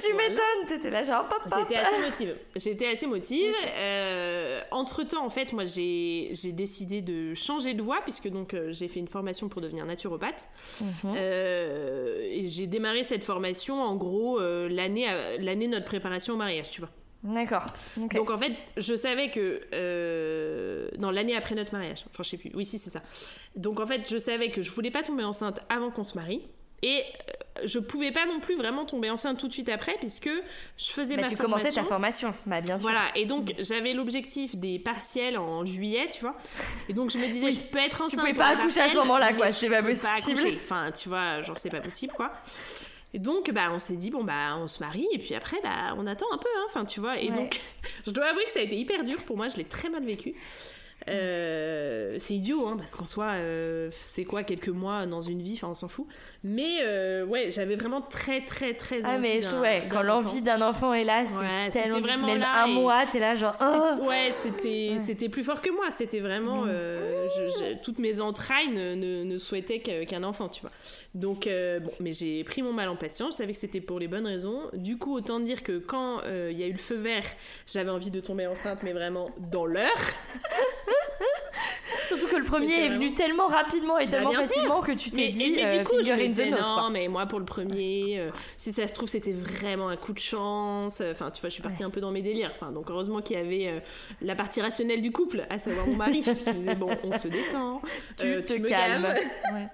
tu 0.00 0.14
m'étonnes, 0.14 0.66
t'étais 0.66 0.90
là 0.90 1.02
genre 1.02 1.28
pop, 1.28 1.42
J'étais 1.58 1.76
assez 1.76 2.02
motive. 2.10 2.36
J'étais 2.56 2.86
assez 2.86 3.06
motive. 3.06 3.54
entre 4.70 5.02
temps, 5.02 5.26
en 5.26 5.30
fait, 5.30 5.52
moi, 5.52 5.64
j'ai 5.66 6.32
décidé 6.52 7.02
de 7.02 7.34
changer 7.34 7.74
de 7.74 7.82
voie, 7.82 8.00
puisque 8.02 8.28
donc 8.28 8.54
euh, 8.54 8.72
j'ai 8.72 8.88
fait 8.88 9.00
une 9.00 9.08
formation 9.08 9.48
pour 9.48 9.60
devenir 9.60 9.84
naturopathe. 9.86 10.48
Mhm. 10.80 11.14
Euh, 11.16 12.29
j'ai 12.46 12.66
démarré 12.66 13.04
cette 13.04 13.24
formation, 13.24 13.80
en 13.80 13.96
gros, 13.96 14.40
euh, 14.40 14.68
l'année 14.68 15.06
l'année 15.38 15.66
de 15.66 15.72
notre 15.72 15.86
préparation 15.86 16.34
au 16.34 16.36
mariage, 16.36 16.70
tu 16.70 16.80
vois. 16.80 16.90
D'accord. 17.22 17.66
Donc 17.96 18.30
en 18.30 18.38
fait, 18.38 18.52
je 18.78 18.94
savais 18.94 19.30
que 19.30 19.60
euh, 19.74 20.88
non 20.98 21.10
l'année 21.10 21.36
après 21.36 21.54
notre 21.54 21.72
mariage, 21.72 22.04
enfin 22.08 22.22
je 22.22 22.30
sais 22.30 22.38
plus. 22.38 22.50
Oui 22.54 22.64
si 22.64 22.78
c'est 22.78 22.90
ça. 22.90 23.02
Donc 23.56 23.78
en 23.78 23.86
fait, 23.86 24.02
je 24.10 24.16
savais 24.16 24.50
que 24.50 24.62
je 24.62 24.70
voulais 24.70 24.90
pas 24.90 25.02
tomber 25.02 25.24
enceinte 25.24 25.60
avant 25.68 25.90
qu'on 25.90 26.04
se 26.04 26.14
marie 26.14 26.42
et 26.82 27.00
euh, 27.02 27.66
je 27.66 27.78
pouvais 27.78 28.10
pas 28.12 28.24
non 28.26 28.40
plus 28.40 28.56
vraiment 28.56 28.84
tomber 28.86 29.10
enceinte 29.10 29.38
tout 29.38 29.48
de 29.48 29.52
suite 29.52 29.68
après 29.68 29.96
puisque 29.98 30.30
je 30.78 30.86
faisais 30.86 31.16
Bah, 31.16 31.22
ma 31.22 31.28
tu 31.28 31.36
formation. 31.36 31.58
commençais 31.58 31.72
ta 31.72 31.84
formation, 31.84 32.34
bah 32.46 32.60
bien 32.60 32.78
sûr. 32.78 32.82
Voilà, 32.88 33.06
et 33.16 33.26
donc 33.26 33.54
j'avais 33.58 33.92
l'objectif 33.92 34.56
des 34.56 34.78
partiels 34.78 35.36
en 35.36 35.64
juillet, 35.64 36.08
tu 36.10 36.20
vois. 36.20 36.36
Et 36.88 36.92
donc 36.92 37.10
je 37.10 37.18
me 37.18 37.26
disais, 37.28 37.50
je 37.52 37.60
peux 37.64 37.78
être 37.78 38.00
enceinte. 38.02 38.20
pouvais 38.20 38.32
pour 38.32 38.42
pas 38.42 38.56
accoucher 38.56 38.80
à 38.80 38.88
ce 38.88 38.96
moment-là, 38.96 39.32
quoi, 39.34 39.48
c'est 39.48 39.68
pas 39.68 39.82
possible. 39.82 40.38
accoucher. 40.38 40.58
Enfin, 40.64 40.90
tu 40.92 41.08
vois, 41.08 41.42
genre 41.42 41.58
c'est 41.58 41.70
pas 41.70 41.80
possible, 41.80 42.12
quoi. 42.14 42.32
Et 43.12 43.18
donc, 43.18 43.50
bah, 43.50 43.70
on 43.72 43.80
s'est 43.80 43.96
dit, 43.96 44.08
bon, 44.10 44.22
bah, 44.22 44.56
on 44.56 44.68
se 44.68 44.78
marie, 44.78 45.08
et 45.10 45.18
puis 45.18 45.34
après, 45.34 45.56
bah, 45.64 45.94
on 45.98 46.06
attend 46.06 46.26
un 46.32 46.38
peu, 46.38 46.46
hein, 46.56 46.62
enfin, 46.68 46.84
tu 46.84 47.00
vois. 47.00 47.18
Et 47.20 47.28
Ouais. 47.28 47.36
donc, 47.36 47.60
je 48.06 48.12
dois 48.12 48.26
avouer 48.26 48.44
que 48.44 48.52
ça 48.52 48.60
a 48.60 48.62
été 48.62 48.76
hyper 48.76 49.02
dur 49.02 49.24
pour 49.24 49.36
moi, 49.36 49.48
je 49.48 49.56
l'ai 49.56 49.64
très 49.64 49.88
mal 49.88 50.04
vécu. 50.04 50.34
Euh, 51.08 52.16
c'est 52.18 52.34
idiot, 52.34 52.66
hein, 52.66 52.76
parce 52.78 52.94
qu'en 52.94 53.06
soi, 53.06 53.24
euh, 53.34 53.88
c'est 53.92 54.24
quoi 54.24 54.42
quelques 54.42 54.68
mois 54.68 55.06
dans 55.06 55.20
une 55.20 55.40
vie, 55.40 55.54
enfin, 55.54 55.68
on 55.68 55.74
s'en 55.74 55.88
fout. 55.88 56.06
Mais 56.44 56.78
euh, 56.82 57.24
ouais, 57.24 57.50
j'avais 57.50 57.76
vraiment 57.76 58.00
très, 58.02 58.42
très, 58.44 58.74
très 58.74 59.04
Ah 59.04 59.10
envie 59.12 59.20
mais 59.22 59.40
je 59.40 59.48
trouve 59.48 59.60
ouais, 59.60 59.82
quand 59.90 60.02
l'envie 60.02 60.42
d'un 60.42 60.60
enfant 60.62 60.92
est 60.92 61.04
là, 61.04 61.24
c'est 61.24 61.38
Ouais, 61.38 61.70
tellement 61.70 62.00
vraiment 62.00 62.26
même 62.26 62.38
là 62.40 62.64
un 62.64 62.66
et- 62.66 62.72
mois, 62.74 63.06
t'es 63.06 63.18
là 63.18 63.34
genre 63.34 63.54
oh 63.60 64.04
Ouais, 64.06 64.30
c'était 64.42 64.96
c'était 65.00 65.28
plus 65.28 65.44
fort 65.44 65.60
que 65.62 65.70
moi. 65.70 65.90
C'était 65.90 66.20
vraiment 66.20 66.64
je- 66.64 67.48
je- 67.48 67.82
toutes 67.82 67.98
mes 67.98 68.20
entrailles 68.20 68.68
ne, 68.68 68.94
ne, 68.94 69.24
ne 69.24 69.38
souhaitaient 69.38 69.80
qu'un 69.80 70.22
enfant, 70.22 70.48
tu 70.48 70.60
vois. 70.62 70.70
Donc 71.14 71.46
bon, 71.82 71.92
mais 72.00 72.12
j'ai 72.12 72.44
pris 72.44 72.62
mon 72.62 72.72
mal 72.72 72.88
en 72.88 72.96
patience. 72.96 73.34
Je 73.34 73.38
savais 73.38 73.52
que 73.52 73.58
c'était 73.58 73.80
pour 73.80 73.98
les 73.98 74.08
bonnes 74.08 74.26
raisons. 74.26 74.62
Du 74.74 74.96
coup, 74.98 75.14
autant 75.14 75.40
dire 75.40 75.62
que 75.62 75.78
quand 75.78 76.20
il 76.50 76.58
y 76.58 76.62
a 76.62 76.66
eu 76.66 76.72
le 76.72 76.78
feu 76.78 76.96
vert, 76.96 77.24
j'avais 77.66 77.90
envie 77.90 78.10
de 78.10 78.20
tomber 78.20 78.46
enceinte, 78.46 78.82
mais 78.82 78.92
vraiment 78.92 79.30
dans 79.50 79.66
l'heure. 79.66 79.88
Surtout 82.04 82.26
que 82.28 82.36
le 82.36 82.44
premier 82.44 82.84
est 82.84 82.88
venu 82.88 83.06
vraiment- 83.06 83.14
tellement 83.14 83.46
rapidement 83.46 83.98
et 83.98 84.04
Bah, 84.06 84.10
tellement 84.12 84.32
facilement 84.32 84.80
que 84.80 84.92
tu 84.92 85.10
t'es 85.10 85.16
Mais, 85.26 85.28
dit 85.30 85.44
et- 85.44 85.56
mais 85.56 85.64
euh, 85.64 85.78
du 85.78 85.84
coup, 85.84 85.94
je 86.02 86.12
me 86.12 86.26
disais, 86.28 86.50
nose 86.50 86.60
non, 86.60 86.74
quoi. 86.74 86.90
mais 86.90 87.08
moi 87.08 87.26
pour 87.26 87.38
le 87.38 87.44
premier, 87.44 88.18
euh, 88.20 88.30
si 88.56 88.72
ça 88.72 88.86
se 88.86 88.92
trouve 88.92 89.08
c'était 89.08 89.32
vraiment 89.32 89.88
un 89.88 89.96
coup 89.96 90.12
de 90.12 90.18
chance. 90.18 91.00
Enfin, 91.00 91.30
tu 91.30 91.40
vois, 91.40 91.50
je 91.50 91.54
suis 91.54 91.62
partie 91.62 91.82
un 91.82 91.90
peu 91.90 92.00
dans 92.00 92.10
mes 92.10 92.22
délires. 92.22 92.52
Enfin, 92.54 92.72
donc 92.72 92.90
heureusement 92.90 93.20
qu'il 93.22 93.36
y 93.36 93.40
avait 93.40 93.68
euh, 93.68 93.80
la 94.22 94.34
partie 94.34 94.60
rationnelle 94.60 95.02
du 95.02 95.12
couple, 95.12 95.44
à 95.50 95.58
savoir 95.58 95.86
mon 95.86 95.96
mari. 95.96 96.22
Je 96.24 96.30
me 96.30 96.58
disais 96.58 96.74
bon, 96.74 96.90
on 97.04 97.16
se 97.18 97.28
détend, 97.28 97.82
Tu 98.16 98.26
euh, 98.26 98.42
te 98.42 98.54
me 98.54 98.66
calmes. 98.68 99.06
Ouais. 99.52 99.66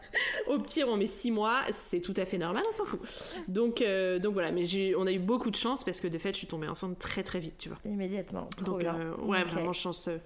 Au 0.46 0.58
pire, 0.58 0.88
on 0.88 0.96
met 0.96 1.06
six 1.06 1.30
mois, 1.30 1.60
c'est 1.70 2.00
tout 2.00 2.14
à 2.16 2.24
fait 2.24 2.38
normal, 2.38 2.62
on 2.68 2.72
s'en 2.72 2.84
fout. 2.86 3.00
Donc, 3.48 3.82
euh, 3.82 4.18
donc 4.18 4.32
voilà, 4.32 4.50
mais 4.52 4.64
on 4.96 5.06
a 5.06 5.12
eu 5.12 5.18
beaucoup 5.18 5.50
de 5.50 5.56
chance 5.56 5.84
parce 5.84 6.00
que 6.00 6.08
de 6.08 6.16
fait, 6.18 6.32
je 6.32 6.38
suis 6.38 6.46
tombée 6.46 6.68
enceinte 6.68 6.98
très 6.98 7.22
très 7.22 7.40
vite, 7.40 7.56
tu 7.58 7.68
vois. 7.68 7.78
Immédiatement, 7.84 8.48
trop 8.56 8.72
Donc, 8.72 8.78
bien. 8.80 8.94
euh, 8.94 9.14
ouais, 9.24 9.42
Ok. 9.42 9.48
vraiment 9.50 9.72
chance, 9.74 10.08
euh, 10.08 10.16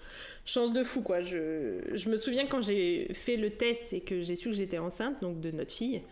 chance 0.44 0.72
de 0.72 0.82
fou, 0.82 1.02
quoi. 1.02 1.22
Je, 1.22 1.80
je 1.92 2.08
me 2.10 2.16
souviens 2.16 2.46
quand 2.46 2.62
j'ai 2.62 3.12
fait 3.14 3.36
le 3.36 3.50
test 3.50 3.92
et 3.92 4.00
que 4.00 4.20
j'ai 4.20 4.36
su 4.36 4.48
que 4.50 4.54
j'étais 4.54 4.78
enceinte, 4.78 5.20
donc 5.22 5.40
de 5.40 5.50
notre 5.50 5.72
fille. 5.72 6.02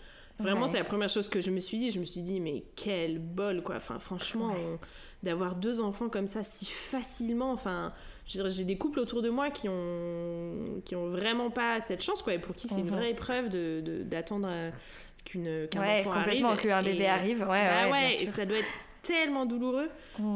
Vraiment, 0.41 0.63
Ouais. 0.67 0.69
c'est 0.71 0.79
la 0.79 0.85
première 0.85 1.09
chose 1.09 1.29
que 1.29 1.41
je 1.41 1.51
me 1.51 1.59
suis 1.59 1.79
dit. 1.79 1.91
Je 1.91 1.99
me 1.99 2.05
suis 2.05 2.21
dit, 2.23 2.39
mais 2.41 2.63
quel 2.77 3.19
bol, 3.19 3.63
quoi. 3.63 3.77
Enfin, 3.77 3.99
franchement, 3.99 4.53
on- 4.57 4.79
d'avoir 5.25 5.57
deux 5.57 5.81
enfants 5.81 6.09
comme 6.09 6.29
ça 6.29 6.45
si 6.45 6.65
facilement. 6.65 7.51
Enfin, 7.51 7.93
j'ai 8.25 8.63
des 8.65 8.79
couples 8.79 9.01
autour 9.01 9.21
de 9.21 9.31
moi 9.31 9.51
qui 9.51 9.69
ont, 9.69 10.81
qui 10.85 10.95
ont 10.95 11.09
vraiment 11.09 11.51
pas 11.51 11.81
cette 11.81 12.03
chance, 12.05 12.23
quoi. 12.23 12.35
Et 12.35 12.39
pour 12.39 12.55
qui 12.55 12.69
c'est 12.69 12.77
une 12.77 12.83
Mhm. 12.85 12.91
vraie 12.95 13.11
épreuve 13.11 13.49
de, 13.51 13.81
de- 13.85 14.03
d'attendre 14.05 14.47
euh, 14.49 14.71
qu'une, 15.25 15.67
qu'un 15.69 15.81
Ouais, 15.81 16.01
enfant 16.07 16.13
complètement, 16.19 16.51
arrive. 16.51 16.63
qu'un 16.63 16.83
bébé 16.85 17.03
Et- 17.03 17.07
arrive, 17.09 17.41
ouais, 17.41 17.47
bah 17.69 17.91
ouais, 17.91 18.15
et 18.23 18.27
ça 18.27 18.47
doit 18.47 18.59
être 18.59 18.69
tellement 19.09 19.47
douloureux 19.47 19.89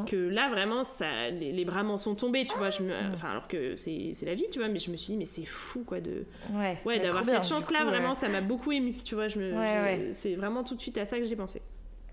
que 0.06 0.16
là 0.16 0.48
vraiment 0.48 0.82
ça 0.82 1.28
les, 1.28 1.52
les 1.52 1.64
bras 1.66 1.82
m'en 1.82 1.98
sont 1.98 2.14
tombés 2.14 2.46
tu 2.46 2.56
vois. 2.56 2.70
Je 2.70 2.82
me 2.82 2.92
enfin 3.12 3.28
alors 3.30 3.46
que 3.46 3.76
c'est 3.76 4.14
la 4.22 4.34
vie 4.34 4.46
tu 4.50 4.58
vois 4.60 4.68
mais 4.68 4.78
je 4.78 4.90
me 4.90 4.96
suis 4.96 5.12
dit 5.12 5.18
mais 5.18 5.26
c'est 5.26 5.44
fou 5.44 5.84
quoi 5.84 6.00
de 6.00 6.24
Ouais, 6.54 6.78
ouais 6.86 6.98
bah, 6.98 7.04
d'avoir 7.04 7.24
cette 7.24 7.44
chance 7.44 7.70
là 7.70 7.80
coup, 7.80 7.86
vraiment 7.88 8.10
ouais. 8.10 8.14
ça 8.14 8.28
m'a 8.30 8.40
beaucoup 8.40 8.72
ému 8.72 8.94
tu 9.04 9.14
vois. 9.14 9.28
Je 9.28 9.38
me 9.38 9.52
Ouais, 9.52 10.08
c'est 10.12 10.34
vraiment 10.36 10.64
tout 10.64 10.74
de 10.74 10.80
suite 10.80 10.96
à 10.96 11.04
ça 11.04 11.18
que 11.18 11.26
j'ai 11.26 11.36
pensé. 11.36 11.60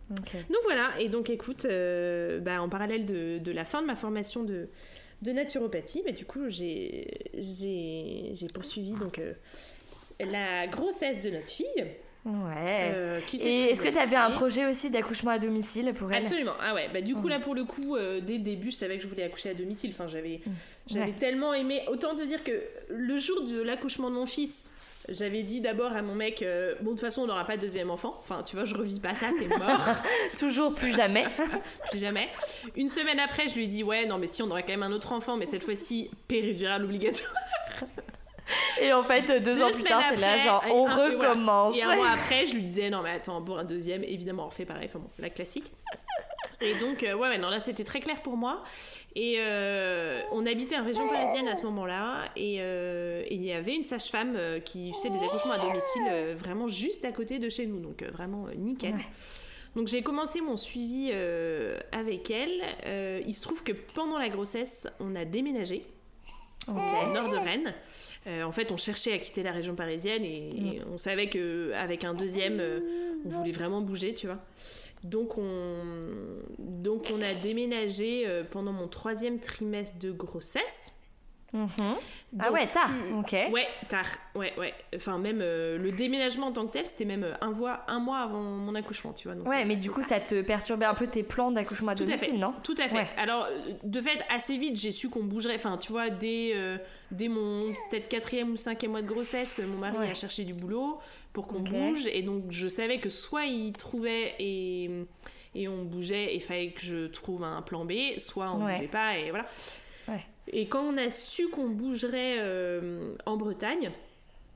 Donc 0.09 0.61
voilà. 0.65 0.89
Et 0.99 1.07
donc 1.07 1.29
écoute 1.29 1.65
euh, 1.65 2.39
bah, 2.39 2.61
en 2.61 2.67
parallèle 2.67 3.05
de, 3.05 3.37
de 3.37 3.51
la 3.51 3.63
fin 3.63 3.81
de 3.81 3.87
ma 3.87 3.95
formation 3.95 4.43
de 4.43 4.67
de 5.21 5.31
naturopathie 5.31 6.01
bah, 6.05 6.11
du 6.11 6.25
coup 6.25 6.49
j'ai 6.49 7.07
poursuivi 8.53 8.91
donc 8.91 9.19
euh, 9.19 9.33
la 10.19 10.67
grossesse 10.67 11.21
de 11.21 11.29
notre 11.29 11.49
fille 11.49 11.85
Ouais. 12.29 12.91
euh, 12.93 13.19
qui 13.27 13.37
Et 13.37 13.69
est-ce 13.71 13.81
que 13.81 13.89
tu 13.89 13.97
avais 13.97 14.15
un 14.15 14.29
projet 14.31 14.65
aussi 14.65 14.89
d'accouchement 14.89 15.31
à 15.31 15.39
domicile 15.39 15.93
pour 15.93 16.11
elle? 16.11 16.23
Absolument. 16.23 16.53
Ah 16.61 16.73
ouais, 16.73 16.89
bah 16.93 17.01
du 17.01 17.15
coup 17.15 17.27
là 17.27 17.39
pour 17.39 17.55
le 17.55 17.63
coup 17.65 17.95
euh, 17.95 18.19
dès 18.21 18.33
le 18.37 18.43
début, 18.43 18.71
je 18.71 18.75
savais 18.77 18.97
que 18.97 19.03
je 19.03 19.07
voulais 19.07 19.23
accoucher 19.23 19.49
à 19.49 19.53
domicile. 19.53 19.91
Enfin, 19.93 20.07
j'avais 20.07 20.41
j'avais 20.87 21.05
Ouais. 21.07 21.15
tellement 21.19 21.53
aimé 21.53 21.81
autant 21.87 22.15
te 22.15 22.23
dire 22.23 22.43
que 22.43 22.61
le 22.89 23.17
jour 23.19 23.41
de 23.43 23.61
l'accouchement 23.61 24.09
de 24.09 24.15
mon 24.15 24.25
fils, 24.25 24.71
j'avais 25.07 25.43
dit 25.43 25.61
d'abord 25.61 25.91
à 25.93 26.01
mon 26.01 26.13
mec 26.15 26.41
euh, 26.43 26.75
bon 26.81 26.91
de 26.91 26.95
toute 26.95 26.99
façon, 27.01 27.21
on 27.21 27.27
n'aura 27.27 27.45
pas 27.45 27.57
de 27.57 27.61
deuxième 27.61 27.89
enfant. 27.89 28.15
Enfin, 28.19 28.43
tu 28.43 28.55
vois, 28.55 28.65
je 28.65 28.75
revis 28.75 28.99
pas 28.99 29.13
ça, 29.13 29.27
c'est 29.37 29.47
mort. 29.57 29.81
Toujours 30.39 30.73
plus 30.73 30.95
jamais. 30.95 31.25
Plus 31.89 31.99
jamais. 31.99 32.27
Une 32.75 32.89
semaine 32.89 33.19
après, 33.19 33.47
je 33.49 33.55
lui 33.55 33.63
ai 33.63 33.67
dit 33.67 33.83
ouais, 33.83 34.05
non 34.05 34.17
mais 34.17 34.27
si 34.27 34.43
on 34.43 34.47
aura 34.49 34.61
quand 34.61 34.69
même 34.73 34.83
un 34.83 34.91
autre 34.91 35.11
enfant, 35.13 35.37
mais 35.37 35.45
cette 35.45 35.63
fois-ci 35.63 36.09
péridurale 36.27 36.83
obligatoire. 36.83 37.31
Et 38.81 38.93
en 38.93 39.03
fait, 39.03 39.27
deux, 39.27 39.39
Deux 39.39 39.61
ans 39.61 39.71
plus 39.71 39.83
tard, 39.83 40.03
t'es 40.09 40.15
là, 40.15 40.37
genre, 40.37 40.63
on 40.71 40.87
un- 40.87 40.91
et 40.91 40.95
voilà. 41.15 41.29
recommence. 41.29 41.77
Et 41.77 41.83
un 41.83 41.95
mois 41.95 42.09
après, 42.13 42.47
je 42.47 42.53
lui 42.55 42.63
disais 42.63 42.89
non 42.89 43.01
mais 43.01 43.11
attends, 43.11 43.41
pour 43.41 43.57
un 43.59 43.63
deuxième, 43.63 44.03
évidemment, 44.03 44.45
on 44.45 44.49
refait 44.49 44.65
pareil. 44.65 44.85
Enfin 44.87 44.99
bon, 44.99 45.09
la 45.19 45.29
classique. 45.29 45.71
Et 46.61 46.75
donc 46.75 47.03
euh, 47.03 47.13
ouais, 47.13 47.29
ouais, 47.29 47.37
non 47.37 47.49
là 47.49 47.59
c'était 47.59 47.85
très 47.85 47.99
clair 48.01 48.21
pour 48.21 48.35
moi. 48.35 48.63
Et 49.15 49.35
euh, 49.39 50.21
on 50.31 50.45
habitait 50.45 50.77
en 50.77 50.83
région 50.83 51.07
parisienne 51.07 51.47
à 51.47 51.55
ce 51.55 51.63
moment-là, 51.63 52.25
et 52.35 52.57
euh, 52.59 53.23
il 53.31 53.43
y 53.43 53.51
avait 53.53 53.75
une 53.75 53.83
sage-femme 53.83 54.37
qui 54.65 54.91
faisait 54.93 55.09
des 55.09 55.17
accouchements 55.17 55.53
à 55.53 55.57
domicile 55.59 56.35
vraiment 56.37 56.67
juste 56.67 57.05
à 57.05 57.11
côté 57.11 57.39
de 57.39 57.49
chez 57.49 57.65
nous, 57.65 57.79
donc 57.79 58.03
vraiment 58.03 58.47
nickel. 58.55 58.93
Ouais. 58.95 59.05
Donc 59.75 59.87
j'ai 59.87 60.01
commencé 60.01 60.41
mon 60.41 60.57
suivi 60.57 61.11
avec 61.91 62.29
elle. 62.29 62.61
Il 63.25 63.33
se 63.33 63.41
trouve 63.41 63.63
que 63.63 63.71
pendant 63.95 64.17
la 64.19 64.29
grossesse, 64.29 64.87
on 64.99 65.15
a 65.15 65.25
déménagé 65.25 65.85
au 66.67 66.73
nord 66.73 67.31
de 67.31 67.37
Rennes. 67.37 67.73
Euh, 68.29 68.43
en 68.43 68.51
fait, 68.51 68.71
on 68.71 68.77
cherchait 68.77 69.11
à 69.13 69.17
quitter 69.17 69.41
la 69.43 69.51
région 69.51 69.75
parisienne 69.75 70.23
et, 70.23 70.49
et 70.49 70.81
on 70.91 70.97
savait 70.97 71.27
que 71.27 71.71
avec 71.73 72.03
un 72.03 72.13
deuxième, 72.13 72.59
euh, 72.59 72.79
on 73.25 73.29
voulait 73.29 73.51
vraiment 73.51 73.81
bouger, 73.81 74.13
tu 74.13 74.27
vois. 74.27 74.39
Donc 75.03 75.37
on, 75.37 75.83
donc 76.59 77.07
on 77.11 77.21
a 77.21 77.33
déménagé 77.33 78.27
euh, 78.27 78.43
pendant 78.49 78.71
mon 78.71 78.87
troisième 78.87 79.39
trimestre 79.39 79.97
de 79.97 80.11
grossesse. 80.11 80.91
Mhm. 81.51 81.67
Ah 82.39 82.51
ouais, 82.51 82.67
tard. 82.67 82.91
Ok. 83.17 83.31
Ouais, 83.51 83.67
tard. 83.89 84.05
Ouais, 84.35 84.53
ouais. 84.57 84.73
Enfin, 84.95 85.17
même 85.17 85.39
euh, 85.41 85.77
le 85.79 85.91
déménagement 85.91 86.47
en 86.47 86.51
tant 86.51 86.67
que 86.67 86.73
tel, 86.73 86.85
c'était 86.85 87.05
même 87.05 87.23
euh, 87.23 87.33
un, 87.41 87.49
mois, 87.51 87.81
un 87.87 87.99
mois 87.99 88.19
avant 88.19 88.41
mon 88.41 88.75
accouchement, 88.75 89.13
tu 89.13 89.27
vois. 89.27 89.35
Donc, 89.35 89.47
Ouais, 89.47 89.63
euh, 89.63 89.65
mais 89.65 89.75
du 89.75 89.89
coup, 89.89 90.03
ça 90.03 90.19
te 90.19 90.41
perturbait 90.41 90.85
un 90.85 90.93
peu 90.93 91.07
tes 91.07 91.23
plans 91.23 91.51
d'accouchement 91.51 91.91
à 91.91 91.95
tout 91.95 92.03
à 92.07 92.17
fait. 92.17 92.33
non? 92.33 92.53
Tout 92.63 92.75
à 92.77 92.87
fait. 92.87 92.95
Ouais. 92.97 93.07
Alors, 93.17 93.47
de 93.83 93.99
fait, 94.01 94.19
assez 94.29 94.57
vite, 94.57 94.75
j'ai 94.75 94.91
su 94.91 95.09
qu'on 95.09 95.23
bougerait. 95.23 95.55
Enfin, 95.55 95.77
tu 95.77 95.91
vois, 95.91 96.09
dès, 96.11 96.51
euh, 96.53 96.77
dès 97.09 97.29
mon 97.29 97.73
peut-être 97.89 98.09
quatrième 98.09 98.51
ou 98.51 98.57
cinquième 98.57 98.91
mois 98.91 99.01
de 99.01 99.07
grossesse, 99.07 99.59
mon 99.59 99.79
mari 99.79 99.97
Ouais. 99.97 100.11
a 100.11 100.13
cherché 100.15 100.43
du 100.43 100.53
boulot 100.53 100.99
pour 101.33 101.47
qu'on 101.47 101.61
bouge. 101.61 102.05
Et 102.13 102.21
donc, 102.21 102.43
je 102.51 102.67
savais 102.67 102.99
que 102.99 103.09
soit 103.09 103.45
il 103.45 103.71
trouvait 103.73 104.35
et, 104.37 104.89
et 105.55 105.67
on 105.67 105.83
bougeait 105.83 106.25
et 106.25 106.35
il 106.35 106.41
fallait 106.41 106.69
que 106.71 106.81
je 106.85 107.07
trouve 107.07 107.43
un 107.43 107.63
plan 107.63 107.85
B, 107.85 107.93
soit 108.19 108.51
on 108.51 108.63
Ouais. 108.65 108.75
bougeait 108.75 108.87
pas 108.87 109.17
et 109.17 109.31
voilà. 109.31 109.47
Et 110.51 110.67
quand 110.67 110.83
on 110.83 110.97
a 110.97 111.09
su 111.09 111.47
qu'on 111.49 111.69
bougerait 111.69 112.37
euh, 112.39 113.15
en 113.25 113.37
Bretagne, 113.37 113.91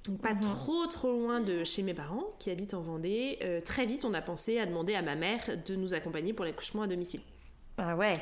donc 0.08 0.20
pas 0.22 0.34
Mhm. 0.34 0.42
trop 0.42 0.86
trop 0.88 1.12
loin 1.12 1.40
de 1.40 1.64
chez 1.64 1.82
mes 1.84 1.94
parents 1.94 2.26
qui 2.40 2.50
habitent 2.52 2.74
en 2.74 2.82
Vendée, 2.82 3.38
euh, 3.44 3.62
très 3.62 3.86
vite 3.86 4.04
on 4.06 4.14
a 4.14 4.22
pensé 4.22 4.60
à 4.60 4.66
demander 4.66 4.96
à 4.96 5.02
ma 5.02 5.16
mère 5.16 5.42
de 5.66 5.76
nous 5.76 5.94
accompagner 5.94 6.34
pour 6.34 6.46
l'accouchement 6.46 6.82
à 6.82 6.88
domicile. 6.88 7.22
Ah 7.78 7.96
ouais. 7.96 8.14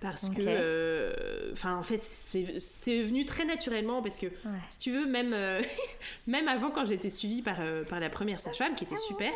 Parce 0.00 0.30
que, 0.30 0.40
euh, 0.44 1.50
enfin, 1.52 1.76
en 1.76 1.84
fait, 1.84 2.02
c'est 2.02 2.42
venu 3.04 3.24
très 3.24 3.44
naturellement 3.44 4.02
parce 4.02 4.18
que, 4.18 4.26
si 4.70 4.78
tu 4.80 4.90
veux, 4.90 5.06
même, 5.06 5.32
même 6.26 6.48
avant, 6.48 6.70
quand 6.72 6.86
j'étais 6.86 7.08
suivie 7.10 7.40
par, 7.40 7.58
par 7.88 8.00
la 8.00 8.10
première 8.10 8.40
sage-femme, 8.40 8.74
qui 8.74 8.82
était 8.82 8.96
super, 8.96 9.30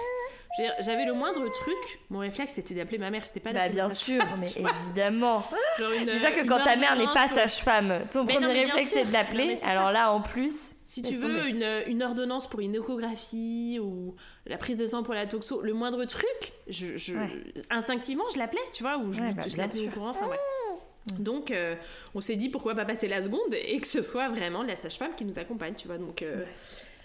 j'avais 0.81 1.05
le 1.05 1.13
moindre 1.13 1.45
truc, 1.53 1.77
mon 2.11 2.21
réflexe 2.21 2.55
c'était 2.55 2.75
d'appeler 2.75 2.99
ma 2.99 3.11
mère, 3.11 3.27
c'était 3.27 3.41
pas 3.41 3.53
Bah 3.53 3.61
d'appeler 3.61 3.75
bien 3.75 3.89
une 3.89 3.95
sûr, 3.95 4.23
mais 4.39 4.71
évidemment. 4.71 5.45
Une- 6.01 6.07
Déjà 6.07 6.31
que 6.31 6.41
une 6.41 6.47
quand 6.47 6.63
ta 6.63 6.77
mère 6.77 6.97
n'est 6.97 7.05
pas 7.07 7.25
pour- 7.27 7.31
sage-femme, 7.35 8.05
ton 8.11 8.25
Mais 8.25 8.35
premier 8.35 8.53
bien 8.55 8.65
réflexe 8.65 8.91
c'est 8.91 9.05
de 9.05 9.13
l'appeler. 9.13 9.59
Alors 9.65 9.87
ça. 9.89 9.93
là, 9.93 10.13
en 10.13 10.23
plus, 10.23 10.77
Si 10.87 11.03
tu 11.03 11.15
veux 11.15 11.41
tomber. 11.41 11.51
une, 11.51 11.83
une 11.93 12.03
ordonnance 12.03 12.49
pour 12.49 12.61
une 12.61 12.75
échographie 12.75 13.79
ou 13.83 14.15
la 14.47 14.57
prise 14.59 14.79
de 14.79 14.87
sang 14.87 15.03
pour 15.03 15.15
la 15.15 15.27
toxo, 15.27 15.61
le 15.63 15.75
moindre 15.75 16.05
truc, 16.07 16.53
je, 16.69 16.97
je- 16.97 17.15
Ouais. 17.15 17.27
instinctivement 17.71 18.25
je 18.33 18.39
l'appelais, 18.39 18.61
tu 18.73 18.83
vois, 18.83 18.97
ou 18.99 19.13
je, 19.13 19.21
Ouais, 19.21 19.33
bah, 19.33 19.43
je 19.47 19.55
bien 19.55 19.67
l'appelais 19.67 19.87
au 19.89 19.91
courant, 19.91 20.11
enfin 20.11 20.27
ouais. 20.29 20.39
Donc 21.21 21.53
euh, 21.53 21.77
on 22.17 22.21
s'est 22.21 22.35
dit 22.35 22.49
pourquoi 22.49 22.75
pas 22.75 22.85
passer 22.85 23.07
la 23.07 23.23
seconde 23.23 23.55
et 23.55 23.79
que 23.81 23.87
ce 23.87 24.03
soit 24.03 24.29
vraiment 24.29 24.63
la 24.65 24.75
sage-femme 24.75 25.15
qui 25.17 25.25
nous 25.25 25.39
accompagne, 25.39 25.75
tu 25.75 25.87
vois. 25.87 25.99
Donc, 25.99 26.23
euh, 26.23 26.43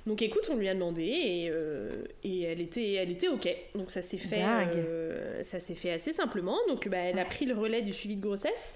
Donc 0.08 0.22
écoute, 0.22 0.50
on 0.52 0.56
lui 0.56 0.68
a 0.68 0.74
demandé 0.74 1.04
et, 1.04 1.50
euh, 1.52 2.04
et 2.24 2.42
elle, 2.42 2.62
était, 2.62 2.94
elle 2.94 3.12
était 3.12 3.28
OK. 3.28 3.48
Donc 3.76 3.92
ça 3.92 4.02
s'est 4.02 4.18
fait, 4.18 4.44
euh, 4.44 5.44
ça 5.44 5.60
s'est 5.60 5.76
fait 5.76 5.92
assez 5.92 6.12
simplement. 6.12 6.58
Donc 6.68 6.88
bah, 6.88 6.98
elle 6.98 7.20
a 7.20 7.26
pris 7.26 7.46
le 7.46 7.56
relais 7.56 7.82
du 7.82 7.94
suivi 7.94 8.16
de 8.16 8.22
grossesse. 8.22 8.74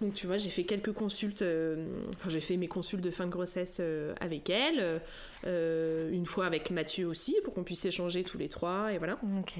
Donc 0.00 0.14
tu 0.14 0.28
vois, 0.28 0.36
j'ai 0.36 0.50
fait 0.50 0.62
quelques 0.62 0.92
consultes, 0.92 1.42
euh, 1.42 1.84
enfin 2.14 2.30
j'ai 2.30 2.40
fait 2.40 2.56
mes 2.56 2.68
consultes 2.68 3.02
de 3.02 3.10
fin 3.10 3.26
de 3.26 3.32
grossesse 3.32 3.80
avec 4.20 4.48
elle, 4.48 5.00
une 5.44 6.26
fois 6.26 6.46
avec 6.46 6.70
Mathieu 6.70 7.06
aussi, 7.06 7.36
pour 7.42 7.52
qu'on 7.54 7.64
puisse 7.64 7.84
échanger 7.84 8.22
tous 8.22 8.38
les 8.38 8.48
trois, 8.48 8.92
et 8.92 8.98
voilà. 8.98 9.18
Ok. 9.40 9.58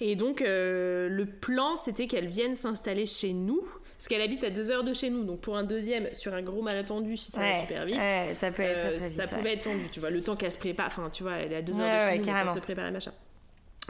Et 0.00 0.16
donc 0.16 0.40
le 0.40 1.24
plan, 1.24 1.76
c'était 1.76 2.06
qu'elle 2.06 2.26
vienne 2.26 2.54
s'installer 2.54 3.06
chez 3.06 3.32
nous 3.32 3.62
parce 4.02 4.08
qu'elle 4.08 4.22
habite 4.22 4.42
à 4.42 4.50
deux 4.50 4.72
heures 4.72 4.82
de 4.82 4.94
chez 4.94 5.10
nous, 5.10 5.22
donc 5.22 5.42
pour 5.42 5.56
un 5.56 5.62
deuxième, 5.62 6.12
sur 6.12 6.34
un 6.34 6.42
gros 6.42 6.60
malentendu, 6.60 7.16
si 7.16 7.30
ça 7.30 7.38
va 7.38 7.60
super 7.60 7.84
vite, 7.84 8.00
ça, 8.34 8.50
peut 8.50 8.64
euh, 8.64 8.98
ça 8.98 9.28
pouvait 9.28 9.52
être 9.52 9.62
tendu, 9.62 9.84
tu 9.92 10.00
vois, 10.00 10.10
le 10.10 10.20
temps 10.20 10.34
qu'elle 10.34 10.50
se 10.50 10.58
prépare, 10.58 10.88
enfin, 10.88 11.08
tu 11.08 11.22
vois, 11.22 11.34
elle 11.34 11.52
est 11.52 11.56
à 11.58 11.62
deux 11.62 11.78
heures 11.78 12.08
de 12.08 12.10
chez 12.10 12.18
nous, 12.18 12.26
le 12.26 12.40
temps 12.42 12.48
de 12.48 12.54
se 12.54 12.58
préparer, 12.58 12.90
machin. 12.90 13.12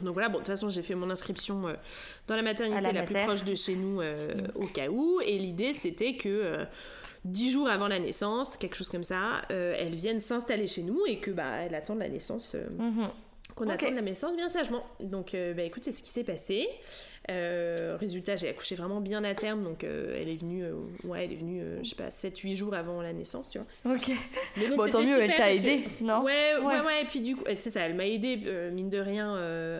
Donc 0.03 0.13
voilà, 0.13 0.29
bon, 0.29 0.35
de 0.35 0.39
toute 0.41 0.49
façon, 0.49 0.69
j'ai 0.69 0.83
fait 0.83 0.95
mon 0.95 1.09
inscription 1.09 1.67
euh, 1.67 1.73
dans 2.27 2.37
la 2.37 2.43
maternité 2.43 2.93
la, 2.93 3.05
plus 3.05 3.15
proche 3.25 3.45
de 3.45 3.55
chez 3.55 3.75
nous 3.75 4.03
euh, 4.03 4.35
au 4.55 4.67
cas 4.67 4.89
où, 4.89 5.19
et 5.25 5.39
l'idée 5.39 5.73
c'était 5.73 6.15
que 6.17 6.59
dix 7.25 7.51
jours 7.51 7.69
avant 7.69 7.89
la 7.89 7.99
naissance, 7.99 8.59
quelque 8.59 8.77
chose 8.77 8.91
comme 8.91 9.05
ça, 9.05 9.41
elle 9.49 9.95
vienne 9.95 10.21
s'installer 10.21 10.67
chez 10.67 10.83
nous 10.83 11.01
et 11.09 11.21
que 11.21 11.31
bah 11.31 11.55
elle 11.63 11.75
attende 11.75 12.01
la 12.01 12.11
naissance. 12.11 12.55
Mm-hmm. 12.55 13.09
Qu'on 13.55 13.69
attende 13.69 13.95
la 13.95 14.03
naissance 14.03 14.37
bien 14.37 14.49
sagement. 14.49 14.85
Donc, 15.01 15.33
bah, 15.33 15.63
écoute, 15.63 15.85
c'est 15.85 15.93
ce 15.93 16.03
qui 16.03 16.11
s'est 16.11 16.25
passé. 16.25 16.69
Euh, 17.31 17.97
résultat, 18.01 18.35
j'ai 18.35 18.49
accouché 18.49 18.75
vraiment 18.75 19.01
bien 19.01 19.23
à 19.23 19.35
terme, 19.35 19.63
donc 19.63 19.85
euh, 19.85 20.19
elle 20.21 20.29
est 20.29 20.41
venue, 20.41 20.65
euh, 20.65 20.75
ouais, 21.05 21.25
elle 21.25 21.33
est 21.33 21.37
venue, 21.37 21.63
je 21.83 21.91
sais 21.91 21.95
pas, 21.95 22.09
7-8 22.09 22.57
jours 22.57 22.75
avant 22.75 23.01
la 23.01 23.13
naissance, 23.13 23.49
tu 23.49 23.59
vois. 23.59 23.95
Ok. 23.95 24.11
bon, 24.77 24.89
tant 24.89 25.03
mieux, 25.03 25.21
elle 25.21 25.35
t'a 25.35 25.53
aidé, 25.53 25.85
non 26.01 26.23
ouais, 26.23 26.57
ouais, 26.61 26.81
ouais, 26.81 27.03
et 27.03 27.05
puis 27.05 27.21
du 27.21 27.37
coup, 27.37 27.45
sais, 27.59 27.71
ça, 27.71 27.81
elle 27.83 27.95
m'a 27.95 28.07
aidé, 28.07 28.37
mine 28.73 28.91
de 28.91 28.99
rien, 28.99 29.37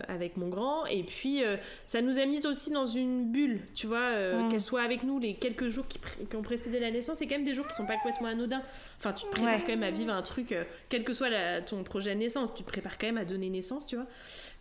avec 0.07 0.37
mon 0.37 0.47
grand, 0.47 0.85
et 0.85 1.03
puis 1.03 1.41
ça 1.85 2.01
nous 2.01 2.17
a 2.17 2.25
mis 2.25 2.45
aussi 2.45 2.71
dans 2.71 2.85
une 2.85 3.29
bulle, 3.29 3.59
tu 3.75 3.87
vois, 3.87 4.11
mm. 4.11 4.49
qu'elle 4.49 4.61
soit 4.61 4.81
avec 4.81 5.03
nous 5.03 5.19
les 5.19 5.33
quelques 5.33 5.67
jours 5.67 5.87
qui, 5.87 5.99
qui, 5.99 6.35
ont 6.37 6.43
précédé 6.43 6.79
la 6.79 6.91
naissance, 6.91 7.17
c'est 7.17 7.27
quand 7.27 7.35
même 7.35 7.45
des 7.45 7.53
jours 7.53 7.67
qui 7.67 7.75
sont 7.75 7.85
pas 7.85 7.97
complètement 7.97 8.29
anodins. 8.29 8.63
Enfin, 8.99 9.11
tu 9.11 9.25
te 9.25 9.31
prépares 9.31 9.61
quand 9.61 9.67
même 9.67 9.83
à 9.83 9.91
vivre 9.91 10.13
un 10.13 10.21
truc, 10.21 10.55
quel 10.87 11.03
que 11.03 11.11
soit 11.11 11.29
ton 11.65 11.83
projet 11.83 12.13
de 12.13 12.19
naissance, 12.19 12.53
tu 12.53 12.63
te 12.63 12.69
prépares 12.69 12.97
quand 12.97 13.07
même 13.07 13.17
à 13.17 13.25
donner 13.25 13.49
naissance, 13.49 13.85
tu 13.85 13.97
vois. 13.97 14.07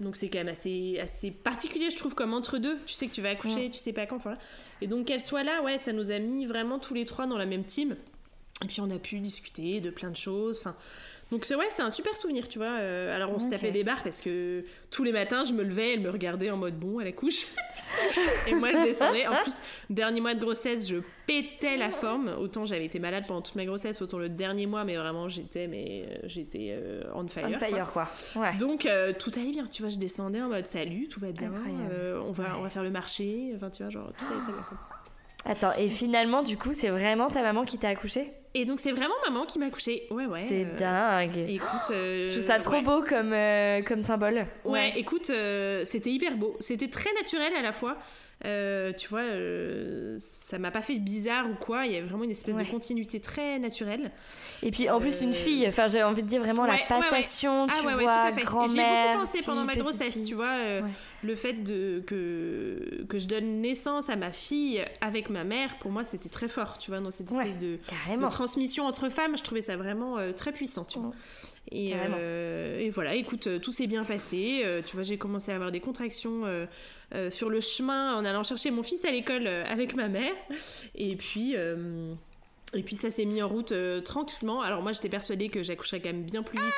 Donc 0.01 0.17
c'est 0.17 0.29
quand 0.29 0.39
même 0.39 0.49
assez, 0.49 0.99
assez 1.01 1.31
particulier, 1.31 1.91
je 1.91 1.97
trouve, 1.97 2.17
comme 2.17 2.35
entre 2.35 2.59
deux 2.59 2.72
tu 2.87 2.95
sais 2.95 3.07
que 3.07 3.13
tu 3.13 3.23
vas 3.23 3.31
accoucher, 3.31 3.71
tu 3.71 3.79
sais 3.79 3.93
pas 3.93 4.07
quand. 4.07 4.19
Voilà. 4.19 4.39
Et 4.81 4.87
donc 4.87 5.07
qu'elle 5.07 5.21
soit 5.21 5.45
là, 5.45 5.63
ouais, 5.63 5.79
ça 5.79 5.93
nous 5.93 6.11
a 6.11 6.19
mis 6.19 6.47
vraiment 6.47 6.79
tous 6.79 6.95
les 6.95 7.05
trois 7.05 7.27
dans 7.27 7.39
la 7.39 7.47
même 7.47 7.65
team. 7.65 7.97
Et 8.63 8.67
puis 8.67 8.81
on 8.81 8.91
a 8.91 8.99
pu 8.99 9.19
discuter 9.19 9.81
de 9.81 9.91
plein 9.91 10.11
de 10.11 10.17
choses. 10.17 10.61
Enfin, 10.61 10.77
donc 11.33 11.47
c'est 11.47 11.55
ouais, 11.55 11.69
c'est 11.71 11.81
un 11.81 11.89
super 11.89 12.15
souvenir, 12.15 12.47
tu 12.47 12.59
vois. 12.59 12.79
Euh, 12.79 13.17
alors 13.17 13.31
on 13.31 13.39
se 13.39 13.49
tapait 13.49 13.71
des 13.71 13.85
barres 13.85 14.03
parce 14.03 14.21
que 14.21 14.67
tous 14.91 15.03
les 15.03 15.13
matins, 15.13 15.45
je 15.45 15.55
me 15.55 15.63
levais, 15.63 15.95
elle 15.95 16.01
me 16.01 16.11
regardait 16.11 16.51
en 16.51 16.59
mode 16.59 16.79
bon, 16.79 16.99
à 16.99 17.05
la 17.05 17.13
couche. 17.13 17.47
et 18.47 18.55
moi 18.55 18.71
je 18.71 18.85
descendais. 18.85 19.27
En 19.27 19.37
plus, 19.37 19.63
dernier 19.89 20.21
mois 20.21 20.35
de 20.35 20.41
grossesse, 20.41 20.87
je 20.87 20.99
pétais 21.27 21.79
la 21.79 21.89
forme. 21.89 22.29
Autant 22.39 22.67
j'avais 22.67 22.85
été 22.85 22.99
malade 22.99 23.25
pendant 23.27 23.41
toute 23.41 23.55
ma 23.55 23.65
grossesse, 23.65 24.03
autant 24.03 24.19
le 24.19 24.29
dernier 24.29 24.67
mois, 24.67 24.85
mais 24.85 24.95
vraiment 24.97 25.31
j'étais 25.31 25.69
mais 25.69 26.05
euh, 26.07 26.19
j'étais 26.25 26.77
euh, 26.79 27.05
on 27.15 27.27
fire. 27.27 27.49
On 27.49 27.55
fire 27.55 27.93
quoi. 27.93 28.11
Ouais. 28.37 28.55
Donc 28.59 28.87
tout 29.19 29.31
allait 29.35 29.53
bien, 29.53 29.65
tu 29.69 29.81
vois. 29.81 29.91
Je 29.91 29.97
descendais 29.97 30.43
en 30.43 30.51
mode 30.51 30.67
salut, 30.67 31.09
tout 31.09 31.21
va 31.21 31.33
bien. 31.33 31.51
on 32.21 32.33
va 32.33 32.59
on 32.59 32.63
va 32.63 32.69
faire 32.69 32.85
le 32.85 32.91
marché. 32.91 33.53
Enfin 33.57 33.71
tu 33.71 33.83
vois 33.83 33.91
genre 33.91 34.13
tout 34.19 34.27
allait 34.27 34.43
très 34.43 34.53
bien. 34.53 34.65
Attends, 35.45 35.73
et 35.77 35.89
finalement, 35.89 36.43
du 36.43 36.57
coup, 36.57 36.73
c'est 36.73 36.91
vraiment 36.91 37.29
ta 37.29 37.43
maman 37.43 37.65
qui 37.65 37.79
t'a 37.79 37.89
accouché? 37.89 38.33
Et 38.55 38.65
donc, 38.65 38.81
c'est 38.81 38.93
vraiment 38.93 39.15
maman 39.27 39.47
qui 39.47 39.59
m'a 39.59 39.67
accouché. 39.67 40.07
Ouais, 40.11 40.27
ouais. 40.27 40.45
C'est 40.47 40.67
euh, 40.67 40.77
dingue. 40.77 41.39
Écoute. 41.49 41.91
Euh, 41.91 42.25
Je 42.27 42.31
trouve 42.33 42.43
ça 42.43 42.59
trop 42.59 42.81
beau 42.83 43.03
comme, 43.03 43.33
euh, 43.33 43.83
comme 43.83 44.03
symbole. 44.03 44.45
Ouais, 44.65 44.93
écoute, 44.97 45.33
c'était 45.85 46.11
hyper 46.11 46.37
beau. 46.37 46.57
C'était 46.61 46.89
très 46.89 47.13
naturel 47.15 47.53
à 47.57 47.63
la 47.63 47.73
fois. 47.73 47.97
Tu 48.43 49.09
vois, 49.09 49.25
ça 50.19 50.59
m'a 50.59 50.71
pas 50.71 50.83
fait 50.83 50.99
bizarre 50.99 51.49
ou 51.51 51.55
quoi. 51.55 51.87
Il 51.87 51.93
y 51.93 51.97
a 51.97 52.05
vraiment 52.05 52.25
une 52.25 52.31
espèce 52.31 52.57
de 52.57 52.65
continuité 52.65 53.21
très 53.21 53.59
naturelle. 53.59 54.11
Et 54.63 54.71
puis 54.71 54.89
en 54.91 55.01
plus 55.01 55.23
une 55.23 55.35
fille. 55.35 55.67
Enfin, 55.67 55.89
j'ai 55.89 56.03
envie 56.03 56.23
de 56.23 56.29
dire 56.29 56.43
vraiment 56.43 56.67
la 56.67 56.79
passation, 56.89 57.67
tu 57.67 57.75
ah, 57.79 57.83
vois, 57.83 57.95
grand-mère. 58.43 58.69
J'ai 58.69 59.15
beaucoup 59.15 59.27
pensé 59.27 59.43
pendant 59.45 59.65
ma 59.65 59.75
grossesse, 59.75 60.23
tu 60.25 60.35
vois 60.35 60.83
le 61.23 61.35
fait 61.35 61.53
de, 61.53 62.03
que, 62.07 63.05
que 63.09 63.19
je 63.19 63.27
donne 63.27 63.61
naissance 63.61 64.09
à 64.09 64.17
ma 64.17 64.33
fille 64.33 64.85
avec 65.01 65.31
ma 65.31 65.45
mère, 65.45 65.79
pour 65.79 65.91
moi, 65.91 66.05
c'était 66.05 66.29
très 66.29 66.49
fort, 66.49 66.79
tu 66.79 66.91
vois, 66.91 67.01
dans 67.01 67.11
cette 67.11 67.31
espèce 67.31 67.59
de, 67.59 67.79
transmission 68.31 68.87
entre 68.87 69.09
femmes. 69.09 69.37
Je 69.37 69.43
trouvais 69.43 69.63
ça 69.63 69.77
vraiment 69.77 70.19
euh, 70.19 70.33
très 70.33 70.53
puissant, 70.53 70.85
tu 70.85 70.99
vois. 70.99 71.13
Et, 71.71 71.93
euh, 71.95 72.79
et, 72.81 72.91
voilà, 72.91 73.15
écoute, 73.15 73.47
euh, 73.47 73.59
tout 73.59 73.73
s'est 73.73 73.87
bien 73.87 74.05
passé. 74.05 74.65
tu 74.87 74.97
vois, 74.97 75.05
j'ai 75.05 75.17
commencé 75.17 75.53
à 75.53 75.55
avoir 75.55 75.71
des 75.71 75.81
contractions 75.81 76.45
sur 77.31 77.51
le 77.51 77.61
chemin 77.61 78.17
en 78.17 78.25
allant 78.25 78.45
chercher 78.45 78.71
mon 78.71 78.83
fils 78.83 79.05
à 79.05 79.11
l'école 79.11 79.47
avec 79.47 79.95
ma 79.95 80.09
mère. 80.09 80.35
Et 80.95 81.17
puis. 81.17 81.55
et 81.55 82.83
puis 82.83 82.97
ça 82.97 83.11
s'est 83.11 83.25
mis 83.25 83.43
en 83.43 83.49
route 83.49 83.73
tranquillement. 84.05 84.63
Alors 84.63 84.83
moi 84.83 84.93
j'étais 84.93 85.09
persuadée 85.09 85.49
que 85.49 85.63
j'accoucherais 85.63 86.01
quand 86.01 86.13
même 86.13 86.25
bien 86.25 86.43
plus 86.43 86.59
vite 86.59 86.73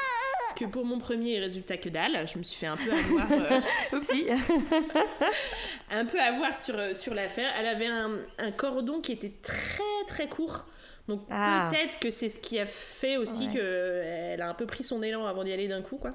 que 0.54 0.64
pour 0.64 0.84
mon 0.84 0.98
premier 0.98 1.38
résultat 1.38 1.76
que 1.76 1.88
dalle. 1.88 2.26
Je 2.32 2.38
me 2.38 2.42
suis 2.42 2.56
fait 2.56 2.66
un 2.66 2.76
peu 2.76 2.92
avoir. 2.92 3.32
Euh, 3.32 3.60
un 5.90 6.04
peu 6.04 6.20
avoir 6.20 6.54
sur, 6.54 6.78
euh, 6.78 6.94
sur 6.94 7.14
l'affaire. 7.14 7.50
Elle 7.58 7.66
avait 7.66 7.86
un, 7.86 8.18
un, 8.38 8.50
cordon 8.52 9.00
qui 9.00 9.12
était 9.12 9.32
très 9.42 9.82
très 10.06 10.28
court. 10.28 10.66
Donc 11.08 11.20
ah. 11.30 11.66
peut-être 11.70 11.98
que 11.98 12.10
c'est 12.10 12.28
ce 12.28 12.38
qui 12.38 12.58
a 12.58 12.66
fait 12.66 13.16
aussi 13.16 13.48
que 13.48 13.54
qu'elle 13.54 14.42
a 14.42 14.48
un 14.48 14.54
peu 14.54 14.66
pris 14.66 14.84
son 14.84 15.02
élan 15.02 15.26
avant 15.26 15.44
d'y 15.44 15.52
aller 15.52 15.68
d'un 15.68 15.82
coup, 15.82 15.96
quoi. 15.96 16.12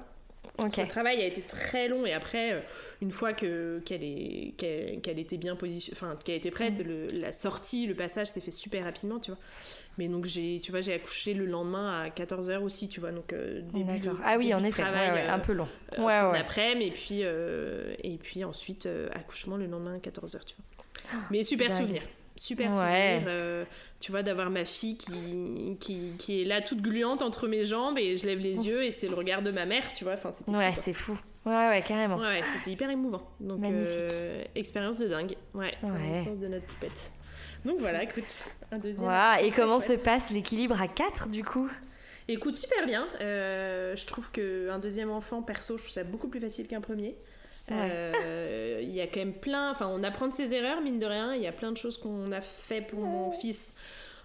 Le 0.58 0.86
travail 0.86 1.22
a 1.22 1.26
été 1.26 1.40
très 1.40 1.88
long 1.88 2.04
et 2.04 2.12
après, 2.12 2.52
euh, 2.52 2.60
une 3.00 3.10
fois 3.10 3.32
que 3.32 3.80
qu'elle 3.84 4.02
est 4.02 4.54
qu'elle 4.58 5.18
était 5.18 5.38
bien 5.38 5.56
positionnée, 5.56 5.96
enfin 5.96 6.18
qu'elle 6.22 6.34
était 6.34 6.50
prête, 6.50 6.78
mm. 6.78 6.82
le, 6.82 7.06
la 7.20 7.32
sortie, 7.32 7.86
le 7.86 7.94
passage 7.94 8.26
s'est 8.26 8.40
fait 8.40 8.50
super 8.50 8.84
rapidement, 8.84 9.18
tu 9.20 9.30
vois. 9.30 9.40
Mais 9.96 10.08
donc 10.08 10.26
j'ai, 10.26 10.60
tu 10.62 10.70
vois, 10.70 10.80
j'ai 10.80 10.92
accouché 10.92 11.34
le 11.34 11.46
lendemain 11.46 12.02
à 12.02 12.10
14 12.10 12.50
h 12.50 12.58
aussi, 12.58 12.88
tu 12.88 13.00
vois, 13.00 13.12
donc 13.12 13.32
euh, 13.32 13.62
D'accord. 13.72 14.18
ah 14.24 14.36
oui, 14.36 14.52
en 14.52 14.62
effet, 14.62 14.82
travail, 14.82 15.26
un 15.28 15.38
peu 15.38 15.52
long. 15.52 15.68
Euh, 15.98 16.02
ouais, 16.02 16.30
ouais. 16.30 16.38
Après, 16.38 16.74
mais 16.74 16.90
puis 16.90 17.20
et 17.20 18.18
puis 18.22 18.44
ensuite 18.44 18.88
accouchement 19.14 19.56
le 19.56 19.66
lendemain 19.66 19.96
à 19.96 20.00
14 20.00 20.34
h 20.34 20.44
tu 20.44 20.54
vois. 20.56 21.20
Mais 21.30 21.42
super 21.42 21.72
souvenir 21.72 22.02
super 22.40 22.74
souvenir, 22.74 23.22
euh, 23.26 23.64
tu 24.00 24.10
vois, 24.10 24.22
d'avoir 24.22 24.50
ma 24.50 24.64
fille 24.64 24.96
qui, 24.96 25.76
qui, 25.78 26.12
qui, 26.18 26.42
est 26.42 26.44
là 26.44 26.60
toute 26.60 26.80
gluante 26.80 27.22
entre 27.22 27.48
mes 27.48 27.64
jambes 27.64 27.98
et 27.98 28.16
je 28.16 28.26
lève 28.26 28.38
les 28.38 28.66
yeux 28.66 28.82
et 28.82 28.92
c'est 28.92 29.08
le 29.08 29.14
regard 29.14 29.42
de 29.42 29.50
ma 29.50 29.66
mère, 29.66 29.92
tu 29.92 30.04
vois. 30.04 30.14
Enfin, 30.14 30.32
ouais, 30.48 30.72
c'est 30.74 30.92
fou. 30.92 31.18
Ouais, 31.44 31.68
ouais, 31.68 31.82
carrément. 31.82 32.16
Ouais, 32.16 32.40
c'était 32.54 32.72
hyper 32.72 32.90
émouvant. 32.90 33.22
Donc, 33.40 33.64
euh, 33.64 34.44
expérience 34.54 34.96
de 34.96 35.06
dingue. 35.06 35.36
Ouais, 35.54 35.74
ouais. 35.82 36.36
de 36.36 36.48
notre 36.48 36.66
poupette. 36.66 37.12
Donc 37.64 37.78
voilà, 37.78 38.02
écoute, 38.02 38.44
un 38.72 38.78
deuxième. 38.78 39.10
et 39.42 39.50
comment 39.50 39.78
se 39.78 39.92
passe 39.92 40.30
l'équilibre 40.30 40.80
à 40.80 40.88
4 40.88 41.28
du 41.28 41.44
coup? 41.44 41.70
Écoute, 42.28 42.56
super 42.56 42.86
bien. 42.86 43.06
Euh, 43.20 43.96
je 43.96 44.06
trouve 44.06 44.30
qu'un 44.30 44.78
deuxième 44.78 45.10
enfant, 45.10 45.42
perso, 45.42 45.76
je 45.76 45.82
trouve 45.82 45.92
ça 45.92 46.04
beaucoup 46.04 46.28
plus 46.28 46.40
facile 46.40 46.68
qu'un 46.68 46.80
premier. 46.80 47.16
Euh, 47.72 48.80
il 48.82 48.90
y 48.90 49.00
a 49.00 49.06
quand 49.06 49.20
même 49.20 49.34
plein, 49.34 49.70
enfin 49.70 49.86
on 49.88 50.02
apprend 50.02 50.28
de 50.28 50.32
ses 50.32 50.54
erreurs 50.54 50.80
mine 50.80 50.98
de 50.98 51.06
rien, 51.06 51.34
il 51.34 51.42
y 51.42 51.46
a 51.46 51.52
plein 51.52 51.70
de 51.70 51.76
choses 51.76 51.98
qu'on 51.98 52.32
a 52.32 52.40
fait 52.40 52.80
pour 52.80 53.00
mon 53.00 53.30
fils 53.32 53.74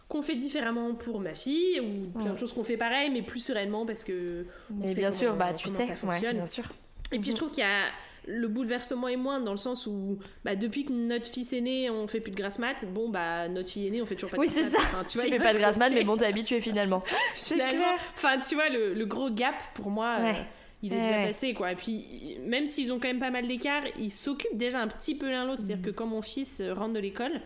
qu'on 0.07 0.21
fait 0.21 0.35
différemment 0.35 0.93
pour 0.93 1.19
ma 1.19 1.33
fille 1.33 1.79
ou 1.79 2.17
plein 2.17 2.33
de 2.33 2.37
choses 2.37 2.53
qu'on 2.53 2.63
fait 2.63 2.77
pareil 2.77 3.09
mais 3.11 3.21
plus 3.21 3.39
sereinement 3.39 3.85
parce 3.85 4.03
que 4.03 4.45
mais 4.69 4.93
bien 4.93 5.11
sûr 5.11 5.35
bah 5.35 5.53
tu 5.53 5.69
sais. 5.69 5.87
Ça 5.87 5.95
fonctionne. 5.95 6.37
bien 6.37 6.45
sûr. 6.45 6.65
Et 7.11 7.19
puis 7.19 7.31
je 7.31 7.35
trouve 7.35 7.49
qu'il 7.49 7.63
y 7.63 7.67
a 7.67 7.85
le 8.27 8.47
bouleversement 8.47 9.07
est 9.07 9.17
moindre 9.17 9.45
dans 9.45 9.51
le 9.51 9.57
sens 9.57 9.85
où 9.85 10.17
bah, 10.43 10.55
depuis 10.55 10.85
que 10.85 10.91
notre 10.91 11.27
fils 11.27 11.53
est 11.53 11.61
né 11.61 11.89
on 11.89 12.07
fait 12.07 12.19
plus 12.19 12.31
de 12.31 12.35
grasse 12.35 12.59
mat. 12.59 12.85
Bon 12.93 13.09
bah 13.09 13.47
notre 13.47 13.69
fille 13.69 13.87
est 13.87 13.91
née 13.91 14.01
on 14.01 14.05
fait 14.05 14.15
toujours 14.15 14.31
pas 14.31 14.37
de 14.37 14.41
oui 14.41 14.47
c'est 14.47 14.63
ça. 14.63 14.79
Tu, 15.07 15.17
vois, 15.17 15.27
fais 15.27 15.37
pas 15.37 15.53
de 15.53 15.59
grasse 15.59 15.77
mat 15.77 15.89
mais 15.89 16.03
bon 16.03 16.17
t'es 16.17 16.25
habitué 16.25 16.59
finalement. 16.59 17.03
C'est 17.33 17.55
clair. 17.55 17.95
Enfin 18.15 18.39
tu 18.39 18.55
vois 18.55 18.69
le, 18.69 19.05
gros 19.05 19.29
gap 19.29 19.55
pour 19.73 19.89
moi 19.89 20.17
euh, 20.19 20.33
il 20.85 20.93
est 20.93 21.01
déjà 21.01 21.25
passé 21.25 21.53
quoi. 21.53 21.71
Et 21.71 21.75
puis 21.75 22.37
même 22.45 22.67
s'ils 22.67 22.91
ont 22.91 22.99
quand 22.99 23.07
même 23.07 23.19
pas 23.19 23.31
mal 23.31 23.47
d'écart 23.47 23.83
ils 23.99 24.11
s'occupent 24.11 24.57
déjà 24.57 24.79
un 24.79 24.87
petit 24.87 25.15
peu 25.15 25.29
l'un 25.29 25.45
l'autre. 25.45 25.61
C'est 25.65 25.73
à 25.73 25.75
dire 25.75 25.77
mm. 25.77 25.81
que 25.81 25.89
quand 25.91 26.05
mon 26.05 26.21
fils 26.21 26.59
euh, 26.59 26.73
rentre 26.73 26.93
de 26.93 26.99
l'école 26.99 27.41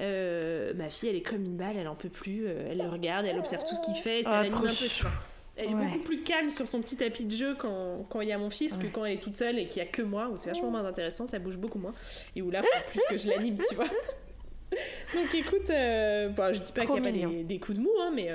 euh, 0.00 0.72
ma 0.74 0.90
fille 0.90 1.08
elle 1.08 1.16
est 1.16 1.22
comme 1.22 1.44
une 1.44 1.56
balle 1.56 1.76
elle 1.76 1.88
en 1.88 1.96
peut 1.96 2.08
plus 2.08 2.46
euh, 2.46 2.68
elle 2.70 2.78
le 2.78 2.88
regarde 2.88 3.26
elle 3.26 3.38
observe 3.38 3.64
tout 3.64 3.74
ce 3.74 3.80
qu'il 3.80 3.96
fait 3.96 4.22
ça 4.22 4.30
ah, 4.30 4.42
l'anime 4.42 4.56
un 4.56 4.60
peu 4.60 5.08
elle 5.56 5.70
est 5.70 5.74
beaucoup 5.74 5.98
plus 6.04 6.22
calme 6.22 6.50
sur 6.50 6.68
son 6.68 6.80
petit 6.80 6.96
tapis 6.96 7.24
de 7.24 7.32
jeu 7.32 7.56
quand, 7.58 8.06
quand 8.08 8.20
il 8.20 8.28
y 8.28 8.32
a 8.32 8.38
mon 8.38 8.50
fils 8.50 8.76
que 8.76 8.86
quand 8.86 9.04
elle 9.04 9.14
est 9.14 9.20
toute 9.20 9.36
seule 9.36 9.58
et 9.58 9.66
qu'il 9.66 9.82
y 9.82 9.84
a 9.84 9.88
que 9.88 10.02
moi 10.02 10.28
où 10.28 10.36
c'est 10.36 10.50
vachement 10.50 10.70
moins 10.70 10.84
intéressant 10.84 11.26
ça 11.26 11.40
bouge 11.40 11.56
beaucoup 11.56 11.80
moins. 11.80 11.94
Et 12.36 12.42
où 12.42 12.50
là 12.52 12.62
faut 12.62 12.90
plus 12.90 13.00
que 13.10 13.18
je 13.18 13.28
l'anime 13.28 13.58
tu 13.68 13.74
vois. 13.74 13.86
Donc 15.14 15.34
écoute 15.34 15.66
bon, 15.66 16.54
je 16.54 16.60
dis 16.60 16.72
pas 16.72 16.86
qu'il 16.86 16.94
y 16.94 17.24
a 17.24 17.28
pas 17.28 17.42
des, 17.42 17.58
coups 17.58 17.78
de 17.78 17.82
mou 17.82 17.90
hein, 18.00 18.12
mais 18.14 18.30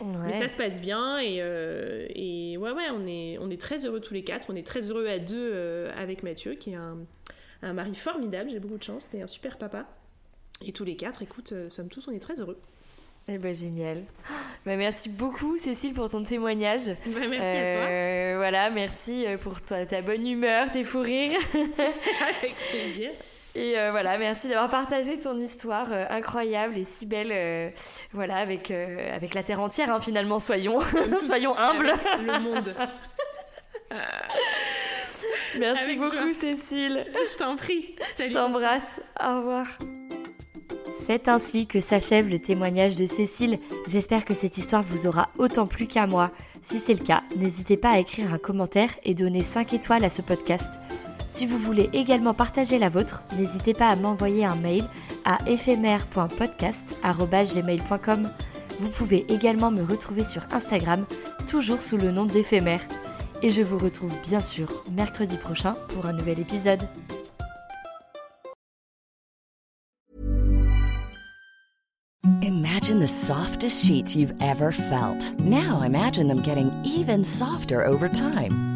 mais 0.00 0.32
ça 0.32 0.48
se 0.48 0.56
passe 0.56 0.80
bien 0.80 1.18
et, 1.18 1.36
euh, 1.40 2.06
et, 2.14 2.56
ouais, 2.56 2.72
ouais, 2.72 2.90
on 2.92 3.06
est, 3.06 3.38
on 3.40 3.50
est 3.50 3.60
très 3.60 3.84
heureux 3.84 4.00
tous 4.00 4.14
les 4.14 4.24
quatre. 4.24 4.48
On 4.50 4.56
est 4.56 4.66
très 4.66 4.90
heureux 4.90 5.06
à 5.06 5.18
deux 5.18 5.50
euh, 5.52 5.92
avec 5.96 6.22
Mathieu, 6.22 6.54
qui 6.54 6.70
est 6.72 6.76
un, 6.76 6.98
un 7.62 7.72
mari 7.72 7.94
formidable, 7.94 8.50
j'ai 8.50 8.58
beaucoup 8.58 8.78
de 8.78 8.82
chance, 8.82 9.04
c'est 9.04 9.22
un 9.22 9.26
super 9.26 9.58
papa. 9.58 9.86
Et 10.64 10.72
tous 10.72 10.84
les 10.84 10.96
quatre, 10.96 11.22
écoute, 11.22 11.52
euh, 11.52 11.70
sommes 11.70 11.88
tous, 11.88 12.08
on 12.08 12.12
est 12.12 12.20
très 12.20 12.38
heureux. 12.38 12.58
Eh 13.28 13.38
ben 13.38 13.54
génial. 13.54 14.02
Bah, 14.64 14.76
merci 14.76 15.08
beaucoup 15.08 15.58
Cécile 15.58 15.92
pour 15.92 16.08
ton 16.08 16.22
témoignage. 16.22 16.86
Bah, 16.86 17.26
merci 17.28 17.56
à 17.56 17.70
toi. 17.70 18.36
Voilà, 18.36 18.70
merci 18.70 19.24
pour 19.40 19.60
ta, 19.60 19.86
ta 19.86 20.02
bonne 20.02 20.24
humeur, 20.24 20.70
tes 20.70 20.84
fous 20.84 21.00
rires. 21.00 21.38
Avec 21.54 22.50
plaisir. 22.70 23.10
Et 23.54 23.78
euh, 23.78 23.90
voilà, 23.90 24.16
merci 24.16 24.48
d'avoir 24.48 24.68
partagé 24.68 25.18
ton 25.18 25.36
histoire 25.36 25.92
euh, 25.92 26.06
incroyable 26.08 26.78
et 26.78 26.84
si 26.84 27.04
belle, 27.04 27.30
euh, 27.32 27.70
voilà, 28.12 28.36
avec, 28.36 28.70
euh, 28.70 29.14
avec 29.14 29.34
la 29.34 29.42
terre 29.42 29.60
entière, 29.60 29.90
hein, 29.90 30.00
finalement, 30.00 30.38
soyons, 30.38 30.78
soyons 31.22 31.56
humbles. 31.58 31.92
Le 32.24 32.38
monde. 32.40 32.74
Merci 35.58 35.84
Avec 35.84 35.98
beaucoup, 35.98 36.16
joie. 36.16 36.32
Cécile. 36.32 37.06
Je 37.12 37.36
t'en 37.36 37.56
prie. 37.56 37.94
Je 38.18 38.32
t'embrasse. 38.32 39.00
Au 39.22 39.36
revoir. 39.36 39.66
C'est 40.90 41.28
ainsi 41.28 41.66
que 41.66 41.80
s'achève 41.80 42.30
le 42.30 42.38
témoignage 42.38 42.96
de 42.96 43.06
Cécile. 43.06 43.58
J'espère 43.86 44.24
que 44.24 44.34
cette 44.34 44.56
histoire 44.56 44.82
vous 44.82 45.06
aura 45.06 45.28
autant 45.38 45.66
plu 45.66 45.86
qu'à 45.86 46.06
moi. 46.06 46.30
Si 46.62 46.78
c'est 46.78 46.94
le 46.94 47.04
cas, 47.04 47.22
n'hésitez 47.36 47.76
pas 47.76 47.90
à 47.90 47.98
écrire 47.98 48.32
un 48.32 48.38
commentaire 48.38 48.90
et 49.02 49.14
donner 49.14 49.42
5 49.42 49.74
étoiles 49.74 50.04
à 50.04 50.10
ce 50.10 50.22
podcast. 50.22 50.70
Si 51.32 51.46
vous 51.46 51.56
voulez 51.56 51.88
également 51.94 52.34
partager 52.34 52.78
la 52.78 52.90
vôtre, 52.90 53.22
n'hésitez 53.38 53.72
pas 53.72 53.88
à 53.88 53.96
m'envoyer 53.96 54.44
un 54.44 54.54
mail 54.54 54.84
à 55.24 55.38
éphémère.podcast.gmail.com. 55.46 58.30
Vous 58.78 58.90
pouvez 58.90 59.24
également 59.32 59.70
me 59.70 59.82
retrouver 59.82 60.26
sur 60.26 60.42
Instagram, 60.52 61.06
toujours 61.46 61.80
sous 61.80 61.96
le 61.96 62.12
nom 62.12 62.26
d'éphémère. 62.26 62.82
Et 63.40 63.48
je 63.48 63.62
vous 63.62 63.78
retrouve 63.78 64.12
bien 64.28 64.40
sûr 64.40 64.84
mercredi 64.90 65.38
prochain 65.38 65.74
pour 65.88 66.04
un 66.04 66.12
nouvel 66.12 66.38
épisode. 66.38 66.86
Imagine 72.42 73.00
the 73.00 73.08
softest 73.08 73.86
sheets 73.86 74.14
you've 74.14 74.34
ever 74.42 74.70
felt. 74.70 75.32
Now 75.40 75.80
imagine 75.82 76.28
them 76.28 76.42
getting 76.42 76.70
even 76.84 77.24
softer 77.24 77.86
over 77.86 78.10
time. 78.10 78.71